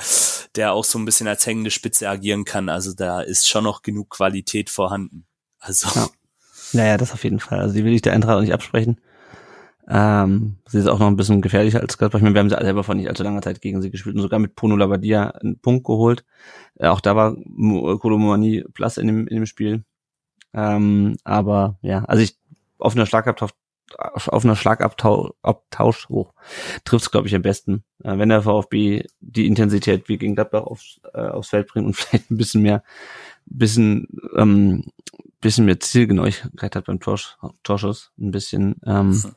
der 0.55 0.73
auch 0.73 0.85
so 0.85 0.99
ein 0.99 1.05
bisschen 1.05 1.27
als 1.27 1.45
hängende 1.45 1.73
Spitze 1.73 2.09
agieren 2.09 2.45
kann. 2.45 2.69
Also 2.69 2.95
da 2.95 3.21
ist 3.21 3.49
schon 3.49 3.65
noch 3.65 3.83
genug 3.83 4.11
Qualität 4.11 4.71
vorhanden. 4.71 5.27
Also. 5.59 5.89
Ja. 5.95 6.09
Naja, 6.73 6.97
das 6.97 7.13
auf 7.13 7.25
jeden 7.25 7.41
Fall. 7.41 7.61
Also 7.61 7.75
die 7.75 7.85
will 7.85 7.95
ich 7.95 8.03
der 8.03 8.13
Eintracht 8.13 8.37
auch 8.37 8.41
nicht 8.41 8.55
absprechen. 8.55 9.01
Ähm, 9.89 10.57
sie 10.67 10.79
ist 10.79 10.89
auch 10.89 10.99
noch 10.99 11.07
ein 11.07 11.17
bisschen 11.17 11.41
gefährlicher 11.41 11.81
als 11.81 11.97
Gladbach. 11.97 12.19
Ich 12.19 12.23
meine, 12.23 12.35
wir 12.35 12.41
haben 12.41 12.51
sie 12.51 12.57
selber 12.57 12.83
vor 12.83 12.95
nicht 12.95 13.09
allzu 13.09 13.23
langer 13.23 13.43
Zeit 13.43 13.61
gegen 13.61 13.83
sie 13.83 13.91
gespielt 13.91 14.17
und 14.17 14.23
sogar 14.23 14.41
mit 14.41 14.57
Pono 14.57 14.77
Labadia 14.77 15.31
einen 15.31 15.59
Punkt 15.61 15.85
geholt. 15.85 16.25
Äh, 16.77 16.89
auch 16.89 17.01
da 17.01 17.15
war 17.15 17.37
Kolomani 17.37 18.65
Plus 18.73 18.97
in 18.97 19.07
dem, 19.07 19.29
in 19.29 19.37
dem 19.37 19.47
Spiel. 19.47 19.85
Ähm, 20.53 21.17
aber 21.25 21.79
ja, 21.83 22.05
also 22.05 22.23
ich 22.23 22.37
auf 22.79 22.95
einer 22.95 23.07
Schlagabtausch 23.07 23.53
auf 23.99 24.45
einer 24.45 24.57
Schlagabtausch 24.57 26.09
hoch 26.09 26.35
trifft 26.85 27.05
es, 27.05 27.11
glaube 27.13 27.29
ich, 27.29 27.35
am 27.37 27.43
besten. 27.43 27.85
Äh, 28.03 28.19
wenn 28.19 28.29
der 28.29 28.43
VfB 28.43 29.05
die 29.21 29.47
Intensität 29.47 30.09
wie 30.09 30.19
gegen 30.19 30.35
Gladbach 30.35 30.65
aufs, 30.65 31.01
äh, 31.15 31.21
aufs 31.21 31.51
Feld 31.51 31.69
bringt 31.69 31.87
und 31.87 31.93
vielleicht 31.97 32.31
ein 32.31 32.37
bisschen 32.37 32.63
mehr, 32.63 32.83
bisschen 33.47 34.09
ähm, 34.37 34.85
bisschen 35.41 35.67
mehr 35.67 35.79
Zielgenauigkeit 35.79 36.75
hat 36.75 36.87
beim 36.87 36.99
Torsch, 36.99 37.37
Torschuss, 37.63 38.11
ein 38.19 38.33
bisschen 38.33 38.77
ähm, 38.85 39.11
mhm. 39.11 39.35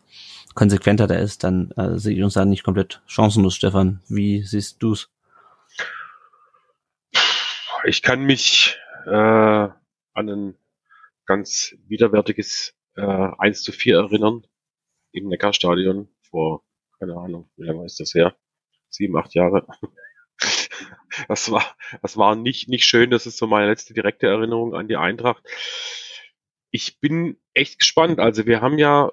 Konsequenter 0.60 1.08
da 1.08 1.16
ist, 1.16 1.46
dann 1.46 1.72
äh, 1.78 1.98
sehe 1.98 2.18
ich 2.18 2.22
uns 2.22 2.34
da 2.34 2.44
nicht 2.44 2.66
komplett 2.66 3.02
chancenlos, 3.06 3.56
Stefan. 3.56 4.02
Wie 4.10 4.44
siehst 4.44 4.84
du's? 4.84 5.10
Ich 7.86 8.02
kann 8.02 8.26
mich 8.26 8.78
äh, 9.06 9.10
an 9.10 9.74
ein 10.14 10.56
ganz 11.26 11.76
widerwärtiges 11.88 12.76
äh, 12.98 13.02
1 13.02 13.64
zu 13.64 13.72
4 13.72 14.00
erinnern 14.00 14.46
im 15.14 15.30
Neckarstadion 15.30 16.10
vor, 16.30 16.66
keine 17.00 17.16
Ahnung, 17.16 17.50
wie 17.56 17.64
lange 17.64 17.86
ist 17.86 18.02
das 18.02 18.14
her? 18.14 18.36
Sieben, 18.90 19.18
acht 19.18 19.34
Jahre. 19.34 19.66
Das 21.28 21.52
war, 21.52 21.76
das 22.02 22.16
war 22.16 22.36
nicht, 22.36 22.70
nicht 22.70 22.86
schön. 22.86 23.10
Das 23.10 23.26
ist 23.26 23.38
so 23.38 23.46
meine 23.46 23.68
letzte 23.68 23.94
direkte 23.94 24.28
Erinnerung 24.28 24.74
an 24.74 24.88
die 24.88 24.96
Eintracht. 24.96 25.44
Ich 26.72 27.02
bin 27.02 27.38
echt 27.54 27.80
gespannt. 27.80 28.20
Also 28.20 28.46
wir 28.46 28.62
haben 28.62 28.78
ja, 28.78 29.12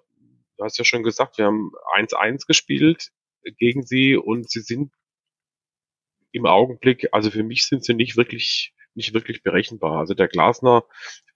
du 0.56 0.64
hast 0.64 0.78
ja 0.78 0.84
schon 0.84 1.02
gesagt, 1.02 1.38
wir 1.38 1.46
haben 1.46 1.72
1-1 1.96 2.46
gespielt 2.46 3.10
gegen 3.58 3.82
sie 3.82 4.16
und 4.16 4.50
sie 4.50 4.60
sind 4.60 4.92
im 6.32 6.46
Augenblick, 6.46 7.08
also 7.12 7.30
für 7.30 7.42
mich 7.42 7.66
sind 7.66 7.84
sie 7.84 7.94
nicht 7.94 8.16
wirklich, 8.16 8.74
nicht 8.94 9.14
wirklich 9.14 9.42
berechenbar. 9.42 9.98
Also 9.98 10.14
der 10.14 10.28
Glasner, 10.28 10.84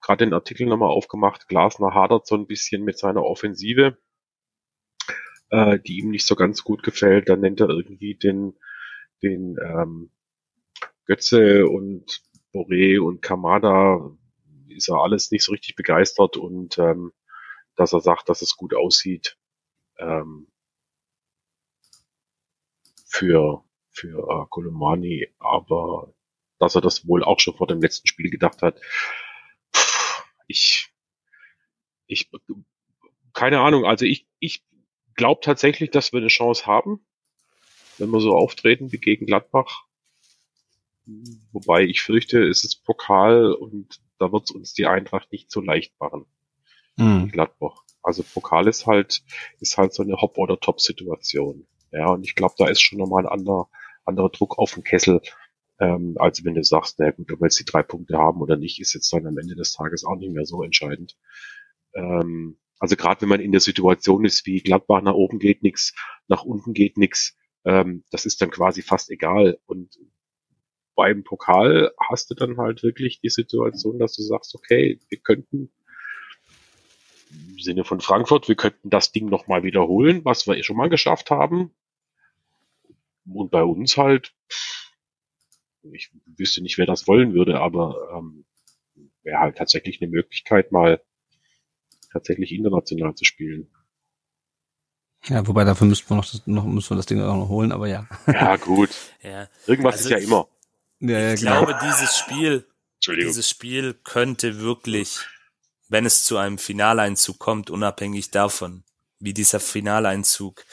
gerade 0.01 0.27
den 0.27 0.35
Artikel 0.35 0.67
nochmal 0.67 0.91
aufgemacht, 0.91 1.49
Glasner 1.49 1.95
hadert 1.95 2.27
so 2.27 2.35
ein 2.35 2.47
bisschen 2.47 2.83
mit 2.85 2.99
seiner 2.99 3.25
Offensive, 3.25 3.97
äh, 5.51 5.79
die 5.79 5.99
ihm 5.99 6.11
nicht 6.11 6.27
so 6.27 6.37
ganz 6.37 6.65
gut 6.65 6.83
gefällt. 6.83 7.29
Dann 7.29 7.41
nennt 7.41 7.61
er 7.61 7.69
irgendwie 7.69 8.15
den, 8.15 8.59
den 9.23 9.57
ähm, 9.63 10.11
Götze 11.07 11.67
und 11.67 12.23
Boré 12.53 13.01
und 13.01 13.23
Kamada 13.23 14.11
ist 14.69 14.89
er 14.89 15.03
alles 15.03 15.31
nicht 15.31 15.45
so 15.45 15.53
richtig 15.53 15.77
begeistert 15.77 16.37
und 16.37 16.79
ähm, 16.79 17.13
dass 17.77 17.93
er 17.93 18.01
sagt, 18.01 18.29
dass 18.29 18.43
es 18.43 18.57
gut 18.57 18.75
aussieht 18.75 19.37
ähm, 19.99 20.49
für 23.07 23.65
für 23.91 24.19
äh, 24.19 24.47
Kolomani, 24.49 25.29
aber 25.39 26.15
dass 26.59 26.75
er 26.75 26.81
das 26.81 27.07
wohl 27.07 27.25
auch 27.25 27.41
schon 27.41 27.57
vor 27.57 27.67
dem 27.67 27.81
letzten 27.81 28.07
Spiel 28.07 28.31
gedacht 28.31 28.63
hat. 28.63 28.81
Ich 30.47 30.93
ich 32.07 32.31
keine 33.33 33.61
Ahnung, 33.61 33.85
also 33.85 34.05
ich 34.05 34.27
ich 34.39 34.65
glaube 35.15 35.41
tatsächlich, 35.43 35.91
dass 35.91 36.13
wir 36.13 36.21
eine 36.21 36.29
Chance 36.29 36.67
haben, 36.67 37.05
wenn 37.99 38.11
wir 38.11 38.21
so 38.21 38.35
auftreten 38.35 38.93
wie 38.93 38.99
gegen 38.99 39.27
Gladbach. 39.27 39.85
Wobei 41.53 41.85
ich 41.85 42.03
fürchte, 42.03 42.47
es 42.47 42.65
ist 42.65 42.85
Pokal 42.85 43.53
und 43.53 44.01
da 44.19 44.33
wird 44.33 44.51
uns 44.51 44.75
die 44.75 44.87
Eintracht 44.87 45.33
nicht 45.33 45.51
so 45.51 45.61
leicht 45.61 45.99
machen. 45.99 46.27
Mhm. 47.01 47.29
Gladbach. 47.29 47.83
Also 48.03 48.23
Pokal 48.23 48.69
ist 48.69 48.87
halt, 48.87 49.23
ist 49.61 49.77
halt 49.77 49.93
so 49.93 50.03
eine 50.03 50.17
Hop- 50.21 50.39
oder 50.39 50.59
Top-Situation. 50.59 51.67
Ja, 51.93 52.11
und 52.11 52.25
ich 52.25 52.35
glaube, 52.35 52.55
da 52.57 52.69
ist 52.69 52.81
schon 52.81 52.99
nochmal 52.99 53.27
ein 53.27 53.33
anderer, 53.33 53.69
anderer 54.05 54.31
Druck 54.31 54.59
auf 54.59 54.75
den 54.75 54.85
Kessel, 54.85 55.21
ähm, 55.81 56.17
als 56.19 56.45
wenn 56.45 56.55
du 56.55 56.63
sagst, 56.63 56.99
na 56.99 57.11
gut, 57.11 57.33
ob 57.33 57.41
wir 57.41 57.47
jetzt 57.47 57.59
die 57.59 57.65
drei 57.65 57.83
Punkte 57.83 58.19
haben 58.19 58.41
oder 58.41 58.57
nicht, 58.57 58.81
ist 58.81 58.95
jetzt 58.95 59.13
dann 59.13 59.27
am 59.27 59.39
Ende 59.39 59.57
des 59.57 59.73
Tages 59.73 60.05
auch 60.05 60.17
nicht 60.17 60.33
mehr 60.33 60.47
so 60.47 60.63
entscheidend. 60.63 61.17
Ähm, 61.95 62.59
also 62.79 62.97
gerade 62.97 63.23
wenn 63.23 63.29
man 63.29 63.41
in 63.41 63.53
der 63.53 63.61
Situation 63.61 64.25
ist, 64.25 64.47
wie 64.47 64.63
Gladbach 64.63 65.03
nach 65.03 65.15
oben 65.15 65.39
geht 65.39 65.63
nix, 65.63 65.95
nach 66.29 66.45
unten 66.45 66.73
geht 66.73 66.97
nix, 66.97 67.37
ähm, 67.65 68.05
das 68.11 68.25
ist 68.25 68.41
dann 68.41 68.51
quasi 68.51 68.83
fast 68.83 69.11
egal. 69.11 69.59
Und 69.67 69.99
beim 70.95 71.25
Pokal 71.25 71.93
hast 71.99 72.31
du 72.31 72.35
dann 72.35 72.59
halt 72.59 72.83
wirklich 72.83 73.21
die 73.21 73.31
Situation, 73.31 73.99
dass 73.99 74.17
du 74.17 74.23
sagst, 74.23 74.55
okay, 74.55 74.99
wir 75.09 75.19
könnten 75.19 75.71
im 77.31 77.59
Sinne 77.59 77.85
von 77.85 78.01
Frankfurt, 78.01 78.49
wir 78.49 78.57
könnten 78.57 78.91
das 78.91 79.13
Ding 79.13 79.29
nochmal 79.29 79.63
wiederholen, 79.63 80.25
was 80.25 80.47
wir 80.47 80.57
eh 80.57 80.63
schon 80.63 80.77
mal 80.77 80.89
geschafft 80.89 81.31
haben. 81.31 81.73
Und 83.27 83.51
bei 83.51 83.63
uns 83.63 83.97
halt, 83.97 84.35
ich 85.93 86.11
wüsste 86.27 86.63
nicht, 86.63 86.79
wer 86.79 86.87
das 86.87 87.07
wollen 87.07 87.35
würde, 87.35 87.61
aber 87.61 87.97
ähm, 88.17 88.45
wäre 89.23 89.41
halt 89.41 89.57
tatsächlich 89.57 90.01
eine 90.01 90.11
Möglichkeit, 90.11 90.73
mal 90.73 91.01
tatsächlich 92.13 92.53
international 92.53 93.15
zu 93.15 93.25
spielen. 93.25 93.71
Ja, 95.27 95.47
wobei 95.47 95.65
dafür 95.65 95.87
müssten 95.87 96.09
wir 96.11 96.17
noch 96.17 96.31
das, 96.31 96.47
noch, 96.47 96.65
müssen 96.65 96.91
wir 96.91 96.97
das 96.97 97.07
Ding 97.07 97.21
auch 97.21 97.37
noch 97.37 97.49
holen, 97.49 97.73
aber 97.73 97.89
ja. 97.89 98.09
Ja, 98.27 98.57
gut. 98.57 98.91
ja. 99.23 99.49
Irgendwas 99.67 99.97
also, 99.97 100.09
ist 100.09 100.11
ja 100.11 100.19
immer. 100.19 100.49
Ja, 101.01 101.19
ja, 101.19 101.35
ich 101.35 101.41
glaube, 101.41 101.79
dieses 101.83 102.17
Spiel, 102.17 102.67
dieses 103.07 103.49
Spiel 103.49 103.95
könnte 104.05 104.61
wirklich, 104.61 105.21
wenn 105.91 106.07
es 106.07 106.25
zu 106.25 106.39
einem 106.39 106.57
Finaleinzug 106.57 107.39
kommt, 107.39 107.69
unabhängig 107.69 108.31
davon, 108.31 108.85
wie 109.19 109.35
dieser 109.35 109.61
Finaleinzug 109.61 110.65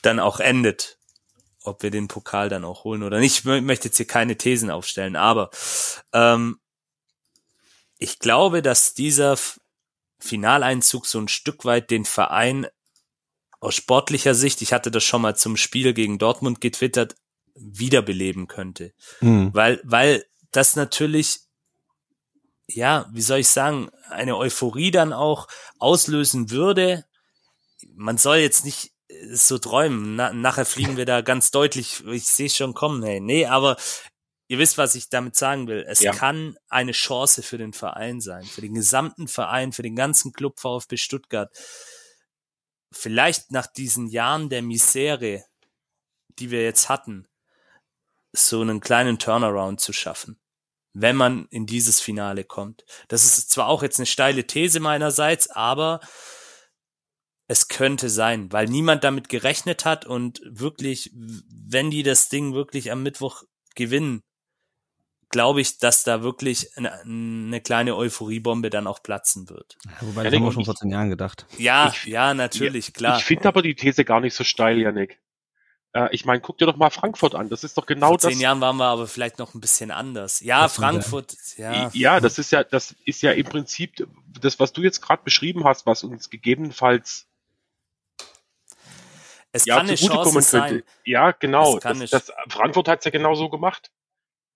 dann 0.00 0.18
auch 0.18 0.40
endet, 0.40 0.98
ob 1.62 1.82
wir 1.82 1.90
den 1.90 2.08
Pokal 2.08 2.48
dann 2.48 2.64
auch 2.64 2.84
holen 2.84 3.02
oder 3.02 3.20
nicht. 3.20 3.38
Ich 3.38 3.44
möchte 3.44 3.88
jetzt 3.88 3.96
hier 3.96 4.06
keine 4.06 4.36
Thesen 4.36 4.70
aufstellen, 4.70 5.16
aber 5.16 5.50
ähm, 6.12 6.58
ich 7.98 8.18
glaube, 8.18 8.62
dass 8.62 8.94
dieser 8.94 9.36
Finaleinzug 10.18 11.06
so 11.06 11.18
ein 11.18 11.28
Stück 11.28 11.64
weit 11.64 11.90
den 11.90 12.04
Verein 12.04 12.66
aus 13.60 13.74
sportlicher 13.74 14.34
Sicht, 14.34 14.62
ich 14.62 14.72
hatte 14.72 14.90
das 14.90 15.04
schon 15.04 15.22
mal 15.22 15.36
zum 15.36 15.56
Spiel 15.56 15.94
gegen 15.94 16.18
Dortmund 16.18 16.60
getwittert, 16.60 17.16
wiederbeleben 17.54 18.46
könnte. 18.46 18.92
Mhm. 19.20 19.50
Weil, 19.52 19.80
weil 19.84 20.24
das 20.52 20.76
natürlich, 20.76 21.40
ja, 22.68 23.06
wie 23.12 23.22
soll 23.22 23.40
ich 23.40 23.48
sagen, 23.48 23.90
eine 24.08 24.36
Euphorie 24.36 24.90
dann 24.90 25.12
auch 25.12 25.48
auslösen 25.78 26.50
würde. 26.50 27.04
Man 27.94 28.18
soll 28.18 28.38
jetzt 28.38 28.64
nicht 28.64 28.92
äh, 29.08 29.34
so 29.34 29.58
träumen. 29.58 30.16
Na, 30.16 30.32
nachher 30.32 30.64
fliegen 30.64 30.96
wir 30.96 31.06
da 31.06 31.20
ganz 31.22 31.50
deutlich, 31.50 32.04
ich 32.06 32.26
sehe 32.26 32.50
schon 32.50 32.74
kommen, 32.74 33.02
hey. 33.02 33.20
Nee, 33.20 33.46
aber 33.46 33.76
ihr 34.48 34.58
wisst, 34.58 34.78
was 34.78 34.94
ich 34.94 35.08
damit 35.08 35.36
sagen 35.36 35.66
will. 35.66 35.84
Es 35.88 36.00
ja. 36.00 36.12
kann 36.12 36.56
eine 36.68 36.92
Chance 36.92 37.42
für 37.42 37.58
den 37.58 37.72
Verein 37.72 38.20
sein, 38.20 38.44
für 38.44 38.60
den 38.60 38.74
gesamten 38.74 39.28
Verein, 39.28 39.72
für 39.72 39.82
den 39.82 39.96
ganzen 39.96 40.32
Club 40.32 40.60
VfB 40.60 40.96
Stuttgart. 40.96 41.50
Vielleicht 42.92 43.50
nach 43.50 43.66
diesen 43.66 44.06
Jahren 44.06 44.48
der 44.50 44.62
Misere, 44.62 45.44
die 46.38 46.50
wir 46.50 46.62
jetzt 46.62 46.88
hatten, 46.88 47.26
so 48.32 48.60
einen 48.60 48.80
kleinen 48.80 49.18
Turnaround 49.18 49.80
zu 49.80 49.92
schaffen, 49.92 50.40
wenn 50.94 51.16
man 51.16 51.46
in 51.50 51.66
dieses 51.66 52.00
Finale 52.00 52.44
kommt. 52.44 52.84
Das 53.08 53.24
ist 53.24 53.50
zwar 53.50 53.68
auch 53.68 53.82
jetzt 53.82 53.98
eine 53.98 54.06
steile 54.06 54.46
These 54.46 54.80
meinerseits, 54.80 55.50
aber 55.50 56.00
es 57.46 57.68
könnte 57.68 58.08
sein, 58.08 58.50
weil 58.52 58.66
niemand 58.66 59.04
damit 59.04 59.28
gerechnet 59.28 59.84
hat 59.84 60.06
und 60.06 60.40
wirklich, 60.46 61.10
wenn 61.12 61.90
die 61.90 62.02
das 62.02 62.28
Ding 62.28 62.54
wirklich 62.54 62.90
am 62.90 63.02
Mittwoch 63.02 63.42
gewinnen, 63.74 64.22
glaube 65.28 65.60
ich, 65.60 65.78
dass 65.78 66.04
da 66.04 66.22
wirklich 66.22 66.76
eine, 66.76 66.92
eine, 67.00 67.60
kleine 67.60 67.96
Euphoriebombe 67.96 68.70
dann 68.70 68.86
auch 68.86 69.02
platzen 69.02 69.50
wird. 69.50 69.76
Ja, 69.84 69.92
wobei, 70.02 70.22
das 70.22 70.32
ja, 70.32 70.38
haben 70.38 70.46
wir 70.46 70.52
schon 70.52 70.64
vor 70.64 70.76
zehn 70.76 70.90
Jahren 70.90 71.10
gedacht. 71.10 71.44
Ja, 71.58 71.88
ich, 71.88 72.04
ja, 72.04 72.34
natürlich, 72.34 72.86
ja, 72.86 72.92
klar. 72.92 73.18
Ich 73.18 73.24
finde 73.24 73.48
aber 73.48 73.60
die 73.60 73.74
These 73.74 74.04
gar 74.04 74.20
nicht 74.20 74.34
so 74.34 74.44
steil, 74.44 74.78
Janik. 74.78 75.20
Äh, 75.94 76.08
ich 76.12 76.24
meine, 76.24 76.40
guck 76.40 76.58
dir 76.58 76.66
doch 76.66 76.76
mal 76.76 76.90
Frankfurt 76.90 77.34
an. 77.34 77.48
Das 77.48 77.64
ist 77.64 77.78
doch 77.78 77.86
genau 77.86 78.08
vor 78.08 78.18
das. 78.18 78.32
zehn 78.32 78.40
Jahren 78.40 78.60
waren 78.60 78.76
wir 78.76 78.86
aber 78.86 79.06
vielleicht 79.06 79.38
noch 79.38 79.54
ein 79.54 79.60
bisschen 79.60 79.90
anders. 79.90 80.40
Ja, 80.40 80.68
Frankfurt, 80.68 81.36
ja. 81.56 81.90
Ja, 81.92 82.20
das 82.20 82.38
ist 82.38 82.50
ja, 82.50 82.64
das 82.64 82.94
ist 83.04 83.22
ja 83.22 83.32
im 83.32 83.46
Prinzip 83.46 84.06
das, 84.40 84.58
was 84.58 84.72
du 84.72 84.82
jetzt 84.82 85.00
gerade 85.00 85.22
beschrieben 85.22 85.64
hast, 85.64 85.86
was 85.86 86.04
uns 86.04 86.30
gegebenenfalls 86.30 87.28
es 89.52 89.66
ja, 89.66 89.76
kann 89.76 89.86
eine 89.86 89.94
Chance 89.94 90.40
sein. 90.42 90.82
Ja, 91.04 91.30
genau. 91.30 91.78
Das, 91.78 92.10
das, 92.10 92.32
Frankfurt 92.48 92.88
hat 92.88 92.98
es 92.98 93.04
ja 93.04 93.12
genau 93.12 93.36
so 93.36 93.48
gemacht. 93.48 93.92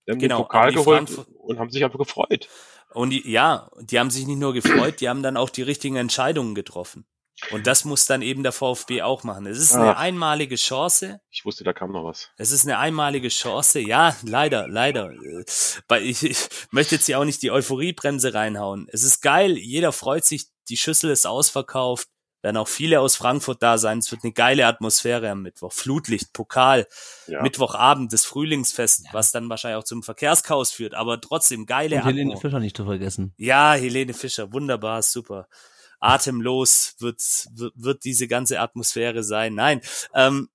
Die 0.05 0.11
haben 0.11 0.19
genau, 0.19 0.39
den 0.39 0.43
Pokal 0.43 0.73
geholt 0.73 1.09
Frankfurt 1.09 1.27
und 1.37 1.57
haben 1.57 1.69
sich 1.69 1.85
einfach 1.85 1.99
gefreut. 1.99 2.49
Und 2.93 3.11
die, 3.11 3.29
ja, 3.29 3.69
die 3.79 3.97
haben 3.97 4.09
sich 4.09 4.27
nicht 4.27 4.39
nur 4.39 4.53
gefreut, 4.53 4.99
die 4.99 5.07
haben 5.07 5.23
dann 5.23 5.37
auch 5.37 5.49
die 5.49 5.61
richtigen 5.61 5.95
Entscheidungen 5.95 6.53
getroffen. 6.53 7.05
Und 7.51 7.67
das 7.67 7.85
muss 7.85 8.05
dann 8.05 8.21
eben 8.21 8.43
der 8.43 8.51
VfB 8.51 9.01
auch 9.01 9.23
machen. 9.23 9.45
Es 9.45 9.57
ist 9.57 9.73
eine 9.73 9.95
ah. 9.95 9.99
einmalige 9.99 10.55
Chance. 10.55 11.21
Ich 11.29 11.45
wusste, 11.45 11.63
da 11.63 11.73
kam 11.73 11.91
noch 11.91 12.03
was. 12.03 12.29
Es 12.37 12.51
ist 12.51 12.65
eine 12.65 12.77
einmalige 12.77 13.29
Chance. 13.29 13.79
Ja, 13.79 14.15
leider, 14.23 14.67
leider. 14.67 15.11
Weil 15.87 16.03
ich, 16.03 16.23
ich 16.23 16.47
möchte 16.71 16.95
jetzt 16.95 17.05
hier 17.05 17.19
auch 17.19 17.25
nicht 17.25 17.41
die 17.41 17.51
Euphoriebremse 17.51 18.33
reinhauen. 18.33 18.87
Es 18.91 19.03
ist 19.03 19.21
geil, 19.21 19.57
jeder 19.57 19.91
freut 19.91 20.25
sich, 20.25 20.47
die 20.69 20.77
Schüssel 20.77 21.09
ist 21.11 21.25
ausverkauft 21.25 22.07
werden 22.41 22.57
auch 22.57 22.67
viele 22.67 23.01
aus 23.01 23.15
Frankfurt 23.15 23.61
da 23.61 23.77
sein. 23.77 23.99
Es 23.99 24.11
wird 24.11 24.23
eine 24.23 24.33
geile 24.33 24.65
Atmosphäre 24.65 25.29
am 25.29 25.41
Mittwoch. 25.41 25.73
Flutlicht, 25.73 26.31
Pokal, 26.33 26.87
ja. 27.27 27.41
Mittwochabend, 27.41 28.13
das 28.13 28.25
Frühlingsfest, 28.25 29.05
ja. 29.05 29.13
was 29.13 29.31
dann 29.31 29.49
wahrscheinlich 29.49 29.79
auch 29.79 29.83
zum 29.83 30.03
Verkehrschaos 30.03 30.71
führt, 30.71 30.93
aber 30.93 31.19
trotzdem 31.19 31.65
geile 31.65 31.97
Und 31.97 32.05
Helene 32.05 32.31
Atmo. 32.31 32.39
Fischer 32.41 32.59
nicht 32.59 32.77
zu 32.77 32.85
vergessen. 32.85 33.33
Ja, 33.37 33.73
Helene 33.73 34.13
Fischer, 34.13 34.53
wunderbar, 34.53 35.01
super. 35.01 35.47
Atemlos 35.99 36.95
wird, 36.99 37.21
wird, 37.53 37.73
wird 37.75 38.03
diese 38.03 38.27
ganze 38.27 38.59
Atmosphäre 38.59 39.23
sein. 39.23 39.53
Nein, 39.53 39.81
ähm, 40.13 40.49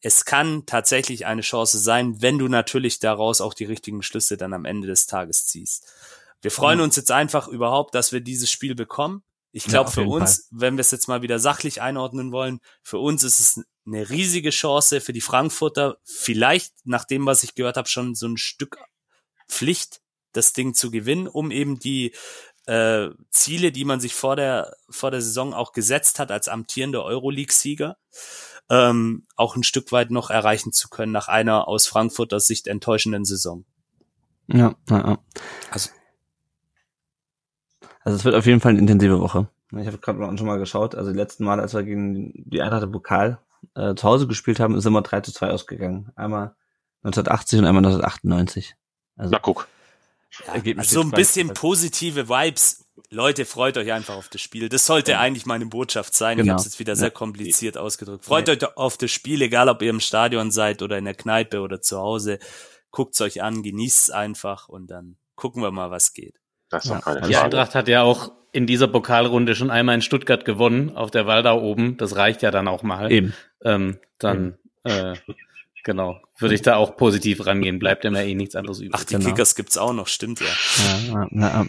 es 0.00 0.24
kann 0.24 0.66
tatsächlich 0.66 1.26
eine 1.26 1.42
Chance 1.42 1.78
sein, 1.78 2.22
wenn 2.22 2.38
du 2.38 2.48
natürlich 2.48 2.98
daraus 2.98 3.40
auch 3.40 3.54
die 3.54 3.64
richtigen 3.64 4.02
Schlüsse 4.02 4.36
dann 4.36 4.52
am 4.52 4.64
Ende 4.64 4.86
des 4.86 5.06
Tages 5.06 5.46
ziehst. 5.46 5.86
Wir 6.42 6.50
freuen 6.50 6.78
mhm. 6.78 6.84
uns 6.84 6.96
jetzt 6.96 7.10
einfach 7.10 7.48
überhaupt, 7.48 7.94
dass 7.94 8.12
wir 8.12 8.20
dieses 8.20 8.50
Spiel 8.50 8.74
bekommen. 8.74 9.22
Ich 9.52 9.64
glaube, 9.64 9.88
ja, 9.88 9.94
für 9.94 10.04
uns, 10.04 10.48
Fall. 10.48 10.60
wenn 10.60 10.76
wir 10.76 10.82
es 10.82 10.90
jetzt 10.90 11.08
mal 11.08 11.22
wieder 11.22 11.38
sachlich 11.38 11.80
einordnen 11.80 12.30
wollen, 12.30 12.60
für 12.82 12.98
uns 12.98 13.22
ist 13.22 13.40
es 13.40 13.64
eine 13.86 14.10
riesige 14.10 14.50
Chance 14.50 15.00
für 15.00 15.14
die 15.14 15.20
Frankfurter, 15.20 15.96
vielleicht 16.04 16.74
nach 16.84 17.04
dem, 17.04 17.24
was 17.24 17.42
ich 17.42 17.54
gehört 17.54 17.76
habe, 17.76 17.88
schon 17.88 18.14
so 18.14 18.28
ein 18.28 18.36
Stück 18.36 18.78
Pflicht, 19.48 20.02
das 20.32 20.52
Ding 20.52 20.74
zu 20.74 20.90
gewinnen, 20.90 21.26
um 21.26 21.50
eben 21.50 21.78
die 21.78 22.14
äh, 22.66 23.08
Ziele, 23.30 23.72
die 23.72 23.84
man 23.84 24.00
sich 24.00 24.14
vor 24.14 24.36
der 24.36 24.76
vor 24.90 25.10
der 25.10 25.22
Saison 25.22 25.54
auch 25.54 25.72
gesetzt 25.72 26.18
hat 26.18 26.30
als 26.30 26.48
amtierender 26.48 27.04
Euroleague-Sieger, 27.04 27.96
ähm, 28.68 29.26
auch 29.36 29.56
ein 29.56 29.62
Stück 29.62 29.92
weit 29.92 30.10
noch 30.10 30.30
erreichen 30.30 30.72
zu 30.72 30.88
können 30.88 31.12
nach 31.12 31.28
einer 31.28 31.68
aus 31.68 31.86
Frankfurter 31.86 32.40
Sicht 32.40 32.66
enttäuschenden 32.66 33.24
Saison. 33.24 33.64
Ja, 34.48 34.74
ja, 34.88 34.98
ja. 34.98 35.18
Also 35.70 35.90
also 38.06 38.18
es 38.18 38.24
wird 38.24 38.36
auf 38.36 38.46
jeden 38.46 38.60
Fall 38.60 38.70
eine 38.70 38.78
intensive 38.78 39.20
Woche. 39.20 39.48
Ich 39.72 39.86
habe 39.88 39.98
gerade 39.98 40.38
schon 40.38 40.46
mal 40.46 40.60
geschaut. 40.60 40.94
Also 40.94 41.10
die 41.10 41.16
letzten 41.16 41.44
Mal, 41.44 41.58
als 41.58 41.74
wir 41.74 41.82
gegen 41.82 42.32
die 42.36 42.62
Eintracht 42.62 42.84
im 42.84 42.92
Pokal 42.92 43.40
äh, 43.74 43.96
zu 43.96 44.04
Hause 44.04 44.28
gespielt 44.28 44.60
haben, 44.60 44.76
ist 44.76 44.86
immer 44.86 45.02
3 45.02 45.22
zu 45.22 45.32
2 45.32 45.50
ausgegangen. 45.50 46.12
Einmal 46.14 46.54
1980 47.02 47.58
und 47.58 47.64
einmal 47.64 47.84
1998. 47.84 48.76
Also, 49.16 49.32
Na 49.32 49.40
guck. 49.40 49.66
Ja, 50.46 50.82
so 50.82 51.00
ein 51.00 51.10
bisschen 51.10 51.54
positive 51.54 52.28
Vibes. 52.28 52.84
Leute, 53.10 53.44
freut 53.44 53.76
euch 53.76 53.92
einfach 53.92 54.14
auf 54.14 54.28
das 54.28 54.40
Spiel. 54.40 54.68
Das 54.68 54.86
sollte 54.86 55.12
ja. 55.12 55.20
eigentlich 55.20 55.46
meine 55.46 55.66
Botschaft 55.66 56.14
sein. 56.14 56.38
Genau. 56.38 56.46
Ich 56.46 56.50
habe 56.50 56.60
es 56.60 56.64
jetzt 56.66 56.78
wieder 56.80 56.96
sehr 56.96 57.10
kompliziert 57.10 57.78
ausgedrückt. 57.78 58.24
Freut 58.24 58.48
ja. 58.48 58.54
euch 58.54 58.76
auf 58.76 58.96
das 58.96 59.10
Spiel, 59.10 59.42
egal 59.42 59.68
ob 59.68 59.82
ihr 59.82 59.90
im 59.90 60.00
Stadion 60.00 60.50
seid 60.50 60.82
oder 60.82 60.98
in 60.98 61.04
der 61.04 61.14
Kneipe 61.14 61.60
oder 61.60 61.80
zu 61.80 61.98
Hause. 61.98 62.38
Guckt's 62.90 63.20
euch 63.20 63.42
an, 63.42 63.62
genießt 63.62 64.04
es 64.04 64.10
einfach 64.10 64.68
und 64.68 64.90
dann 64.90 65.16
gucken 65.34 65.62
wir 65.62 65.70
mal, 65.70 65.90
was 65.90 66.14
geht. 66.14 66.36
Das 66.70 66.86
ja. 66.86 67.00
Die 67.26 67.36
Eintracht 67.36 67.74
hat 67.74 67.88
ja 67.88 68.02
auch 68.02 68.32
in 68.52 68.66
dieser 68.66 68.88
Pokalrunde 68.88 69.54
schon 69.54 69.70
einmal 69.70 69.96
in 69.96 70.02
Stuttgart 70.02 70.44
gewonnen, 70.44 70.96
auf 70.96 71.10
der 71.10 71.26
Waldau 71.26 71.60
oben. 71.60 71.96
Das 71.98 72.16
reicht 72.16 72.42
ja 72.42 72.50
dann 72.50 72.66
auch 72.68 72.82
mal. 72.82 73.12
Eben. 73.12 73.34
Ähm, 73.62 73.98
dann, 74.18 74.56
Eben. 74.84 75.14
Äh, 75.14 75.16
genau, 75.86 76.20
würde 76.36 76.54
ich 76.54 76.62
da 76.62 76.76
auch 76.76 76.96
positiv 76.96 77.46
rangehen. 77.46 77.78
Bleibt 77.78 78.04
ja 78.04 78.12
eh 78.12 78.34
nichts 78.34 78.56
anderes 78.56 78.80
übrig. 78.80 78.92
Ach, 78.94 79.04
die 79.04 79.14
genau. 79.14 79.26
Kickers 79.28 79.54
gibt's 79.54 79.78
auch 79.78 79.92
noch, 79.92 80.08
stimmt 80.08 80.40
ja. 80.40 80.46
ja, 80.86 81.28
ja, 81.30 81.48
ja. 81.62 81.66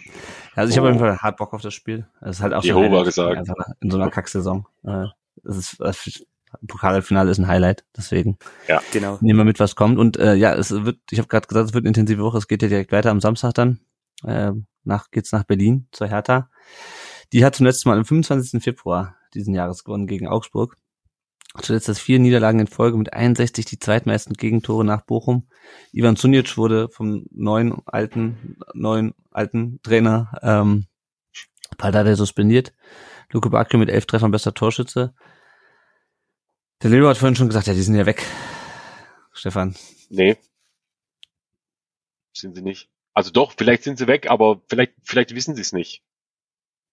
Also 0.54 0.72
ich 0.72 0.76
oh. 0.76 0.82
habe 0.82 0.88
auf 0.88 0.94
jeden 0.94 0.98
Fall 0.98 1.18
hart 1.18 1.36
Bock 1.36 1.54
auf 1.54 1.62
das 1.62 1.72
Spiel. 1.72 2.06
Das 2.20 2.36
ist 2.36 2.42
halt 2.42 2.52
auch 2.52 2.64
Jehova 2.64 3.04
gesagt. 3.04 3.38
Also 3.38 3.54
in 3.80 3.90
so 3.90 3.96
einer 3.96 4.10
Kacksaison. 4.10 4.66
Äh, 4.84 5.06
das 5.44 5.56
ist, 5.56 5.76
das 5.78 6.24
Pokalfinale 6.66 7.30
ist 7.30 7.38
ein 7.38 7.46
Highlight, 7.46 7.84
deswegen 7.96 8.38
ja, 8.66 8.82
genau. 8.92 9.18
nehmen 9.20 9.38
wir 9.38 9.44
mit, 9.44 9.60
was 9.60 9.76
kommt. 9.76 9.98
Und 9.98 10.16
äh, 10.16 10.34
ja, 10.34 10.52
es 10.54 10.70
wird, 10.72 10.98
ich 11.10 11.18
habe 11.18 11.28
gerade 11.28 11.46
gesagt, 11.46 11.68
es 11.68 11.74
wird 11.74 11.82
eine 11.82 11.88
intensive 11.88 12.22
Woche. 12.22 12.38
Es 12.38 12.48
geht 12.48 12.62
ja 12.62 12.68
direkt 12.68 12.90
weiter 12.90 13.10
am 13.10 13.20
Samstag 13.20 13.54
dann. 13.54 13.80
Äh, 14.24 14.52
nach, 14.82 15.10
geht's 15.12 15.30
nach 15.30 15.44
Berlin 15.44 15.86
zur 15.92 16.08
Hertha. 16.08 16.50
Die 17.32 17.44
hat 17.44 17.54
zum 17.54 17.66
letzten 17.66 17.88
Mal 17.88 17.98
am 17.98 18.04
25. 18.04 18.62
Februar 18.62 19.14
diesen 19.34 19.54
Jahres 19.54 19.84
gewonnen 19.84 20.06
gegen 20.06 20.26
Augsburg. 20.26 20.76
Zuletzt 21.60 21.88
das 21.88 21.98
vier 21.98 22.18
Niederlagen 22.18 22.60
in 22.60 22.66
Folge 22.66 22.98
mit 22.98 23.12
61 23.12 23.64
die 23.64 23.78
zweitmeisten 23.78 24.34
Gegentore 24.34 24.84
nach 24.84 25.02
Bochum. 25.02 25.48
Ivan 25.92 26.16
Zunic 26.16 26.56
wurde 26.56 26.88
vom 26.88 27.26
neuen 27.30 27.82
alten, 27.86 28.58
neuen 28.74 29.14
alten 29.30 29.80
Trainer 29.82 30.30
ähm, 30.42 30.86
Paldade 31.78 32.16
suspendiert. 32.16 32.74
Luke 33.30 33.50
Bacchio 33.50 33.78
mit 33.78 33.88
elf 33.88 34.06
Treffern 34.06 34.30
bester 34.30 34.54
Torschütze. 34.54 35.14
Der 36.82 36.90
Leo 36.90 37.08
hat 37.08 37.18
vorhin 37.18 37.36
schon 37.36 37.48
gesagt, 37.48 37.66
ja, 37.66 37.74
die 37.74 37.82
sind 37.82 37.96
ja 37.96 38.06
weg. 38.06 38.24
Stefan. 39.32 39.74
Nee. 40.10 40.36
Sind 42.32 42.54
sie 42.54 42.62
nicht. 42.62 42.88
Also 43.14 43.30
doch, 43.30 43.52
vielleicht 43.56 43.82
sind 43.82 43.98
sie 43.98 44.06
weg, 44.06 44.30
aber 44.30 44.62
vielleicht, 44.68 44.92
vielleicht 45.02 45.34
wissen 45.34 45.56
sie 45.56 45.62
es 45.62 45.72
nicht. 45.72 46.04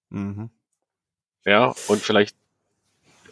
Mhm. 0.10 0.50
Ja, 1.46 1.76
und 1.88 2.02
vielleicht, 2.02 2.36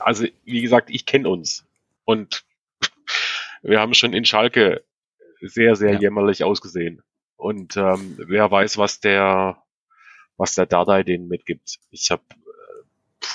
also 0.03 0.25
wie 0.43 0.61
gesagt, 0.61 0.89
ich 0.89 1.05
kenne 1.05 1.29
uns. 1.29 1.65
Und 2.05 2.45
wir 3.61 3.79
haben 3.79 3.93
schon 3.93 4.13
in 4.13 4.25
Schalke 4.25 4.83
sehr, 5.41 5.75
sehr 5.75 5.93
ja. 5.93 5.99
jämmerlich 5.99 6.43
ausgesehen. 6.43 7.01
Und 7.35 7.75
ähm, 7.77 8.15
wer 8.17 8.49
weiß, 8.49 8.77
was 8.77 8.99
der, 8.99 9.61
was 10.37 10.55
der 10.55 10.65
Dardai 10.65 11.03
denen 11.03 11.27
mitgibt. 11.27 11.79
Ich 11.91 12.09
habe, 12.11 12.23
äh, 12.31 13.25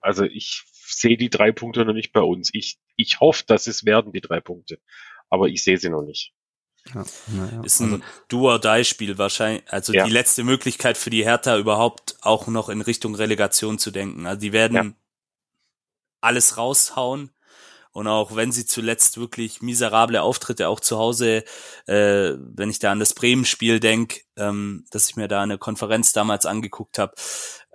also 0.00 0.24
ich 0.24 0.64
sehe 0.86 1.16
die 1.16 1.30
drei 1.30 1.52
Punkte 1.52 1.84
noch 1.84 1.94
nicht 1.94 2.12
bei 2.12 2.20
uns. 2.20 2.50
Ich, 2.52 2.78
ich 2.96 3.20
hoffe, 3.20 3.44
dass 3.46 3.66
es 3.66 3.84
werden 3.84 4.12
die 4.12 4.20
drei 4.20 4.40
Punkte, 4.40 4.78
aber 5.30 5.48
ich 5.48 5.62
sehe 5.62 5.78
sie 5.78 5.88
noch 5.88 6.02
nicht. 6.02 6.34
Ja, 6.92 7.04
ja. 7.52 7.62
Ist 7.62 7.80
ein 7.80 7.94
also, 7.94 8.04
Do-or-Die-Spiel 8.28 9.16
wahrscheinlich, 9.16 9.62
also 9.68 9.94
ja. 9.94 10.04
die 10.04 10.12
letzte 10.12 10.44
Möglichkeit 10.44 10.98
für 10.98 11.08
die 11.08 11.24
Hertha 11.24 11.56
überhaupt 11.56 12.16
auch 12.20 12.46
noch 12.46 12.68
in 12.68 12.82
Richtung 12.82 13.14
Relegation 13.14 13.78
zu 13.78 13.90
denken. 13.90 14.26
Also 14.26 14.40
die 14.40 14.52
werden 14.52 14.76
ja. 14.76 14.92
Alles 16.24 16.56
raushauen 16.56 17.30
und 17.94 18.08
auch 18.08 18.34
wenn 18.34 18.50
sie 18.50 18.66
zuletzt 18.66 19.18
wirklich 19.18 19.62
miserable 19.62 20.20
Auftritte 20.20 20.68
auch 20.68 20.80
zu 20.80 20.98
Hause, 20.98 21.44
äh, 21.86 22.32
wenn 22.36 22.68
ich 22.68 22.80
da 22.80 22.90
an 22.90 22.98
das 22.98 23.14
Bremen-Spiel 23.14 23.78
denk, 23.78 24.22
ähm, 24.36 24.84
dass 24.90 25.08
ich 25.08 25.14
mir 25.14 25.28
da 25.28 25.42
eine 25.42 25.58
Konferenz 25.58 26.12
damals 26.12 26.44
angeguckt 26.44 26.98
habe, 26.98 27.14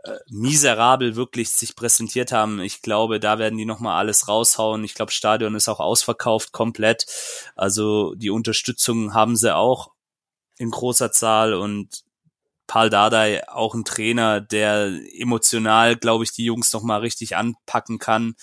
äh, 0.03 0.17
miserabel 0.29 1.15
wirklich 1.15 1.51
sich 1.51 1.73
präsentiert 1.73 2.33
haben. 2.33 2.59
Ich 2.59 2.81
glaube, 2.81 3.21
da 3.21 3.39
werden 3.39 3.57
die 3.57 3.63
nochmal 3.63 3.97
alles 3.97 4.27
raushauen. 4.27 4.83
Ich 4.83 4.93
glaube, 4.93 5.13
Stadion 5.13 5.55
ist 5.55 5.69
auch 5.69 5.79
ausverkauft 5.79 6.51
komplett. 6.51 7.05
Also 7.55 8.13
die 8.15 8.29
Unterstützung 8.29 9.13
haben 9.13 9.37
sie 9.37 9.55
auch 9.55 9.93
in 10.57 10.69
großer 10.69 11.13
Zahl 11.13 11.53
und 11.53 12.03
Paul 12.69 12.91
Dardai 12.91 13.49
auch 13.49 13.73
ein 13.73 13.83
Trainer, 13.83 14.41
der 14.41 14.91
emotional, 15.17 15.95
glaube 15.95 16.23
ich, 16.23 16.33
die 16.33 16.45
Jungs 16.45 16.71
nochmal 16.71 16.99
richtig 16.99 17.35
anpacken 17.35 17.97
kann. 17.97 18.35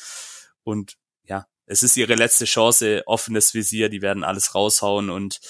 Und 0.64 0.96
ja, 1.22 1.46
es 1.66 1.84
ist 1.84 1.96
ihre 1.96 2.16
letzte 2.16 2.44
Chance, 2.44 3.04
offenes 3.06 3.54
Visier, 3.54 3.88
die 3.88 4.02
werden 4.02 4.24
alles 4.24 4.56
raushauen 4.56 5.10
und 5.10 5.40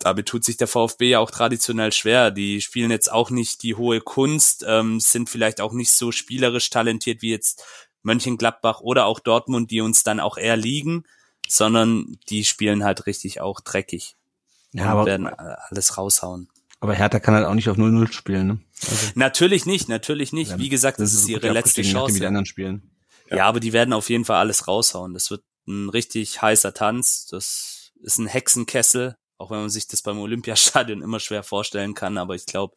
damit 0.00 0.26
tut 0.26 0.44
sich 0.44 0.58
der 0.58 0.68
VfB 0.68 1.08
ja 1.08 1.18
auch 1.18 1.30
traditionell 1.30 1.90
schwer. 1.90 2.30
Die 2.30 2.60
spielen 2.60 2.90
jetzt 2.90 3.10
auch 3.10 3.30
nicht 3.30 3.62
die 3.62 3.74
hohe 3.74 4.02
Kunst, 4.02 4.66
ähm, 4.68 5.00
sind 5.00 5.30
vielleicht 5.30 5.62
auch 5.62 5.72
nicht 5.72 5.90
so 5.90 6.12
spielerisch 6.12 6.68
talentiert 6.68 7.22
wie 7.22 7.30
jetzt 7.30 7.64
Mönchengladbach 8.02 8.80
oder 8.80 9.06
auch 9.06 9.18
Dortmund, 9.18 9.70
die 9.70 9.80
uns 9.80 10.04
dann 10.04 10.20
auch 10.20 10.36
eher 10.36 10.58
liegen, 10.58 11.04
sondern 11.48 12.18
die 12.28 12.44
spielen 12.44 12.84
halt 12.84 13.06
richtig 13.06 13.40
auch 13.40 13.60
dreckig. 13.60 14.14
Ja, 14.72 14.90
aber 14.90 15.06
werden 15.06 15.26
alles 15.26 15.96
raushauen. 15.96 16.50
Aber 16.80 16.94
Hertha 16.94 17.18
kann 17.18 17.34
halt 17.34 17.46
auch 17.46 17.54
nicht 17.54 17.68
auf 17.68 17.76
0-0 17.76 18.12
spielen, 18.12 18.46
ne? 18.46 18.60
Also, 18.88 19.08
natürlich 19.16 19.66
nicht, 19.66 19.88
natürlich 19.88 20.32
nicht. 20.32 20.58
Wie 20.58 20.68
gesagt, 20.68 21.00
das, 21.00 21.12
das 21.12 21.22
ist 21.22 21.28
ihre 21.28 21.50
letzte 21.50 21.82
Chance. 21.82 22.18
Die 22.18 22.26
anderen 22.26 22.46
spielen. 22.46 22.90
Ja. 23.30 23.38
ja, 23.38 23.46
aber 23.46 23.60
die 23.60 23.72
werden 23.72 23.92
auf 23.92 24.08
jeden 24.10 24.24
Fall 24.24 24.36
alles 24.36 24.68
raushauen. 24.68 25.12
Das 25.12 25.30
wird 25.30 25.42
ein 25.66 25.88
richtig 25.88 26.40
heißer 26.40 26.72
Tanz. 26.72 27.26
Das 27.26 27.92
ist 28.00 28.18
ein 28.18 28.26
Hexenkessel, 28.26 29.16
auch 29.38 29.50
wenn 29.50 29.58
man 29.58 29.70
sich 29.70 29.88
das 29.88 30.02
beim 30.02 30.18
Olympiastadion 30.18 31.02
immer 31.02 31.20
schwer 31.20 31.42
vorstellen 31.42 31.94
kann. 31.94 32.16
Aber 32.16 32.36
ich 32.36 32.46
glaube, 32.46 32.76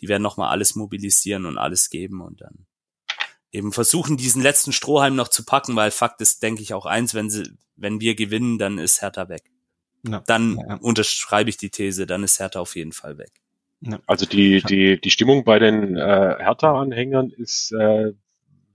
die 0.00 0.08
werden 0.08 0.22
nochmal 0.22 0.50
alles 0.50 0.74
mobilisieren 0.74 1.46
und 1.46 1.56
alles 1.56 1.88
geben 1.88 2.20
und 2.20 2.42
dann 2.42 2.66
eben 3.50 3.72
versuchen, 3.72 4.16
diesen 4.16 4.42
letzten 4.42 4.72
Strohhalm 4.72 5.16
noch 5.16 5.28
zu 5.28 5.44
packen, 5.44 5.74
weil 5.74 5.90
Fakt 5.90 6.20
ist, 6.20 6.42
denke 6.42 6.62
ich, 6.62 6.74
auch 6.74 6.86
eins, 6.86 7.14
wenn 7.14 7.30
sie, 7.30 7.56
wenn 7.76 8.00
wir 8.00 8.14
gewinnen, 8.14 8.58
dann 8.58 8.78
ist 8.78 9.00
Hertha 9.00 9.28
weg. 9.28 9.50
Ja. 10.06 10.22
Dann 10.26 10.56
ja, 10.56 10.66
ja. 10.68 10.74
unterschreibe 10.76 11.50
ich 11.50 11.56
die 11.56 11.70
These, 11.70 12.06
dann 12.06 12.22
ist 12.22 12.38
Hertha 12.38 12.60
auf 12.60 12.76
jeden 12.76 12.92
Fall 12.92 13.18
weg. 13.18 13.32
Also 14.06 14.26
die, 14.26 14.60
die, 14.62 15.00
die 15.00 15.10
Stimmung 15.10 15.44
bei 15.44 15.58
den 15.58 15.96
äh, 15.96 16.00
Hertha-Anhängern 16.38 17.30
ist 17.30 17.72
äh, 17.72 18.12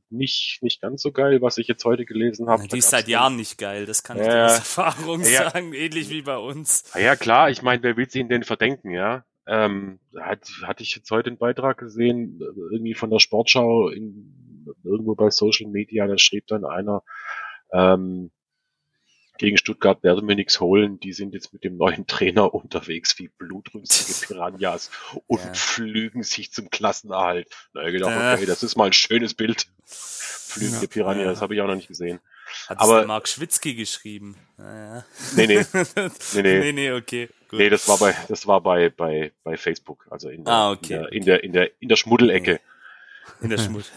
nicht, 0.09 0.59
nicht 0.61 0.81
ganz 0.81 1.01
so 1.01 1.11
geil, 1.11 1.41
was 1.41 1.57
ich 1.57 1.67
jetzt 1.67 1.83
heute 1.83 2.05
gelesen 2.05 2.47
habe. 2.47 2.67
Die 2.67 2.77
ist 2.77 2.89
seit 2.89 3.07
Jahren 3.07 3.35
nicht 3.35 3.57
geil, 3.57 3.85
das 3.85 4.03
kann 4.03 4.17
ich 4.17 4.23
dir 4.23 4.45
aus 4.45 4.51
Erfahrung 4.59 5.21
ja, 5.21 5.49
sagen, 5.49 5.73
ähnlich 5.73 6.09
wie 6.09 6.21
bei 6.21 6.37
uns. 6.37 6.85
Ja 6.97 7.15
klar, 7.15 7.49
ich 7.49 7.61
meine, 7.61 7.83
wer 7.83 7.97
will 7.97 8.09
sich 8.09 8.25
denn 8.27 8.43
verdenken, 8.43 8.91
ja? 8.91 9.25
Ähm, 9.45 9.99
hat, 10.17 10.47
hatte 10.63 10.83
ich 10.83 10.95
jetzt 10.95 11.11
heute 11.11 11.27
einen 11.27 11.37
Beitrag 11.37 11.77
gesehen, 11.77 12.39
irgendwie 12.71 12.93
von 12.93 13.09
der 13.09 13.19
Sportschau 13.19 13.89
in, 13.89 14.63
irgendwo 14.85 15.15
bei 15.15 15.29
Social 15.31 15.69
Media, 15.69 16.07
da 16.07 16.17
schrieb 16.17 16.47
dann 16.47 16.63
einer, 16.63 17.03
ähm, 17.73 18.31
gegen 19.37 19.57
Stuttgart 19.57 20.03
werden 20.03 20.27
wir 20.27 20.35
nichts 20.35 20.59
holen. 20.59 20.99
Die 20.99 21.13
sind 21.13 21.33
jetzt 21.33 21.53
mit 21.53 21.63
dem 21.63 21.77
neuen 21.77 22.05
Trainer 22.07 22.53
unterwegs 22.53 23.17
wie 23.19 23.29
blutrünstige 23.29 24.27
Piranhas 24.27 24.91
und 25.27 25.43
ja. 25.43 25.53
flügen 25.53 26.23
sich 26.23 26.51
zum 26.51 26.69
Klassenerhalt. 26.69 27.49
Na, 27.73 27.85
ich 27.85 27.93
gedacht, 27.93 28.15
okay, 28.15 28.45
das 28.45 28.63
ist 28.63 28.75
mal 28.75 28.85
ein 28.85 28.93
schönes 28.93 29.33
Bild. 29.33 29.67
Flügende 29.85 30.81
ja. 30.81 30.87
Piranha, 30.87 31.23
das 31.23 31.41
habe 31.41 31.55
ich 31.55 31.61
auch 31.61 31.67
noch 31.67 31.75
nicht 31.75 31.87
gesehen. 31.87 32.19
Hat 32.67 32.79
Aber 32.79 32.99
der 32.99 33.07
Mark 33.07 33.27
Schwitzky 33.27 33.73
geschrieben? 33.73 34.35
Naja. 34.57 35.05
Nee, 35.35 35.47
nee. 35.47 35.65
nee, 35.73 36.41
nee. 36.41 36.59
nee, 36.59 36.71
nee, 36.71 36.91
okay. 36.91 37.29
Gut. 37.49 37.59
Nee, 37.59 37.69
das 37.69 37.87
war 37.87 37.97
bei, 37.97 38.15
das 38.27 38.45
war 38.45 38.61
bei, 38.61 38.89
bei, 38.89 39.31
bei 39.43 39.57
Facebook, 39.57 40.05
also 40.11 40.29
in 40.29 40.43
der, 40.43 40.53
ah, 40.53 40.71
okay. 40.71 40.93
in 40.93 40.99
der, 40.99 41.11
in 41.11 41.25
der, 41.25 41.43
in 41.43 41.53
der, 41.53 41.71
in 41.81 41.89
der 41.89 41.95
Schmuddelecke. 41.95 42.59
In 43.41 43.49
der 43.49 43.57
Schmuddel. 43.59 43.89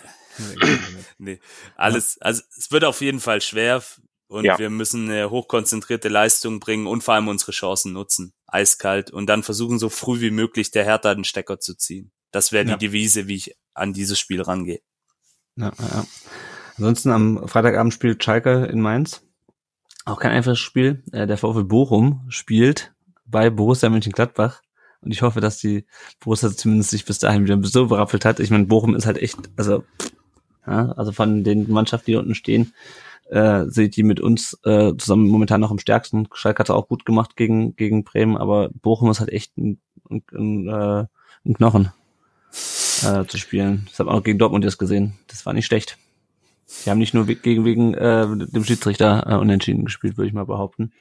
nee, 1.18 1.40
alles, 1.76 2.20
also 2.20 2.42
es 2.56 2.70
wird 2.70 2.84
auf 2.84 3.00
jeden 3.00 3.20
Fall 3.20 3.40
schwer 3.40 3.82
und 4.28 4.44
ja. 4.44 4.58
wir 4.58 4.70
müssen 4.70 5.08
eine 5.08 5.30
hochkonzentrierte 5.30 6.08
Leistung 6.08 6.58
bringen 6.58 6.86
und 6.86 7.02
vor 7.02 7.14
allem 7.14 7.28
unsere 7.28 7.52
Chancen 7.52 7.92
nutzen. 7.92 8.32
Eiskalt. 8.46 9.10
Und 9.10 9.26
dann 9.26 9.42
versuchen, 9.42 9.78
so 9.78 9.88
früh 9.88 10.20
wie 10.20 10.30
möglich 10.30 10.70
der 10.70 10.84
Hertha 10.84 11.14
den 11.14 11.24
Stecker 11.24 11.60
zu 11.60 11.74
ziehen. 11.74 12.10
Das 12.32 12.52
wäre 12.52 12.66
ja. 12.66 12.76
die 12.76 12.86
Devise, 12.86 13.28
wie 13.28 13.36
ich 13.36 13.56
an 13.74 13.92
dieses 13.92 14.18
Spiel 14.18 14.42
rangehe. 14.42 14.80
Ja, 15.56 15.72
ja. 15.78 16.06
Ansonsten 16.76 17.10
am 17.10 17.48
Freitagabend 17.48 17.94
spielt 17.94 18.22
Schalke 18.22 18.66
in 18.66 18.80
Mainz. 18.80 19.22
Auch 20.04 20.20
kein 20.20 20.32
einfaches 20.32 20.58
Spiel. 20.58 21.02
Äh, 21.12 21.26
der 21.26 21.38
VfL 21.38 21.64
Bochum 21.64 22.26
spielt 22.28 22.94
bei 23.24 23.48
Borussia 23.48 23.88
Mönchengladbach. 23.88 24.60
Und 25.00 25.12
ich 25.12 25.22
hoffe, 25.22 25.40
dass 25.40 25.58
die 25.58 25.86
Borussia 26.20 26.50
zumindest 26.50 26.90
sich 26.90 27.04
bis 27.04 27.18
dahin 27.18 27.44
wieder 27.44 27.58
so 27.62 27.86
berappelt 27.86 28.24
hat. 28.24 28.40
Ich 28.40 28.50
meine, 28.50 28.66
Bochum 28.66 28.94
ist 28.94 29.06
halt 29.06 29.18
echt, 29.18 29.38
also, 29.56 29.84
ja, 30.66 30.92
also 30.92 31.12
von 31.12 31.44
den 31.44 31.70
Mannschaften, 31.70 32.10
die 32.10 32.16
unten 32.16 32.34
stehen, 32.34 32.74
äh, 33.30 33.64
seht 33.66 33.96
die 33.96 34.02
mit 34.02 34.20
uns 34.20 34.58
äh, 34.64 34.92
zusammen 34.96 35.28
momentan 35.28 35.60
noch 35.60 35.70
am 35.70 35.78
stärksten. 35.78 36.28
Schalke 36.32 36.60
hat 36.60 36.70
auch 36.70 36.88
gut 36.88 37.04
gemacht 37.04 37.36
gegen, 37.36 37.76
gegen 37.76 38.04
Bremen, 38.04 38.36
aber 38.36 38.70
Bochum 38.82 39.10
ist 39.10 39.20
halt 39.20 39.30
echt 39.30 39.56
ein, 39.56 39.78
ein, 40.08 40.22
ein, 40.32 40.68
äh, 40.68 41.06
ein 41.44 41.54
Knochen 41.54 41.92
äh, 43.02 43.24
zu 43.26 43.38
spielen. 43.38 43.86
Das 43.90 43.98
habe 43.98 44.10
auch 44.10 44.22
gegen 44.22 44.38
Dortmund 44.38 44.64
jetzt 44.64 44.78
gesehen. 44.78 45.14
Das 45.26 45.46
war 45.46 45.52
nicht 45.52 45.66
schlecht. 45.66 45.98
Die 46.84 46.90
haben 46.90 46.98
nicht 46.98 47.14
nur 47.14 47.26
gegen 47.26 47.64
wegen 47.64 47.94
äh, 47.94 48.26
dem 48.26 48.64
Schiedsrichter 48.64 49.24
äh, 49.28 49.34
unentschieden 49.34 49.84
gespielt, 49.84 50.16
würde 50.16 50.28
ich 50.28 50.34
mal 50.34 50.46
behaupten. 50.46 50.92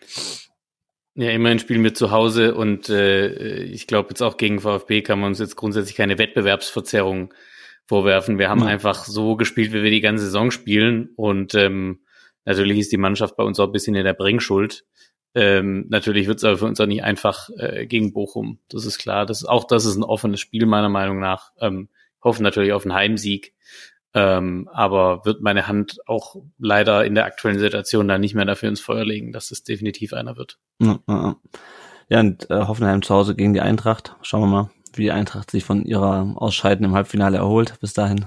Ja, 1.16 1.32
immerhin 1.32 1.60
spielen 1.60 1.84
wir 1.84 1.94
zu 1.94 2.12
Hause 2.12 2.56
und 2.56 2.90
äh, 2.90 3.64
ich 3.64 3.88
glaube 3.88 4.10
jetzt 4.10 4.22
auch 4.22 4.38
gegen 4.38 4.60
VfB 4.60 5.02
kann 5.02 5.20
man 5.20 5.30
uns 5.30 5.40
jetzt 5.40 5.56
grundsätzlich 5.56 5.96
keine 5.96 6.20
Wettbewerbsverzerrung 6.20 7.34
vorwerfen. 7.88 8.38
Wir 8.38 8.50
haben 8.50 8.62
ja. 8.62 8.68
einfach 8.68 9.06
so 9.06 9.36
gespielt, 9.36 9.72
wie 9.72 9.82
wir 9.82 9.92
die 9.92 10.02
ganze 10.02 10.26
Saison 10.26 10.52
spielen 10.52 11.10
und 11.16 11.56
ähm, 11.56 12.02
Natürlich 12.46 12.80
ist 12.80 12.92
die 12.92 12.98
Mannschaft 12.98 13.36
bei 13.36 13.44
uns 13.44 13.60
auch 13.60 13.68
ein 13.68 13.72
bisschen 13.72 13.96
in 13.96 14.06
der 14.06 14.14
Bringschuld. 14.14 14.86
Ähm, 15.34 15.86
natürlich 15.90 16.28
wird 16.28 16.38
es 16.38 16.44
aber 16.44 16.58
für 16.58 16.66
uns 16.66 16.80
auch 16.80 16.86
nicht 16.86 17.04
einfach 17.04 17.50
äh, 17.58 17.86
gegen 17.86 18.14
Bochum. 18.14 18.60
Das 18.70 18.86
ist 18.86 18.98
klar. 18.98 19.26
Das, 19.26 19.44
auch 19.44 19.66
das 19.66 19.86
ist 19.86 19.98
ein 19.98 20.04
offenes 20.04 20.40
Spiel 20.40 20.66
meiner 20.66 20.90
Meinung 20.90 21.20
nach. 21.20 21.52
Ähm, 21.60 21.90
hoffen 22.24 22.44
natürlich 22.44 22.72
auf 22.72 22.86
einen 22.86 22.96
Heimsieg. 22.96 23.54
Ähm, 24.14 24.70
aber 24.72 25.26
wird 25.26 25.42
meine 25.42 25.68
Hand 25.68 26.00
auch 26.08 26.38
leider 26.58 27.04
in 27.04 27.16
der 27.16 27.26
aktuellen 27.26 27.60
Situation 27.60 28.08
da 28.08 28.18
nicht 28.18 28.34
mehr 28.34 28.46
dafür 28.46 28.70
ins 28.70 28.80
Feuer 28.80 29.04
legen, 29.04 29.34
dass 29.34 29.52
es 29.52 29.64
definitiv 29.64 30.14
einer 30.14 30.38
wird. 30.38 30.58
Ja, 32.08 32.22
und 32.22 32.50
äh, 32.50 32.62
Hoffenheim 32.62 33.02
zu 33.02 33.14
Hause 33.14 33.36
gegen 33.36 33.54
die 33.54 33.62
Eintracht. 33.62 34.16
Schauen 34.22 34.42
wir 34.42 34.48
mal, 34.48 34.70
wie 34.94 35.04
die 35.04 35.12
Eintracht 35.12 35.52
sich 35.52 35.66
von 35.66 35.84
ihrer 35.84 36.34
Ausscheiden 36.36 36.86
im 36.86 36.94
Halbfinale 36.94 37.38
erholt. 37.38 37.78
Bis 37.82 37.94
dahin. 37.94 38.26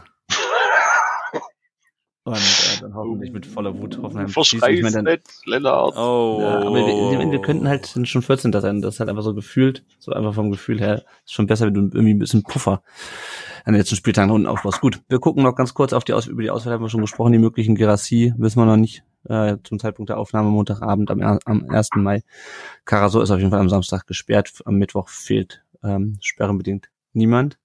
Und 2.28 2.36
äh, 2.36 2.80
dann 2.82 2.94
hoffentlich 2.94 3.32
mit 3.32 3.46
voller 3.46 3.74
Wut 3.78 3.98
Hoffenheim 4.02 4.28
Verschreiß 4.28 4.78
ich 4.78 4.82
mein, 4.82 5.04
nicht, 5.04 5.22
Lennart. 5.46 5.96
Oh. 5.96 6.38
Ja, 6.42 6.60
aber 6.60 6.74
wir, 6.74 7.30
wir, 7.32 7.40
könnten 7.40 7.66
halt 7.66 7.98
schon 8.04 8.20
14. 8.20 8.52
sein. 8.52 8.82
Das 8.82 8.94
ist 8.94 9.00
halt 9.00 9.08
einfach 9.08 9.22
so 9.22 9.34
gefühlt, 9.34 9.82
so 9.98 10.12
einfach 10.12 10.34
vom 10.34 10.50
Gefühl 10.50 10.78
her, 10.78 11.04
ist 11.24 11.32
schon 11.32 11.46
besser, 11.46 11.66
wenn 11.66 11.74
du 11.74 11.80
irgendwie 11.80 12.12
ein 12.12 12.18
bisschen 12.18 12.42
Puffer 12.42 12.82
an 13.64 13.72
den 13.72 13.80
letzten 13.80 13.96
Spieltagen 13.96 14.30
unten 14.30 14.46
aufbaust. 14.46 14.82
Gut, 14.82 15.00
wir 15.08 15.20
gucken 15.20 15.42
noch 15.42 15.54
ganz 15.54 15.72
kurz 15.72 15.94
auf 15.94 16.04
die 16.04 16.12
Aus 16.12 16.26
über 16.26 16.42
die 16.42 16.50
Auswahl 16.50 16.74
haben 16.74 16.84
wir 16.84 16.90
schon 16.90 17.00
gesprochen, 17.00 17.32
die 17.32 17.38
möglichen 17.38 17.74
Gerassi 17.74 18.34
wissen 18.36 18.60
wir 18.60 18.66
noch 18.66 18.76
nicht 18.76 19.04
äh, 19.24 19.56
zum 19.64 19.78
Zeitpunkt 19.78 20.10
der 20.10 20.18
Aufnahme 20.18 20.50
Montagabend 20.50 21.10
am, 21.10 21.22
am 21.22 21.70
1. 21.70 21.90
Mai. 21.96 22.22
Karaso 22.84 23.22
ist 23.22 23.30
auf 23.30 23.38
jeden 23.38 23.50
Fall 23.50 23.60
am 23.60 23.70
Samstag 23.70 24.06
gesperrt, 24.06 24.52
am 24.66 24.74
Mittwoch 24.74 25.08
fehlt 25.08 25.62
ähm, 25.82 26.18
sperrenbedingt 26.20 26.90
niemand. 27.14 27.58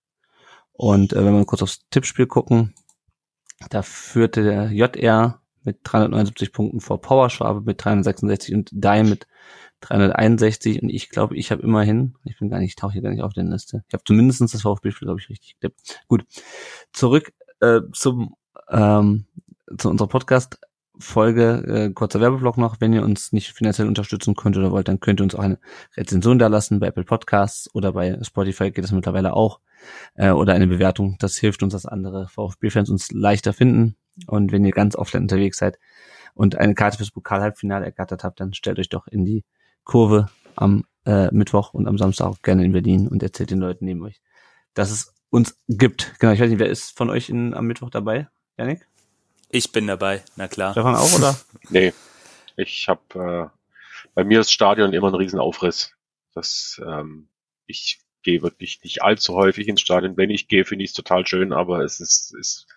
Und 0.71 1.11
äh, 1.11 1.25
wenn 1.25 1.33
wir 1.33 1.45
kurz 1.45 1.61
aufs 1.61 1.81
Tippspiel 1.89 2.27
gucken, 2.27 2.73
da 3.69 3.81
führte 3.81 4.43
der 4.43 4.71
JR 4.71 5.41
mit 5.63 5.79
379 5.83 6.51
Punkten 6.51 6.81
vor 6.81 7.01
Powerschwabe 7.01 7.61
mit 7.61 7.83
366 7.83 8.53
und 8.53 8.69
Dai 8.73 9.03
mit 9.03 9.27
361 9.81 10.81
und 10.81 10.89
ich 10.89 11.09
glaube, 11.09 11.35
ich 11.35 11.51
habe 11.51 11.61
immerhin, 11.61 12.15
ich 12.23 12.37
bin 12.39 12.49
gar 12.49 12.59
nicht, 12.59 12.69
ich 12.69 12.75
tauche 12.75 12.93
hier 12.93 13.01
gar 13.01 13.11
nicht 13.11 13.21
auf 13.21 13.33
der 13.33 13.43
Liste. 13.43 13.83
Ich 13.87 13.93
habe 13.93 14.03
zumindest 14.05 14.41
das 14.41 14.61
VfB-Spiel, 14.61 15.07
glaube 15.07 15.19
ich, 15.19 15.29
richtig 15.29 15.59
getippt. 15.59 16.01
Gut, 16.07 16.25
zurück 16.93 17.33
äh, 17.59 17.81
zum 17.91 18.35
ähm, 18.69 19.25
zu 19.77 19.89
unserer 19.89 20.07
Podcast 20.07 20.59
Folge, 20.99 21.63
äh, 21.67 21.93
kurzer 21.93 22.21
Werbeblock 22.21 22.57
noch. 22.57 22.79
Wenn 22.79 22.93
ihr 22.93 23.03
uns 23.03 23.31
nicht 23.31 23.51
finanziell 23.53 23.87
unterstützen 23.87 24.35
könnt 24.35 24.57
oder 24.57 24.71
wollt, 24.71 24.87
dann 24.87 24.99
könnt 24.99 25.19
ihr 25.19 25.23
uns 25.23 25.35
auch 25.35 25.39
eine 25.41 25.59
Rezension 25.97 26.37
da 26.37 26.47
lassen 26.47 26.79
bei 26.79 26.87
Apple 26.87 27.03
Podcasts 27.03 27.73
oder 27.73 27.93
bei 27.93 28.19
Spotify 28.21 28.71
geht 28.71 28.83
das 28.83 28.91
mittlerweile 28.91 29.33
auch. 29.33 29.59
Äh, 30.15 30.31
oder 30.31 30.53
eine 30.53 30.67
Bewertung. 30.67 31.17
Das 31.19 31.37
hilft 31.37 31.63
uns, 31.63 31.73
dass 31.73 31.85
andere 31.85 32.27
VfB-Fans 32.27 32.89
uns 32.89 33.11
leichter 33.11 33.53
finden. 33.53 33.95
Und 34.27 34.51
wenn 34.51 34.65
ihr 34.65 34.71
ganz 34.71 34.95
offline 34.95 35.23
unterwegs 35.23 35.57
seid 35.57 35.79
und 36.35 36.55
eine 36.55 36.75
Karte 36.75 36.97
fürs 36.97 37.11
Pokal-Halbfinale 37.11 37.85
ergattert 37.85 38.23
habt, 38.23 38.39
dann 38.39 38.53
stellt 38.53 38.79
euch 38.79 38.89
doch 38.89 39.07
in 39.07 39.25
die 39.25 39.43
Kurve 39.83 40.29
am 40.55 40.85
äh, 41.05 41.29
Mittwoch 41.31 41.73
und 41.73 41.87
am 41.87 41.97
Samstag 41.97 42.27
auch 42.27 42.41
gerne 42.41 42.63
in 42.63 42.71
Berlin 42.71 43.07
und 43.07 43.23
erzählt 43.23 43.51
den 43.51 43.59
Leuten 43.59 43.85
neben 43.85 44.03
euch, 44.03 44.21
dass 44.73 44.91
es 44.91 45.13
uns 45.29 45.57
gibt. 45.67 46.13
Genau, 46.19 46.31
ich 46.31 46.39
weiß 46.39 46.49
nicht, 46.49 46.59
wer 46.59 46.69
ist 46.69 46.95
von 46.95 47.09
euch 47.09 47.29
in, 47.29 47.53
am 47.53 47.65
Mittwoch 47.65 47.89
dabei? 47.89 48.29
Janik? 48.57 48.87
Ich 49.49 49.71
bin 49.71 49.87
dabei, 49.87 50.23
na 50.35 50.47
klar. 50.47 50.71
Stefan 50.73 50.95
auch, 50.95 51.13
oder? 51.13 51.35
nee. 51.69 51.93
Ich 52.55 52.87
habe 52.87 53.51
äh, 53.51 53.63
bei 54.13 54.23
mir 54.23 54.41
ist 54.41 54.51
Stadion 54.51 54.93
immer 54.93 55.07
ein 55.07 55.15
Riesenaufriss. 55.15 55.91
Das, 56.33 56.79
ähm, 56.85 57.29
ich 57.65 57.99
gehe 58.23 58.41
wirklich 58.41 58.81
nicht 58.83 59.03
allzu 59.03 59.35
häufig 59.35 59.67
ins 59.67 59.81
Stadion. 59.81 60.17
Wenn 60.17 60.29
ich 60.29 60.47
gehe, 60.47 60.65
finde 60.65 60.83
ich 60.83 60.91
es 60.91 60.95
total 60.95 61.27
schön, 61.27 61.53
aber 61.53 61.81
es 61.81 61.99
ist, 61.99 62.33
ist, 62.35 62.67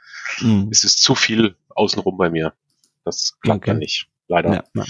mhm. 0.40 0.68
es 0.70 0.84
ist 0.84 1.02
zu 1.02 1.14
viel 1.14 1.56
außenrum 1.70 2.16
bei 2.16 2.30
mir. 2.30 2.52
Das 3.04 3.38
klappt 3.40 3.58
okay. 3.58 3.70
dann 3.70 3.78
nicht, 3.78 4.08
leider. 4.28 4.52
Ja, 4.52 4.64
ja. 4.74 4.84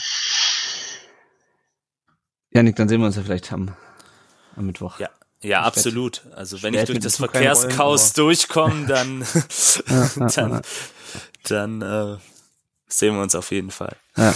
Janik, 2.52 2.76
dann 2.76 2.88
sehen 2.88 3.00
wir 3.00 3.06
uns 3.06 3.16
ja 3.16 3.22
vielleicht 3.22 3.52
am, 3.52 3.76
am 4.56 4.66
Mittwoch. 4.66 4.98
Ja, 4.98 5.10
ja, 5.42 5.62
absolut. 5.62 6.22
Also 6.34 6.62
wenn 6.62 6.74
ich 6.74 6.84
durch 6.84 7.00
das 7.00 7.18
Verkehrschaos 7.18 8.14
durchkomme, 8.14 8.86
dann, 8.86 9.24
dann 10.34 10.62
dann 11.50 11.82
äh, 11.82 12.16
sehen 12.88 13.14
wir 13.14 13.22
uns 13.22 13.34
auf 13.34 13.50
jeden 13.50 13.70
Fall. 13.70 13.96
Ja. 14.16 14.34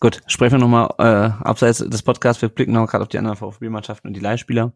Gut, 0.00 0.20
sprechen 0.26 0.54
wir 0.54 0.58
nochmal 0.58 0.94
äh, 0.98 1.44
abseits 1.44 1.78
des 1.78 2.02
Podcasts. 2.02 2.42
Wir 2.42 2.48
blicken 2.48 2.72
noch 2.72 2.88
gerade 2.88 3.02
auf 3.02 3.08
die 3.08 3.18
anderen 3.18 3.36
VfB-Mannschaften 3.36 4.08
und 4.08 4.14
die 4.14 4.20
Leihspieler. 4.20 4.72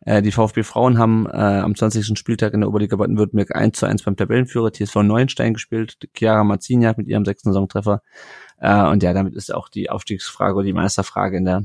Äh, 0.00 0.22
die 0.22 0.32
VfB-Frauen 0.32 0.98
haben 0.98 1.26
äh, 1.26 1.32
am 1.32 1.74
20. 1.74 2.18
Spieltag 2.18 2.54
in 2.54 2.60
der 2.60 2.68
Oberliga 2.68 2.96
Baden-Württemberg 2.96 3.54
1 3.54 3.78
zu 3.78 3.86
1 3.86 4.02
beim 4.04 4.16
Tabellenführer 4.16 4.72
TSV 4.72 4.96
Neuenstein 5.02 5.52
gespielt. 5.52 5.98
Chiara 6.14 6.44
Marziniak 6.44 6.96
mit 6.96 7.08
ihrem 7.08 7.24
sechsten 7.26 7.50
Saisontreffer. 7.50 8.02
Äh, 8.58 8.86
und 8.86 9.02
ja, 9.02 9.12
damit 9.12 9.34
ist 9.34 9.52
auch 9.52 9.68
die 9.68 9.90
Aufstiegsfrage 9.90 10.54
oder 10.54 10.64
die 10.64 10.72
Meisterfrage 10.72 11.36
in 11.36 11.44
der 11.44 11.64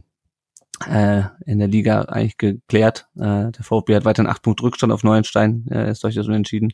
äh, 0.88 1.24
in 1.46 1.60
der 1.60 1.68
Liga 1.68 2.02
eigentlich 2.04 2.38
geklärt. 2.38 3.08
Äh, 3.16 3.52
der 3.52 3.64
VfB 3.64 3.96
hat 3.96 4.06
weiterhin 4.06 4.30
acht 4.30 4.42
Punkte 4.42 4.64
Rückstand 4.64 4.94
auf 4.94 5.04
Neuenstein, 5.04 5.66
äh, 5.72 5.92
ist 5.92 6.04
durchaus 6.04 6.28
unentschieden. 6.28 6.74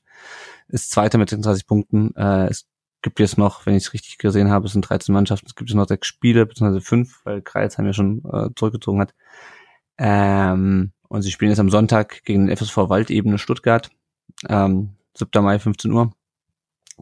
Ist 0.67 0.91
Zweiter 0.91 1.17
mit 1.17 1.29
36 1.29 1.65
Punkten. 1.67 2.15
Äh, 2.15 2.47
es 2.47 2.67
gibt 3.05 3.19
jetzt 3.19 3.37
noch, 3.37 3.67
wenn 3.67 3.75
ich 3.75 3.83
es 3.83 3.93
richtig 3.93 4.17
gesehen 4.17 4.49
habe, 4.49 4.65
es 4.65 4.71
sind 4.71 4.81
13 4.81 5.13
Mannschaften, 5.13 5.45
es 5.45 5.53
gibt 5.53 5.69
jetzt 5.69 5.77
noch 5.77 5.87
sechs 5.87 6.07
Spiele, 6.07 6.47
beziehungsweise 6.47 6.83
fünf, 6.83 7.23
weil 7.23 7.43
Kreilsheim 7.43 7.85
ja 7.85 7.93
schon 7.93 8.23
äh, 8.25 8.49
zurückgezogen 8.55 8.99
hat. 8.99 9.13
Ähm, 9.99 10.91
und 11.07 11.21
sie 11.21 11.29
spielen 11.29 11.51
jetzt 11.51 11.59
am 11.59 11.69
Sonntag 11.69 12.23
gegen 12.23 12.47
den 12.47 12.57
FSV 12.57 12.89
Waldebene 12.89 13.37
Stuttgart. 13.37 13.91
Ähm, 14.49 14.95
7. 15.13 15.43
Mai, 15.43 15.59
15 15.59 15.91
Uhr. 15.91 16.13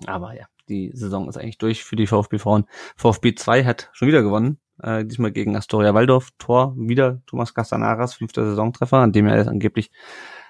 Aber 0.06 0.36
ja, 0.36 0.46
die 0.68 0.92
Saison 0.94 1.30
ist 1.30 1.38
eigentlich 1.38 1.58
durch 1.58 1.86
für 1.86 1.96
die 1.96 2.06
VfB 2.06 2.38
Frauen. 2.38 2.66
VfB 2.98 3.36
2 3.36 3.64
hat 3.64 3.90
schon 3.94 4.10
wieder 4.10 4.24
gewonnen. 4.24 4.60
Äh, 4.82 5.06
diesmal 5.06 5.32
gegen 5.32 5.56
Astoria 5.56 5.94
Waldorf. 5.94 6.32
Tor 6.38 6.76
wieder 6.78 7.22
Thomas 7.28 7.54
Castanaras, 7.54 8.16
fünfter 8.16 8.46
Saisontreffer, 8.46 8.98
an 8.98 9.14
dem 9.14 9.26
er 9.26 9.38
jetzt 9.38 9.48
angeblich 9.48 9.90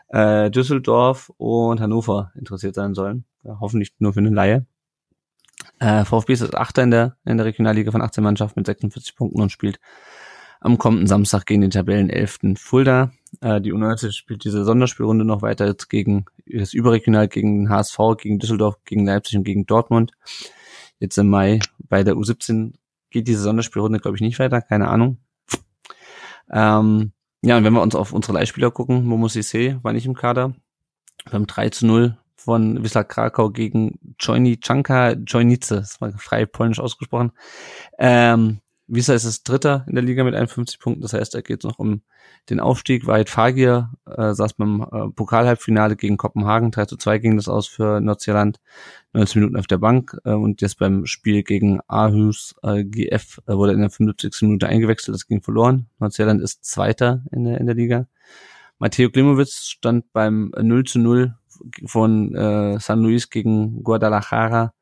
äh, 0.07 0.49
Düsseldorf 0.49 1.31
und 1.37 1.79
Hannover 1.79 2.31
interessiert 2.33 2.73
sein 2.73 2.95
sollen. 2.95 3.25
Ja, 3.43 3.59
hoffentlich 3.59 3.93
nur 3.99 4.13
für 4.13 4.19
eine 4.19 4.31
Laie. 4.31 4.65
Äh, 5.79 6.05
VfB 6.05 6.33
ist 6.33 6.55
Achter 6.55 6.83
in 6.83 6.91
der, 6.91 7.17
in 7.25 7.37
der 7.37 7.45
Regionalliga 7.45 7.91
von 7.91 8.01
18 8.01 8.23
Mannschaften 8.23 8.59
mit 8.59 8.67
46 8.67 9.15
Punkten 9.15 9.41
und 9.41 9.51
spielt 9.51 9.79
am 10.59 10.77
kommenden 10.77 11.07
Samstag 11.07 11.45
gegen 11.45 11.61
den 11.61 11.71
Tabellenelften 11.71 12.55
Fulda. 12.55 13.11
Äh, 13.41 13.59
die 13.59 13.73
U19 13.73 14.11
spielt 14.11 14.45
diese 14.45 14.63
Sonderspielrunde 14.63 15.25
noch 15.25 15.41
weiter 15.41 15.65
jetzt 15.65 15.89
gegen 15.89 16.25
das 16.45 16.73
Überregional 16.73 17.27
gegen 17.27 17.65
den 17.65 17.69
HSV, 17.69 17.97
gegen 18.17 18.39
Düsseldorf, 18.39 18.77
gegen 18.85 19.05
Leipzig 19.05 19.37
und 19.37 19.43
gegen 19.43 19.65
Dortmund. 19.65 20.13
Jetzt 20.99 21.17
im 21.17 21.27
Mai 21.27 21.59
bei 21.79 22.03
der 22.03 22.15
U17 22.15 22.73
geht 23.09 23.27
diese 23.27 23.41
Sonderspielrunde, 23.41 23.99
glaube 23.99 24.15
ich, 24.15 24.21
nicht 24.21 24.39
weiter, 24.39 24.61
keine 24.61 24.87
Ahnung. 24.87 25.17
Ähm, 26.49 27.11
ja, 27.41 27.57
und 27.57 27.65
wenn 27.65 27.73
wir 27.73 27.81
uns 27.81 27.95
auf 27.95 28.13
unsere 28.13 28.33
Leihspieler 28.33 28.71
gucken, 28.71 29.05
Momo 29.05 29.27
Sissé 29.27 29.83
war 29.83 29.91
nicht 29.91 30.05
im 30.05 30.15
Kader. 30.15 30.53
Beim 31.29 31.45
3 31.45 31.69
zu 31.69 31.85
0 31.85 32.17
von 32.43 32.83
Wisla 32.83 33.03
Krakau 33.03 33.49
gegen 33.49 33.99
Joini 34.19 34.57
Czanka 34.57 35.13
Joinice, 35.13 35.75
das 35.75 36.01
war 36.01 36.11
frei 36.17 36.45
polnisch 36.45 36.79
ausgesprochen. 36.79 37.31
Ähm, 37.97 38.59
Visa 38.87 39.13
ist 39.13 39.23
es 39.23 39.43
Dritter 39.43 39.85
in 39.87 39.95
der 39.95 40.03
Liga 40.03 40.23
mit 40.23 40.35
51 40.35 40.79
Punkten, 40.79 41.01
das 41.01 41.13
heißt, 41.13 41.33
da 41.33 41.41
geht 41.41 41.63
es 41.63 41.63
noch 41.63 41.79
um 41.79 42.01
den 42.49 42.59
Aufstieg. 42.59 43.07
Weit 43.07 43.29
Fagir 43.29 43.91
äh, 44.05 44.33
saß 44.33 44.53
beim 44.53 44.81
äh, 44.81 45.09
Pokalhalbfinale 45.09 45.95
gegen 45.95 46.17
Kopenhagen, 46.17 46.71
3 46.71 46.85
zu 46.85 46.97
2 46.97 47.17
ging 47.19 47.37
das 47.37 47.47
aus 47.47 47.67
für 47.67 48.01
Nordsjælland, 48.01 48.59
19 49.13 49.41
Minuten 49.41 49.57
auf 49.57 49.67
der 49.67 49.77
Bank 49.77 50.17
äh, 50.25 50.31
und 50.31 50.61
jetzt 50.61 50.79
beim 50.79 51.05
Spiel 51.05 51.43
gegen 51.43 51.79
Aarhus 51.87 52.55
äh, 52.63 52.83
GF 52.83 53.39
äh, 53.47 53.53
wurde 53.53 53.71
in 53.71 53.79
der 53.79 53.89
75. 53.89 54.41
Minute 54.41 54.67
eingewechselt, 54.67 55.15
das 55.15 55.27
ging 55.27 55.41
verloren. 55.41 55.87
Nordsjælland 55.99 56.41
ist 56.41 56.65
Zweiter 56.65 57.23
in 57.31 57.45
der, 57.45 57.59
in 57.59 57.65
der 57.65 57.75
Liga. 57.75 58.07
Matteo 58.79 59.09
Klimowitz 59.09 59.67
stand 59.67 60.11
beim 60.11 60.51
0 60.59 60.83
zu 60.83 60.99
0 60.99 61.35
von 61.85 62.33
äh, 62.35 62.79
San 62.79 63.01
Luis 63.01 63.29
gegen 63.29 63.83
Guadalajara 63.83 64.73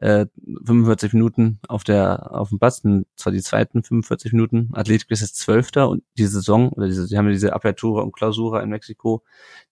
äh, 0.00 0.26
45 0.64 1.12
Minuten 1.12 1.58
auf 1.68 1.84
der 1.84 2.32
auf 2.32 2.50
dem 2.50 2.58
Platz, 2.58 2.80
und 2.84 3.06
zwar 3.16 3.32
die 3.32 3.42
zweiten 3.42 3.82
45 3.82 4.32
Minuten. 4.32 4.70
Athletic 4.72 5.10
ist 5.10 5.20
jetzt 5.20 5.36
Zwölfter 5.36 5.88
und 5.88 6.02
die 6.16 6.26
Saison, 6.26 6.70
oder 6.70 6.86
diese, 6.86 7.06
die 7.06 7.18
haben 7.18 7.28
diese 7.28 7.52
Apertura 7.52 8.02
und 8.02 8.12
Klausura 8.12 8.62
in 8.62 8.70
Mexiko. 8.70 9.22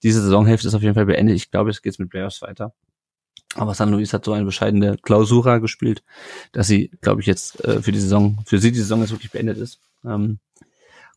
Diese 0.03 0.23
Saisonhälfte 0.23 0.69
ist 0.69 0.74
auf 0.74 0.83
jeden 0.83 0.95
Fall 0.95 1.07
beendet. 1.07 1.37
Ich 1.37 1.51
glaube, 1.51 1.70
es 1.70 1.83
geht 1.83 1.99
mit 1.99 2.11
Playoffs 2.11 2.43
weiter. 2.43 2.74
Aber 3.55 3.74
San 3.74 3.91
Luis 3.91 4.12
hat 4.12 4.24
so 4.24 4.33
eine 4.33 4.45
bescheidene 4.45 4.99
Klausura 4.99 5.59
gespielt, 5.59 6.03
dass 6.53 6.66
sie, 6.66 6.91
glaube 7.01 7.20
ich, 7.20 7.27
jetzt 7.27 7.65
äh, 7.65 7.81
für 7.81 7.93
die 7.93 8.01
Saison, 8.01 8.39
für 8.45 8.59
sie 8.59 8.73
die 8.73 8.81
Saison 8.81 9.01
jetzt 9.01 9.12
wirklich 9.12 9.31
beendet 9.31 9.59
ist. 9.59 9.81
Ähm, 10.05 10.41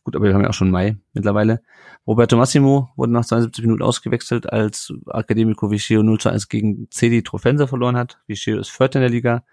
Gut, 0.02 0.16
aber 0.16 0.26
wir 0.26 0.34
haben 0.34 0.42
ja 0.42 0.48
auch 0.48 0.54
schon 0.54 0.70
Mai 0.70 0.96
mittlerweile. 1.12 1.62
Roberto 2.06 2.36
Massimo 2.36 2.88
wurde 2.96 3.12
nach 3.12 3.24
72 3.24 3.62
Minuten 3.64 3.82
ausgewechselt, 3.82 4.50
als 4.52 4.92
Academico 5.06 5.70
Viceo 5.70 6.02
0 6.02 6.18
zu 6.18 6.30
1 6.30 6.48
gegen 6.48 6.90
CD 6.90 7.22
Trofense 7.22 7.68
verloren 7.68 7.96
hat. 7.96 8.18
Viceo 8.26 8.58
ist 8.58 8.70
Vierter 8.70 8.98
in 8.98 9.02
der 9.02 9.10
Liga. 9.10 9.44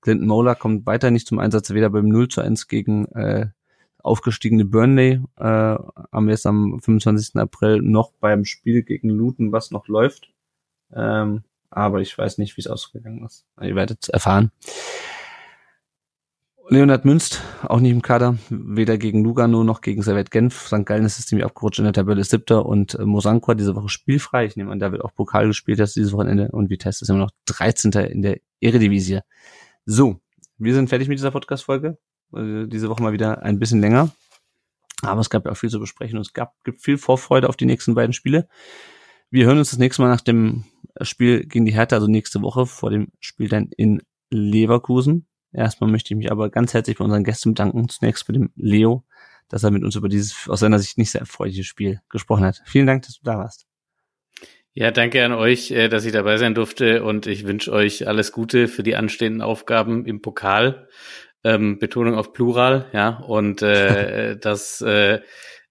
Clinton 0.00 0.26
Mola 0.26 0.54
kommt 0.54 0.86
weiter 0.86 1.10
nicht 1.10 1.26
zum 1.26 1.38
Einsatz, 1.38 1.70
weder 1.70 1.90
beim 1.90 2.08
0 2.08 2.28
zu 2.28 2.40
1 2.42 2.68
gegen 2.68 3.06
äh, 3.12 3.48
aufgestiegene 4.04 4.66
Burnley 4.66 5.20
äh, 5.38 5.44
am 6.10 6.28
jetzt 6.28 6.46
am 6.46 6.78
25. 6.80 7.36
April 7.36 7.80
noch 7.80 8.12
beim 8.20 8.44
Spiel 8.44 8.82
gegen 8.82 9.08
Luton, 9.08 9.50
was 9.50 9.70
noch 9.70 9.88
läuft. 9.88 10.28
Ähm, 10.92 11.42
aber 11.70 12.00
ich 12.00 12.16
weiß 12.16 12.38
nicht, 12.38 12.56
wie 12.56 12.60
es 12.60 12.66
ausgegangen 12.66 13.24
ist. 13.24 13.46
Ihr 13.60 13.74
werdet 13.74 14.02
es 14.02 14.08
erfahren. 14.10 14.52
Leonhard 16.68 17.04
Münst, 17.04 17.42
auch 17.62 17.80
nicht 17.80 17.92
im 17.92 18.00
Kader, 18.00 18.38
weder 18.48 18.96
gegen 18.96 19.22
Lugano 19.22 19.64
noch 19.64 19.82
gegen 19.82 20.02
Servet 20.02 20.30
Genf. 20.30 20.66
St. 20.66 20.86
Gallen 20.86 21.04
ist 21.04 21.28
ziemlich 21.28 21.44
abgerutscht 21.44 21.78
in 21.78 21.84
der 21.84 21.92
Tabelle 21.92 22.24
siebter 22.24 22.64
und 22.64 22.94
äh, 22.94 23.04
Mosankwa 23.04 23.54
diese 23.54 23.76
Woche 23.76 23.88
spielfrei. 23.90 24.46
Ich 24.46 24.56
nehme 24.56 24.72
an, 24.72 24.78
da 24.78 24.90
wird 24.90 25.04
auch 25.04 25.14
Pokal 25.14 25.46
gespielt 25.46 25.78
das 25.78 25.92
dieses 25.92 26.12
Wochenende 26.12 26.48
und 26.52 26.70
Vitesse 26.70 27.04
ist 27.04 27.08
immer 27.10 27.18
noch 27.18 27.30
13. 27.46 27.92
in 27.92 28.22
der 28.22 28.38
Eredivisie. 28.60 29.20
So, 29.84 30.20
wir 30.56 30.74
sind 30.74 30.88
fertig 30.88 31.08
mit 31.08 31.18
dieser 31.18 31.30
Podcast-Folge. 31.30 31.98
Äh, 32.34 32.66
diese 32.66 32.88
Woche 32.88 33.02
mal 33.02 33.12
wieder 33.12 33.42
ein 33.42 33.58
bisschen 33.58 33.80
länger. 33.80 34.10
Aber 35.02 35.20
es 35.20 35.28
gab 35.28 35.44
ja 35.44 35.52
auch 35.52 35.56
viel 35.56 35.70
zu 35.70 35.80
besprechen 35.80 36.16
und 36.16 36.26
es 36.26 36.32
gab, 36.32 36.54
gibt 36.64 36.80
viel 36.80 36.96
Vorfreude 36.96 37.48
auf 37.48 37.56
die 37.56 37.66
nächsten 37.66 37.94
beiden 37.94 38.14
Spiele. 38.14 38.48
Wir 39.30 39.46
hören 39.46 39.58
uns 39.58 39.70
das 39.70 39.78
nächste 39.78 40.00
Mal 40.00 40.08
nach 40.08 40.22
dem 40.22 40.64
Spiel 41.02 41.44
gegen 41.44 41.66
die 41.66 41.74
Hertha, 41.74 41.96
also 41.96 42.06
nächste 42.06 42.40
Woche 42.40 42.64
vor 42.64 42.90
dem 42.90 43.08
Spiel 43.20 43.48
dann 43.48 43.68
in 43.76 44.00
Leverkusen. 44.30 45.26
Erstmal 45.54 45.90
möchte 45.90 46.12
ich 46.12 46.18
mich 46.18 46.30
aber 46.30 46.50
ganz 46.50 46.74
herzlich 46.74 46.98
bei 46.98 47.04
unseren 47.04 47.24
Gästen 47.24 47.50
bedanken. 47.50 47.88
Zunächst 47.88 48.26
bei 48.26 48.32
dem 48.32 48.50
Leo, 48.56 49.04
dass 49.48 49.62
er 49.62 49.70
mit 49.70 49.84
uns 49.84 49.94
über 49.94 50.08
dieses 50.08 50.48
aus 50.48 50.60
seiner 50.60 50.78
Sicht 50.78 50.98
nicht 50.98 51.10
sehr 51.10 51.20
erfreuliche 51.20 51.64
Spiel 51.64 52.00
gesprochen 52.10 52.44
hat. 52.44 52.62
Vielen 52.66 52.86
Dank, 52.86 53.02
dass 53.02 53.14
du 53.14 53.20
da 53.24 53.38
warst. 53.38 53.66
Ja, 54.72 54.90
danke 54.90 55.24
an 55.24 55.32
euch, 55.32 55.70
äh, 55.70 55.88
dass 55.88 56.04
ich 56.04 56.12
dabei 56.12 56.36
sein 56.36 56.54
durfte 56.54 57.04
und 57.04 57.28
ich 57.28 57.46
wünsche 57.46 57.70
euch 57.70 58.08
alles 58.08 58.32
Gute 58.32 58.66
für 58.66 58.82
die 58.82 58.96
anstehenden 58.96 59.40
Aufgaben 59.40 60.04
im 60.04 60.20
Pokal. 60.20 60.88
Ähm, 61.44 61.78
Betonung 61.78 62.14
auf 62.14 62.32
Plural, 62.32 62.86
ja, 62.92 63.18
und 63.18 63.62
äh, 63.62 64.36
dass 64.40 64.80
äh, 64.80 65.20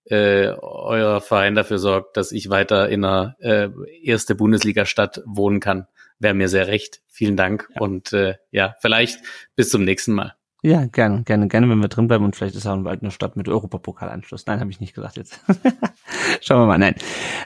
äh, 0.05 0.47
euer 0.61 1.19
Verein 1.19 1.55
dafür 1.55 1.79
sorgt, 1.79 2.15
dass 2.15 2.31
ich 2.31 2.49
weiter 2.49 2.87
in 2.87 3.03
einer 3.03 3.35
äh, 3.39 3.69
erste 4.01 4.35
Bundesliga-Stadt 4.35 5.21
wohnen 5.25 5.59
kann 5.59 5.87
wäre 6.19 6.33
mir 6.33 6.49
sehr 6.49 6.67
recht. 6.67 7.01
Vielen 7.07 7.37
Dank 7.37 7.69
ja. 7.73 7.81
und 7.81 8.13
äh, 8.13 8.35
ja, 8.51 8.75
vielleicht 8.79 9.19
bis 9.55 9.69
zum 9.69 9.83
nächsten 9.83 10.13
Mal. 10.13 10.35
Ja, 10.65 10.85
gerne, 10.85 11.23
gerne, 11.23 11.49
gerne, 11.49 11.69
wenn 11.69 11.79
wir 11.79 11.89
drin 11.89 12.07
bleiben 12.07 12.23
und 12.23 12.37
vielleicht 12.37 12.55
ist 12.55 12.65
auch 12.65 12.77
bald 12.77 13.01
eine 13.01 13.11
Stadt 13.11 13.35
mit 13.35 13.49
Europapokalanschluss. 13.49 14.45
Nein, 14.45 14.61
habe 14.61 14.71
ich 14.71 14.79
nicht 14.79 14.93
gesagt 14.93 15.17
jetzt. 15.17 15.41
Schauen 16.41 16.61
wir 16.61 16.65
mal. 16.65 16.77
Nein, 16.77 16.95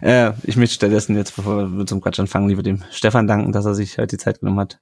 äh, 0.02 0.34
ich 0.44 0.56
möchte 0.56 0.76
stattdessen 0.76 1.16
jetzt, 1.16 1.36
bevor 1.36 1.68
wir 1.68 1.86
einem 1.92 2.02
Quatsch 2.02 2.20
anfangen, 2.20 2.48
lieber 2.48 2.62
dem 2.62 2.84
Stefan 2.92 3.26
danken, 3.26 3.52
dass 3.52 3.66
er 3.66 3.74
sich 3.74 3.98
heute 3.98 4.18
die 4.18 4.18
Zeit 4.18 4.42
genommen 4.42 4.60
hat, 4.60 4.80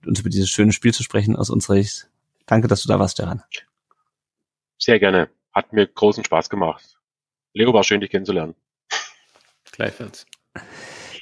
mit 0.00 0.08
uns 0.08 0.20
über 0.20 0.28
dieses 0.28 0.50
schöne 0.50 0.72
Spiel 0.72 0.92
zu 0.92 1.02
sprechen 1.02 1.34
aus 1.34 1.48
unserer 1.48 1.76
Sicht. 1.76 2.10
Danke, 2.44 2.68
dass 2.68 2.82
du 2.82 2.88
da 2.88 2.98
warst, 2.98 3.14
Stefan. 3.14 3.42
Sehr 4.78 4.98
gerne. 4.98 5.30
Hat 5.54 5.72
mir 5.72 5.86
großen 5.86 6.24
Spaß 6.24 6.50
gemacht. 6.50 6.98
Leo 7.54 7.72
war 7.72 7.84
schön, 7.84 8.02
dich 8.02 8.10
kennenzulernen. 8.10 8.54
Gleichfalls. 9.72 10.26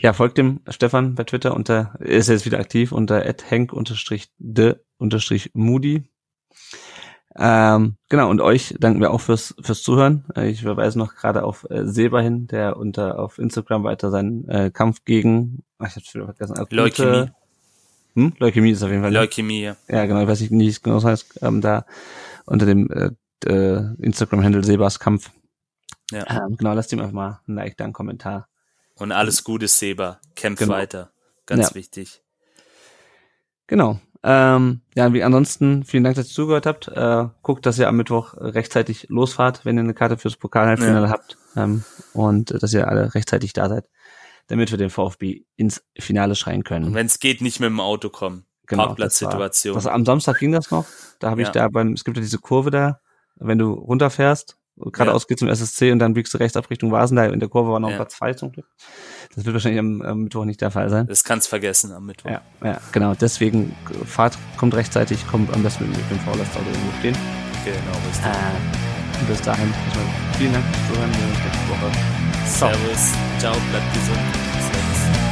Ja, 0.01 0.12
folgt 0.12 0.39
dem 0.39 0.60
Stefan 0.68 1.14
bei 1.14 1.24
Twitter 1.24 1.55
unter, 1.55 1.94
ist 2.01 2.28
jetzt 2.28 2.47
wieder 2.47 2.59
aktiv 2.59 2.93
unter 2.93 3.24
hank-de-moody. 3.24 4.02
Ähm, 7.39 7.97
genau, 8.09 8.31
und 8.31 8.40
euch 8.40 8.74
danken 8.81 9.01
wir 9.01 9.10
auch 9.10 9.20
fürs, 9.20 9.55
fürs 9.60 9.82
Zuhören. 9.82 10.24
Ich 10.36 10.62
verweise 10.62 10.98
noch 10.98 11.14
gerade 11.14 11.44
auf 11.44 11.66
äh, 11.68 11.86
Seba 11.86 12.20
hin, 12.20 12.47
der 12.47 12.78
unter 12.78 13.18
auf 13.18 13.39
Instagram 13.39 13.85
weiter 13.85 14.10
seinen 14.10 14.48
äh, 14.48 14.70
Kampf 14.70 15.05
gegen, 15.05 15.62
ach, 15.78 15.89
ich 15.89 15.97
hab's 15.97 16.14
wieder 16.14 16.24
vergessen, 16.24 16.56
akute, 16.56 16.77
Leukämie. 16.77 17.31
Hm? 18.14 18.32
Leukämie 18.39 18.70
ist 18.70 18.82
auf 18.82 18.89
jeden 18.89 19.02
Fall. 19.02 19.10
Ne? 19.10 19.18
Leukämie, 19.18 19.64
ja. 19.64 19.77
Ja, 19.89 20.06
genau, 20.06 20.23
ich 20.23 20.28
weiß 20.28 20.40
nicht, 20.40 20.51
wie 20.51 20.66
es 20.66 20.82
genau 20.82 21.02
heißt, 21.02 21.40
ähm, 21.43 21.60
da 21.60 21.85
unter 22.47 22.64
dem 22.64 22.90
äh, 22.90 23.10
äh, 23.44 23.85
Instagram-Handle 24.01 24.64
Sebas 24.64 24.98
Kampf. 24.98 25.31
Ja. 26.10 26.24
Ähm, 26.47 26.56
genau, 26.56 26.73
lasst 26.73 26.93
ihm 26.93 27.01
einfach 27.01 27.12
mal 27.12 27.40
ein 27.47 27.56
Like, 27.56 27.77
da 27.77 27.85
einen 27.85 27.93
Kommentar 27.93 28.48
und 28.98 29.12
alles 29.12 29.44
Gute, 29.44 29.68
Seba. 29.68 30.20
Kämpf 30.35 30.60
genau. 30.60 30.74
weiter. 30.74 31.10
Ganz 31.47 31.70
ja. 31.70 31.74
wichtig. 31.74 32.23
Genau. 33.66 34.01
Ähm, 34.23 34.81
ja, 34.94 35.12
wie 35.12 35.23
ansonsten, 35.23 35.85
vielen 35.85 36.02
Dank, 36.02 36.16
dass 36.16 36.28
ihr 36.28 36.35
zugehört 36.35 36.66
habt. 36.66 36.89
Äh, 36.89 37.28
guckt, 37.43 37.66
dass 37.66 37.78
ihr 37.78 37.89
am 37.89 37.97
Mittwoch 37.97 38.35
rechtzeitig 38.36 39.06
losfahrt, 39.09 39.64
wenn 39.64 39.77
ihr 39.77 39.85
eine 39.85 39.94
Karte 39.94 40.18
fürs 40.18 40.36
Pokalhalbfinale 40.36 41.06
ja. 41.06 41.12
habt. 41.12 41.36
Ähm, 41.56 41.85
und 42.12 42.51
äh, 42.51 42.59
dass 42.59 42.73
ihr 42.73 42.89
alle 42.89 43.14
rechtzeitig 43.14 43.52
da 43.52 43.68
seid, 43.68 43.89
damit 44.48 44.70
wir 44.70 44.78
den 44.78 44.90
VfB 44.90 45.44
ins 45.56 45.85
Finale 45.98 46.35
schreien 46.35 46.64
können. 46.64 46.86
Und 46.86 46.94
wenn 46.94 47.06
es 47.06 47.20
geht, 47.20 47.40
nicht 47.40 47.60
mit 47.60 47.68
dem 47.68 47.81
Auto 47.81 48.09
kommen. 48.09 48.47
Genau, 48.66 48.86
Parkplatzsituation. 48.86 49.74
Das 49.74 49.86
am 49.86 50.05
Samstag 50.05 50.39
ging 50.39 50.51
das 50.51 50.70
noch. 50.70 50.86
Da 51.20 51.31
habe 51.31 51.43
ja. 51.43 51.47
ich 51.47 51.52
da 51.52 51.68
beim, 51.68 51.93
es 51.93 52.02
gibt 52.02 52.16
ja 52.16 52.23
diese 52.23 52.39
Kurve 52.39 52.70
da, 52.70 53.01
wenn 53.36 53.59
du 53.59 53.73
runterfährst, 53.73 54.56
geradeaus 54.77 55.23
ja. 55.23 55.27
geht 55.28 55.39
zum 55.39 55.48
SSC 55.48 55.93
und 55.93 55.98
dann 55.98 56.15
biegst 56.15 56.32
du 56.35 56.39
rechts 56.39 56.57
ab 56.57 56.69
Richtung 56.70 56.93
Vasendahl. 56.93 57.32
In 57.32 57.40
der 57.40 57.48
Kurve 57.48 57.73
war 57.73 57.81
noch 57.81 57.90
ja. 57.90 57.97
Platz 57.97 58.16
zwei 58.16 58.35
zum 58.35 58.53
Glück. 58.53 58.66
Das 59.35 59.44
wird 59.44 59.55
wahrscheinlich 59.55 59.81
am, 59.81 60.03
am 60.03 60.23
Mittwoch 60.24 60.44
nicht 60.44 60.61
der 60.61 60.70
Fall 60.70 60.89
sein. 60.89 61.07
Das 61.07 61.24
kannst 61.24 61.48
vergessen 61.48 61.93
am 61.93 62.07
Mittwoch. 62.07 62.31
Ja, 62.31 62.43
ja, 62.62 62.81
genau. 62.93 63.15
Deswegen 63.15 63.74
Fahrt 64.05 64.39
kommt 64.57 64.74
rechtzeitig, 64.74 65.27
kommt 65.28 65.53
am 65.53 65.62
besten 65.62 65.89
mit 65.89 66.11
dem 66.11 66.19
Fahrlastauto 66.20 66.66
irgendwo 66.66 66.98
stehen. 66.98 67.16
Genau. 67.65 67.77
Äh, 67.77 69.20
Und 69.20 69.28
bis 69.28 69.40
dahin, 69.43 69.73
vielen 70.39 70.53
Dank 70.53 70.65
fürs 70.65 70.89
Zuhören. 70.89 71.11
Wir 71.11 71.19
sehen 71.19 71.31
uns 71.31 71.39
nächste 71.44 71.69
Woche. 71.70 72.16
Servus. 72.47 73.12
Ciao. 73.39 73.55
Bleibt 73.70 73.93
gesund. 73.93 74.19
Servus. 74.73 75.26